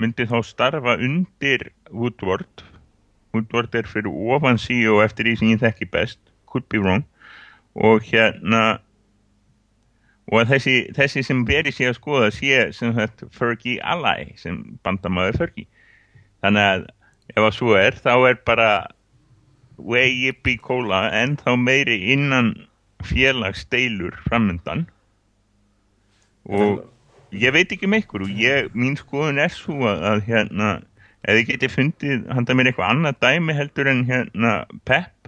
myndi 0.00 0.26
þá 0.28 0.38
starfa 0.46 0.96
undir 1.02 1.70
Woodward. 1.90 2.64
Woodward 3.34 3.74
er 3.74 3.88
fyrir 3.90 4.12
ofan 4.34 4.58
CEO 4.60 5.00
eftir 5.04 5.28
því 5.28 5.34
sem 5.40 5.52
ég 5.54 5.62
þekki 5.62 5.90
best. 5.90 6.20
Could 6.50 6.66
be 6.70 6.80
wrong. 6.82 7.04
Og 7.74 8.04
hérna 8.06 8.80
og 10.32 10.48
þessi, 10.48 10.76
þessi 10.96 11.22
sem 11.26 11.44
verið 11.48 11.76
sé 11.76 11.88
að 11.90 11.98
skoða 11.98 12.30
sé 12.32 12.60
sem 12.76 12.94
þetta 12.96 13.28
Fergie 13.34 13.80
Ally 13.84 14.30
sem 14.40 14.62
bandamaður 14.86 15.42
Fergie. 15.42 15.66
Þannig 16.44 16.68
að 16.70 16.86
ef 17.34 17.42
að 17.42 17.56
svo 17.56 17.74
er 17.78 17.98
þá 17.98 18.14
er 18.30 18.38
bara 18.46 18.70
way 19.76 20.12
yippee 20.12 20.60
cola 20.62 21.06
en 21.12 21.36
þá 21.40 21.54
meiri 21.60 21.98
innan 22.14 22.54
félagsdeilur 23.04 24.16
framöndan 24.28 24.86
og 26.48 26.84
ég 27.34 27.52
veit 27.52 27.72
ekki 27.72 27.88
með 27.90 28.04
ykkur 28.04 28.26
og 28.26 28.38
ég, 28.38 28.70
mín 28.76 28.96
skoðun 29.00 29.40
er 29.42 29.52
svo 29.52 29.88
að, 29.88 30.04
að 30.10 30.22
hérna, 30.28 30.70
ef 31.24 31.38
þið 31.38 31.48
getið 31.50 31.74
fundið 31.74 32.26
handa 32.36 32.56
mér 32.56 32.70
eitthvað 32.70 32.92
annað 32.92 33.20
dæmi 33.24 33.56
heldur 33.56 33.90
en 33.90 34.04
hérna 34.08 34.54
Pep 34.88 35.23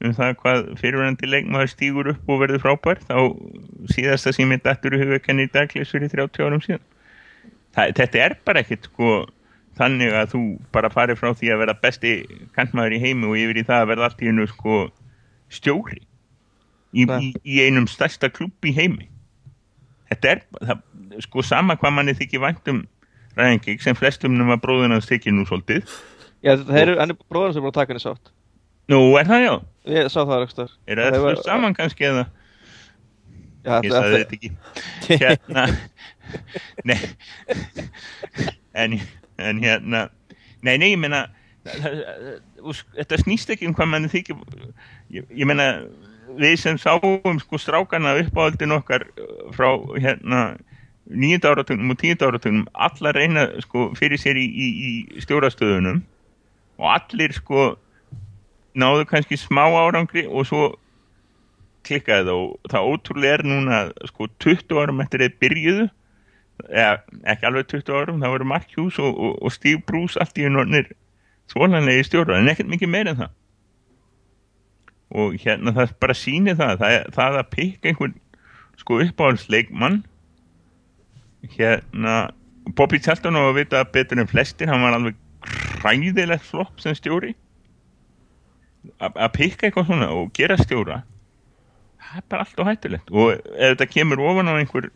um 0.00 0.14
það 0.16 0.36
hvað 0.40 0.70
fyrirvændi 0.80 1.28
leikmaður 1.28 1.72
stígur 1.72 2.12
upp 2.14 2.30
og 2.32 2.40
verður 2.40 2.62
frábær 2.64 3.02
þá 3.04 3.16
síðasta 3.92 4.32
sem 4.32 4.54
ég 4.54 4.62
dættur 4.64 4.96
í 4.96 5.18
kenni 5.24 5.44
í 5.48 5.52
daglis 5.52 5.92
fyrir 5.92 6.12
30 6.12 6.46
árum 6.46 6.64
síðan. 6.64 6.86
Það, 7.76 7.92
þetta 8.00 8.22
er 8.24 8.36
bara 8.46 8.62
ekkit 8.64 8.88
sko 8.88 9.10
þannig 9.78 10.14
að 10.16 10.32
þú 10.34 10.42
bara 10.74 10.92
farið 10.92 11.20
frá 11.20 11.32
því 11.36 11.52
að 11.52 11.62
vera 11.62 11.76
besti 11.82 12.14
kantmaður 12.56 12.96
í 12.96 13.02
heimi 13.04 13.28
og 13.28 13.36
yfir 13.40 13.60
í 13.60 13.66
það 13.68 13.84
að 13.84 13.90
verða 13.92 14.08
allt 14.08 14.22
í 14.24 14.30
hennu 14.30 14.46
sko 14.50 14.78
stjóri 15.50 16.00
í, 16.00 17.04
í, 17.04 17.32
í 17.44 17.60
einum 17.66 17.88
stærsta 17.90 18.30
klubb 18.32 18.66
í 18.66 18.74
heimi. 18.76 19.08
Þetta 20.10 20.32
er 20.32 20.42
það, 20.58 20.82
sko 21.26 21.44
sama 21.46 21.76
hvað 21.78 21.96
manni 21.96 22.16
þykir 22.18 22.42
vænt 22.42 22.72
um 22.72 22.82
ræðingik 23.38 23.84
sem 23.84 23.96
flestum 23.98 24.34
nema 24.38 24.58
bróðun 24.60 24.96
hans 24.96 25.08
þykir 25.10 25.36
nú 25.36 25.46
svolítið. 25.48 25.84
Já, 26.40 26.56
það 26.56 26.78
er, 26.82 26.92
hann 26.98 27.14
er 27.14 27.18
bróðan 27.30 27.54
sem 27.54 27.60
er 27.60 27.66
búin 27.66 27.74
að 27.74 27.78
taka 27.78 27.94
henni 27.94 28.02
sátt. 28.02 28.32
Nú 28.90 29.00
er 29.20 29.28
það 29.28 29.44
já, 29.44 29.52
Ég 29.88 30.10
sá 30.12 30.20
það 30.22 30.44
ekstar 30.44 30.72
er 30.86 31.00
það 31.00 31.24
fullt 31.24 31.46
saman 31.46 31.76
kannski 31.76 32.08
eða? 32.10 32.26
Já, 33.64 33.74
ég 33.84 33.92
sagði 33.92 34.20
þetta 34.20 34.36
ekki. 34.36 34.50
Hérna 35.20 35.66
nei. 36.88 36.98
En, 38.72 38.96
en 39.40 39.60
hérna 39.64 40.06
nei, 40.64 40.76
nei, 40.80 40.90
ég 40.92 41.00
meina 41.00 41.26
þetta 41.64 43.20
snýst 43.20 43.52
ekki 43.52 43.68
um 43.68 43.74
hvað 43.76 43.90
manni 43.92 44.10
þykir. 44.12 44.38
Ég, 45.12 45.26
ég 45.28 45.48
meina 45.48 45.72
við 46.38 46.56
sem 46.62 46.78
sáum 46.80 47.40
sko 47.42 47.58
strákana 47.60 48.14
uppáhaldin 48.20 48.76
okkar 48.76 49.06
uh, 49.18 49.48
frá 49.56 49.72
hérna 49.98 50.42
nýjönda 51.10 51.50
áratögnum 51.50 51.90
og 51.90 51.98
tíunda 52.00 52.28
áratögnum 52.30 52.68
allar 52.74 53.16
reyna 53.18 53.48
sko 53.64 53.90
fyrir 53.98 54.20
sér 54.20 54.38
í, 54.38 54.46
í, 54.46 54.68
í 54.70 55.24
stjórastöðunum 55.24 56.02
og 56.80 56.92
allir 56.94 57.34
sko 57.34 57.72
náðu 58.78 59.06
kannski 59.10 59.38
smá 59.40 59.64
árangri 59.66 60.26
og 60.28 60.46
svo 60.48 60.66
klikkaði 61.86 62.26
það 62.28 62.36
og 62.36 62.70
það 62.72 62.90
ótrúlega 62.92 63.38
er 63.38 63.46
núna 63.48 63.80
sko 64.10 64.28
20 64.44 64.80
árum 64.82 65.02
eftir 65.04 65.24
þeir 65.24 65.36
byrjuðu 65.42 65.86
eða 66.68 67.20
ekki 67.32 67.48
alveg 67.48 67.68
20 67.72 67.96
árum 67.96 68.20
það 68.20 68.34
voru 68.34 68.48
Mark 68.50 68.74
Hughes 68.76 68.98
og, 69.00 69.14
og, 69.16 69.36
og 69.40 69.54
Steve 69.54 69.82
Bruce 69.86 70.20
allt 70.20 70.38
í 70.38 70.46
unnornir 70.48 70.90
svonanlega 71.50 72.02
í 72.02 72.06
stjóra 72.06 72.38
en 72.38 72.50
ekkert 72.50 72.70
mikið 72.70 72.92
meir 72.92 73.10
en 73.10 73.20
það. 73.22 73.36
Og 75.10 75.38
hérna 75.42 75.74
það 75.74 75.94
bara 76.02 76.14
sýnir 76.14 76.58
það 76.58 76.76
það, 76.82 76.96
það 77.16 77.38
að 77.40 77.50
pikka 77.56 77.90
einhvern 77.90 78.18
sko 78.80 79.00
uppáhaldsleikmann. 79.04 80.02
Hérna 81.56 82.18
Bobby 82.76 83.00
Charlton 83.02 83.38
á 83.40 83.42
að 83.48 83.56
vita 83.58 83.82
betur 83.88 84.20
en 84.22 84.30
flestir 84.30 84.70
hann 84.70 84.84
var 84.84 84.98
alveg 84.98 85.18
hræðilegt 85.80 86.44
flopp 86.46 86.82
sem 86.82 86.94
stjóri 86.94 87.32
að 89.00 89.32
pikka 89.36 89.68
eitthvað 89.68 89.90
svona 89.90 90.10
og 90.16 90.30
gera 90.36 90.58
stjóra 90.60 91.02
það 92.10 92.18
er 92.18 92.26
bara 92.32 92.44
allt 92.44 92.60
og 92.60 92.68
hættulegt. 92.68 93.10
Og 93.14 93.32
ef 93.36 93.74
þetta 93.74 93.88
kemur 93.90 94.22
ofan 94.24 94.50
á 94.50 94.54
einhver 94.58 94.90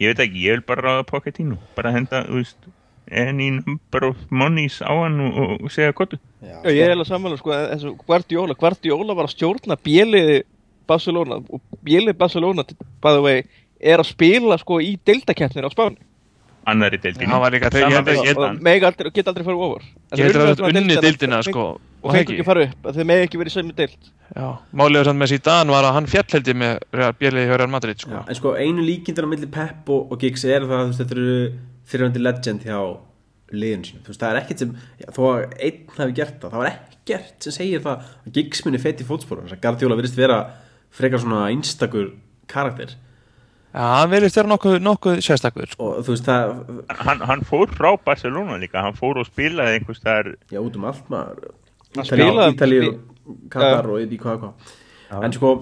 ég 0.00 0.12
veit 0.12 0.24
ekki, 0.26 0.42
ég 0.46 0.58
vil 0.58 0.66
bara 0.68 0.84
ráða 0.84 1.06
Pochettino 1.08 1.58
bara 1.76 1.94
henda, 1.94 2.24
þú 2.28 2.42
veist 2.42 2.68
any 3.06 3.50
number 3.54 4.10
of 4.10 4.16
monies 4.30 4.80
á 4.82 4.90
hann 4.90 5.20
og, 5.22 5.60
og, 5.62 5.70
segja 5.70 5.94
kottu 5.94 6.18
Já, 6.42 6.58
ég 6.66 6.82
er 6.82 6.90
eiginlega 6.90 7.08
sammála 7.08 7.38
sko, 7.38 7.52
eins 7.54 7.84
og 7.86 8.00
Guardiola 8.06 8.56
Guardiola 8.58 9.14
var 9.14 9.28
að 9.28 9.36
stjórna 9.36 9.78
bjöliði 9.78 10.40
Barcelona 10.86 11.38
og 11.38 11.62
Bíli 11.86 12.14
Barcelona, 12.14 12.64
by 13.02 13.14
the 13.14 13.22
way 13.22 13.44
er 13.78 14.02
að 14.02 14.10
spila 14.10 14.58
sko 14.58 14.80
í 14.82 14.96
deildakeppnir 15.06 15.66
á 15.66 15.70
Spáni 15.70 16.02
annari 16.66 16.98
Zidane. 17.00 18.58
mega 18.62 18.90
aldrei, 18.90 19.10
geta 19.14 19.32
aldrei 19.32 19.46
farið 19.46 19.64
ofar. 19.66 19.84
Ég 20.16 20.26
held 20.26 20.36
að 20.36 20.48
það 20.48 20.68
er 20.68 20.80
unni 20.80 20.98
deildina 21.04 21.40
sko 21.46 21.66
og 22.06 22.12
fengur 22.14 22.34
ekki 22.36 22.46
fara 22.46 22.66
upp, 22.66 22.88
þau 22.96 23.06
megi 23.10 23.26
ekki 23.26 23.40
verið 23.40 23.52
í 23.52 23.56
sömu 23.56 23.76
deild. 23.78 24.10
Já, 24.34 24.46
málið 24.80 25.08
samt 25.08 25.20
með 25.22 25.32
Zidane 25.32 25.74
var 25.74 25.88
að 25.88 25.96
hann 25.96 26.10
fjall 26.10 26.26
held 26.34 26.50
ég 26.50 26.58
með 26.62 26.74
Björliði 27.20 27.50
hjá 27.50 27.56
Real 27.62 27.72
Madrid 27.72 28.02
sko. 28.02 28.14
Já, 28.14 28.22
en 28.26 28.38
sko 28.40 28.54
einu 28.58 28.86
líkindur 28.86 29.26
á 29.26 29.32
milli 29.32 29.50
Pep 29.56 29.92
og, 29.94 30.12
og 30.12 30.22
Giggs 30.22 30.46
er 30.46 30.66
það 30.66 30.76
að 30.76 30.84
þú 30.84 30.90
veist, 30.90 31.02
þetta 31.02 31.16
eru 31.16 31.38
fyrirvændi 31.86 32.24
legend 32.26 32.66
hjá 32.66 32.78
liðin 33.54 33.86
sín 33.86 34.02
þú 34.02 34.12
veist, 34.12 34.22
það 34.22 34.30
er 34.32 34.40
ekkert 34.42 34.62
sem, 34.62 34.76
já, 34.98 35.08
þó 35.14 35.22
að 35.30 35.56
einn 35.68 35.96
hafi 35.96 36.16
gert 36.18 36.38
það, 36.42 36.52
það 36.52 36.62
var 36.62 36.70
ekkert 36.72 37.46
sem 37.46 37.54
segir 37.54 37.82
það 37.84 38.06
að 38.26 38.38
Giggs 38.38 38.64
muni 38.66 38.82
fett 38.82 39.02
í 39.02 39.06
fótsporum, 39.06 39.46
þess 39.46 39.58
að 39.58 39.62
Guardiola 39.66 39.98
virðist 40.00 40.18
vera 40.18 40.38
frekar 40.96 41.22
svona 41.22 41.44
einstakur 41.52 42.08
karakter 42.50 42.96
Já, 43.76 43.82
hann 43.92 44.08
verðist 44.08 44.38
vera 44.38 44.48
nokkuð, 44.48 44.78
nokkuð 44.80 45.18
sérstakur 45.24 45.68
sko. 45.68 45.90
og 45.98 46.06
veist, 46.08 46.24
það, 46.24 46.54
hann, 47.04 47.24
hann 47.28 47.42
fór 47.44 47.68
frá 47.76 47.90
Barcelona 48.00 48.56
líka 48.62 48.80
hann 48.80 48.96
fór 48.96 49.20
og 49.20 49.28
spilaði 49.28 49.76
einhvers 49.76 50.00
þar 50.00 50.30
já, 50.48 50.60
út 50.62 50.78
um 50.78 50.86
allt 50.88 51.10
maður. 51.12 51.50
Ítalíu, 52.00 52.94
Katar 53.52 53.90
og 53.92 54.00
í 54.00 54.20
hvað 54.20 54.48
en 55.20 55.36
sko 55.36 55.52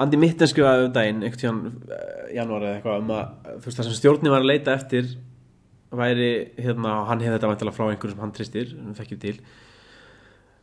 Andi 0.00 0.18
Mitten 0.20 0.48
skrifaði 0.48 0.88
um 0.88 0.94
daginn 0.94 1.24
einhvern 1.24 1.40
tíðan 1.40 1.96
janúar 2.36 2.66
eða 2.66 2.76
eitthvað 2.78 3.02
um 3.02 3.10
að 3.16 3.50
þú 3.56 3.66
veist 3.66 3.80
það 3.80 3.88
sem 3.88 3.98
stjórnin 3.98 4.32
var 4.32 4.44
að 4.44 4.50
leita 4.52 4.76
eftir 4.76 5.10
væri 5.92 6.30
hérna 6.56 6.94
hann 7.08 7.20
hefði 7.20 7.36
þetta 7.36 7.50
vantilega 7.50 7.76
frá 7.76 7.88
einhverjum 7.88 8.16
sem 8.16 8.24
hann 8.24 8.36
tristir 8.36 8.72
hann 8.76 8.96
fekkir 8.96 9.20
til 9.24 9.34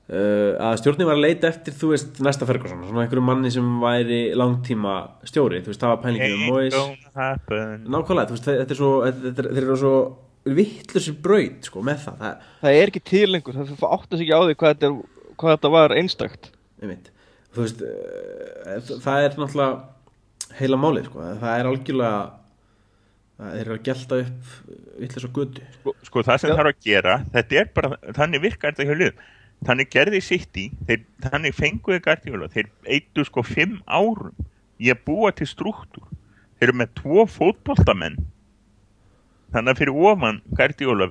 uh, 0.10 0.54
að 0.70 0.78
stjórnin 0.82 1.08
var 1.10 1.18
að 1.18 1.24
leita 1.26 1.50
eftir 1.52 1.76
þú 1.78 1.92
veist 1.94 2.20
næsta 2.26 2.48
Ferguson 2.50 2.82
svona 2.88 3.04
einhverjum 3.06 3.28
manni 3.30 3.52
sem 3.54 3.68
væri 3.84 4.22
langtíma 4.38 4.96
stjóri 5.30 5.62
þú 5.66 5.72
veist 5.74 5.84
það 5.84 5.94
var 5.94 6.02
pælingið 6.06 6.80
um 6.80 6.96
happen. 7.20 7.86
Nákvæmlega 7.94 8.32
þú 8.32 8.38
veist 8.38 8.50
þetta 8.50 8.76
er 8.76 8.80
svo 8.82 8.92
þetta 9.06 9.46
er- 9.46 9.52
þeir 9.54 9.64
eru 9.68 9.78
svo 9.84 9.94
vittlusir 10.50 11.18
braut 11.22 11.68
sko 11.70 11.84
með 11.86 12.04
það 12.08 12.20
það 12.24 12.50
það 12.64 12.80
er 12.82 12.92
ekki 12.94 13.04
til 13.12 13.28
lengur, 13.34 13.58
það 13.60 13.88
átti 13.94 14.18
sig 14.20 14.26
ekki 14.26 14.38
á 14.40 14.42
því 14.48 14.58
hvað 14.64 14.74
þetta, 14.76 14.90
er, 14.90 15.34
hvað 15.40 15.56
þetta 15.58 15.72
var 15.76 15.96
einstakt. 16.00 16.52
Einmitt. 16.82 17.10
Þú 17.54 17.66
veist 17.66 17.82
uh, 17.86 19.00
það 19.06 19.26
er 19.28 19.40
náttúrulega 19.40 20.60
heila 20.60 20.80
málið 20.82 21.10
sko 21.10 21.26
það 21.44 21.56
er 21.60 21.70
algjörlega 21.70 22.22
það 23.40 23.60
er 23.62 23.70
að 23.74 23.84
gelta 23.88 24.18
upp 24.24 25.18
svo 25.20 25.30
götu. 25.36 25.62
Sko, 25.80 25.94
sko 26.08 26.24
það 26.28 26.42
sem 26.42 26.50
Já. 26.52 26.56
þarf 26.60 26.72
að 26.74 26.80
gera 26.88 27.14
þetta 27.36 27.60
er 27.62 27.70
bara, 27.76 27.92
þannig 28.18 28.42
virkar 28.44 28.74
þetta 28.76 28.88
hjá 28.90 28.98
liðum 29.00 29.22
þannig 29.68 29.90
gerði 29.92 30.22
sitt 30.24 30.58
í 30.60 30.70
þeir, 30.88 31.04
þannig 31.26 31.56
fenguði 31.58 32.04
Guardiola 32.06 32.48
þeir 32.54 32.70
eittu 32.96 33.26
sko 33.28 33.44
fimm 33.44 33.80
árum 33.86 34.36
í 34.80 34.92
að 34.94 35.04
búa 35.08 35.32
til 35.36 35.48
struktúr. 35.50 36.06
Þeir 36.60 36.70
eru 36.70 36.78
með 36.82 36.94
tvo 37.00 37.26
fótboltamenn. 37.28 38.18
Þannig 39.54 39.74
að 39.74 39.82
fyrir 39.82 40.00
ofan 40.12 40.42
Guardiola 40.56 41.10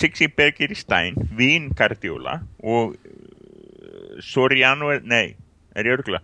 Sixi 0.00 0.28
Berger 0.32 0.72
í 0.72 0.78
Stein 0.78 1.16
Vín 1.36 1.70
Guardiola 1.76 2.40
og 2.62 2.94
uh, 2.96 4.20
Soriano 4.24 4.92
nei, 5.04 5.36
er 5.76 5.88
ég 5.88 5.98
örgla 5.98 6.22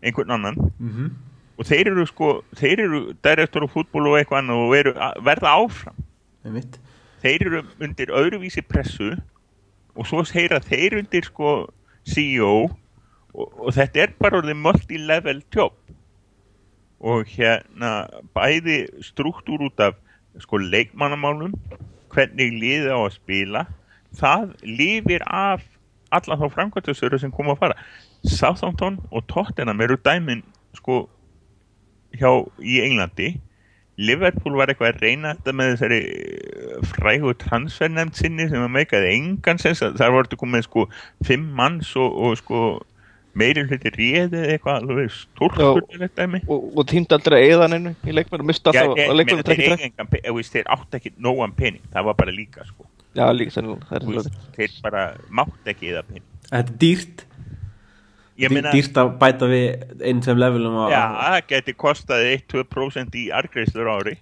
einhvern 0.00 0.36
annan. 0.36 0.56
Mm 0.78 0.92
-hmm. 0.92 1.10
og 1.58 1.66
þeir 1.66 1.92
eru 1.92 2.06
sko, 2.06 2.44
þeir 2.56 2.80
eru 2.80 3.00
direktor 3.24 3.64
á 3.64 3.68
fútból 3.68 4.08
og 4.08 4.18
eitthvað 4.18 4.38
annað 4.38 4.62
og 4.64 4.76
eru, 4.76 4.92
verða 5.24 5.56
áfram. 5.56 5.98
Þeir 7.20 7.46
eru 7.46 7.64
undir 7.80 8.08
öðruvísi 8.08 8.62
pressu 8.64 9.16
og 10.00 10.08
svo 10.08 10.24
heyra 10.32 10.62
þeir 10.64 10.96
undir 11.02 11.26
sko 11.28 11.50
CEO 12.08 12.70
og, 13.34 13.48
og 13.60 13.74
þetta 13.76 14.06
er 14.06 14.14
bara 14.18 14.40
orðið 14.40 14.62
multi-level 14.64 15.42
job. 15.54 15.76
Og 17.00 17.28
hérna 17.28 18.08
bæði 18.36 18.86
struktúr 19.04 19.68
út 19.68 19.80
af 19.84 19.98
sko 20.40 20.60
leikmannamálum 20.60 21.52
hvernig 22.10 22.56
liðið 22.56 22.96
á 22.96 22.98
að 23.00 23.14
spila 23.18 23.66
það 24.16 24.54
lifir 24.66 25.22
af 25.26 25.62
alla 26.10 26.36
þá 26.40 26.48
framkvæmtastöru 26.56 27.20
sem 27.20 27.32
koma 27.32 27.54
að 27.54 27.62
fara. 27.62 27.76
Southampton 28.26 28.98
og 29.10 29.26
Tottenham 29.30 29.80
eru 29.80 29.96
dæmin 30.04 30.42
sko 30.76 31.04
hjá 32.16 32.30
í 32.58 32.80
Englandi 32.82 33.34
Liverpool 34.00 34.54
var 34.58 34.70
eitthvað 34.72 34.94
að 34.94 35.02
reyna 35.04 35.34
þetta 35.36 35.54
með 35.60 35.72
þessari 35.74 35.98
eh, 36.10 36.76
frægu 36.94 37.34
transfernemnd 37.42 38.16
sinni 38.16 38.46
sem 38.48 38.62
að 38.64 38.72
meikaði 38.78 39.10
engan 39.18 39.60
sens. 39.60 39.82
Þar 39.84 40.14
voru 40.14 40.28
þetta 40.28 40.38
komið 40.40 40.64
sko 40.68 40.86
fimm 41.28 41.50
manns 41.58 41.90
og, 42.00 42.14
og 42.28 42.38
sko 42.40 42.62
meiri 43.38 43.62
hluti 43.68 43.92
réði 43.94 44.40
eða 44.40 44.54
eitthvað 44.56 44.78
alveg 44.80 45.12
stórkur 45.14 46.08
dæmi 46.18 46.40
og, 46.50 46.64
og 46.80 46.86
týndi 46.90 47.14
aldrei 47.14 47.36
að 47.38 47.52
eða 47.54 47.68
neinu 47.70 47.92
í 48.02 48.14
leikmennu, 48.16 48.46
mista 48.50 48.72
Já, 48.74 48.80
alltaf 48.82 49.04
að 49.04 49.18
leikmennu 49.20 49.44
þeir, 49.44 49.46
trekkið 49.50 49.68
trekk 49.68 49.84
eiga 49.84 49.90
engan 49.92 50.10
pe- 50.10 50.22
þú 50.26 50.34
veist, 50.40 50.56
þeir 50.56 50.70
átt 50.74 50.96
ekki 50.98 51.12
nógan 51.22 51.54
pening 51.60 51.84
það 51.94 52.08
var 52.08 52.18
bara 52.18 52.34
líka 52.34 52.66
sko. 52.66 52.88
Já, 53.14 53.24
líka 53.34 53.54
það 53.54 53.68
er 53.70 54.06
veist, 54.08 54.26
sennilega 54.26 54.56
þeir 54.58 54.74
bara 54.88 55.04
mátt 55.40 55.70
ekki 55.74 55.92
eða 55.92 56.02
pening. 56.08 56.26
Þetta 56.50 56.60
er 56.64 56.74
dýrt 56.82 57.24
meina, 58.48 58.70
dýrt 58.72 58.96
að 58.96 59.10
bæta 59.20 59.46
við 59.50 60.00
einn 60.08 60.22
sem 60.24 60.38
levelum 60.40 60.78
að 60.86 60.90
já, 60.94 61.02
það 61.20 61.38
geti 61.52 61.72
kostaði 61.76 62.30
1-2% 62.38 63.18
í 63.20 63.24
argreislur 63.36 63.90
á 63.90 63.94
ári. 64.00 64.16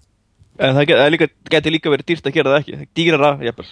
En 0.58 0.74
það 0.74 0.86
get- 0.90 0.98
það 0.98 1.10
líka, 1.14 1.28
geti 1.54 1.70
líka 1.70 1.90
verið 1.94 2.06
dýrt 2.10 2.26
að 2.26 2.34
gera 2.34 2.50
það 2.50 2.60
ekki. 2.64 2.88
Dýrara, 2.98 3.30
jafnvel. 3.46 3.68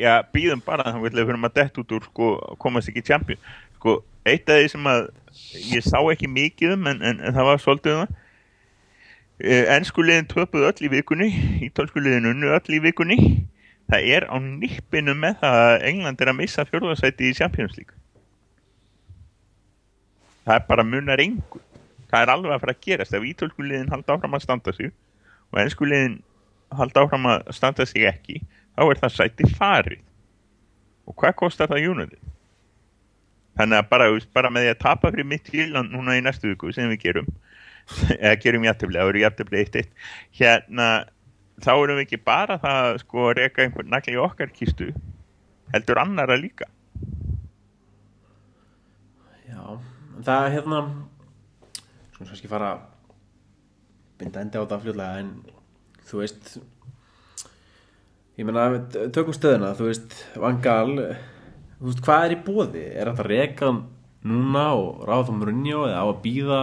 Já, 0.00 0.22
býðum 0.32 0.62
bara 0.64 0.84
þannig 0.84 1.00
að 1.00 1.06
við 1.08 1.26
fyrir 1.30 1.44
að 1.48 1.54
dett 1.54 1.78
út 1.78 1.92
úr 1.96 2.04
sko, 2.04 2.28
komast 2.58 2.88
ekki 2.88 3.00
í 3.00 3.06
champion. 3.08 3.38
Sko, 3.76 4.04
eitt 4.28 4.48
af 4.48 4.60
því 4.60 4.70
sem 4.70 4.84
að 4.92 5.08
ég 5.72 5.84
sá 5.84 5.98
ekki 6.12 6.28
mikið 6.28 6.74
um 6.76 6.86
en, 6.86 7.02
en, 7.02 7.20
en 7.20 7.34
það 7.36 7.48
var 7.48 7.62
svolítið 7.64 7.96
um 7.96 8.02
það. 8.04 8.16
Ennsku 9.76 10.04
liðin 10.04 10.28
töpuð 10.28 10.66
öll 10.68 10.84
í 10.84 10.90
vikunni 10.92 11.28
ítálsku 11.64 12.00
liðin 12.04 12.28
unnu 12.28 12.52
öll 12.52 12.76
í 12.76 12.80
vikunni. 12.84 13.46
Það 13.90 14.08
er 14.16 14.26
á 14.28 14.36
nippinu 14.38 15.14
með 15.18 15.40
það 15.40 15.60
að 15.66 15.86
England 15.90 16.20
er 16.20 16.30
að 16.32 16.38
missa 16.38 16.64
fjórðarsæti 16.68 17.30
í 17.30 17.36
Champions 17.36 17.76
League 17.78 17.96
það 20.46 20.56
er 20.56 20.66
bara 20.68 20.86
munar 20.86 21.22
engu. 21.22 21.62
Það 22.10 22.24
er 22.24 22.32
alveg 22.34 22.54
að 22.54 22.64
fara 22.64 22.74
að 22.76 22.82
gerast 22.86 23.14
ef 23.14 23.26
ítálsku 23.28 23.66
liðin 23.66 23.92
halda 23.92 24.16
áfram 24.16 24.34
að 24.36 24.44
standa 24.46 24.74
sig 24.74 24.90
og 25.50 25.60
ennsku 25.62 25.86
liðin 25.86 26.18
halda 26.74 27.04
áfram 27.04 27.28
að 27.30 27.52
standa 27.54 27.86
sig 27.86 28.08
ekki 28.10 28.40
þá 28.74 28.82
er 28.86 29.02
það 29.04 29.16
sæti 29.16 29.52
farið. 29.54 30.02
Og 31.06 31.16
hvað 31.18 31.38
kostar 31.38 31.70
það 31.70 31.86
United? 31.92 32.34
Þannig 33.58 33.80
að 33.80 33.88
bara, 33.90 34.10
bara 34.34 34.50
með 34.54 34.66
því 34.66 34.72
að 34.72 34.82
tapa 34.82 35.10
fyrir 35.12 35.26
mitt 35.28 35.48
Írland 35.52 35.92
núna 35.92 36.16
í 36.16 36.24
næstu 36.24 36.52
viku 36.52 36.70
sem 36.72 36.90
við 36.92 37.02
gerum 37.04 37.30
eða 38.22 38.36
gerum 38.42 38.66
jættefli, 38.66 38.98
það 38.98 39.12
eru 39.12 39.24
jættefli 39.24 39.64
1-1 39.64 39.88
hérna 40.40 40.90
þá 41.60 41.72
erum 41.74 41.98
við 41.98 42.06
ekki 42.06 42.20
bara 42.24 42.58
það 42.60 42.82
að 42.88 42.98
sko 43.04 43.30
reka 43.36 43.64
einhvern 43.64 43.90
nagli 43.92 44.18
okkar 44.20 44.52
kistu 44.54 44.90
heldur 45.74 46.00
annara 46.02 46.38
líka 46.40 46.68
já, 49.48 49.60
en 49.60 50.09
það 50.26 50.46
er 50.46 50.54
hérna 50.56 50.80
svona 52.14 52.30
kannski 52.30 52.50
fara 52.50 52.74
að 52.74 52.86
binda 54.20 54.42
endi 54.44 54.60
á 54.60 54.62
þetta 54.62 54.80
fljóðlega 54.82 55.22
en 55.22 55.32
þú 56.10 56.20
veist 56.20 56.52
ég 58.40 58.48
meina, 58.48 58.68
við 58.74 59.10
tökum 59.14 59.36
stöðuna 59.36 59.72
þú 59.78 59.88
veist, 59.88 60.14
Vangal 60.40 60.92
þú 61.80 61.88
veist, 61.88 62.04
hvað 62.06 62.26
er 62.26 62.34
í 62.34 62.38
bóði? 62.46 62.84
Er 62.92 63.10
þetta 63.10 63.26
reka 63.28 63.68
hann 63.70 63.82
núna 64.30 64.66
og 64.76 65.04
þá 65.08 65.32
Mourinho 65.32 65.84
eða 65.88 66.04
á 66.04 66.06
að 66.06 66.22
býða 66.24 66.60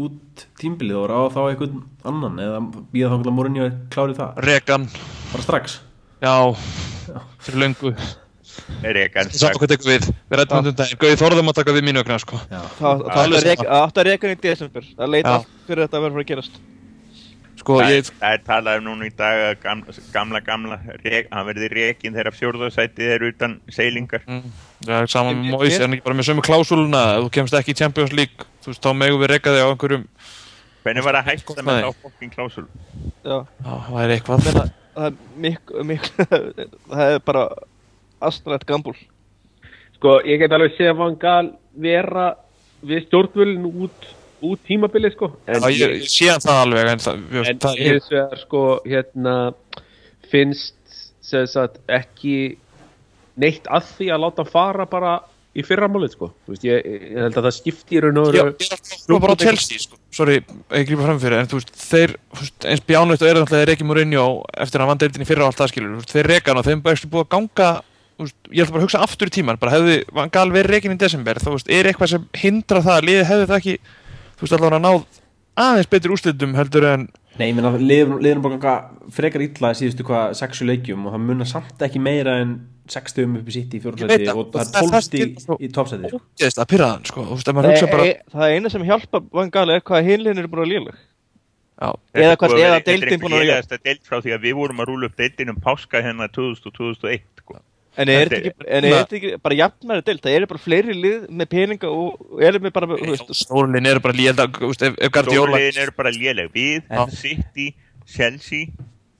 út 0.00 0.44
tímbilið 0.60 0.98
og 1.00 1.06
ráða 1.10 1.30
þá 1.34 1.40
einhvern 1.44 1.84
annan 2.08 2.40
eða 2.44 2.62
býða 2.92 3.12
þá 3.12 3.14
einhvern 3.16 3.38
Mourinho 3.38 3.68
klárið 3.92 4.20
það? 4.20 4.42
Regan, 4.46 4.88
bara 5.32 5.46
strax? 5.46 5.78
Já, 6.20 6.34
fyrir 7.40 7.64
löngu 7.64 7.94
reka 8.82 9.24
Satt 9.30 9.54
okkur 9.56 9.68
tekur 9.70 9.90
við, 9.92 10.08
við 10.30 10.38
rættum 10.40 10.66
um 10.66 10.74
daginn. 10.74 10.98
Gauði 11.00 11.20
þorðum 11.20 11.52
að 11.52 11.58
taka 11.60 11.72
við 11.76 11.86
mínu 11.88 12.02
ökna 12.04 12.18
sko. 12.22 12.40
já, 12.50 12.60
það 12.80 13.04
það 13.06 13.20
átti 13.20 13.62
að 13.68 13.70
það 13.70 14.00
að 14.00 14.10
hann 14.10 14.34
í 14.34 14.40
desember. 14.48 14.84
Það 14.98 15.08
leita 15.14 15.28
Já. 15.30 15.34
allt 15.38 15.48
fyrir 15.66 15.82
þetta 15.86 15.96
að 15.96 16.02
vera 16.06 16.14
fyrir 16.14 16.24
að 16.24 16.30
gerast. 16.34 16.60
Sko, 17.60 17.74
það, 17.76 17.90
ég, 17.92 17.98
er- 18.00 18.14
það 18.22 18.32
er 18.38 18.42
talað 18.46 18.78
um 18.80 18.84
núna 18.88 19.04
í 19.04 19.10
dag 19.16 19.36
að 19.44 19.54
gamla, 20.14 20.40
gamla, 20.40 20.76
hann 21.30 21.46
verði 21.50 21.68
rekin 21.74 22.14
þegar 22.16 22.32
fjórðarsætið 22.32 23.10
er 23.16 23.24
utan 23.28 23.58
seilingar. 23.68 24.22
Mm, 24.26 24.46
það 24.86 25.02
er 25.02 25.06
saman 25.12 25.34
Ég- 25.44 25.50
með 25.52 25.66
ég- 25.68 25.74
er 25.76 25.84
hann 25.84 25.92
ekki 25.98 26.04
bara 26.06 26.16
með 26.16 26.28
sömu 26.30 26.44
klásúluna? 26.46 27.02
Ef 27.18 27.26
þú 27.26 27.30
kemst 27.36 27.52
ekki 27.60 27.74
í 27.74 27.76
Champions 27.76 28.12
League 28.16 28.46
þú 28.64 28.72
veist, 28.72 28.80
þá 28.80 28.90
megum 28.96 29.20
við 29.20 29.28
reka 29.34 29.50
þig 29.52 29.60
á 29.60 29.68
einhverjum 29.74 30.06
hvernig 30.84 31.04
var 31.04 31.14
að 31.20 31.24
hætta 31.28 31.60
með 31.60 31.74
Nei. 31.76 31.82
þá 31.84 31.92
fokkin 32.00 32.30
klásul 32.32 32.66
astrætt 38.20 38.66
gambúl 38.68 38.96
Sko, 40.00 40.16
ég 40.24 40.40
get 40.40 40.52
alveg 40.56 40.78
séð 40.78 40.94
Van 40.96 41.16
Gaal 41.20 41.50
vera 41.76 42.30
við 42.80 43.02
stjórnvölin 43.04 43.66
út, 43.68 44.06
út 44.48 44.62
tímabili, 44.64 45.10
sko. 45.12 45.34
En 45.44 45.60
Já, 45.60 45.68
ég, 45.76 45.98
ég 46.00 46.08
sé 46.08 46.30
það 46.40 46.60
alveg 46.62 46.88
en 46.94 47.02
það, 47.04 47.18
en 47.42 47.60
það 47.60 47.74
er 47.74 47.90
hins 47.90 48.08
vegar, 48.08 48.40
sko, 48.40 48.62
hérna, 48.86 49.34
finnst, 50.32 50.78
sem 51.20 51.44
sagt, 51.52 51.82
ekki 51.92 52.56
neitt 53.40 53.68
að 53.68 53.92
því 53.98 54.08
að 54.14 54.24
láta 54.24 54.46
fara 54.48 54.88
bara 54.88 55.18
í 55.50 55.64
fyrramálið 55.66 56.14
sko. 56.14 56.30
Þú 56.46 56.54
veist, 56.54 56.64
ég, 56.64 56.80
ég 56.86 57.20
held 57.20 57.36
að 57.36 57.46
það 57.48 57.54
skipti 57.58 57.98
í 57.98 58.02
raun 58.04 58.20
og 58.22 58.30
Já, 58.32 58.40
ég 58.40 58.64
er 58.64 58.74
alltaf 58.78 59.14
að 59.16 59.22
bara 59.26 59.36
á 59.36 59.42
Chelsea 59.42 59.82
sko. 59.82 60.00
sorry, 60.14 60.40
ég 60.78 60.88
grípa 60.88 61.06
fram 61.06 61.20
fyrir 61.22 61.42
en 61.42 61.50
þú 61.50 61.60
veist, 61.60 61.72
þeir, 61.76 62.16
eins 62.70 62.84
bjánlegt 62.86 63.24
og 63.24 63.30
er 63.30 63.40
náttúrulega 63.40 63.68
Reki 63.68 63.86
Mourinho 63.88 64.26
eftir 64.54 64.78
að 64.78 64.86
hann 64.86 64.92
vann 64.94 65.02
deildin 65.02 65.26
í 65.26 65.28
fyrra 65.28 65.44
og 65.44 65.50
allt 65.50 65.60
það 65.60 65.72
skilur, 65.74 65.92
þú 65.96 66.02
veist, 66.04 66.14
þeir 66.14 66.30
reka 66.30 66.52
hann 66.52 66.62
og 66.62 66.68
þeim 66.68 66.84
ekki 66.94 67.10
búið 67.10 67.26
að 67.26 67.32
ganga 67.34 67.70
þú 68.20 68.26
veist, 68.26 68.36
ég 68.52 68.60
ætla 68.66 68.74
bara 68.74 68.82
að 68.82 68.86
hugsa 68.86 69.00
aftur 69.06 69.30
í 69.30 69.34
tíman, 69.38 69.58
bara 69.60 69.72
hefði 69.78 69.96
Van 70.12 70.30
Gaal 70.34 70.50
verið 70.52 70.74
rekin 70.74 70.92
í 70.92 70.98
desember, 71.00 71.40
þú 71.40 71.54
veist, 71.56 71.70
er 71.72 71.88
eitthvað 71.90 72.12
sem 72.12 72.26
hindrar 72.42 72.84
það 72.84 72.98
að 72.98 73.08
liðið 73.08 73.30
hefði 73.30 73.48
það 73.50 73.60
ekki 73.62 73.76
þú 73.80 74.44
veist, 74.44 74.56
allavega 74.58 74.82
náð 74.84 75.00
aðeins 75.60 75.90
betri 75.96 76.12
úrslitum 76.14 76.54
heldur 76.58 76.86
en 76.92 77.08
Nei, 77.40 77.46
ég 77.48 77.54
meina, 77.56 77.70
liðin 77.78 78.42
bara 78.44 78.56
ganga 78.58 78.72
frekar 79.16 79.40
illa 79.40 79.70
síðustu 79.72 80.04
hvað 80.04 80.34
sexu 80.36 80.66
leikjum 80.68 81.06
og 81.08 81.14
það 81.14 81.22
munna 81.24 81.46
samt 81.48 81.80
ekki 81.86 82.00
meira 82.02 82.34
en 82.42 82.56
60 82.90 83.38
upp 83.38 83.48
í 83.48 83.54
sitt 83.54 83.72
í 83.72 83.80
það, 83.80 83.94
og 83.94 84.00
það 84.02 84.10
er 84.10 84.24
það- 84.26 84.74
12 84.74 84.90
það 84.90 85.04
stíg 85.06 85.22
skilur 85.22 85.44
svo- 85.46 85.58
í 85.62 85.68
toppsæti 85.72 86.10
sko. 86.10 86.20
sko, 87.06 87.24
e, 88.10 88.12
það 88.34 88.56
eina 88.56 88.68
sem 88.74 88.82
hjálpa 88.84 89.22
Van 89.32 89.50
Gaal 89.54 89.70
er 89.70 89.80
hvað 89.80 90.08
hinliðin 90.10 90.38
eru 90.42 90.48
bara 90.48 90.66
léleg 90.66 90.98
já, 91.80 91.88
Eða 92.12 92.36
hvað- 92.36 92.56
eða 92.60 92.76
er 92.76 92.84
deildin 92.90 93.20
búin 93.22 93.32
að 93.32 93.46
vera- 93.46 93.62
Þetta 93.62 93.74
er 93.78 93.84
deild 93.84 94.02
frá 94.10 94.16
því 94.20 94.34
að 94.36 94.42
við 94.44 94.54
vorum 94.60 94.80
að 94.82 94.88
rúla 94.90 95.04
upp 95.06 95.16
deildin 95.16 95.48
um 95.54 95.60
páska 95.64 96.02
hérna 96.02 96.28
2000 96.28 96.66
og 96.66 96.72
2001 96.76 97.22
sko. 97.38 97.54
En 98.00 98.08
er 98.08 98.30
Þetta 98.30 98.36
er- 98.40 99.16
ekki, 99.18 99.32
er 99.34 99.40
bara 99.44 99.56
jafnmæri 99.58 100.04
deild? 100.06 100.20
Það 100.24 100.36
eru 100.38 100.46
bara 100.52 100.62
fleiri 100.64 100.94
lið 100.96 101.26
með 101.40 101.50
peninga 101.52 101.90
og 101.92 102.38
eru 102.48 102.60
með 102.64 102.72
bara, 102.76 102.86
stórlinn 103.36 103.90
eru 103.90 104.00
bara 104.00 104.14
Guardiola 104.16 105.58
Stórliðin 105.58 105.82
eru 105.84 105.96
bara 105.98 106.12
léleg 106.14 106.48
Við. 106.54 107.10
City, 107.16 107.74
Chelsea 108.06 108.70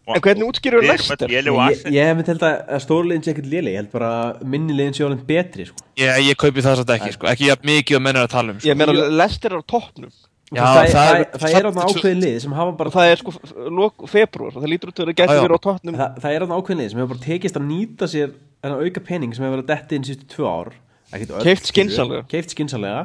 og- 0.07 0.16
En 0.16 0.23
hvernig 0.24 0.48
útskýrur 0.48 0.82
Leicester? 0.86 1.28
léleg 1.28 1.85
Ég, 1.93 2.07
hef 2.07 2.16
myndi 2.16 2.32
held 2.32 2.40
að 2.48 2.57
að 2.77 2.81
stórliðin 2.86 3.23
sé 3.27 3.35
ekkert 3.35 3.51
léleg 3.52 3.74
ég 3.77 3.81
held 3.82 3.93
bara 3.93 4.09
að 4.32 4.43
minni 4.55 4.73
liðin 4.78 4.97
sé 4.97 5.05
alveg 5.05 5.27
betri 5.28 5.66
sko. 5.69 5.77
ég, 5.97 6.16
ég 6.31 6.36
kaupi 6.40 6.65
það 6.65 6.81
satt 6.81 6.94
ekki, 6.97 7.12
sko, 7.19 7.27
ekki 7.31 7.52
mikið 7.62 7.97
og 7.97 8.02
menn 8.02 8.16
er 8.16 8.27
að 8.27 8.35
tala 8.35 8.51
um, 8.55 8.59
sko. 8.61 8.69
Ég 8.69 8.77
meina, 8.81 8.93
Leicester 8.93 9.52
er 9.52 9.61
á 9.61 9.65
toppnum 9.66 10.11
Já, 10.51 10.65
það, 10.66 10.74
það, 10.74 10.90
það 10.90 10.90
það, 10.90 11.20
er- 11.20 11.39
það 11.39 11.51
er 11.55 11.66
ákveðin 11.70 11.94
ákveðin 11.94 12.23
lið 12.24 12.40
sem 12.43 12.52
hafa 12.59 12.73
bara 12.74 12.90
það 12.90 13.11
er 13.12 13.20
sko 13.20 13.32
lok 13.70 14.09
februar 14.11 14.51
og 14.57 14.62
það 14.65 14.70
lítur 14.73 14.90
út 14.90 14.98
að 15.05 15.12
það 15.15 15.31
já. 15.31 15.43
verið 15.44 15.55
á 15.55 15.66
toppnum 15.69 15.94
það, 16.01 16.16
það 16.24 16.32
er 16.35 16.40
ákveðin 16.43 16.57
ákveðin 16.59 16.81
lið 16.81 16.90
sem 16.90 16.98
hefur 16.98 17.12
bara 17.12 17.27
tekist 17.27 17.59
að 17.61 17.69
nýta 17.70 18.09
sér 18.11 18.32
en 18.64 18.74
að 18.74 18.84
auka 18.86 19.02
pening 19.06 19.34
sem 19.34 19.44
hefur 19.44 19.56
verið 19.58 19.64
að 19.66 19.72
detti 19.74 19.98
inn 19.98 20.06
sístu 20.08 20.26
tvö 20.34 20.48
ár 20.50 20.72
skilur. 21.10 21.62
skynsamlega. 21.70 22.26
keypt 22.30 22.54
skynsamlega 22.54 23.00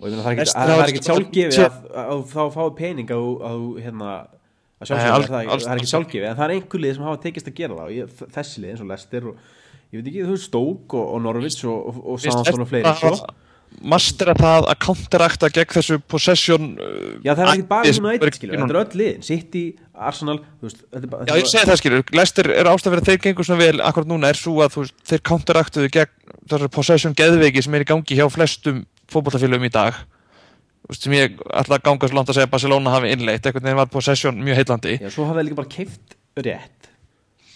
og 0.00 0.08
ég 0.08 0.14
meina 0.14 0.24
það 0.24 0.84
er 0.84 1.02
sjálfgefið 1.08 1.54
sé- 1.54 1.66
að, 1.68 1.76
að 2.04 2.22
þá 2.32 2.40
fáið 2.56 2.72
pening 2.80 3.12
á, 3.14 3.20
á 3.20 3.52
hérna 3.84 4.08
að 4.84 4.90
er 4.90 5.28
það, 5.28 5.52
er 5.54 5.76
ekki 5.78 5.90
sjálfgefið 5.92 6.28
en 6.28 6.38
það 6.40 6.44
er 6.48 6.54
einhver 6.56 6.82
lið 6.82 6.96
sem 6.96 7.04
hafa 7.06 7.20
tekist 7.22 7.48
að 7.48 7.58
gera 7.60 7.76
það 7.78 7.86
og 7.86 7.94
ég, 7.94 8.16
þessi 8.34 8.64
lið 8.64 8.72
eins 8.74 8.82
og 8.84 8.90
Lester 8.90 9.28
og 9.30 9.36
ég 9.94 10.00
veit 10.00 10.08
ekki, 10.10 10.24
þú 10.24 10.34
veist 10.34 10.48
Stók 10.50 10.96
og, 10.98 11.06
og 11.14 11.22
Norvits 11.24 11.60
og, 11.64 11.78
og, 11.92 12.00
og 12.14 12.20
Sánsson 12.24 12.64
og 12.64 12.70
fleiri 12.72 12.94
sko. 12.98 13.12
Mastera 13.82 14.34
það 14.38 14.68
að 14.70 14.78
counterakta 14.84 15.48
gegn 15.52 15.72
þessu 15.74 15.98
possession 16.10 16.70
uh, 16.78 17.18
Já, 17.24 17.32
það 17.34 17.42
er 17.44 17.50
ekki 17.52 17.66
bara 17.68 17.88
er 17.88 18.28
eitt, 18.28 18.38
skilur, 18.38 18.56
þetta 18.60 18.74
er 18.74 18.80
öll 18.80 19.00
liðin 19.00 19.26
City, 19.26 19.62
Arsenal, 19.94 20.38
þú 20.60 20.68
veist 20.68 20.80
þetta 20.84 21.10
bara, 21.12 21.26
Já, 21.28 21.34
ég 21.40 21.50
segi 21.50 21.68
það 21.70 21.80
skilur, 21.82 22.04
Lester 22.20 22.50
er 22.54 22.70
ástæð 22.70 22.94
fyrir 22.94 23.02
að 23.04 23.10
þeir 23.10 23.22
gengur 23.26 23.48
svona 23.48 23.60
vel 23.64 23.84
akkurat 23.90 24.10
núna 24.10 24.30
er 24.32 24.40
svo 24.40 24.56
að 24.64 24.78
veist, 24.80 24.96
þeir 25.10 25.24
counteraktuðu 25.30 25.92
gegn 25.98 26.14
þessar 26.52 26.72
possession 26.78 27.16
geðveiki 27.18 27.64
sem 27.64 27.76
er 27.78 27.84
í 27.84 27.88
gangi 27.90 28.18
hjá 28.20 28.26
flestum 28.32 28.84
fótbollafélögum 29.12 29.68
í 29.68 29.72
dag. 29.74 29.98
Veist, 30.88 31.04
sem 31.06 31.16
ég 31.16 31.36
ætla 31.50 31.78
að 31.78 31.84
ganga 31.88 32.08
svo 32.08 32.18
langt 32.18 32.32
að 32.32 32.38
segja 32.38 32.48
að 32.48 32.54
Barcelona 32.56 32.94
hafi 32.94 33.12
innleitt, 33.14 33.46
einhvern 33.46 33.68
veginn 33.68 33.80
var 33.82 33.92
possession 33.92 34.40
mjög 34.44 34.60
heillandi. 34.62 34.98
Já, 35.00 35.10
svo 35.12 35.28
hafa 35.28 35.40
þeir 35.40 35.48
líka 35.50 35.60
bara 35.60 35.72
keift 35.72 36.18
rétt. 36.44 36.90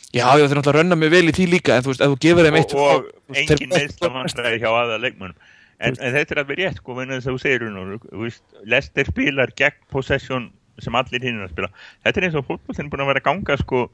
Já, 0.09 0.24
já, 0.40 0.47
þeir 0.49 0.57
náttúrulega 0.57 0.78
rönna 0.81 0.97
mjög 0.97 1.12
vel 1.12 1.28
í 1.28 1.35
því 1.36 1.47
líka 1.53 1.74
en 1.77 1.85
þú 1.85 1.93
veist, 1.93 2.01
ef 2.05 2.12
þú 2.15 2.20
gefur 2.24 2.47
þeim 2.49 2.57
eitt 2.57 2.73
og, 2.73 3.09
og 3.28 3.36
þeir- 3.36 3.51
engin 3.59 3.73
meðsla 3.74 4.11
vandræði 4.15 4.61
hjá 4.62 4.69
aða 4.73 4.97
leikmönnum 5.03 5.36
en, 5.78 5.94
en 5.94 6.14
þetta 6.16 6.34
er 6.34 6.42
alveg 6.42 6.60
rétt 6.62 6.80
sko 6.82 6.96
vegna 6.98 7.18
þess 7.18 7.30
að 7.30 7.36
þú 7.36 7.42
segir 7.44 7.66
hún 7.68 8.34
Lester 8.68 9.09
spilar 9.09 9.55
gegn 9.59 9.78
possession 9.92 10.50
sem 10.82 10.94
allir 10.94 11.24
hinn 11.24 11.40
er 11.40 11.48
að 11.48 11.55
spila. 11.55 11.72
Þetta 12.06 12.20
er 12.20 12.28
eins 12.28 12.36
og 12.38 12.46
fólkvöldin 12.46 12.90
búin 12.92 13.02
að 13.02 13.10
vera 13.12 13.22
að 13.22 13.28
ganga 13.30 13.59
sko 13.59 13.88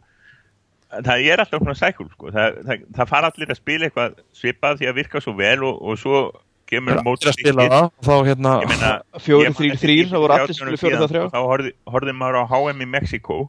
það 1.03 1.29
er 1.31 1.43
alltaf 1.43 1.63
svona 1.63 1.77
sækul 1.79 2.09
sko 2.13 2.33
það, 2.35 2.59
það, 2.67 2.83
það 2.97 3.11
fara 3.11 3.31
allir 3.31 3.53
að 3.53 3.61
spila 3.61 3.89
eitthvað 3.89 4.19
svipað 4.37 4.81
því 4.81 4.91
að 4.91 4.99
virka 5.01 5.23
svo 5.25 5.35
vel 5.39 5.57
og, 5.67 5.81
og 5.81 5.99
svo 5.99 6.21
kemur 6.71 7.01
allir 7.01 7.31
að 7.31 7.37
spila 7.39 7.67
það 7.73 7.87
og 7.89 8.07
þá 8.07 8.15
hérna 8.29 8.55
eftir 9.49 9.79
þrír, 9.83 10.07
því 10.07 10.13
það 10.13 10.25
voru 10.25 10.37
allir 10.37 10.53
30 10.53 10.59
spiluðu 10.59 10.69
árum 10.69 10.81
fjórir, 10.83 10.97
síðan, 10.99 11.13
þrjá. 11.13 11.25
þá 11.33 11.41
horfði, 11.51 11.75
horfði 11.95 12.17
maður 12.21 12.41
á 12.41 12.45
HM 12.53 12.85
í 12.85 12.91
Mexiko 12.95 13.41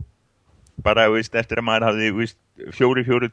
bara 0.86 1.06
veist, 1.12 1.36
eftir 1.40 1.62
að 1.62 1.68
maður 1.70 1.88
hafði 1.90 2.10
veist, 2.18 2.38
fjóri, 2.76 3.06
fjóri, 3.07 3.30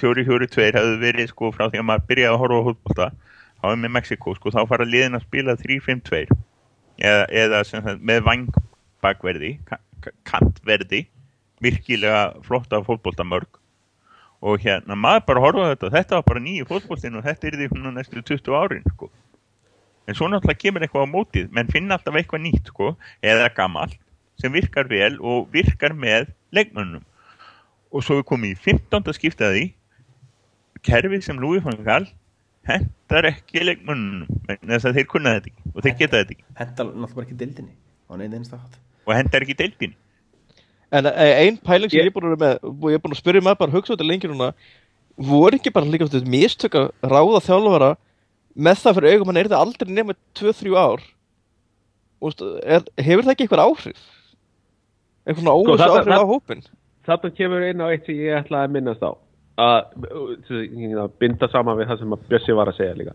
fjóri, 0.00 0.24
fjóri, 0.28 0.48
tveir 0.50 0.78
hefði 0.78 0.96
verið 1.02 1.32
sko 1.34 1.50
frá 1.54 1.66
því 1.68 1.82
að 1.82 1.88
maður 1.90 2.06
byrjaði 2.08 2.32
að 2.32 2.40
horfa 2.44 2.60
á 2.60 3.10
hótbolta 3.60 3.76
HM 3.76 3.84
í 3.86 3.92
Mexiko 3.92 4.34
sko 4.34 4.50
þá 4.50 4.66
fara 4.68 4.84
liðin 4.88 5.16
að 5.18 5.24
spila 5.26 5.54
3-5-2 5.56 6.26
eða, 7.00 7.24
eða 7.30 7.62
sagt, 7.64 8.00
með 8.00 8.22
vangbakverði 8.26 9.52
ka- 9.68 9.80
ka- 10.00 10.14
kantverði 10.24 11.06
virkilega 11.60 12.40
flotta 12.42 12.80
fótboltamörg 12.84 13.58
og 14.40 14.60
hérna 14.64 14.96
maður 14.96 15.26
bara 15.26 15.40
horfa 15.44 15.64
á 15.68 15.70
þetta 15.74 15.90
þetta 15.96 16.14
var 16.20 16.22
bara 16.30 16.40
nýju 16.40 16.68
fótboltin 16.70 17.16
og 17.20 17.24
þetta 17.24 17.46
er 17.50 17.56
því 17.60 17.68
svona 17.74 17.90
næstu 17.98 18.22
20 18.24 18.54
árin 18.56 18.86
sko. 18.94 19.10
En 20.08 20.14
svo 20.16 20.26
náttúrulega 20.32 20.58
kemur 20.64 20.80
eitthvað 20.86 21.04
á 21.04 21.12
mótið 21.12 21.50
menn 21.52 21.68
finna 21.68 21.94
alltaf 21.98 22.16
eitthvað 22.16 22.40
nýtt 22.46 22.70
sko 22.72 22.94
eða 23.22 23.50
gammal 23.54 23.92
sem 24.40 24.52
virkar 24.52 24.88
vel 24.88 25.18
og 25.20 25.50
virkar 25.52 25.92
með 25.92 26.30
leikmönnum. 26.56 27.04
Og 27.92 28.02
svo 28.02 28.16
er 28.18 28.24
komið 28.24 28.54
í 28.56 28.58
15. 28.64 29.12
skiptaði 29.12 29.74
kerfið 30.82 31.22
sem 31.26 31.36
Louis 31.38 31.60
van 31.62 31.76
Gaal 31.84 32.08
hendar 32.68 33.24
ekki 33.30 33.62
leikmönnum 33.64 34.26
vegna 34.48 34.76
þess 34.76 34.86
að 34.90 34.98
þeir 35.00 35.08
kunna 35.10 35.30
þetta 35.38 35.50
ekki 35.50 35.72
og 35.74 35.82
þeir 35.86 35.96
geta 35.98 36.20
þetta 36.20 36.34
ekki. 36.36 36.44
Henda 36.60 36.84
náttúrulega 36.84 37.14
bara 37.14 37.26
ekki 37.26 38.52
hátt. 38.52 38.78
Og 39.06 39.14
hendar 39.16 39.42
ekki 39.46 39.56
deildin 39.58 39.94
En 40.92 41.06
eh, 41.06 41.46
ein 41.46 41.56
pæling 41.62 41.90
sem 41.90 42.00
Ég- 42.00 42.06
er 42.06 42.10
búin 42.10 42.26
að 42.26 42.32
vera 42.34 42.58
með 42.58 42.64
og 42.66 42.86
ég 42.90 42.94
er 42.98 43.02
búin 43.04 43.14
að 43.14 43.20
spyrja 43.22 43.42
maður 43.46 43.58
bara 43.62 43.72
hugsa 43.76 43.94
þetta 43.94 44.06
lengi 44.10 44.28
núna 44.28 44.48
voru 45.16 45.56
ekki 45.56 45.70
bara 45.72 45.86
líka 45.86 46.08
þetta 46.10 46.26
mistök 46.32 46.74
að 46.74 46.88
ráða 47.06 47.40
þjálfara 47.46 47.90
með 48.58 48.80
það 48.82 48.96
fyrir 48.98 49.14
augum 49.14 49.30
hann 49.30 49.36
er 49.38 49.48
þetta 49.48 49.60
aldrei 49.62 49.92
nema 49.94 50.16
2-3 50.34 50.74
ár? 50.74 51.04
Úst, 52.20 52.42
er, 52.42 52.82
hefur 52.98 53.22
það 53.24 53.32
ekki 53.36 53.46
eitthvað 53.46 53.62
áhrif? 53.70 54.00
Eitthvað 55.24 55.46
Sko, 55.46 55.54
óvissu 55.62 55.78
það- 55.78 55.94
áhrif 55.94 56.10
það- 56.10 56.24
á 56.26 56.32
hópin? 56.34 56.62
Þetta 57.06 57.30
kemur 57.38 57.62
inn 57.70 57.80
á 57.80 57.86
eitt 57.94 58.06
sem 58.06 58.14
ég 58.18 58.34
ætla 58.42 58.64
að 58.66 58.74
minnast 58.74 59.00
á 59.06 59.10
að 59.58 61.12
binda 61.20 61.48
saman 61.50 61.78
við 61.78 61.90
það 61.90 62.02
sem 62.02 62.16
að 62.16 62.26
Bjössi 62.30 62.56
var 62.56 62.70
að 62.70 62.78
segja 62.80 62.98
líka. 62.98 63.14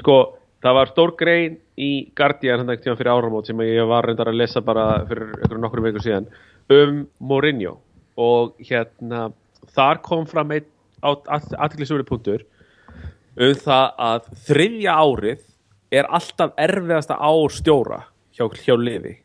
Sko, 0.00 0.16
það 0.64 0.78
var 0.78 0.92
stór 0.92 1.14
grein 1.18 1.58
í 1.78 1.90
Guardian 2.16 2.62
hann 2.62 2.74
ekkert 2.74 2.98
fyrir 2.98 3.12
áramót 3.12 3.50
sem 3.50 3.60
ég 3.66 3.88
var 3.88 4.06
reyndar 4.08 4.32
að 4.32 4.40
lesa 4.40 4.62
bara 4.64 5.04
fyrir 5.08 5.34
einhverjum 5.36 5.66
nokkur 5.66 5.84
vikur 5.84 6.04
síðan 6.04 6.30
um 6.72 7.04
Mourinho. 7.20 7.76
Og 8.16 8.56
hérna 8.64 9.28
þar 9.76 10.00
kom 10.02 10.24
fram 10.26 10.54
einn 10.56 10.72
aðtiklisúri 11.04 12.06
punktur 12.08 12.46
um 13.36 13.52
það 13.60 14.00
að 14.00 14.30
þriðja 14.48 14.96
árið 14.96 15.44
er 15.92 16.08
alltaf 16.08 16.56
erfiðasta 16.58 17.18
ár 17.20 17.52
stjóra 17.52 18.00
hjá, 18.34 18.48
hjá 18.48 18.74
liði 18.80 19.18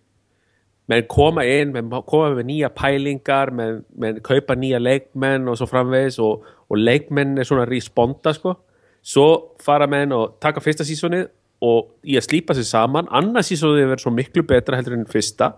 menn 0.91 1.07
koma 1.09 1.45
inn, 1.47 1.71
menn 1.73 1.91
koma 2.07 2.31
með 2.35 2.47
nýja 2.49 2.69
pælingar, 2.75 3.51
menn, 3.55 3.81
menn 3.99 4.19
kaupa 4.25 4.57
nýja 4.59 4.81
leikmenn 4.81 5.47
og 5.49 5.59
svo 5.59 5.67
framvegis 5.69 6.19
og, 6.23 6.45
og 6.67 6.79
leikmenn 6.79 7.39
er 7.39 7.47
svona 7.47 7.67
responda 7.69 8.33
sko. 8.35 8.57
Svo 9.01 9.27
fara 9.63 9.87
menn 9.89 10.13
og 10.15 10.37
taka 10.43 10.61
fyrsta 10.63 10.85
sísonið 10.85 11.29
og 11.65 11.93
í 12.03 12.17
að 12.19 12.27
slípa 12.27 12.57
sér 12.57 12.67
saman. 12.67 13.09
Annars 13.13 13.51
sísonið 13.51 13.87
verður 13.87 14.05
svo 14.05 14.15
miklu 14.15 14.45
betra 14.49 14.79
heldur 14.79 14.97
enn 14.97 15.07
fyrsta. 15.09 15.53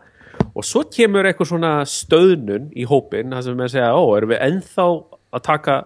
Og 0.53 0.65
svo 0.65 0.83
kemur 0.91 1.27
eitthvað 1.27 1.51
svona 1.53 1.73
stöðnun 1.87 2.69
í 2.77 2.85
hópin 2.89 3.33
það 3.33 3.47
sem 3.47 3.57
menn 3.59 3.73
segja, 3.73 3.93
ó, 3.95 4.03
erum 4.17 4.33
við 4.33 4.43
ennþá 4.47 4.87
að 5.33 5.45
taka 5.45 5.79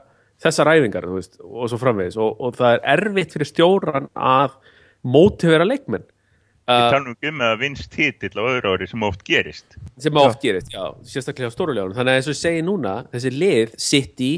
þessar 0.44 0.72
æfingar 0.76 1.08
og 1.08 1.70
svo 1.72 1.80
framvegis. 1.82 2.20
Og, 2.22 2.36
og 2.42 2.58
það 2.60 2.76
er 2.76 2.86
erfitt 2.98 3.36
fyrir 3.36 3.52
stjóran 3.52 4.12
að 4.14 4.58
mótivera 5.08 5.68
leikmenn 5.68 6.06
Ég 6.68 6.84
uh, 6.84 6.90
tala 6.92 7.04
nú 7.06 7.14
ekki 7.16 7.32
um 7.32 7.42
að 7.48 7.60
vinst 7.62 7.88
titill 7.94 8.36
á 8.36 8.44
öðru 8.44 8.74
ári 8.76 8.88
sem 8.92 9.04
oft 9.08 9.22
gerist. 9.28 9.78
Sem 10.04 10.18
oft 10.20 10.42
gerist, 10.44 10.74
já, 10.74 10.84
sérstaklega 11.08 11.48
á 11.48 11.56
stórulegunum 11.56 11.96
þannig 11.96 12.12
að 12.12 12.20
eins 12.20 12.28
og 12.28 12.36
ég 12.36 12.40
segi 12.42 12.64
núna, 12.68 12.96
þessi 13.14 13.32
lið 13.32 13.76
City, 13.80 14.32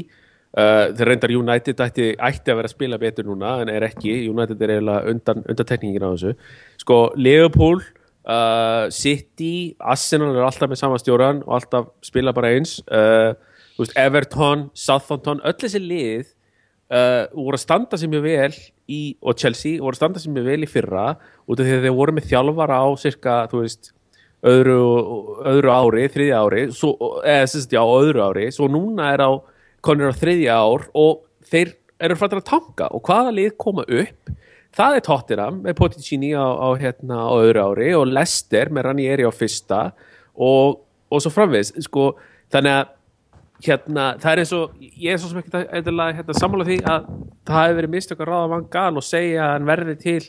uh, 0.54 0.84
þeir 0.94 1.10
reyndar 1.10 1.34
United 1.34 1.82
ætti, 1.86 2.06
ætti 2.14 2.52
að 2.54 2.60
vera 2.60 2.70
að 2.70 2.76
spila 2.76 3.00
betur 3.02 3.26
núna 3.26 3.56
en 3.64 3.72
er 3.74 3.88
ekki, 3.88 4.14
United 4.30 4.62
er 4.62 4.76
eiginlega 4.76 5.14
undan, 5.14 5.42
undantekningin 5.50 6.06
á 6.06 6.10
þessu, 6.14 6.34
sko 6.84 7.00
Liverpool, 7.18 7.82
uh, 8.30 8.86
City 8.94 9.74
Arsenal 9.82 10.30
er 10.36 10.46
alltaf 10.46 10.70
með 10.70 10.84
sama 10.84 11.02
stjóran 11.02 11.42
og 11.48 11.56
alltaf 11.58 11.90
spila 12.06 12.34
bara 12.36 12.54
eins. 12.54 12.78
Uh, 12.86 13.34
veist, 13.80 13.96
Everton, 13.98 14.68
Southampton 14.76 15.42
öll 15.42 15.58
þessi 15.58 15.82
lið 15.82 16.30
uh, 16.90 17.24
voru 17.34 17.56
að 17.56 17.64
standa 17.64 17.98
sér 18.00 18.12
mjög 18.12 18.26
vel 18.26 18.52
í, 18.90 19.00
og 19.22 19.38
Chelsea 19.38 19.80
voru 19.80 19.94
að 19.94 20.00
standa 20.02 20.22
sér 20.22 20.34
mjög 20.34 20.50
vel 20.50 20.60
í 20.66 20.70
fyrra 20.70 21.06
út 21.46 21.56
af 21.60 21.64
því 21.64 21.78
að 21.78 21.86
þeir 21.86 21.96
voru 22.00 22.16
með 22.16 22.28
þjálfara 22.30 22.82
á 22.82 22.88
cirka, 23.00 23.38
þú 23.50 23.64
veist 23.64 23.92
öðru, 24.50 24.78
öðru 25.50 25.72
ári, 25.74 26.06
þriðja 26.12 26.42
ári 26.44 26.66
svo, 26.74 26.94
eða 27.20 27.48
sérst 27.52 27.74
já, 27.74 27.80
öðru 27.84 28.24
ári 28.24 28.48
svo 28.54 28.68
núna 28.72 29.10
er 29.14 29.24
á, 29.24 29.30
konur 29.84 30.12
á 30.12 30.20
þriðja 30.20 30.60
ár 30.60 30.86
og 30.96 31.24
þeir 31.50 31.74
eru 32.00 32.16
frættir 32.16 32.40
að 32.40 32.48
tanka. 32.48 32.88
Og 32.96 33.02
hvaða 33.04 33.34
lið 33.36 33.50
koma 33.60 33.84
upp? 33.84 34.30
Það 34.76 34.96
er 34.96 35.04
Tottenham 35.04 35.58
með 35.64 35.76
Poticini 35.80 36.30
á, 36.32 36.46
á, 36.46 36.68
hérna, 36.78 37.26
á 37.26 37.34
öðru 37.34 37.64
ári 37.72 37.90
og 37.98 38.06
Leicester 38.08 38.70
með 38.70 38.86
Ranieri 38.86 39.26
á 39.26 39.32
fyrsta 39.34 39.80
og, 40.38 40.78
og 41.10 41.22
svo 41.22 41.32
framvegis 41.34 41.74
sko, 41.84 42.12
þannig 42.54 42.78
að 42.78 42.92
hérna, 43.64 44.04
það 44.20 44.32
er 44.32 44.42
eins 44.42 44.52
og 44.56 44.76
ég 44.80 45.14
er 45.14 45.20
svo 45.20 45.30
sem 45.30 45.40
ekki 45.40 45.52
eitthvað 45.62 46.14
hérna, 46.18 46.36
sammála 46.38 46.66
því 46.68 46.78
að 46.84 47.08
það 47.48 47.64
hefur 47.64 47.78
verið 47.80 47.94
mistök 47.94 48.22
að 48.22 48.30
ráða 48.30 48.52
Van 48.54 48.68
Gaal 48.72 49.00
og 49.00 49.06
segja 49.06 49.42
að 49.46 49.52
hann 49.54 49.68
verði 49.70 49.96
til 50.00 50.20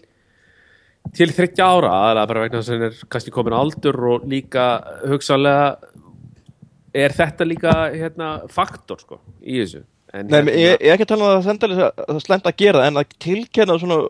til 1.17 1.31
þryggja 1.33 1.65
ára 1.65 1.91
aðalega 1.97 2.29
bara 2.29 2.43
vegna 2.45 2.59
þess 2.61 2.71
að 2.71 2.77
hann 2.77 2.87
er 2.87 2.99
kannski 3.13 3.33
komin 3.33 3.55
á 3.57 3.59
aldur 3.61 3.97
og 4.11 4.27
líka 4.29 4.65
hugsanlega 5.09 5.71
er 7.01 7.15
þetta 7.15 7.47
líka 7.47 7.75
hérna, 7.95 8.31
faktor 8.51 9.01
sko 9.01 9.21
í 9.41 9.61
þessu. 9.61 9.85
En, 10.11 10.27
Nei, 10.27 10.41
hérna, 10.41 10.55
ég, 10.59 10.73
ég 10.75 10.89
er 10.91 10.97
ekki 10.97 11.07
að 11.07 11.13
tala 11.13 11.27
um 11.27 11.37
að 11.37 11.45
það 11.47 12.15
er 12.17 12.23
slemt 12.25 12.49
að 12.49 12.57
gera 12.59 12.87
en 12.87 12.99
að 12.99 13.13
tilkenna 13.23 13.77
svona, 13.79 14.01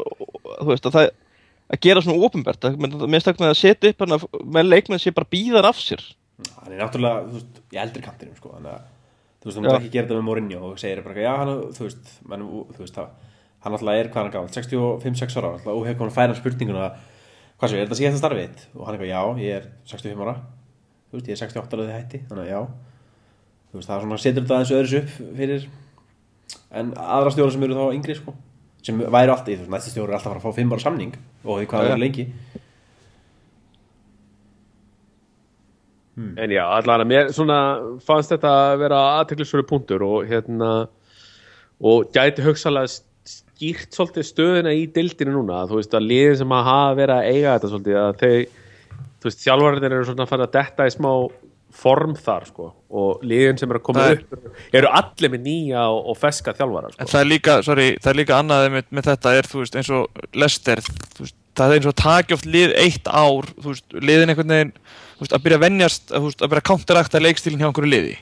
þú 0.58 0.72
veist, 0.72 0.88
að 0.90 0.98
það 0.98 1.12
að 1.72 1.84
gera 1.86 2.02
svona 2.04 2.26
ofinbært, 2.28 2.66
stakna 3.24 3.52
að 3.52 3.60
setja 3.62 3.92
upp 3.94 4.02
með 4.44 4.68
leikmenn 4.68 5.00
sé 5.00 5.14
bara 5.16 5.30
býðar 5.32 5.70
af 5.70 5.80
sér. 5.80 6.02
Hann 6.58 6.74
er 6.74 6.82
náttúrulega, 6.82 7.22
þú 7.30 7.38
veist, 7.38 7.62
í 7.72 7.80
eldri 7.80 8.04
kantinum 8.04 8.36
sko, 8.36 8.56
þannig 8.58 8.74
að 8.74 8.90
þú 9.42 9.50
veist, 9.50 9.58
þú 9.58 9.64
mútt 9.66 9.76
ekki 9.80 9.92
gera 9.96 10.08
þetta 10.08 10.20
með 10.20 10.28
Mourinho 10.28 10.62
og 10.70 10.80
segir 10.82 11.02
bara, 11.06 11.18
já, 11.24 11.32
hann, 11.42 11.52
þú 11.76 11.88
veist, 11.88 12.12
menn, 12.30 12.46
þú 12.76 12.84
veist, 12.84 12.98
það 12.98 13.08
hann 13.62 13.78
alltaf 13.78 13.98
er 13.98 14.10
hvað 14.10 14.24
hann 14.24 14.34
gáð, 14.34 14.48
65-6 14.58 15.38
ára 15.38 15.52
alltaf, 15.56 15.74
og 15.74 15.86
hefur 15.86 16.00
komin 16.00 16.16
færa 16.16 16.38
spurninguna 16.38 16.88
hvað 17.62 17.74
svo, 17.74 17.78
er 17.78 17.84
þetta 17.86 17.98
síðast 18.00 18.18
að 18.18 18.22
starfið? 18.24 18.64
og 18.78 18.88
hann 18.88 18.98
eitthvað, 18.98 19.12
já, 19.12 19.22
ég 19.46 19.60
er 19.60 19.68
65 19.92 20.24
ára. 20.26 20.36
Þú 21.12 21.18
veist, 21.20 21.28
ég 21.30 21.36
er 21.36 21.42
68 21.42 21.78
ára 21.78 21.86
þegar 21.86 22.00
hætti 22.00 22.22
þannig 22.30 22.48
að 22.48 22.52
já, 22.52 22.62
þú 23.72 23.78
veist, 23.78 23.90
það 23.90 23.98
er 23.98 24.06
svona 24.06 24.22
setur 24.24 24.46
þetta 24.46 24.58
aðeins 24.58 24.74
öðru 24.78 25.02
upp 25.02 25.12
fyrir 25.42 25.68
en 26.82 26.94
aðra 26.98 27.36
stjóra 27.36 27.54
sem 27.54 27.66
eru 27.68 27.78
þá 27.78 27.98
yngri 28.00 28.18
sko, 28.18 28.34
sem 28.82 29.04
væri 29.04 29.34
alltaf, 29.36 29.52
þú 29.52 29.60
veist, 29.62 29.74
næsta 29.76 29.94
stjóra 29.94 30.10
er 30.10 30.18
alltaf 30.18 30.32
að 30.32 30.40
fara 30.40 30.42
að 30.42 30.58
fá 30.58 30.62
5 30.62 30.74
ára 30.74 30.86
samning 30.86 31.18
og 31.44 31.60
því 31.60 31.70
hvað 31.72 31.86
það 31.86 31.94
er 31.94 32.02
lengi 32.02 32.26
Hmm. 36.22 36.34
En 36.38 36.52
já, 36.54 36.62
allavega, 36.78 37.08
mér 37.10 37.30
svona 37.34 37.60
fannst 38.06 38.34
þetta 38.36 38.50
að 38.68 38.74
vera 38.84 38.98
aðteklisverið 39.20 39.68
punktur 39.72 40.04
og 40.06 40.28
hérna 40.30 40.72
og 41.82 42.12
gæti 42.14 42.44
hugsalega 42.46 42.92
skýrt 43.32 43.94
svolítið 43.98 44.28
stöðuna 44.28 44.74
í 44.78 44.84
dildinu 44.94 45.34
núna, 45.40 45.64
þú 45.70 45.80
veist 45.80 45.94
að 45.98 46.08
liðin 46.10 46.38
sem 46.42 46.54
að 46.58 46.68
hafa 46.70 46.98
verið 47.00 47.16
að 47.16 47.30
eiga 47.32 47.56
þetta 47.56 47.72
svolítið 47.72 48.00
að 48.02 48.12
þau, 48.22 48.34
þú 49.22 49.30
veist, 49.30 49.42
þjálfvarðin 49.46 49.96
eru 49.98 50.08
svona 50.10 50.26
að 50.28 50.32
fara 50.36 50.48
að 50.50 50.56
detta 50.60 50.88
í 50.90 50.94
smá 50.96 51.12
form 51.82 52.16
þar 52.20 52.46
sko 52.50 52.66
og 53.02 53.22
liðin 53.24 53.58
sem 53.62 53.72
eru 53.72 53.80
að 53.80 53.86
koma 53.88 54.06
er- 54.12 54.24
upp 54.26 54.74
eru 54.76 54.90
allir 55.02 55.32
með 55.32 55.46
nýja 55.46 55.84
og, 55.88 56.02
og 56.12 56.18
feska 56.20 56.54
þjálfvara 56.58 56.90
sko. 56.92 57.00
En 57.06 57.12
það 57.14 57.22
er 57.24 57.30
líka, 57.32 57.54
sorry, 57.64 57.86
það 58.04 58.12
er 58.12 58.20
líka 58.20 58.40
annaðið 58.42 58.74
með, 58.76 58.90
með 58.98 59.08
þetta 59.12 59.36
er, 59.40 59.48
þú 59.54 59.62
veist, 59.62 59.78
eins 59.80 59.92
og 59.96 60.26
Lester, 60.42 60.82
þú 61.16 61.24
veist, 61.24 61.38
það 61.62 61.72
er 61.72 61.80
eins 61.80 61.88
og 61.94 61.96
taki 62.02 62.36
oft 62.36 62.50
lið 62.58 62.76
eitt 62.82 63.08
ár, 63.08 63.48
þú 63.62 63.70
veist, 63.72 63.96
liðin 64.10 64.34
einhvern 64.34 64.52
veginn, 64.58 64.74
veist, 65.26 65.38
að 65.38 65.46
byrja 65.46 65.58
að 65.62 65.66
venjast, 65.68 66.04
að, 66.12 66.18
þú 66.20 66.30
veist, 66.32 66.42
að 66.42 66.52
byrja 66.52 66.64
að 66.66 66.70
counterakta 66.72 67.22
leikstílinn 67.24 67.62
hjá 67.62 67.70
einhverju 67.70 67.92
liði. 67.92 68.18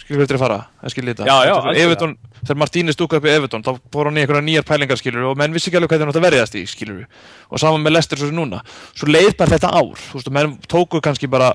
Skilur 0.00 0.24
þetta 0.24 0.34
að 0.34 0.42
fara, 0.42 0.58
það 0.80 0.90
skilur 0.94 1.12
þetta. 1.12 1.26
Já, 1.28 1.36
já, 1.46 1.52
algjörlega. 1.54 1.82
Everton, 1.86 2.14
þegar 2.40 2.58
Martínez 2.58 2.96
dúka 2.98 3.18
upp 3.20 3.26
í 3.28 3.30
Everton, 3.30 3.62
þá 3.62 3.70
fór 3.94 4.08
hann 4.08 4.16
í 4.18 4.22
einhverja 4.24 4.42
nýjar 4.46 4.64
pælingar, 4.66 4.98
skilur 4.98 5.28
og 5.28 5.36
menn 5.38 5.52
vissi 5.54 5.68
ekki 5.70 5.78
alveg 5.78 5.92
hvað 5.92 6.00
það 6.02 6.08
nátt 6.10 6.18
að 6.18 6.24
verðast 6.26 6.56
í, 6.58 6.62
skilur 6.66 7.04
og 7.50 7.60
saman 7.62 7.84
með 7.84 7.94
Lester 7.94 8.18
svo 8.18 8.26
sem 8.26 8.34
núna. 8.40 8.58
Svo 8.96 9.06
leið 9.06 9.36
bara 9.38 9.54
þetta 9.54 9.70
ár, 9.70 10.02
þú 10.08 10.18
veist, 10.18 10.26
og 10.32 10.34
menn 10.34 10.56
tóku 10.66 10.98
kannski 11.04 11.30
bara, 11.30 11.52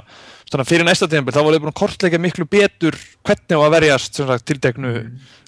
að 0.55 0.63
fyrir 0.69 0.87
næsta 0.87 1.09
tíðanbyrð, 1.11 1.35
þá 1.35 1.43
voru 1.43 1.57
þið 1.57 1.65
búin 1.65 1.75
kortleika 1.81 2.21
miklu 2.21 2.47
betur 2.47 2.95
hvernig 3.27 3.59
á 3.59 3.61
að 3.65 3.75
verjast, 3.75 4.15
sem 4.15 4.29
sagt, 4.29 4.45
tilteknu 4.47 4.93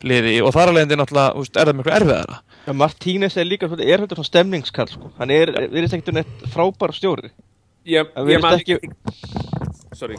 liði 0.04 0.42
og 0.44 0.52
þar 0.58 0.74
alveg 0.74 0.92
náttúrulega, 0.98 1.32
þú 1.38 1.46
veist, 1.46 1.56
er 1.56 1.70
það 1.72 1.78
miklu 1.80 1.96
erfiðara. 2.02 2.40
ja, 2.68 2.74
Martínez 2.74 3.38
er 3.38 3.46
líka, 3.48 3.70
svona- 3.72 3.88
er 3.88 4.04
þetta 4.04 4.18
svona 4.20 4.32
stemningskall 4.34 4.90
sko. 4.92 5.14
hann 5.22 5.32
er, 5.32 5.54
við 5.72 5.86
erum 5.86 7.47
Ég, 7.88 8.10
ég 8.28 8.42
man 8.44 8.58
ekki- 8.60 8.80
Sorry, 9.98 10.18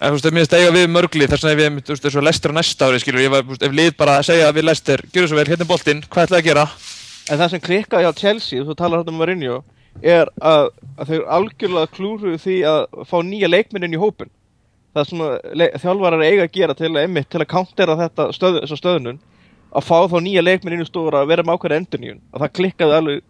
En 0.00 0.14
veist, 0.14 0.30
mér 0.32 0.46
það 0.48 0.62
eiga 0.62 0.72
við 0.72 0.86
mörgli 0.94 1.26
þess 1.28 1.44
ég, 1.44 1.58
þú 1.84 1.92
veist, 1.92 2.06
eins 2.08 2.16
og 2.16 2.24
Lester 2.24 2.54
á 2.54 2.56
næsta 2.56 2.86
ári, 2.88 3.00
skilur, 3.02 3.20
ég 3.20 3.32
var, 3.34 3.42
veist, 3.44 3.62
ef 3.66 3.74
lið 3.76 3.90
bara 3.98 4.14
að 4.20 4.30
segja 4.30 4.52
við 4.56 4.64
Lester, 4.64 5.02
gjör 5.12 5.28
svo 5.28 5.36
vel, 5.36 5.44
hérna 5.50 5.66
er 5.66 5.68
boltinn, 5.68 6.00
hvað 6.08 6.28
ætlaði 6.30 6.40
að 6.40 6.48
gera? 6.48 6.64
en 7.30 7.38
það 7.38 7.50
sem 7.52 7.62
klikkaði 7.62 8.08
á 8.10 8.12
Chelsea, 8.16 8.64
þú 8.64 8.76
talar 8.78 9.02
þetta 9.02 9.12
um 9.12 9.20
Mourinho 9.20 9.56
er 10.02 10.30
að, 10.40 10.68
að 10.96 11.10
þau 11.10 11.20
algjörlega 11.36 11.92
klúruðu 11.94 12.38
því 12.40 12.56
að 12.70 12.80
fá 13.10 13.16
nýja 13.26 13.50
leikmennin 13.50 13.94
í 13.96 14.00
hópin 14.00 14.30
það 14.94 15.02
er 15.02 15.10
svona 15.10 15.74
þjálfarar 15.82 16.24
eiga 16.26 16.46
að 16.46 16.54
gera 16.56 16.76
til 16.78 16.90
að 16.90 17.02
emmitt 17.04 17.28
til 17.30 17.42
að 17.42 17.50
countera 17.52 17.98
þetta 17.98 18.28
stöð, 18.34 18.58
stöðnun 18.72 19.20
að 19.70 19.86
fá 19.86 19.98
þá 20.10 20.16
nýja 20.24 20.42
leikmennin 20.46 20.82
í 20.82 20.88
stóra 20.88 21.22
að 21.22 21.30
vera 21.30 21.44
með 21.46 21.58
ákveða 21.58 21.80
endurníun 21.82 22.22
að 22.34 22.44
það 22.44 22.54
klikkaði 22.58 22.96
alveg 22.98 23.22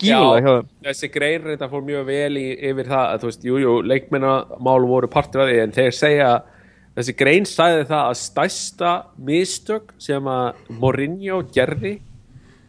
gífulega 0.00 0.40
hjá 0.44 0.54
þeim. 0.56 0.68
þessi 0.88 1.10
grein 1.14 1.42
reynda 1.48 1.68
fór 1.72 1.84
mjög 1.86 2.06
vel 2.08 2.36
í, 2.40 2.46
yfir 2.70 2.90
það 2.90 3.06
að 3.06 3.18
þú 3.22 3.30
veist, 3.30 3.46
jújú, 3.50 3.62
jú, 3.64 3.74
leikmennamál 3.92 4.86
voru 4.90 5.10
partur 5.12 5.44
af 5.44 5.50
því 5.50 5.58
en 5.64 5.74
þeir 5.76 5.96
segja 5.96 6.30
þessi 6.98 7.16
grein 7.16 7.48
sagði 7.48 7.88
það 7.90 8.04
að 8.10 8.20
stærsta 8.20 8.92
mistök 9.30 9.94
sem 10.02 10.30
að 10.30 10.62
Mourinho 10.80 11.42
gerði 11.54 11.96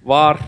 var 0.05 0.39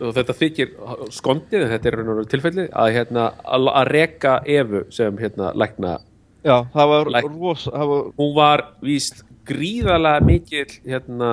og 0.00 0.12
þetta 0.16 0.34
þykir 0.36 0.72
skondið 1.16 1.62
en 1.64 1.70
þetta 1.72 1.88
er 1.88 1.94
raun 2.00 2.10
og 2.20 2.26
tilfelli 2.28 2.66
að, 2.68 2.90
hérna, 2.96 3.30
að, 3.44 3.70
að 3.80 3.90
reka 3.94 4.34
Evu 4.44 4.82
sem 4.92 5.16
hérna, 5.20 5.52
lækna. 5.56 5.94
Já, 6.46 6.58
það 6.74 6.90
var 6.92 7.10
Like- 7.14 7.30
ros 7.32 7.64
það 7.70 7.86
var, 7.92 8.02
hún 8.20 8.34
var 8.36 8.64
víst 8.84 9.22
gríðarlega 9.46 10.26
mikil 10.26 10.66
hérna, 10.84 11.30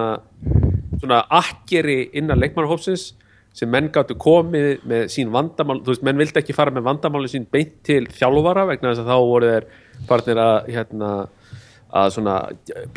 svona 1.02 1.20
akkeri 1.30 2.10
innan 2.16 2.40
leikmannahópsins 2.40 3.10
sem 3.54 3.70
menn 3.70 3.92
gáttu 3.94 4.16
komið 4.18 4.82
með 4.90 5.04
sín 5.14 5.30
vandamál, 5.34 5.80
þú 5.86 5.92
veist, 5.94 6.04
menn 6.08 6.18
vildi 6.18 6.40
ekki 6.42 6.56
fara 6.58 6.72
með 6.74 6.88
vandamáli 6.88 7.30
sín 7.30 7.44
beint 7.54 7.76
til 7.86 8.08
þjálfara 8.10 8.64
vegna 8.72 8.90
þess 8.94 9.04
að 9.04 9.12
þá 9.14 9.18
voru 9.30 9.52
þeir 9.52 9.68
farnir 10.10 10.42
að 10.42 10.70
hérna, 10.74 11.10
að 11.94 12.08
svona 12.16 12.36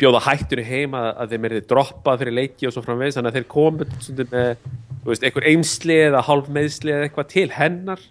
bjóða 0.01 0.23
hættunni 0.25 0.63
heim 0.65 0.95
að, 0.97 1.07
að 1.21 1.33
þeim 1.35 1.45
er 1.45 1.55
þið 1.59 1.67
droppað 1.69 2.21
fyrir 2.23 2.33
leiki 2.39 2.65
og 2.65 2.73
svo 2.73 2.81
framvegis, 2.87 3.19
þannig 3.19 3.29
að 3.29 3.37
þeir 3.37 3.47
komið 3.53 3.91
svona 4.07 4.25
með, 4.31 4.65
þú 5.03 5.11
veist, 5.11 5.27
einhver 5.29 5.47
eimsli 5.51 5.97
eða 6.07 6.23
hálf 6.31 6.49
meðsli 6.57 6.95
eða 6.95 7.05
eitthvað 7.11 7.29
til 7.35 7.47
hennar 7.59 8.01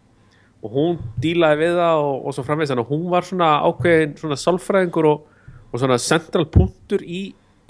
og 0.62 0.72
hún 0.78 1.00
dílaði 1.22 1.58
við 1.64 1.74
það 1.80 2.04
og, 2.06 2.14
og 2.30 2.36
svo 2.38 2.46
framvegis, 2.46 2.70
þannig 2.72 2.86
að 2.86 2.94
hún 2.94 3.04
var 3.16 3.26
svona 3.26 3.50
ákveðin 3.66 4.14
svona 4.22 4.38
sálfræðingur 4.44 5.10
og, 5.10 5.26
og 5.74 5.82
svona 5.82 5.98
central 6.06 6.46
punktur 6.54 7.02
í 7.02 7.24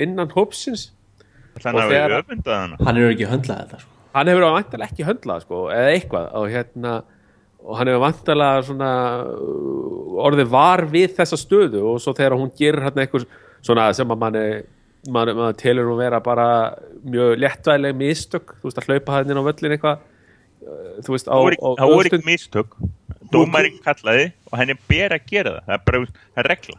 innan 0.05 0.28
hópsins 0.36 0.90
Þannig 1.57 1.81
að 1.81 1.89
við 1.89 1.97
þegar- 1.97 2.19
öfundað 2.20 2.59
hana. 2.61 2.77
hann 2.85 2.98
er 3.01 3.15
ekki 3.16 3.28
höndlað 3.32 3.62
þetta 3.65 3.78
sko. 3.81 3.95
Hann 4.17 4.31
hefur 4.33 4.47
vantarlega 4.49 4.91
ekki 4.93 5.07
höndlað 5.07 5.45
sko, 5.47 5.61
eða 5.75 5.93
eitthvað 5.95 6.27
og 6.41 6.49
hérna 6.55 6.95
og 7.67 7.79
hann 7.81 7.91
hefur 7.91 8.03
vantarlega 8.07 8.63
svona 8.69 8.91
uh, 9.27 10.25
orðið 10.27 10.51
var 10.55 10.85
við 10.93 11.15
þessa 11.19 11.39
stöðu 11.41 11.83
og 11.93 12.01
svo 12.05 12.15
þegar 12.17 12.37
hún 12.41 12.53
gerir 12.59 12.85
hérna 12.87 13.05
eitthvað 13.07 13.29
svona 13.67 13.89
sem 13.99 14.11
að 14.15 14.21
manni 14.23 14.45
maður, 15.11 15.33
maður 15.39 15.57
telur 15.63 15.89
hún 15.91 16.01
vera 16.01 16.21
bara 16.25 16.47
mjög 17.07 17.37
léttvæðileg 17.43 17.97
mistök, 18.01 18.55
þú 18.61 18.69
veist 18.71 18.81
að 18.83 18.89
hlaupa 18.91 19.17
hann 19.17 19.31
inn 19.35 19.39
á 19.43 19.49
völlin 19.49 19.75
eitthvað 19.77 20.01
uh, 20.03 20.95
þú 21.07 21.15
veist 21.17 21.29
á, 21.31 21.37
Það 21.37 21.47
voru- 21.47 21.77
á 21.79 21.87
ekki 22.07 22.23
mistök. 22.27 22.79
Dómarinn 23.35 23.81
kallaði 23.83 24.29
og 24.53 24.59
henni 24.61 24.77
ber 24.87 25.15
að 25.17 25.25
gera 25.31 25.53
það. 25.57 25.65
Það 25.67 25.77
er 25.77 25.81
bara, 25.89 26.01
það 26.37 26.43
er 26.43 26.49
regla. 26.53 26.77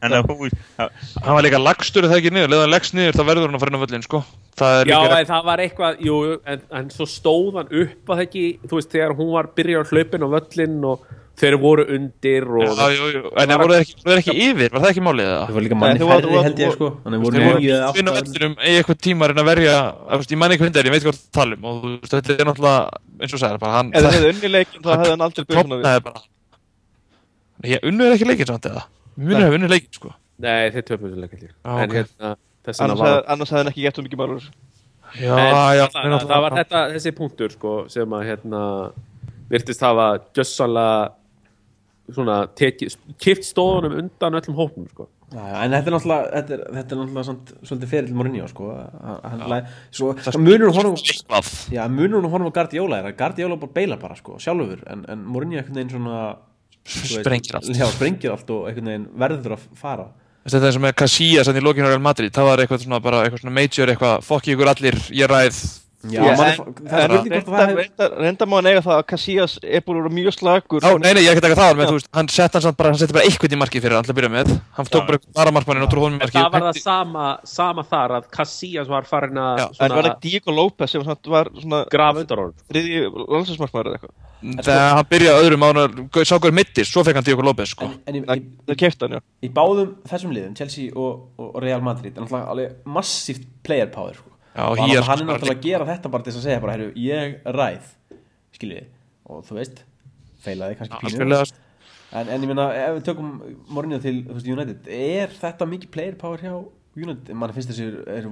En 0.00 0.14
það, 0.14 0.52
það- 0.78 0.92
Hann 1.24 1.34
var 1.36 1.44
líka 1.44 1.58
lagstur 1.60 2.06
það 2.08 2.16
ekki 2.20 2.30
niður, 2.32 2.50
leðan 2.54 2.64
hann 2.64 2.72
leggst 2.74 2.94
niður 2.96 3.16
þá 3.18 3.24
verður 3.28 3.46
hann 3.50 3.56
að 3.58 3.62
fara 3.64 3.70
inn 3.70 3.76
á 3.80 3.84
völlin, 3.84 4.04
sko. 4.06 4.18
Það 4.60 4.72
er 4.80 4.84
Já, 4.90 4.96
líka 5.00 5.18
en 5.20 5.26
það 5.30 5.42
var 5.44 5.58
eitthvað, 5.64 5.92
jú, 6.06 6.14
jú, 6.24 6.34
en, 6.52 6.60
en 6.80 6.86
svo 6.94 7.04
stóð 7.08 7.54
hann 7.60 7.68
upp 7.82 8.04
að 8.08 8.14
það 8.16 8.24
ekki, 8.26 8.44
þú 8.64 8.74
veist, 8.78 8.92
þegar 8.94 9.12
hún 9.18 9.30
var 9.34 9.46
byrjað 9.56 9.90
hlaupin 9.92 10.24
á 10.24 10.28
völlin 10.36 10.78
og 10.88 10.98
þeir 11.40 11.54
voru 11.60 11.84
undir 11.96 12.44
og 12.48 12.64
Já, 12.68 12.86
jú, 12.96 13.04
jú, 13.14 13.20
en 13.40 13.48
það 13.52 13.60
voru 13.64 13.74
ekki, 13.80 13.92
ekki 14.16 14.34
yfir, 14.46 14.70
var 14.72 14.80
það 14.84 14.90
ekki 14.90 15.04
málið 15.04 15.26
það? 15.30 15.40
það 15.40 15.54
var 15.56 15.64
líka 15.66 15.78
manni 15.80 16.00
færri 16.10 16.30
held 16.44 16.58
ég 16.60 16.70
sko. 16.76 16.88
Þeir 17.04 17.20
voru 17.24 17.38
vellinum 18.16 18.54
í 18.60 18.72
eitthvað 18.76 18.98
tíma 19.06 19.20
að 19.24 19.28
reyna 19.30 19.42
að 19.44 19.50
verja, 19.50 19.76
ég 20.20 20.40
man 20.40 20.52
ekki 20.56 20.64
hundar, 20.66 20.84
ég 20.88 20.94
veit 20.96 21.04
hvað 21.06 21.16
það 21.16 21.32
tala 21.40 21.52
um 21.56 21.64
og 21.64 21.74
þú 21.80 21.88
veist, 22.00 22.12
þetta 22.16 22.30
er 22.36 22.46
náttúrulega, 22.50 22.80
eins 23.20 23.32
og 23.36 23.40
bara 23.60 23.76
hann, 23.76 23.88
ef 23.92 24.00
það 28.80 28.99
hefði 29.20 29.28
unni 29.28 29.28
leikin 29.28 29.28
þá 29.28 29.28
hefði 29.28 29.28
hann 29.28 29.28
aldrei 29.28 29.28
byrjað 29.28 29.28
svona 29.28 29.28
við 29.28 29.28
klopnaði 29.28 29.28
bara. 29.28 29.28
Ég 29.28 29.28
unnu 29.28 29.28
er 29.28 29.28
ekki 29.28 29.28
leikinn 29.28 29.28
samt 29.28 29.28
eða? 29.28 29.28
Muni 29.28 29.42
hefur 29.44 29.58
unnu 29.60 29.68
leikinn, 29.70 29.94
sko. 30.00 30.14
Nei, 30.40 30.70
þeir 30.70 30.84
töfum 30.88 31.06
þessu 31.10 31.20
leikandi 31.20 31.48
Já, 31.50 31.70
En 31.70 31.90
ok. 31.90 31.94
hérna, 32.00 32.36
annars 32.80 33.00
var 33.00 33.08
hefði- 33.10 33.28
annars 33.34 33.50
hefði 33.50 33.60
hann 33.60 33.70
ekki 33.72 33.82
gett 33.86 33.96
svo 33.98 34.04
mikið 34.06 34.20
málur 34.22 34.44
Já, 35.10 35.32
En 35.36 35.54
já, 35.76 35.86
það, 35.90 36.26
það 36.30 36.40
var 36.46 36.52
þetta, 36.60 36.80
þessi 36.94 37.12
punktur 37.18 37.50
sko, 37.50 37.72
sem 37.90 38.10
að 38.14 38.26
hérna 38.30 38.60
virtist 39.50 39.80
hafa 39.82 40.04
gjössanlega 40.34 41.12
svona 42.10 42.36
kipt 43.18 43.44
stóðunum 43.46 43.96
undan 44.00 44.34
öllum 44.38 44.56
hópum 44.58 44.86
sko. 44.90 45.08
Já, 45.30 45.42
já, 45.46 45.56
en 45.62 45.70
þetta 45.70 45.86
er 45.90 45.94
náttúrulega 45.94 46.30
þetta 46.34 46.54
er, 46.56 46.62
þetta 46.74 46.94
er 46.94 46.98
náttúrulega 47.00 47.24
samt, 47.28 47.50
svolítið 47.62 47.90
ferill 47.92 48.14
Mourinho 48.18 48.48
sko. 48.50 48.64
munur 50.38 50.72
honum 50.74 50.96
Eitthvað. 50.98 51.50
já, 51.70 51.84
munur 51.88 52.26
honum 52.32 52.48
á 52.50 52.52
Guardiola 52.56 52.98
er 52.98 53.10
að 53.12 53.16
Guardiola 53.20 53.56
bara 53.62 53.72
beila 53.76 53.96
bara 54.00 54.16
sko, 54.18 54.38
sjálfur 54.42 54.82
en, 54.90 55.04
en 55.08 55.22
Mourinho 55.26 55.58
einhvern 55.60 55.74
veginn 55.78 55.90
svona 55.94 56.36
Sprengir 56.86 57.58
allt. 57.58 57.70
já, 57.76 57.86
sprengir 57.92 58.32
allt 58.34 58.50
og 58.50 58.66
einhvern 58.70 58.90
veginn 58.92 59.06
verður 59.20 59.56
að 59.58 59.68
fara 59.78 60.08
Þetta 60.40 60.66
er 60.66 60.72
sem 60.72 60.82
með 60.82 60.94
Casillas 60.96 61.48
hann 61.50 61.58
í 61.60 61.62
lokinu 61.62 61.84
á 61.84 61.92
Real 61.92 62.00
Madrid, 62.00 62.32
það 62.32 62.46
var 62.48 62.62
eitthvað 62.62 62.84
svona 62.86 63.00
bara 63.04 63.18
eitthvað 63.26 63.42
svona 63.42 63.52
major 63.58 63.90
eitthvað, 63.92 64.22
fokki 64.24 64.54
ykkur 64.54 64.70
allir, 64.72 64.96
ég 65.12 65.28
ræð 65.28 65.58
Já, 66.00 66.22
Já, 66.24 66.32
man, 66.32 66.46
en- 66.48 66.74
það 66.88 67.00
er 67.04 67.10
spurning 67.10 67.32
hvort 67.34 67.48
að 67.50 67.52
það 67.52 67.66
hefur 67.68 67.78
reynda, 67.80 68.06
reynda 68.24 68.46
má 68.48 68.54
hann 68.56 68.68
eiga 68.70 68.80
það 68.86 68.94
að 68.96 69.06
Casillas 69.10 69.54
er 69.60 69.82
búin 69.84 69.98
að 69.98 70.04
vera 70.06 70.14
mjög 70.16 70.32
slagur 70.38 70.80
Já, 70.86 70.92
nei, 70.96 71.12
nei, 71.12 71.20
ég 71.20 71.28
er 71.28 71.34
ekki 71.36 71.42
að 71.42 71.46
taka 71.50 71.58
það 71.60 71.72
alveg, 71.74 71.84
Já. 71.84 71.90
þú 71.90 71.96
veist, 71.98 72.08
hann 72.16 72.28
sett 72.32 72.52
hann 72.56 72.62
samt 72.64 72.76
bara, 72.78 72.88
hann 72.94 73.00
setti 73.02 73.12
bara 73.18 73.24
eitthvað 73.28 73.52
í 73.52 73.58
markið 73.60 73.82
fyrir 73.84 73.96
hann 73.98 74.06
til 74.08 74.14
að 74.14 74.18
byrja 74.20 74.30
með. 74.32 74.52
Hann 74.78 74.86
tók 74.88 75.02
Já. 75.02 75.06
bara 75.10 75.18
varamarkmannin 75.36 75.84
og 75.84 75.90
tróð 75.92 76.06
honum 76.06 76.16
í 76.16 76.22
En 76.22 76.24
markið. 76.24 76.40
það 76.40 76.52
var 76.56 76.64
það 76.70 76.80
sama, 76.80 77.26
sama 77.44 77.84
þar 77.90 78.10
að 78.16 78.30
Casillas 78.32 78.88
var 78.88 79.04
farin 79.04 79.36
að 79.44 79.58
Já, 79.60 79.66
En 79.84 79.90
var 79.90 80.02
það 80.08 80.20
Diego 80.24 80.50
López 80.56 80.88
sem 80.96 81.04
samt 81.04 81.26
var 81.28 81.52
svona 81.60 81.84
þriði 81.90 83.04
landsinsmarkmaður 83.28 83.86
eða 83.92 84.00
eitthvað? 84.00 84.16
Þegar 84.64 84.94
hann 84.96 85.04
byrjaði 85.10 85.44
öðrum 85.44 85.60
mánu, 85.60 85.84
sá 86.24 86.38
hverju 86.40 86.54
mittir, 86.56 86.84
svo 86.88 87.04
fekk 87.04 87.14
hann 87.20 87.24
Diogo 87.28 87.42
López, 87.44 87.74
sko. 87.76 87.84
En, 87.84 88.00
en 88.08 88.14
í, 88.16 88.24
Það 88.24 88.40
í, 88.40 88.44
það 88.72 88.76
kefti 88.80 89.04
hann, 89.04 89.18
já. 89.18 89.20
í 89.44 89.52
báðum 89.52 89.90
þessum 90.08 90.32
liðum, 90.32 90.56
Chelsea 90.56 90.88
og, 90.96 91.28
og 91.36 91.60
Real 91.60 91.84
Madrid 91.84 92.16
og 94.56 94.78
hér, 94.78 95.00
hann, 95.02 95.06
hann 95.06 95.20
er 95.22 95.28
náttúrulega 95.30 95.58
að 95.58 95.66
gera 95.68 95.86
þetta 95.86 96.10
bara 96.10 96.26
til 96.26 96.32
að 96.34 96.42
segja 96.44 96.60
bara, 96.60 96.76
heyrðu, 96.76 96.92
ég 97.06 97.36
ræð 97.56 97.90
skiljiði, 98.56 98.86
og 99.30 99.44
þú 99.46 99.58
veist 99.60 99.84
feilaði 100.44 100.78
kannski 100.80 101.00
pínu. 101.04 101.52
en, 102.12 102.28
en 102.34 102.42
ég 102.42 102.50
meina, 102.50 102.66
ef 102.74 102.96
við 102.98 103.04
tökum 103.10 103.30
Mourinho 103.70 104.00
til 104.02 104.16
veist, 104.26 104.48
United, 104.50 104.88
er 104.90 105.28
þetta 105.40 105.68
mikið 105.70 105.92
player 105.94 106.16
power 106.18 106.42
hjá 106.42 106.54
United, 106.98 107.30
mann 107.38 107.52
finnst 107.54 107.70
þessi 107.70 107.86
er 108.10 108.26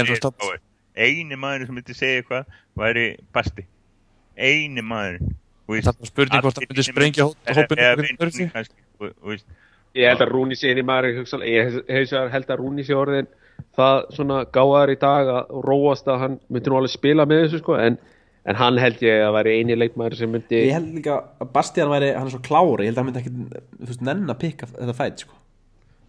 en 0.00 0.08
þú 0.08 0.16
stopp 0.16 0.40
eini 0.96 1.36
maður 1.36 1.66
sem 1.68 1.74
myndi 1.76 1.94
segja 1.98 2.22
eitthvað 2.22 2.44
væri 2.78 3.06
Basti. 3.34 3.66
Eini 4.38 4.82
maður 4.82 5.20
Það 5.64 6.00
er 6.04 6.08
spurning 6.10 6.42
hvort 6.44 6.58
hann 6.60 6.66
myndi 6.70 6.84
sprengja 6.84 7.24
hó- 7.24 7.36
hópinn 7.56 7.80
eða 7.80 7.92
einhvern 8.04 8.32
vinni 8.32 8.32
veginn. 8.32 8.50
kannski 8.52 8.74
og- 9.00 9.44
Ég 9.94 10.08
held 10.10 10.24
að 10.24 10.32
Rúni 10.34 10.56
sé 10.58 10.72
inn 10.72 10.80
í 10.82 10.86
maður 10.86 11.12
ég 11.46 11.74
held 12.32 12.50
að 12.50 12.58
Rúni 12.60 12.84
sé 12.86 12.96
orðin 12.98 13.28
það 13.76 14.00
svona 14.16 14.40
gáðar 14.54 14.90
í 14.94 14.98
dag 14.98 15.30
að 15.30 15.52
róast 15.66 16.08
að 16.10 16.18
hann 16.24 16.34
myndi 16.50 16.70
nú 16.72 16.78
alveg 16.80 16.92
spila 16.94 17.26
með 17.30 17.44
þessu 17.44 17.60
sko 17.62 17.76
en, 17.78 17.96
en 18.50 18.58
hann 18.58 18.80
held 18.82 19.02
ég 19.06 19.22
að 19.28 19.34
væri 19.38 19.54
eini 19.60 19.76
leikmaður 19.78 20.18
sem 20.18 20.32
myndi 20.34 20.64
ég 20.66 20.74
held 20.74 20.90
líka 20.98 21.20
að 21.42 21.52
Bastian 21.54 21.92
væri, 21.94 22.10
hann 22.18 22.26
er 22.26 22.34
svo 22.34 22.42
klári 22.42 22.88
ég 22.88 22.90
held 22.90 22.98
að 22.98 23.02
hann 23.04 23.10
myndi 23.12 23.22
ekki, 23.22 23.62
þú 23.78 23.88
veist, 23.92 24.04
nenn 24.10 24.34
að 24.34 24.40
pikka 24.42 24.70
þetta 24.72 24.96
fæt, 24.98 25.24
sko. 25.26 25.38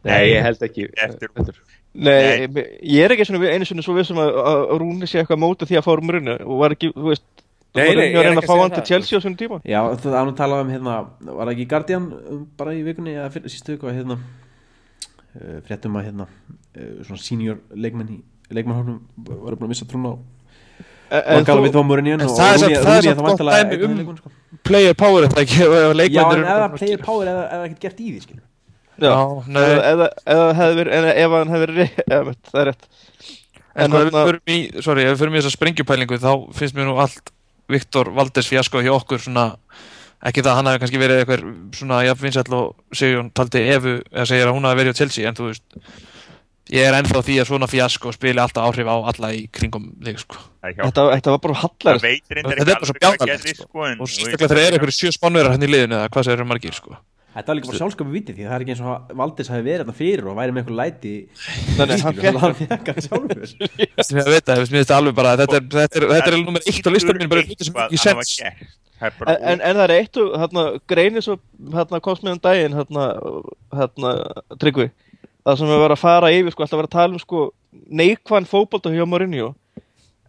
Nei, 0.06 0.20
ég 0.36 0.44
held 0.46 0.62
ekki. 0.68 0.84
Eftir- 1.02 1.32
heldur. 1.38 1.62
Nei, 1.96 2.66
ég 2.84 3.06
er 3.06 3.14
ekki 3.16 3.26
svona, 3.26 3.48
einu 3.50 3.66
sinni 3.66 3.86
svo 3.86 3.96
vissum 3.98 4.20
að, 4.22 4.36
að 4.52 4.64
Rúni 4.82 5.08
sé 5.10 5.22
eitthvað 5.22 5.42
móta 5.46 5.66
því 5.70 5.78
að 5.80 5.86
fá 5.88 5.94
Mourinho 6.06 6.36
og 6.44 6.60
var 6.62 6.76
ekki, 6.76 6.92
þú 6.94 7.08
veist 7.14 7.45
Nei, 7.76 7.96
nei, 7.96 8.06
ég 8.12 8.20
er 8.22 8.30
að 8.32 8.40
að 8.42 8.48
fá 8.48 8.54
að 8.56 8.62
hann 8.62 8.70
segja 8.70 8.76
til 8.76 8.82
það. 8.82 8.90
Chelsea 8.92 9.20
á 9.20 9.24
svona 9.26 9.40
tíma? 9.42 9.60
Já, 9.68 9.80
það 10.06 10.18
er 10.20 10.26
nú 10.30 10.36
talað 10.40 10.64
um 10.66 10.72
hérna, 10.76 10.96
var 11.42 11.52
ekki 11.54 11.68
Guardian 11.74 12.06
um, 12.16 12.44
bara 12.60 12.74
í 12.78 12.84
vikunni 12.88 13.16
eða 13.18 13.32
fyrir 13.34 13.52
sístu 13.54 13.76
viku 13.76 13.90
að 13.92 13.98
hérna 14.00 14.18
uh, 14.20 15.60
fréttum 15.68 15.98
að 16.00 16.08
hérna 16.10 16.28
uh, 16.30 17.04
svona 17.08 17.22
senior 17.22 17.60
leikmenn 17.76 18.16
í 18.16 18.22
leikmannhóknum 18.56 19.02
varu 19.26 19.58
búin 19.60 19.68
að 19.70 19.74
missa 19.76 19.90
trúna 19.90 20.16
á 20.16 20.18
En 21.06 21.46
það 21.46 21.62
er 21.62 21.68
samt- 21.70 21.86
Rúni 21.86 22.18
það 22.26 22.50
er 22.50 22.62
Rúni 22.66 23.06
samt 23.06 23.20
þá 23.20 23.28
gott 23.30 23.42
dæmi 23.46 23.78
um- 23.86 24.18
sko. 24.18 24.32
Player 24.66 24.96
power, 24.98 25.28
þetta 25.28 25.44
ekki, 25.44 25.60
ef 25.66 26.14
Já, 26.16 26.24
en 26.34 26.46
eða 26.50 26.70
player 26.74 27.02
power 27.06 27.30
eða 27.30 27.44
eða 27.54 27.68
ekkert 27.68 27.84
gert 27.86 28.00
í 28.02 28.08
því, 28.10 28.22
skil 28.26 28.40
Já, 28.96 29.12
eða, 29.12 29.76
eða, 29.92 30.08
eða 30.34 30.48
hefði 30.58 30.78
verið, 30.80 31.08
ef 31.22 31.36
hann 31.36 31.54
hefði 31.54 31.66
verið 31.68 32.00
eða, 32.16 32.34
það 32.50 32.62
er 32.64 32.70
rétt. 32.72 32.88
En 33.76 33.84
En 33.86 33.86
ef 33.86 33.96
við 34.00 34.10
þarna- 34.16 34.26
förum 34.32 34.54
í, 34.56 34.58
sorry, 34.88 35.04
ef 35.06 35.12
við 35.14 35.22
förum 35.22 35.36
í 35.36 35.40
þessa 35.44 35.54
sprengjupælingu 35.58 36.20
þá 36.26 36.30
finnst 36.58 36.78
mér 36.80 36.88
nú 36.90 36.98
allt 37.04 37.32
Viktor 37.72 38.12
Valdes 38.16 38.50
fjasko 38.50 38.82
hjá 38.86 38.94
okkur 38.96 39.22
svona 39.22 39.52
ekki 40.26 40.42
það 40.42 40.52
að 40.52 40.58
hann 40.60 40.70
hafi 40.72 40.82
kannski 40.84 41.02
verið 41.02 41.22
eitthvað 41.22 41.46
svona 41.78 42.02
jafnvinsæll 42.08 42.58
og 42.58 42.98
Sigjón 42.98 43.32
taldi 43.38 43.64
Evu 43.76 43.96
eða 44.12 44.28
segir 44.30 44.50
að 44.50 44.58
hún 44.58 44.68
hafi 44.70 44.82
verið 44.82 44.98
á 44.98 45.00
Chelsea 45.02 45.30
en 45.30 45.38
þú 45.38 45.50
veist 45.52 45.80
ég 46.74 46.88
er 46.88 46.98
ennþá 46.98 47.22
því 47.26 47.40
að 47.42 47.50
svona 47.52 47.70
fjasko 47.70 48.14
spili 48.16 48.42
alltaf 48.42 48.66
áhrif 48.66 48.90
á 48.90 48.96
alla 49.12 49.30
í 49.38 49.44
kringum 49.54 49.92
þig 50.02 50.24
sko. 50.24 50.40
Þetta, 50.66 51.04
þetta 51.12 51.36
var 51.36 51.42
bara 51.44 51.58
hallar 51.62 52.00
Þetta 52.02 52.56
er 52.56 52.72
bara 52.72 52.90
svo 52.90 52.96
gerðist, 53.28 53.60
sko. 53.60 53.68
sko, 53.70 53.90
og 53.92 54.10
sérstaklega 54.10 54.50
þegar 54.50 54.64
er 54.64 54.78
eitthvað 54.80 54.96
sjö 54.98 55.14
spánverðar 55.14 55.54
hann 55.54 55.68
í 55.68 55.70
liðinu 55.70 56.00
eða 56.00 56.10
hvað 56.10 56.26
segir 56.26 56.40
eru 56.40 56.50
margir 56.50 56.78
sko 56.80 56.98
Þetta 57.36 57.52
var 57.52 57.58
líka 57.60 57.68
bara 57.68 57.80
sjálfskapu 57.82 58.14
viti 58.16 58.32
því 58.36 58.46
að 58.46 58.50
það 58.50 58.56
er 58.56 58.64
ekki 58.64 58.74
eins 58.76 58.82
og 58.86 58.92
að 58.94 59.18
Valdis 59.20 59.50
hafi 59.52 59.64
verið 59.66 59.82
þarna 59.84 59.96
fyrir 59.98 60.28
og 60.32 60.38
væri 60.40 60.54
með 60.56 60.62
eitthvað 60.62 60.78
læti 60.80 61.12
Nei, 61.76 61.86
nei, 61.90 61.98
hann 62.06 62.16
fékk- 62.22 62.40
hann 62.46 62.56
fekk 62.62 62.92
hann 62.92 63.06
sjálfur. 63.06 63.42
Ég 64.16 64.30
veit 64.32 64.52
að 64.54 64.62
mér 64.62 64.70
finnst 64.72 64.92
það 64.94 65.00
alveg 65.02 65.18
bara 65.20 65.34
þetta 65.42 65.58
er, 65.60 65.66
þetta 65.76 66.00
er, 66.00 66.06
þetta 66.16 66.32
er 66.32 66.38
nummer 66.40 66.64
eitt 66.72 66.88
á 66.88 66.92
listan 66.96 67.20
mín 67.20 67.32
bara 67.34 67.44
hluti 67.44 67.68
sem 67.68 67.80
ekki 67.84 68.00
að 68.00 68.06
sens. 68.06 68.32
Það 68.96 69.10
er 69.10 69.28
En, 69.28 69.36
en, 69.52 69.60
en 69.68 69.76
það 69.76 69.84
er 69.90 69.94
eitt 69.98 70.18
og 70.24 70.30
hérna, 70.40 70.62
greinir 70.88 71.26
svo 71.26 71.36
hérna, 71.76 72.00
komst 72.06 72.24
með 72.24 72.38
um 72.38 72.42
daginn 72.46 72.78
hérna, 72.80 73.08
hérna, 73.76 74.14
tryggvi. 74.64 74.86
Það 75.46 75.60
sem 75.60 75.68
við 75.74 75.82
verðum 75.84 75.98
að 75.98 76.02
fara 76.06 76.32
yfir 76.32 76.56
sko, 76.56 76.64
alltaf 76.64 76.80
verið 76.80 76.88
að 76.88 76.96
tala 76.96 77.18
um 77.18 77.22
sko, 77.26 77.42
neikvæðan 78.00 78.48
fótbolta 78.50 78.94
hjá 78.96 79.04
Mourinho 79.12 79.52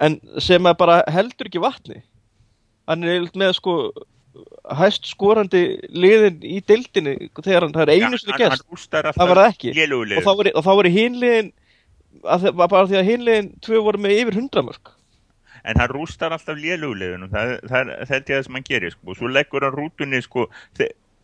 en 0.02 0.18
sem 0.42 0.66
er 0.66 0.74
bara 0.82 0.98
heldur 1.14 1.46
ekki 1.48 1.62
vatni. 1.62 2.02
Hann 2.90 3.06
er 3.06 3.30
með 3.38 3.54
sko 3.60 3.76
hæst 4.80 5.06
skorandi 5.10 5.62
liðin 5.94 6.40
í 6.44 6.58
deildinni 6.66 7.14
þegar 7.38 7.66
hann, 7.66 7.74
það 7.76 7.82
er 7.86 7.92
einu 7.94 8.10
hann 8.10 8.58
rústar 8.66 9.08
alltaf 9.08 9.20
það 9.20 9.30
var 9.32 9.40
það 9.42 9.52
ekki. 9.54 9.72
og 10.16 10.26
þá 10.26 10.32
að, 12.24 12.44
þe- 12.46 12.54
bara 12.60 12.84
því 12.90 12.98
að 13.00 13.10
hinliðin 13.10 13.50
tvö 13.64 13.82
voru 13.86 14.02
með 14.02 14.16
yfir 14.20 14.38
hundramörk 14.40 14.92
en 15.66 15.80
hann 15.82 15.90
rústar 15.92 16.34
alltaf 16.36 16.58
lélugulegðunum 16.60 17.32
það, 17.32 17.56
það, 17.66 17.70
það, 17.72 18.06
það 18.06 18.16
er 18.16 18.26
það 18.30 18.44
sem 18.46 18.58
hann 18.58 18.68
gerir 18.68 18.94
sko. 18.94 19.10
og 19.10 19.18
svo 19.18 19.30
leggur 19.32 19.66
hann 19.66 19.74
rútunni 19.76 20.20
sko, 20.22 20.46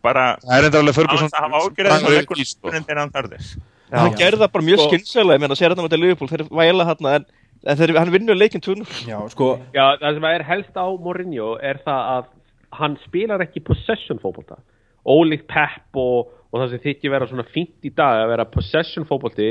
bara 0.03 0.25
það 0.43 0.57
er 0.59 0.69
enda 0.69 0.83
alveg 0.83 0.99
hafa 1.47 1.63
ágjörðið 1.63 1.93
hann 1.95 2.17
leggur 2.17 2.43
sko. 2.43 2.67
rútunni 2.73 2.89
þegar 2.89 3.03
hann 3.03 3.15
þarf 3.15 3.37
þess. 3.37 3.53
Hann 3.93 4.15
gerði 4.17 4.41
það 4.41 4.53
bara 4.57 4.65
mjög 4.65 4.81
Sko- 4.81 4.91
skynsælega 4.91 5.37
ég 5.37 5.43
meina, 5.45 5.57
sér 5.59 5.73
þetta 5.75 5.85
með 5.85 5.91
þetta 5.93 6.03
Liverpool, 6.03 6.31
þeir 6.33 6.45
væla 6.59 6.87
hann 6.89 7.09
en, 7.13 7.27
en 7.63 7.79
þeir, 7.79 7.93
hann 8.01 8.13
vinnur 8.15 8.39
leikin 8.41 8.63
2-0 8.65 8.87
Já, 9.07 9.19
sko, 9.35 9.49
Já, 9.77 9.85
það 10.01 10.17
sem 10.17 10.29
er 10.33 10.45
helst 10.49 10.79
á 10.81 10.87
Mourinho 11.07 11.51
er 11.61 11.81
það 11.85 12.09
að 12.17 12.31
hann 12.78 12.97
spilar 13.05 13.43
ekki 13.44 13.62
possession 13.66 14.20
fótbolta. 14.23 14.59
Ólíkt 15.03 15.49
Pep 15.51 15.99
og, 15.99 16.32
og 16.53 16.61
það 16.61 16.74
sem 16.74 16.85
þykir 16.86 17.15
vera 17.15 17.28
svona 17.31 17.47
fínt 17.49 17.86
í 17.86 17.93
dag 17.94 18.23
að 18.23 18.32
vera 18.32 18.49
possession 18.49 19.07
fótbolti 19.09 19.51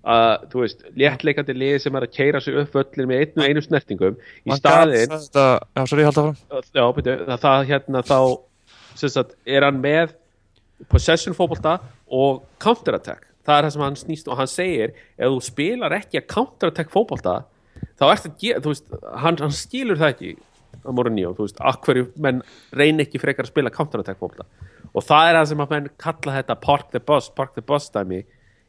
að, 0.00 0.46
þú 0.52 0.62
veist, 0.64 0.84
léttleikandi 0.96 1.56
lið 1.56 1.76
sem 1.84 1.96
er 1.96 2.06
að 2.06 2.14
keira 2.16 2.40
sig 2.40 2.56
upp 2.56 2.76
völlin 2.76 3.10
með 3.10 3.24
einu 3.24 3.48
einu 3.48 3.64
snertingum 3.64 4.16
í 4.16 4.54
byrju, 4.54 5.18
það, 5.34 5.56
það 7.44 7.66
hérna 7.68 8.04
þá 8.06 8.18
sagt, 9.00 9.36
er 9.44 9.66
hann 9.66 9.80
með 9.80 10.14
possession 10.88 11.36
fótbolta 11.36 11.78
og 12.08 12.44
counter-attack. 12.62 13.26
Það 13.44 13.56
er 13.56 13.66
það 13.66 13.74
sem 13.74 13.84
hann 13.84 13.98
snýst 14.00 14.28
og 14.28 14.38
hann 14.40 14.50
segir 14.50 14.92
ef 15.16 15.32
þú 15.32 15.40
spilar 15.44 15.96
ekki 15.96 16.20
að 16.20 16.28
counter-attack 16.32 16.92
fótbolta 16.92 17.40
þá 18.00 18.06
ert 18.10 18.28
að 18.28 18.38
gera, 18.40 18.62
þú 18.64 18.72
veist 18.72 18.96
hann, 19.24 19.38
hann 19.40 19.56
skilur 19.56 20.00
það 20.00 20.14
ekki 20.14 20.32
að 20.80 20.94
Mourinho, 20.96 21.32
þú 21.36 21.46
veist, 21.46 21.60
akkurju 21.72 22.06
menn 22.22 22.42
reyni 22.72 23.04
ekki 23.06 23.20
frekar 23.22 23.44
að 23.46 23.52
spila 23.52 23.70
counter-attack 23.74 24.18
fótbolta? 24.20 24.46
Og 24.94 25.04
það 25.06 25.28
er 25.30 25.38
það 25.40 25.48
sem 25.52 25.64
að 25.64 25.70
menn 25.76 25.88
kalla 26.02 26.36
þetta 26.40 26.56
park 26.64 26.90
the 26.90 27.00
bus, 27.00 27.28
park 27.30 27.54
the 27.54 27.62
bus 27.62 27.90
dæmi. 27.94 28.24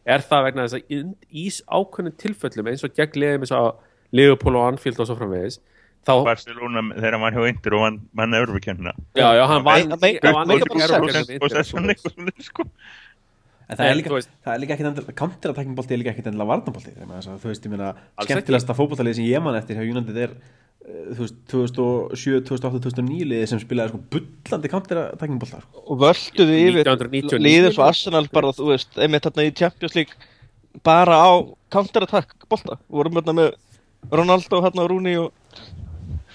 Er 0.05 0.19
það 0.25 0.43
vegna 0.47 0.65
þess 0.67 0.77
að 0.79 0.93
í- 0.93 1.15
í 1.31 1.45
ákveðnum 1.69 2.15
tilföllum 2.17 2.67
eins 2.71 2.83
og 2.87 2.93
gegn 2.97 3.19
liðum 3.21 3.45
eins 3.45 3.51
og 3.57 3.75
Liverpool 4.11 4.55
og 4.59 4.67
Anfield 4.73 4.99
og 4.99 5.07
svo 5.07 5.15
framvegis 5.19 5.59
þá, 6.01 6.13
Barcelona 6.25 6.81
þegar 6.97 7.13
hann 7.15 7.21
var 7.21 7.35
hjá 7.37 7.47
Inter 7.51 7.75
og 7.77 7.83
hann 7.85 7.99
vann 8.17 8.33
Európa-kennina 8.33 8.93
já, 9.15 9.27
já, 9.37 9.43
hann 9.47 9.63
vann. 9.63 9.93
En 13.71 13.77
það 13.79 13.87
er 13.87 13.95
líka, 13.95 14.17
það 14.43 14.51
er 14.53 14.59
líka 14.59 14.73
ekkit 14.75 14.87
endilega, 14.89 15.13
counterattacking 15.15 15.75
bolti 15.77 15.93
er 15.95 15.99
líka 16.01 16.11
ekkit 16.11 16.25
endilega 16.27 16.49
varnabolti 16.49 16.91
þegar 16.91 17.07
maður 17.07 17.21
þess 17.21 17.31
að 17.31 17.37
þú 17.45 17.51
veist, 17.51 17.67
ég 17.67 17.71
meina, 17.71 17.91
skemmtilegasta 18.25 18.75
fótboltalið 18.75 19.15
sem 19.21 19.27
ég 19.29 19.43
man 19.45 19.55
eftir 19.55 19.77
hjá 19.79 19.85
United 19.87 20.17
er 20.25 20.33
2007, 20.81 22.41
2008, 22.47 22.81
2009 22.81 23.27
liðið 23.29 23.49
sem 23.51 23.59
spilaði 23.61 23.93
sko 23.93 23.99
bullandi 24.15 24.71
counterattacking 24.71 25.41
bolta 25.41 25.59
sko. 25.61 25.83
og 25.85 25.99
völduðu 26.01 26.55
yfir 26.57 26.89
1999. 26.89 27.41
liðið 27.45 27.75
svo 27.75 27.85
Arsenal 27.85 28.23
bara, 28.33 28.53
þú 28.57 28.71
veist, 28.71 28.89
einmitt 28.97 29.27
þarna 29.27 29.45
í 29.45 29.53
Champions 29.59 29.97
League 29.97 30.31
bara 30.87 31.19
á 31.21 31.31
counter-attack 31.73 32.47
bolta, 32.49 32.79
vorum 32.89 33.19
hérna 33.19 33.35
með 33.37 33.53
Ronaldo, 34.11 34.63
hérna 34.65 34.87
Rooney 34.89 35.19
og, 35.21 35.29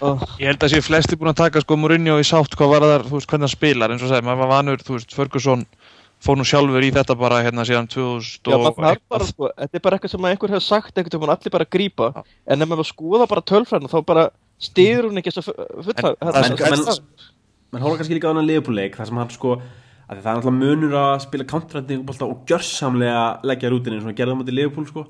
og 0.00 0.22
Ég 0.38 0.52
held 0.52 0.62
að 0.62 0.76
séu 0.76 0.86
flesti 0.86 1.18
búin 1.18 1.32
að 1.32 1.42
taka 1.42 1.64
sko 1.64 1.78
Mourinho 1.80 2.20
í 2.22 2.26
sátt 2.26 2.54
hvað 2.56 2.72
var 2.76 2.86
þar, 2.86 3.06
þú 3.08 3.18
veist, 3.18 3.30
hvernig 3.32 3.48
hann 3.48 3.56
spilar 3.56 3.94
eins 3.94 4.06
og 4.06 4.12
sagði, 4.12 4.28
maður 4.28 4.42
var 4.44 4.52
vanur, 4.54 4.86
þú 4.86 4.98
veist, 4.98 5.16
Ferguson 5.16 5.66
fór 6.24 6.38
nú 6.40 6.44
sjálfur 6.48 6.82
í 6.86 6.90
þetta 6.94 7.14
bara 7.18 7.42
hérna 7.44 7.64
síðan 7.68 7.88
2000 7.92 8.50
Já, 8.50 8.56
og 8.56 8.78
maður 8.80 9.00
bara, 9.12 9.26
sko, 9.28 9.50
þetta 9.58 9.76
er 9.76 9.82
bara 9.84 9.98
eitthvað 9.98 10.10
sem 10.14 10.24
einhver 10.30 10.52
hefur 10.54 10.64
sagt 10.64 10.96
einhvern 10.96 11.20
veginn 11.20 11.34
allir 11.36 11.52
bara 11.56 11.66
að 11.66 11.74
grípa 11.76 12.08
en 12.46 12.62
ef 12.62 12.68
maður 12.72 12.88
skoða 12.88 13.28
bara 13.28 13.44
tölfræðina 13.52 13.90
þá 13.92 13.98
bara 14.08 14.24
stiður 14.58 15.10
hún 15.10 15.20
ekki 15.20 15.34
þess 15.36 15.50
að 15.52 15.90
þetta- 15.90 17.00
menn, 17.72 17.82
hóla 17.82 17.98
kannski 18.00 18.16
líka 18.16 18.28
á 18.28 18.32
annan 18.32 18.46
liðbúleik 18.48 18.96
þar 18.96 19.06
sem 19.10 19.16
hann 19.20 19.30
sko 19.34 19.56
að 20.06 20.20
það 20.22 20.26
er 20.30 20.36
náttúrulega 20.38 20.58
munur 20.62 20.96
að 21.02 21.20
spila 21.26 21.44
bolta 22.06 22.26
og 22.30 22.42
gjörsamlega 22.46 23.22
leggja 23.44 23.70
rútinni 23.72 24.00
svona 24.00 24.14
gerða 24.16 24.32
á 24.34 24.38
móti 24.38 24.54
liðbúl 24.54 24.86
sko. 24.88 25.06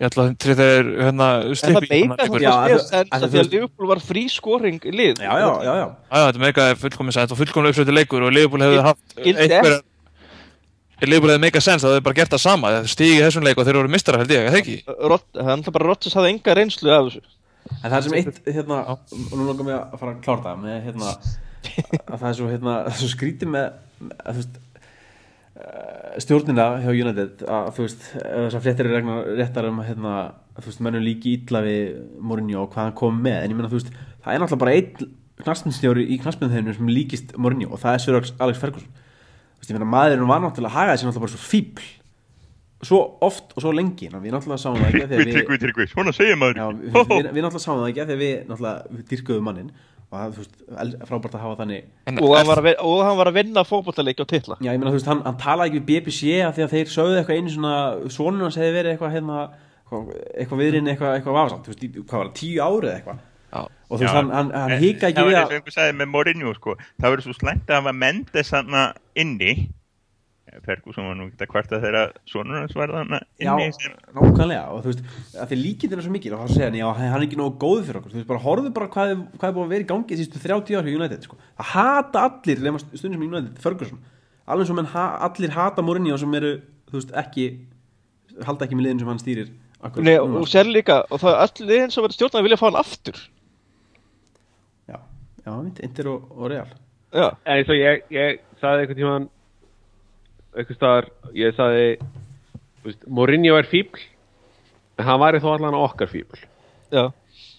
Ég 0.00 0.08
ætla 0.08 0.24
að 0.26 0.38
til 0.42 0.54
þeir 0.58 0.88
hérna 0.98 1.26
En 1.46 1.54
það 1.54 1.84
meika 1.86 2.26
það 2.26 3.12
að- 3.12 3.28
því 3.30 3.38
að 3.42 3.50
Liverpool 3.52 3.86
var 3.92 4.00
frí 4.02 4.24
skoring 4.32 4.80
í 4.82 4.90
lið. 4.90 5.20
Já, 5.22 5.32
já, 5.38 5.50
já, 5.62 5.72
já. 5.78 5.86
Já, 6.10 6.20
þetta 6.32 6.42
meikaði 6.42 6.78
fullkomið 6.82 7.12
sætt 7.18 7.30
og 7.32 7.38
fullkomið 7.38 7.70
uppsvöldi 7.70 7.94
leikur 7.94 8.22
og 8.26 8.32
Liverpool 8.32 8.64
hefði 8.66 9.82
Skil- 11.02 11.10
haft 11.10 11.10
skildi 11.10 11.10
einhver 11.10 11.10
Liverpool 11.10 11.32
hefði 11.32 11.42
mega 11.42 11.60
sens 11.60 11.82
að 11.82 11.88
þau 11.88 11.96
hefði 11.96 12.06
bara 12.06 12.14
gert 12.14 12.32
það 12.32 12.42
sama 12.42 12.72
þeir 12.72 12.90
stígi 12.92 13.18
í 13.18 13.22
þessum 13.22 13.44
leik 13.46 13.58
og 13.58 13.66
þeir 13.66 13.76
eru 13.80 13.88
mistarar 13.92 14.22
held 14.22 14.30
ég, 14.30 14.48
eða 14.48 14.58
ekki? 14.62 14.74
Rott, 15.10 15.26
það 15.34 15.46
er 15.48 15.54
alltaf 15.56 15.74
bara 15.74 15.86
Rodgers 15.88 16.14
hafði 16.14 16.32
enga 16.32 16.54
reynslu 16.54 16.92
af 16.92 17.08
þessu 17.08 17.22
En 17.82 17.90
það 17.90 17.96
er 17.96 18.02
sem 18.02 18.14
eitt, 18.18 18.40
hérna, 18.52 18.78
og 18.92 19.32
nú 19.38 19.44
langar 19.46 19.64
mig 19.64 19.74
að 19.78 19.98
fara 20.00 20.12
að 20.12 20.22
klára 20.24 20.42
það 20.42 20.62
með, 20.64 20.76
hérna, 20.82 21.12
að 22.10 22.18
það 22.18 22.28
er 22.28 22.36
svo, 22.38 22.48
hérna, 22.50 22.74
svo 22.98 23.08
skrítið 23.12 23.48
með, 23.54 23.68
að, 24.18 24.40
veist, 24.40 24.58
eh, 25.62 26.18
stjórnina 26.24 26.66
hjá 26.82 26.90
United 26.90 27.44
að, 27.46 27.70
þú 27.76 27.86
veist, 27.86 28.02
ef 28.18 28.40
þessar 28.48 28.64
fréttir 28.66 28.88
er 28.90 28.94
regna 28.98 29.16
réttar 29.38 29.68
um, 29.70 29.78
hérna, 29.86 30.14
að, 30.52 30.58
þú 30.62 30.72
veist, 30.72 30.82
mönnum 30.84 31.06
líki 31.06 31.36
ítla 31.38 31.62
við 31.64 32.02
Mourinho 32.20 32.64
og 32.66 32.74
hvað 32.74 32.88
hann 32.88 32.98
kom 32.98 33.22
með, 33.22 33.38
en 33.44 33.54
ég 33.54 33.56
meina, 33.60 33.70
þú 33.72 33.78
veist, 33.78 33.94
það 34.26 34.34
er 34.34 34.42
náttúrulega 34.42 34.64
bara 34.66 34.76
einn 34.76 35.14
knaspinstjóri 35.42 36.08
í 36.12 36.18
knaspinþeginu 36.22 36.76
sem 36.76 36.92
líkist 36.92 37.34
Mourinho 37.38 37.72
og 37.72 37.80
það 37.82 37.94
er 37.96 38.04
Sir 38.04 38.20
Alex 38.42 38.60
Ferguson. 38.60 38.90
Þú 39.62 39.68
veist, 39.68 39.70
ég 39.70 39.78
meina, 39.78 39.90
maðurinn 39.94 40.26
var 40.26 40.40
náttúrulega 40.42 40.74
hagaði 40.74 40.98
sér 40.98 41.06
náttúrulega 41.08 41.26
bara 41.28 41.34
svo 41.36 41.42
fíbl, 41.52 41.84
svo 42.82 42.98
oft 43.22 43.52
og 43.54 43.62
svo 43.62 43.70
lengi, 43.78 44.08
en 44.10 44.18
við 44.24 44.34
náttúrulega 44.34 44.58
sáum 44.58 44.80
það 44.80 44.88
ekki 44.90 45.02
af 45.04 45.08
því 45.08 45.14
að 45.14 45.22
Tryggvi, 45.22 45.32
Tryggvi, 45.38 45.58
Tryggvi, 45.62 45.86
svona 45.92 46.14
segir 46.16 46.38
maður. 46.40 46.58
Já, 46.58 46.66
við, 46.66 46.82
við, 46.82 47.12
við, 47.12 47.28
við 47.36 47.44
náttúrulega 47.46 47.62
sáum 47.62 47.78
það 47.82 47.90
ekki 47.92 48.02
af 48.02 48.08
því 48.10 48.16
að 48.16 48.22
við 48.24 48.34
náttúrulega 48.50 48.96
við 48.96 49.04
dyrkuðum 49.12 49.46
mannin 49.46 49.70
og 50.12 50.18
það, 50.18 50.48
el- 50.82 50.96
frábært 51.08 51.36
að 51.38 51.44
hafa 51.46 51.58
þannig 51.62 51.84
En 52.10 52.18
og 52.20 52.34
hann 52.36 52.48
var 52.50 52.60
að, 52.60 52.70
og 52.90 52.98
hann 53.06 53.16
var 53.22 53.30
að 53.30 53.36
vinna 53.38 53.62
fótbollaleiki 53.64 54.24
og 54.26 54.28
titla. 54.34 54.58
Já, 54.60 54.72
ég 54.74 54.82
meina, 54.82 54.90
þú 54.92 54.98
veist, 54.98 55.08
hann, 55.12 55.22
hann 55.24 55.38
talaði 55.40 55.70
ekki 55.70 55.80
við 55.80 55.86
BBC 56.02 56.34
af 56.44 56.58
því 56.58 56.66
að 56.66 56.74
þeir 56.74 56.90
sögðu 56.96 57.20
eitthvað 57.22 57.38
einu 57.38 57.54
svona 57.54 57.76
sonur 58.12 58.44
hans 58.48 58.58
hefði 58.60 58.74
verið 58.76 58.92
eitthvað 58.96 59.14
hérna 59.14 59.38
eitthvað, 59.46 60.10
eitthvað 60.42 60.60
viðrinn, 60.66 60.90
eitthvað, 60.92 61.14
eitthvað 61.16 61.38
vafasamt 61.38 61.64
þú 61.64 61.72
veist, 61.72 61.86
í- 61.86 61.92
hvað 62.02 62.18
var 62.18 62.28
það, 62.28 62.36
tíu 62.42 62.60
árið 62.66 62.92
eitthvað. 62.98 63.22
Og 63.52 63.98
þú 63.98 64.00
veist, 64.02 64.14
hann, 64.16 64.30
hann, 64.32 64.50
hann 64.56 64.74
hika 64.80 65.10
ekki 65.10 65.20
það 65.20 65.28
við 65.28 65.36
var 65.36 65.38
að 65.38 65.44
eins 65.44 65.52
og 65.52 65.56
einhver 65.60 65.74
sagði 65.76 65.94
með 66.00 66.10
Mourinho 66.14 66.52
sko, 66.56 66.74
það 67.00 67.12
verður 67.12 67.26
svo 67.28 67.36
slæmt 67.38 67.70
að 67.70 67.80
hafa 67.82 67.92
Mendes 68.02 68.50
hann 68.56 68.76
inni. 69.14 69.54
Ferguson 70.66 71.06
var 71.08 71.14
nú 71.16 71.26
ekki 71.30 71.46
að 71.46 71.48
kvarta 71.48 71.78
þegar 71.80 72.10
sonur 72.28 72.58
hans 72.58 72.74
var 72.76 72.90
hann 72.92 73.14
Já, 73.40 73.52
inni 73.54 73.70
sem, 73.72 73.92
nákvæmlega. 74.12 74.64
Og 74.74 74.82
þú 74.84 74.90
veist, 74.90 75.04
að 75.40 75.48
því 75.52 75.58
líkindin 75.62 76.00
er 76.02 76.04
svo 76.04 76.12
mikil 76.12 76.34
og 76.36 76.42
þá 76.42 76.50
segja 76.52 76.66
hann, 76.68 76.76
já, 76.76 76.88
hann 76.98 77.14
er 77.16 77.24
ekki 77.24 77.38
nógu 77.40 77.54
góð 77.62 77.86
fyrir 77.86 78.00
okkur. 78.02 78.12
Þú 78.12 78.18
veist, 78.20 78.28
bara 78.28 78.42
horfðu 78.42 78.72
bara 78.76 78.88
hvað, 78.92 79.14
er- 79.14 79.22
hvað 79.38 79.48
er 79.48 79.54
búið 79.56 79.64
að 79.64 79.72
vera 79.72 79.86
í 79.86 79.88
gangi 79.94 80.18
sístu 80.20 80.42
30 80.42 80.76
ár 80.76 80.84
hjá 80.90 80.98
United, 80.98 81.24
sko. 81.24 81.38
Það 81.56 81.70
hata 81.72 82.24
allir, 82.28 82.60
nema 82.66 82.82
stundum 82.82 83.16
sem 83.16 83.24
United, 83.30 83.56
Ferguson. 83.64 84.02
Alveg 84.52 84.68
sem 84.68 84.76
menn 84.76 84.90
ha 84.92 85.06
allir 85.30 85.54
hata 85.56 85.84
Mourinho 85.86 86.18
sem 86.20 86.36
eru, 86.36 86.52
þú 86.90 86.98
veist, 87.00 87.14
ekki 87.22 87.46
halda 88.44 88.66
ekki 88.68 88.76
með 88.76 88.86
liðin 88.90 89.00
sem 89.06 89.08
hann 89.12 89.22
stýrir 89.22 89.48
akkur, 89.82 90.04
Nei, 90.04 90.18
og 90.20 90.44
sér 90.52 90.68
líka, 90.68 91.00
og 91.08 91.20
það 91.22 91.32
er 91.32 91.42
öll 91.46 91.66
liðin 91.72 91.90
sem 91.94 92.04
verður 92.04 92.16
stjórnað 92.18 92.40
að 92.42 92.46
vilja 92.50 92.60
fá 92.60 92.66
hann 92.68 92.80
aftur 92.82 93.18
já, 95.46 95.52
Inter 95.82 96.08
og, 96.12 96.28
og 96.36 96.50
Real. 96.52 96.68
Já, 97.12 97.26
En 97.44 97.56
eins 97.58 97.68
og 97.72 97.76
ég, 97.76 98.04
ég 98.14 98.38
saði 98.62 98.84
einhvern 98.84 98.98
tímann 99.00 99.28
einhvers 100.56 100.76
staðar, 100.78 101.08
ég 101.36 101.54
saði 101.56 101.86
veist, 102.84 103.02
Mourinho 103.08 103.56
er 103.58 103.68
fíbl 103.68 104.00
en 104.98 105.06
hann 105.08 105.20
væri 105.22 105.40
þó 105.42 105.50
allan 105.56 105.76
okkar 105.78 106.10
fíbl 106.12 106.40
já. 106.92 107.10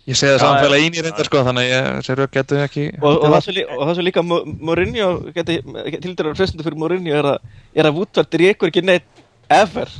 Ég 0.03 0.17
segi 0.19 0.33
það 0.33 0.41
samfélag 0.43 0.81
ín 0.83 0.97
í 0.99 1.03
reyndar 1.05 1.27
sko 1.29 1.41
þannig 1.47 1.63
að 1.63 1.69
ég 1.71 1.85
þessi 1.97 2.15
rauk 2.19 2.31
getur 2.35 2.59
ekki 2.65 2.81
Og, 2.99 3.05
og, 3.13 3.27
það 3.31 3.43
sem 3.45 3.55
lí- 3.55 3.67
og 3.71 3.83
það 3.87 3.93
sem 3.99 4.05
líka 4.09 4.23
Mo- 4.27 4.41
Mourinho 4.67 5.07
til 5.31 6.15
dæra 6.19 6.33
frestendur 6.35 6.67
fyrir 6.67 6.79
Mourinho 6.81 7.13
er 7.21 7.29
að, 7.31 7.45
er 7.79 7.87
að 7.87 7.95
Woodward 8.01 8.35
rekur 8.41 8.67
ekki 8.73 8.83
neitt 8.83 9.23
ever. 9.53 9.93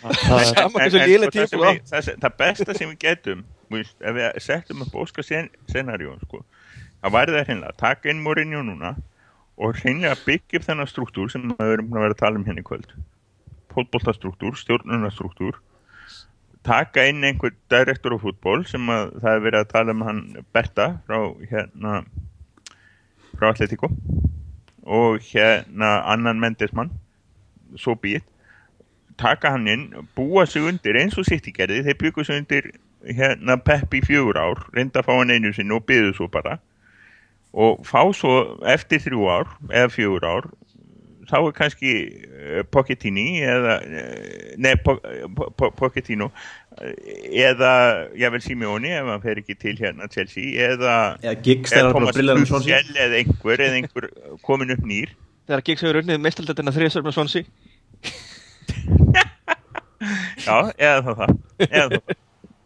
Það 0.00 0.36
er, 0.36 0.44
Sama 0.50 0.66
En- 0.66 0.76
hversu 0.76 1.00
en 1.00 1.08
léleg 1.08 1.32
sko, 1.32 1.62
það, 1.64 2.04
sem 2.04 2.14
tíma 2.14 2.20
það 2.26 2.36
besta 2.42 2.76
sem 2.76 2.92
við 2.92 3.00
getum 3.06 3.42
víst, 3.74 3.96
ef 4.00 4.16
við 4.16 4.40
settum 4.44 4.84
upp 4.84 4.98
óska 5.02 5.24
sen, 5.26 5.48
scenarjón 5.70 6.20
sko, 6.24 6.42
það 7.00 7.16
væri 7.16 7.36
það 7.36 7.46
hreinlega 7.46 7.72
að 7.74 7.80
taka 7.84 8.12
inn 8.12 8.22
Mourinho 8.24 8.62
núna 8.66 8.94
og 9.60 9.80
hreinlega 9.80 10.18
byggja 10.26 10.60
upp 10.60 10.68
þennan 10.68 10.90
struktúr 10.90 11.32
sem 11.32 11.48
við 11.52 11.74
erum 11.74 11.90
búin 11.90 12.00
að 12.00 12.06
vera 12.08 12.16
að 12.16 12.22
tala 12.22 12.40
um 12.40 12.46
hérna 12.48 12.64
í 12.64 12.68
kvöld. 12.70 12.94
Fótboltastruktúr, 13.70 14.56
stjórnunarstruktúr 14.58 15.60
taka 16.66 17.06
inn 17.08 17.24
einhver 17.24 17.54
direktor 17.72 18.16
á 18.16 18.18
fútból 18.20 18.64
sem 18.68 18.88
að 18.92 19.14
það 19.22 19.36
er 19.36 19.44
verið 19.46 19.60
að 19.62 19.70
tala 19.70 19.94
um 19.94 20.02
hann 20.04 20.20
Berta 20.52 20.88
frá 21.06 21.20
hérna 21.52 22.00
frá 23.38 23.48
Atletico 23.52 23.88
og 24.84 25.24
hérna 25.30 25.94
annan 26.12 26.40
Mendesmann 26.42 26.92
svo 27.80 27.94
býtt 27.96 28.26
taka 29.20 29.52
hann 29.54 29.68
inn, 29.68 29.88
búa 30.16 30.46
sig 30.48 30.64
undir 30.64 30.96
eins 30.96 31.18
og 31.20 31.26
sitt 31.28 31.48
í 31.48 31.52
gerði, 31.52 31.82
þeir 31.84 31.98
byggu 32.00 32.24
sig 32.24 32.40
undir 32.40 32.70
hérna 33.04 33.56
Peppi 33.64 34.02
fjögur 34.04 34.38
ár 34.40 34.64
reynda 34.74 35.00
að 35.00 35.08
fá 35.08 35.14
hann 35.16 35.32
einu 35.34 35.52
sinni 35.56 35.76
og 35.76 35.86
byðu 35.88 36.14
svo 36.16 36.28
bara. 36.32 36.58
Og 37.50 37.80
fá 37.86 38.02
svo 38.14 38.60
eftir 38.68 39.02
þrjú 39.02 39.28
ár 39.30 39.54
eða 39.68 39.92
fjögur 39.94 40.26
ár 40.28 40.50
þá 41.30 41.36
er 41.38 41.54
kannski 41.54 41.92
uh, 42.10 42.62
Pochettini 42.72 43.40
eða, 43.46 43.76
uh, 43.84 44.54
nei, 44.60 44.74
po, 44.82 44.96
po, 45.36 45.50
po, 45.56 45.70
Pochettino 45.78 46.30
uh, 46.30 46.92
eða, 47.30 47.72
ég 48.18 48.34
vil 48.34 48.44
Simeone 48.44 48.92
ef 48.98 49.10
hann 49.12 49.24
fer 49.24 49.40
ekki 49.42 49.56
til 49.60 49.76
hérna 49.78 50.10
Chelsea 50.12 50.54
eða 50.70 50.94
eða 51.22 51.36
Giggs 51.46 51.74
Tuchel 51.74 52.30
eða 52.30 53.20
einhver 53.20 53.66
eða 53.66 53.76
einhver 53.80 54.08
komin 54.46 54.74
upp 54.74 54.86
nýr. 54.86 55.14
Þegar 55.50 55.66
Giggs 55.66 55.84
hefur 55.86 56.00
unnið 56.02 56.24
meistaldöldina 56.24 56.74
þriðsar 56.74 57.06
með 57.06 57.16
Swansea. 57.18 57.44
Já, 60.46 60.56
eða 60.80 61.00
þá 61.04 61.12
það, 61.18 61.32
eða 61.66 61.86
þá 61.86 61.98
það. 61.98 62.18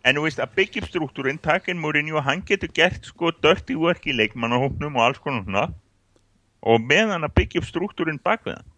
En 0.04 0.18
þú 0.18 0.26
veist 0.26 0.42
að 0.42 0.52
taka 1.40 1.72
inn 1.72 1.80
Mourinho, 1.80 2.20
hann 2.20 2.42
getur 2.44 2.68
gert 2.76 3.06
sko 3.08 3.32
work 3.80 4.04
í 4.04 4.16
leikmannahóknum 4.16 4.98
og 4.98 5.06
alls 5.06 5.20
konar 5.24 5.44
svona. 5.46 5.64
Og 6.64 6.80
meðan 6.80 7.24
að 7.24 7.34
struktúrin 7.64 8.20
bak 8.22 8.44
við 8.44 8.58
hann 8.58 8.70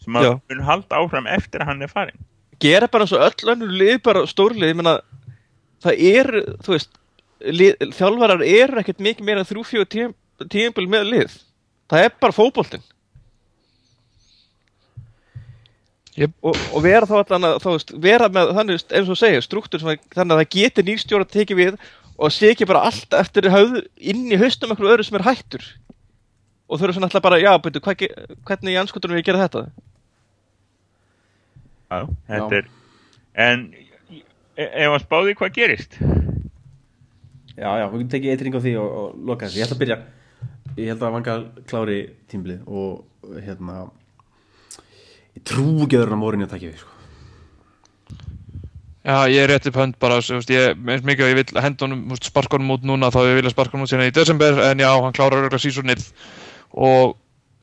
sem 0.00 0.16
að 0.16 0.38
mun 0.48 0.62
halda 0.64 0.96
áfram 0.96 1.28
eftir 1.28 1.60
að 1.60 1.72
hann 1.72 1.84
er 1.84 1.92
farin. 1.92 2.22
Gera 2.60 2.88
bara 2.88 3.06
og 3.08 3.20
öll 3.26 3.52
önnur 3.52 3.74
lið 3.82 3.98
bara 4.04 4.24
stórlið, 4.28 4.72
ég 4.72 4.78
meina 4.78 4.96
það 5.84 6.00
er, 6.10 6.30
þú 6.64 6.74
veist 6.74 6.96
lið, 7.40 7.76
þjálfarar 7.98 8.44
eru 8.44 8.80
ekkert 8.80 9.04
mikið 9.04 9.28
meira 9.28 9.44
en 9.44 9.48
þrjú 9.48 9.66
fjögur 9.68 9.90
tím, 9.92 10.14
tímabil 10.48 10.88
með 10.88 11.06
lið. 11.12 11.36
Það 11.92 12.06
er 12.06 12.16
bara 12.24 12.36
fótboltinn 12.36 12.84
Jep. 16.20 16.32
og, 16.44 16.56
og 16.76 16.82
vera 16.84 17.06
þá 17.08 17.14
allan 17.22 17.46
að 17.48 17.58
þá 17.64 17.94
vera 18.04 18.26
með 18.32 18.50
þannig 18.58 18.82
eins 18.92 19.08
og 19.12 19.16
segir 19.18 19.44
struktúr 19.44 19.80
sem 19.80 19.92
að, 19.94 20.02
þannig 20.12 20.34
að 20.36 20.40
það 20.42 20.50
geti 20.56 20.84
nýrstjóra 20.84 21.24
að 21.26 21.34
tekið 21.36 21.60
við 21.62 21.78
og 22.20 22.34
sé 22.36 22.50
ekki 22.52 22.66
bara 22.68 22.82
allt 22.90 23.16
eftir 23.16 23.48
höfð 23.48 23.78
inn 24.12 24.26
í 24.28 24.36
haustum 24.40 24.74
eitthvað 24.74 24.92
öðru 24.94 25.06
sem 25.08 25.16
er 25.16 25.24
hættur. 25.24 25.64
Og 26.68 26.76
þau 26.78 26.84
eru 26.86 26.94
svona 26.98 27.08
alltaf 27.08 27.24
bara, 27.24 27.38
já, 27.40 27.50
ge- 27.98 28.12
hvernig 28.46 28.74
í 28.76 28.80
anskotunum 28.82 29.16
við 29.16 29.24
gera 29.30 29.40
þetta? 29.46 29.62
Já, 31.90 32.04
þetta 32.28 32.58
er, 32.60 32.68
en 33.34 33.64
e- 34.14 34.68
ef 34.68 34.92
hann 34.92 35.02
spáði 35.02 35.34
hvað 35.40 35.56
gerist, 35.56 35.96
já, 37.56 37.66
já, 37.80 37.86
við 37.90 37.96
getum 38.04 38.12
tekið 38.12 38.34
eitring 38.36 38.54
á 38.54 38.60
því 38.62 38.74
og, 38.78 38.92
og 39.00 39.24
loka 39.26 39.48
þessu, 39.48 39.58
ég 39.58 39.66
ætla 39.66 39.78
að 39.78 39.82
byrja. 39.82 39.98
Ég 40.76 40.92
held 40.92 41.02
að 41.02 41.16
vanga 41.16 41.34
klári 41.72 41.96
tímblið 42.30 42.60
og 42.70 43.40
hérna 43.42 43.80
ég 45.38 45.44
trú 45.46 45.66
ekki 45.84 46.00
öðru 46.00 46.16
að 46.16 46.22
Mourinho 46.22 46.48
takki 46.50 46.70
við 46.70 46.80
sko. 46.82 46.96
Já, 49.00 49.16
ég 49.32 49.40
er 49.40 49.48
rétt 49.48 49.68
upp 49.70 49.78
hönd 49.80 49.96
bara, 50.02 50.18
þú 50.20 50.38
veist, 50.38 50.50
ég, 50.52 50.74
eins 50.76 51.06
mikið 51.08 51.24
að 51.24 51.30
ég 51.32 51.38
vil 51.38 51.62
henda 51.64 51.86
honum, 51.86 52.02
þú 52.10 52.16
veist, 52.16 52.26
sparka 52.28 52.58
honum 52.58 52.74
út 52.74 52.82
núna 52.84 53.08
þá 53.14 53.22
ég 53.30 53.38
vilja 53.38 53.54
sparka 53.54 53.72
honum 53.76 53.86
út 53.86 53.92
síðan 53.92 54.10
í 54.10 54.12
desember, 54.12 54.60
en 54.66 54.82
já, 54.84 54.90
hann 54.92 55.16
klárar 55.16 55.40
örgulega 55.40 55.62
sísonið 55.62 56.04
og 56.76 57.16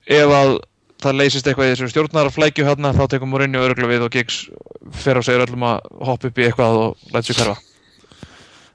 ef 0.10 0.34
að 0.34 0.56
það 1.04 1.20
leysist 1.20 1.48
eitthvað 1.48 1.70
í 1.70 1.76
þessu 1.76 1.92
stjórnarflækju 1.94 2.66
hérna, 2.66 2.94
þá 2.98 3.04
tekur 3.14 3.30
Mourinho 3.30 3.62
örgulega 3.68 3.94
við 3.94 4.08
og 4.08 4.18
Giggs 4.18 4.40
fer 4.98 5.20
á 5.20 5.22
segir 5.22 5.46
öllum 5.46 5.68
að 5.70 5.86
hoppa 6.10 6.32
upp 6.32 6.42
í 6.42 6.48
eitthvað 6.48 6.82
og 6.82 7.08
læta 7.14 7.30
sig 7.30 7.38
hverfa. 7.38 7.58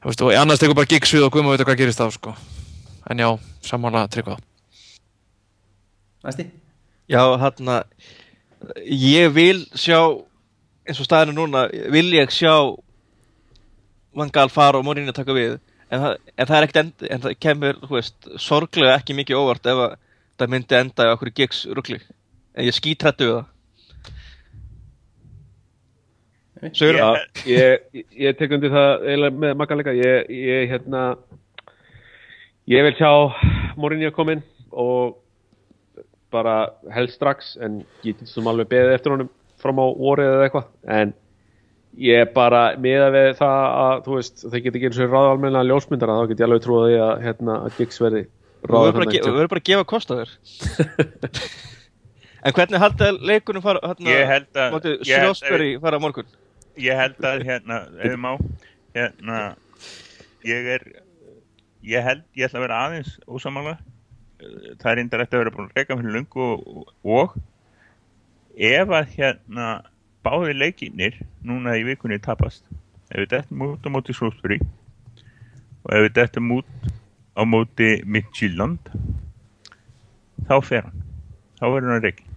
Þú 0.02 0.12
veist, 0.12 0.22
og 0.22 0.38
annars 0.38 0.62
tekur 0.62 0.78
bara 0.78 0.90
Giggs 0.94 1.14
við 1.16 1.26
og 1.26 1.34
guðum 1.34 1.50
að 1.50 1.58
veit 1.58 1.66
hvað 1.66 1.82
gerist 1.82 1.98
þá, 1.98 2.06
sko. 2.14 2.36
En 3.10 3.22
já, 3.22 3.28
samanlega 3.66 4.10
tryggvað. 4.14 4.42
næsti 6.22 6.46
Já, 7.10 7.22
hann 7.42 7.70
ég 8.86 9.32
vil 9.34 9.64
sjá 9.74 9.98
eins 10.86 11.00
og 11.00 11.06
staðinu 11.06 11.36
núna, 11.36 11.66
vil 11.92 12.08
ég 12.16 12.32
sjá 12.34 12.54
Vangal 14.12 14.50
fara 14.52 14.76
og 14.76 14.84
Mourinho 14.84 15.12
taka 15.16 15.32
við. 15.32 15.54
En 15.92 16.00
það, 16.02 16.16
en 16.36 16.48
það 16.48 16.56
er 16.56 16.66
ekkert 16.66 16.80
end, 16.82 17.04
en 17.08 17.22
það 17.22 17.38
kemur, 17.40 17.78
þú 17.84 17.94
veist, 17.96 18.28
sorglega 18.40 18.96
ekki 18.98 19.16
mikið 19.16 19.38
óvart 19.40 19.68
ef 19.72 19.80
að 19.86 19.94
það 20.40 20.52
myndi 20.52 20.76
enda 20.78 21.06
í 21.06 21.12
okkur 21.14 21.30
gigs 21.36 21.62
rugli. 21.72 21.98
En 22.52 22.66
ég 22.68 22.76
skítrættu 22.76 23.28
við 23.28 23.38
það. 23.38 23.48
Sigur, 26.76 26.94
Já, 26.94 27.08
ég, 27.48 28.04
ég 28.22 28.36
tek 28.38 28.52
undir 28.54 28.70
það 28.70 29.24
með 29.34 29.56
makkalega 29.58 29.96
ég, 29.98 30.28
ég 30.30 30.68
hérna 30.70 31.00
ég 32.70 32.84
vil 32.86 32.94
sjá 33.00 33.10
Mourinho 33.80 34.12
komin 34.14 34.44
og 34.70 35.21
bara 36.32 36.56
helst 36.94 37.18
strax 37.20 37.56
en 37.62 37.82
ég 38.04 38.16
get 38.18 38.28
sem 38.30 38.46
alveg 38.50 38.68
beðið 38.72 38.94
eftir 38.96 39.14
honum 39.14 39.30
fram 39.62 39.78
á 39.78 39.86
vorið 39.94 40.30
eða 40.32 40.46
eitthvað. 40.48 40.68
En 40.98 41.12
ég 42.02 42.32
bara 42.34 42.62
miða 42.80 43.10
við 43.14 43.28
það 43.38 43.64
að 43.84 44.04
þú 44.06 44.14
veist, 44.18 44.44
þeir 44.48 44.62
geta 44.64 44.78
ekki 44.80 44.88
eins 44.90 45.00
og 45.04 45.12
ráða 45.12 45.32
almenna 45.36 45.62
ljósmyndara 45.68 46.16
þá 46.22 46.28
get 46.32 46.40
ég 46.42 46.46
alveg 46.48 46.62
trúið 46.64 46.86
því 46.88 47.00
að 47.06 47.26
hérna 47.26 47.58
að 47.66 47.76
Giggs 47.78 48.00
verði 48.02 48.22
Við 48.62 48.70
verðum 48.70 48.94
bara, 48.96 49.04
ráða 49.04 49.06
að 49.06 49.12
ge- 49.12 49.22
við 49.26 49.36
verðum 49.36 49.52
bara 49.52 49.62
að 49.62 49.68
gefa 49.68 49.84
kost 49.92 50.10
á 50.10 50.14
þér. 50.20 50.30
En 52.42 52.54
hvernig 52.56 52.80
haldið 52.82 53.06
að 53.06 53.18
leikunum 53.30 53.62
fara 53.62 53.80
hérna, 53.86 54.08
Ég 54.10 54.26
held 54.26 54.48
að- 54.58 54.72
held 54.72 54.86
að- 54.90 55.04
Shrewsbury 55.06 55.68
fara 55.82 55.98
á 55.98 56.02
morgun? 56.02 56.26
ég 56.78 56.96
held 56.96 57.18
að 57.28 57.42
hérna, 57.46 57.76
ef 58.02 58.16
má 58.18 58.32
hérna, 58.96 59.54
ég 60.44 60.66
er 60.74 60.82
ég 61.84 62.02
held, 62.02 62.22
ég 62.34 62.46
ætla 62.48 62.58
að 62.58 62.64
vera 62.66 62.80
aðeins 62.88 63.12
ósamála 63.28 63.76
það 64.80 64.90
er 64.90 64.98
reyndar 64.98 65.24
eftir 65.24 65.38
að 65.38 65.44
vera 65.44 65.54
búin 65.56 65.68
að 65.70 65.78
reyka 65.78 65.98
fyrir 65.98 66.16
lungu 66.16 66.46
og, 66.46 66.92
og 67.04 67.36
ef 68.56 68.94
að 68.98 69.14
hérna 69.16 69.68
báði 70.26 70.56
leikinnir 70.56 71.18
núna 71.46 71.76
í 71.78 71.84
vikunni 71.86 72.20
tapast 72.22 72.64
ef 73.10 73.22
við 73.22 73.30
dettum 73.34 73.64
út 73.68 73.86
á 73.86 73.88
móti 73.92 74.16
Shrewsbury 74.16 74.58
og 74.62 75.94
ef 75.96 76.04
við 76.06 76.12
dettum 76.18 76.52
út 76.58 76.90
á 77.38 77.42
móti 77.48 77.94
Midtjylland 78.04 78.92
þá 80.48 80.56
fer 80.64 80.88
hann 80.88 81.06
þá 81.60 81.64
verður 81.68 81.94
hann 81.94 82.06
reikin 82.06 82.31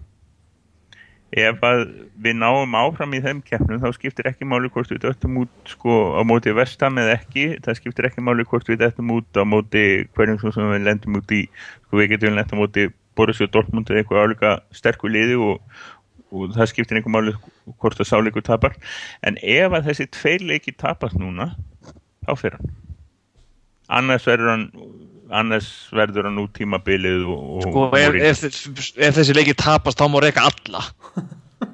ef 1.35 1.63
að 1.67 1.81
við 2.23 2.37
náum 2.39 2.75
áfram 2.79 3.13
í 3.17 3.19
þeim 3.23 3.41
keppnum 3.43 3.81
þá 3.83 3.89
skiptir 3.97 4.29
ekki 4.29 4.47
máli 4.47 4.69
hvort 4.71 4.91
við 4.93 5.01
döttum 5.03 5.41
út 5.41 5.71
sko 5.73 5.95
á 6.15 6.21
móti 6.23 6.53
vestam 6.55 6.95
eða 7.01 7.17
ekki. 7.17 7.47
Það 7.65 7.79
skiptir 7.81 8.07
ekki 8.07 8.23
máli 8.23 8.45
hvort 8.47 8.69
við 8.71 8.85
döttum 8.85 9.11
út 9.17 9.35
á 9.35 9.43
móti 9.43 9.83
hverjum 10.15 10.39
sem 10.45 10.71
við 10.71 10.85
lendum 10.87 11.19
út 11.19 11.33
í. 11.35 11.41
Sko 11.87 11.99
við 11.99 12.13
getum 12.13 12.39
lendum 12.39 12.63
í 12.63 12.87
Borussia 13.15 13.49
Dortmund 13.51 13.91
eða 13.91 14.03
eitthvað 14.03 14.23
álíka 14.23 14.53
sterku 14.75 15.11
liði 15.11 15.35
og, 15.39 15.59
og 16.31 16.55
það 16.55 16.71
skiptir 16.71 16.99
einhver 16.99 17.15
máli 17.15 17.35
hvort 17.73 17.99
það 17.99 18.11
sáleikur 18.11 18.47
tapar. 18.47 18.79
En 19.19 19.39
ef 19.41 19.75
að 19.75 19.91
þessi 19.91 20.07
tveir 20.15 20.47
leiki 20.47 20.75
tapast 20.75 21.19
núna 21.19 21.51
þá 22.23 22.31
fyrir 22.39 22.59
hann. 22.61 22.75
Annars 23.99 24.25
verður 24.27 24.53
hann 24.53 24.69
annars 25.33 25.69
verður 25.95 26.29
hann 26.29 26.41
út 26.43 26.53
tímabilið 26.57 27.25
og, 27.33 27.63
Sko, 27.65 27.87
ef, 27.97 28.19
ef, 28.29 28.43
ef 28.97 29.17
þessi 29.19 29.35
leiki 29.37 29.55
tapast 29.57 29.99
þá 30.01 30.05
má 30.11 30.19
reyka 30.23 30.45
alla. 30.49 30.83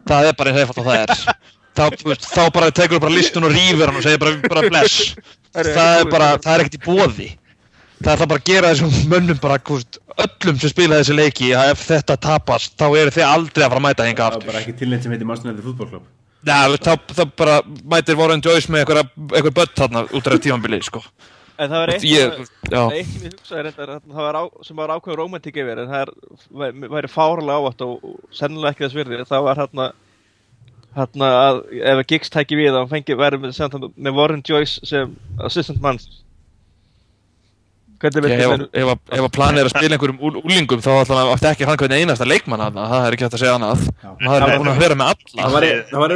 Það 0.08 0.30
er 0.30 0.38
bara 0.40 0.54
eins 0.56 0.72
og 0.78 0.86
það 0.86 1.02
er. 1.02 1.36
Þá, 1.72 1.86
þá 2.20 2.42
bara 2.54 2.72
tekur 2.76 2.98
þú 2.98 3.04
bara 3.06 3.16
listun 3.16 3.48
og 3.48 3.54
rýfur 3.56 3.88
hann 3.88 4.00
og 4.00 4.04
segir 4.06 4.20
bara, 4.22 4.40
bara 4.52 4.66
bless. 4.70 5.14
Það 5.52 6.00
er 6.00 6.10
bara, 6.12 6.34
það 6.40 6.54
er 6.56 6.66
ekkert 6.66 6.80
í 6.80 6.84
bóði 6.86 7.30
það 8.02 8.14
er 8.14 8.22
það 8.22 8.30
bara 8.32 8.42
að 8.42 8.48
gera 8.50 8.72
þessum 8.72 9.12
mönnum 9.12 9.40
bara, 9.42 9.58
öllum 10.26 10.58
sem 10.62 10.72
spila 10.72 11.00
þessi 11.02 11.18
leiki 11.18 11.52
ef 11.58 11.84
þetta 11.90 12.18
tapast, 12.22 12.74
þá 12.80 12.88
eru 12.98 13.14
þið 13.14 13.28
aldrei 13.28 13.66
að 13.66 13.74
fara 13.74 13.82
að 13.82 13.86
mæta 13.86 14.08
hinga 14.08 14.22
Það 14.22 14.26
var 14.26 14.38
aftur. 14.40 14.50
bara 14.52 14.64
ekki 14.64 14.76
tilnætt 14.80 15.06
sem 15.06 15.14
heitir 15.14 15.30
Manchester 15.30 15.66
fútbólklub 15.68 16.08
Já, 16.42 16.58
þá, 16.82 16.94
þá 17.14 17.24
bara 17.38 17.60
mætir 17.94 18.18
Warren 18.18 18.42
Joyce 18.42 18.74
með 18.74 18.90
einhver 18.98 19.54
börn 19.54 19.76
þarna 19.78 20.06
út 20.10 20.30
af 20.32 20.42
tímanbili, 20.42 20.82
sko 20.86 21.04
En 21.62 21.70
það 21.70 21.82
var 21.84 21.92
eitt, 21.94 22.06
ég, 22.10 22.38
já, 22.74 22.80
eitt 22.98 23.10
sem 23.12 23.26
ég 23.28 23.34
hugsaði 23.36 23.64
reyndar, 23.68 23.90
það 24.08 24.24
var 24.26 24.38
á, 24.42 24.44
sem 24.66 24.80
var 24.82 24.94
ákveðin 24.96 25.20
romantík 25.20 25.60
yfir 25.62 25.82
en 25.84 25.92
það 25.92 26.02
er, 26.08 26.12
væ- 26.62 26.88
væri 26.96 27.10
fáralega 27.12 27.60
ávægt 27.62 27.84
og, 27.86 28.08
og 28.08 28.16
sennilega 28.34 28.72
ekki 28.74 28.86
þess 28.88 28.98
virði. 28.98 29.20
Það 29.30 29.46
var 29.50 29.62
hérna 29.62 29.86
hérna 30.98 31.28
að 31.44 31.60
ef 31.78 32.00
að 32.02 32.08
Giggs 32.10 32.34
tæki 32.34 32.58
við 32.60 32.72
að 32.74 32.80
hann 32.82 32.90
fengi 32.96 33.16
verið 33.20 33.46
með, 33.46 33.54
sem, 33.60 33.78
með 34.08 34.18
Warren 34.18 34.42
Joyce 34.50 34.82
sem 34.90 35.14
assistant 35.48 35.80
man 35.86 36.02
Hvernig 38.02 38.32
ég, 38.34 38.40
viltu 38.42 38.66
ef, 38.74 38.90
að- 38.90 39.12
ef 39.14 39.22
að 39.28 39.32
planið 39.36 39.60
er 39.62 39.68
að 39.70 39.74
spila 39.76 39.94
einhverjum 39.98 40.22
úl- 40.26 40.40
úlingum 40.42 40.80
þá 40.82 40.90
ætla 41.04 41.18
hann 41.22 41.52
ekki 41.52 41.68
hann 41.70 41.78
hvernig 41.78 42.02
einasta 42.02 42.26
leikmann 42.26 42.64
að 42.66 42.80
það 42.82 43.06
er 43.06 43.14
ekki 43.18 43.26
hægt 43.28 43.36
að 43.38 43.42
segja 43.44 43.56
annað. 43.60 43.84
Það 44.02 44.46
er 44.48 44.58
búin 44.58 44.72
að 44.72 44.80
vera 44.82 44.96
með 44.98 45.12
alla. 45.12 45.44
Það 45.44 45.52
var, 45.54 45.68
það 45.92 46.02
var 46.02 46.14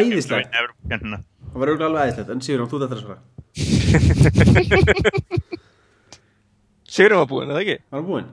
æðislegt. 0.00 0.50
Evrópukennina. 0.58 1.20
Það 1.48 1.58
var 1.62 1.68
örgulega 1.72 1.88
alveg 1.88 2.02
æðislegt 2.08 2.30
En 2.34 2.42
Sigurjón, 2.44 2.70
þú 2.70 2.76
þetta 2.82 2.96
að 2.96 3.04
svara. 3.04 3.20
Sigurum 6.88 7.18
var 7.22 7.28
búinn, 7.30 7.50
eða 7.52 7.62
ekki? 7.64 7.76
Var 7.88 7.96
hann 7.98 8.08
búinn? 8.08 8.28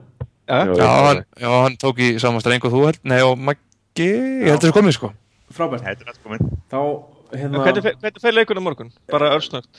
Já, 0.46 0.58
Já, 0.78 0.88
hann, 1.08 1.20
já, 1.42 1.48
hann 1.64 1.76
tók 1.82 1.96
í 2.00 2.02
samast 2.22 2.46
rengu 2.48 2.68
þú 2.72 2.80
held, 2.86 3.00
nei 3.08 3.20
og 3.26 3.34
Maggi, 3.38 4.06
ég 4.06 4.48
held 4.52 4.62
þessu 4.62 4.76
komið 4.76 4.92
sko. 4.96 5.08
Frábært. 5.56 5.82
Þetta 5.84 6.02
er 6.06 6.10
allt 6.12 6.22
komin. 6.22 6.42
Þá, 6.70 6.78
hérna 7.34 7.56
Hvernig, 7.66 7.82
hvernig 8.04 8.20
fer 8.22 8.32
leikunum 8.36 8.64
morgun? 8.66 8.90
Bara 9.10 9.26
örsnögt? 9.34 9.74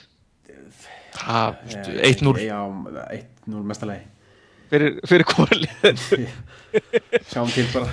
Ha, 1.18 1.40
eh, 1.66 2.12
1-0 2.12 2.38
Já, 2.46 2.60
1-0 3.48 3.64
mestalegi 3.66 4.06
fyrir, 4.70 5.00
fyrir 5.08 5.26
hvori 5.32 5.66
Sjáum 7.32 7.50
til 7.56 7.68
bara 7.74 7.88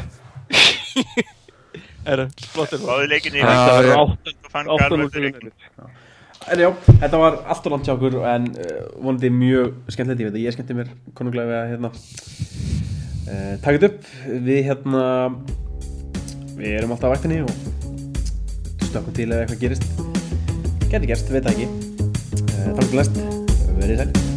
Er 2.04 2.20
flottir. 2.52 2.80
Báði 2.84 3.06
leikinni 3.14 3.40
Já, 3.40 3.46
Það 3.48 3.86
já. 3.88 3.94
var 3.94 4.00
áttund 4.04 4.34
og 4.44 4.50
fann 4.52 4.66
Átta 4.68 4.82
Garðar 4.82 5.00
núll 5.00 5.12
fyrir 5.14 5.32
fyrir 5.36 5.52
leikin. 5.52 5.92
En 6.52 6.60
já, 6.60 6.68
þetta 7.00 7.20
var 7.22 7.38
allt 7.54 7.66
og 7.68 7.72
langt 7.72 7.86
hjá 7.88 7.94
okkur 7.94 8.16
En 8.28 8.48
uh, 8.52 8.80
vonandi 9.00 9.30
mjög 9.32 9.70
skemmtilegt. 9.94 10.20
Ég 10.20 10.28
veit 10.28 10.36
að 10.36 10.44
ég 10.44 10.56
skemmti 10.58 10.76
mér 10.76 10.90
konunglega 11.16 11.48
við 11.48 11.58
að 11.62 11.70
hérna 11.72 11.92
uh, 11.94 13.54
Takk 13.64 13.78
þetta 13.78 13.90
upp. 13.92 14.12
Við 14.50 14.60
hérna 14.68 15.06
Við 16.58 16.76
erum 16.78 16.92
alltaf 16.94 17.10
á 17.10 17.14
vaktinni 17.16 17.40
og 17.42 17.56
stökkum 18.84 19.16
til 19.16 19.30
ef 19.32 19.40
eitthvað 19.42 19.64
gerist. 19.64 19.88
Gæti 20.92 21.10
gerst, 21.10 21.32
veit 21.34 21.48
það 21.48 21.56
ekki. 21.56 21.66
Uh, 22.44 22.70
Takk 22.76 22.86
fyrir 22.92 23.00
lest 23.02 23.18
Verið 23.80 24.04
sæl 24.04 24.33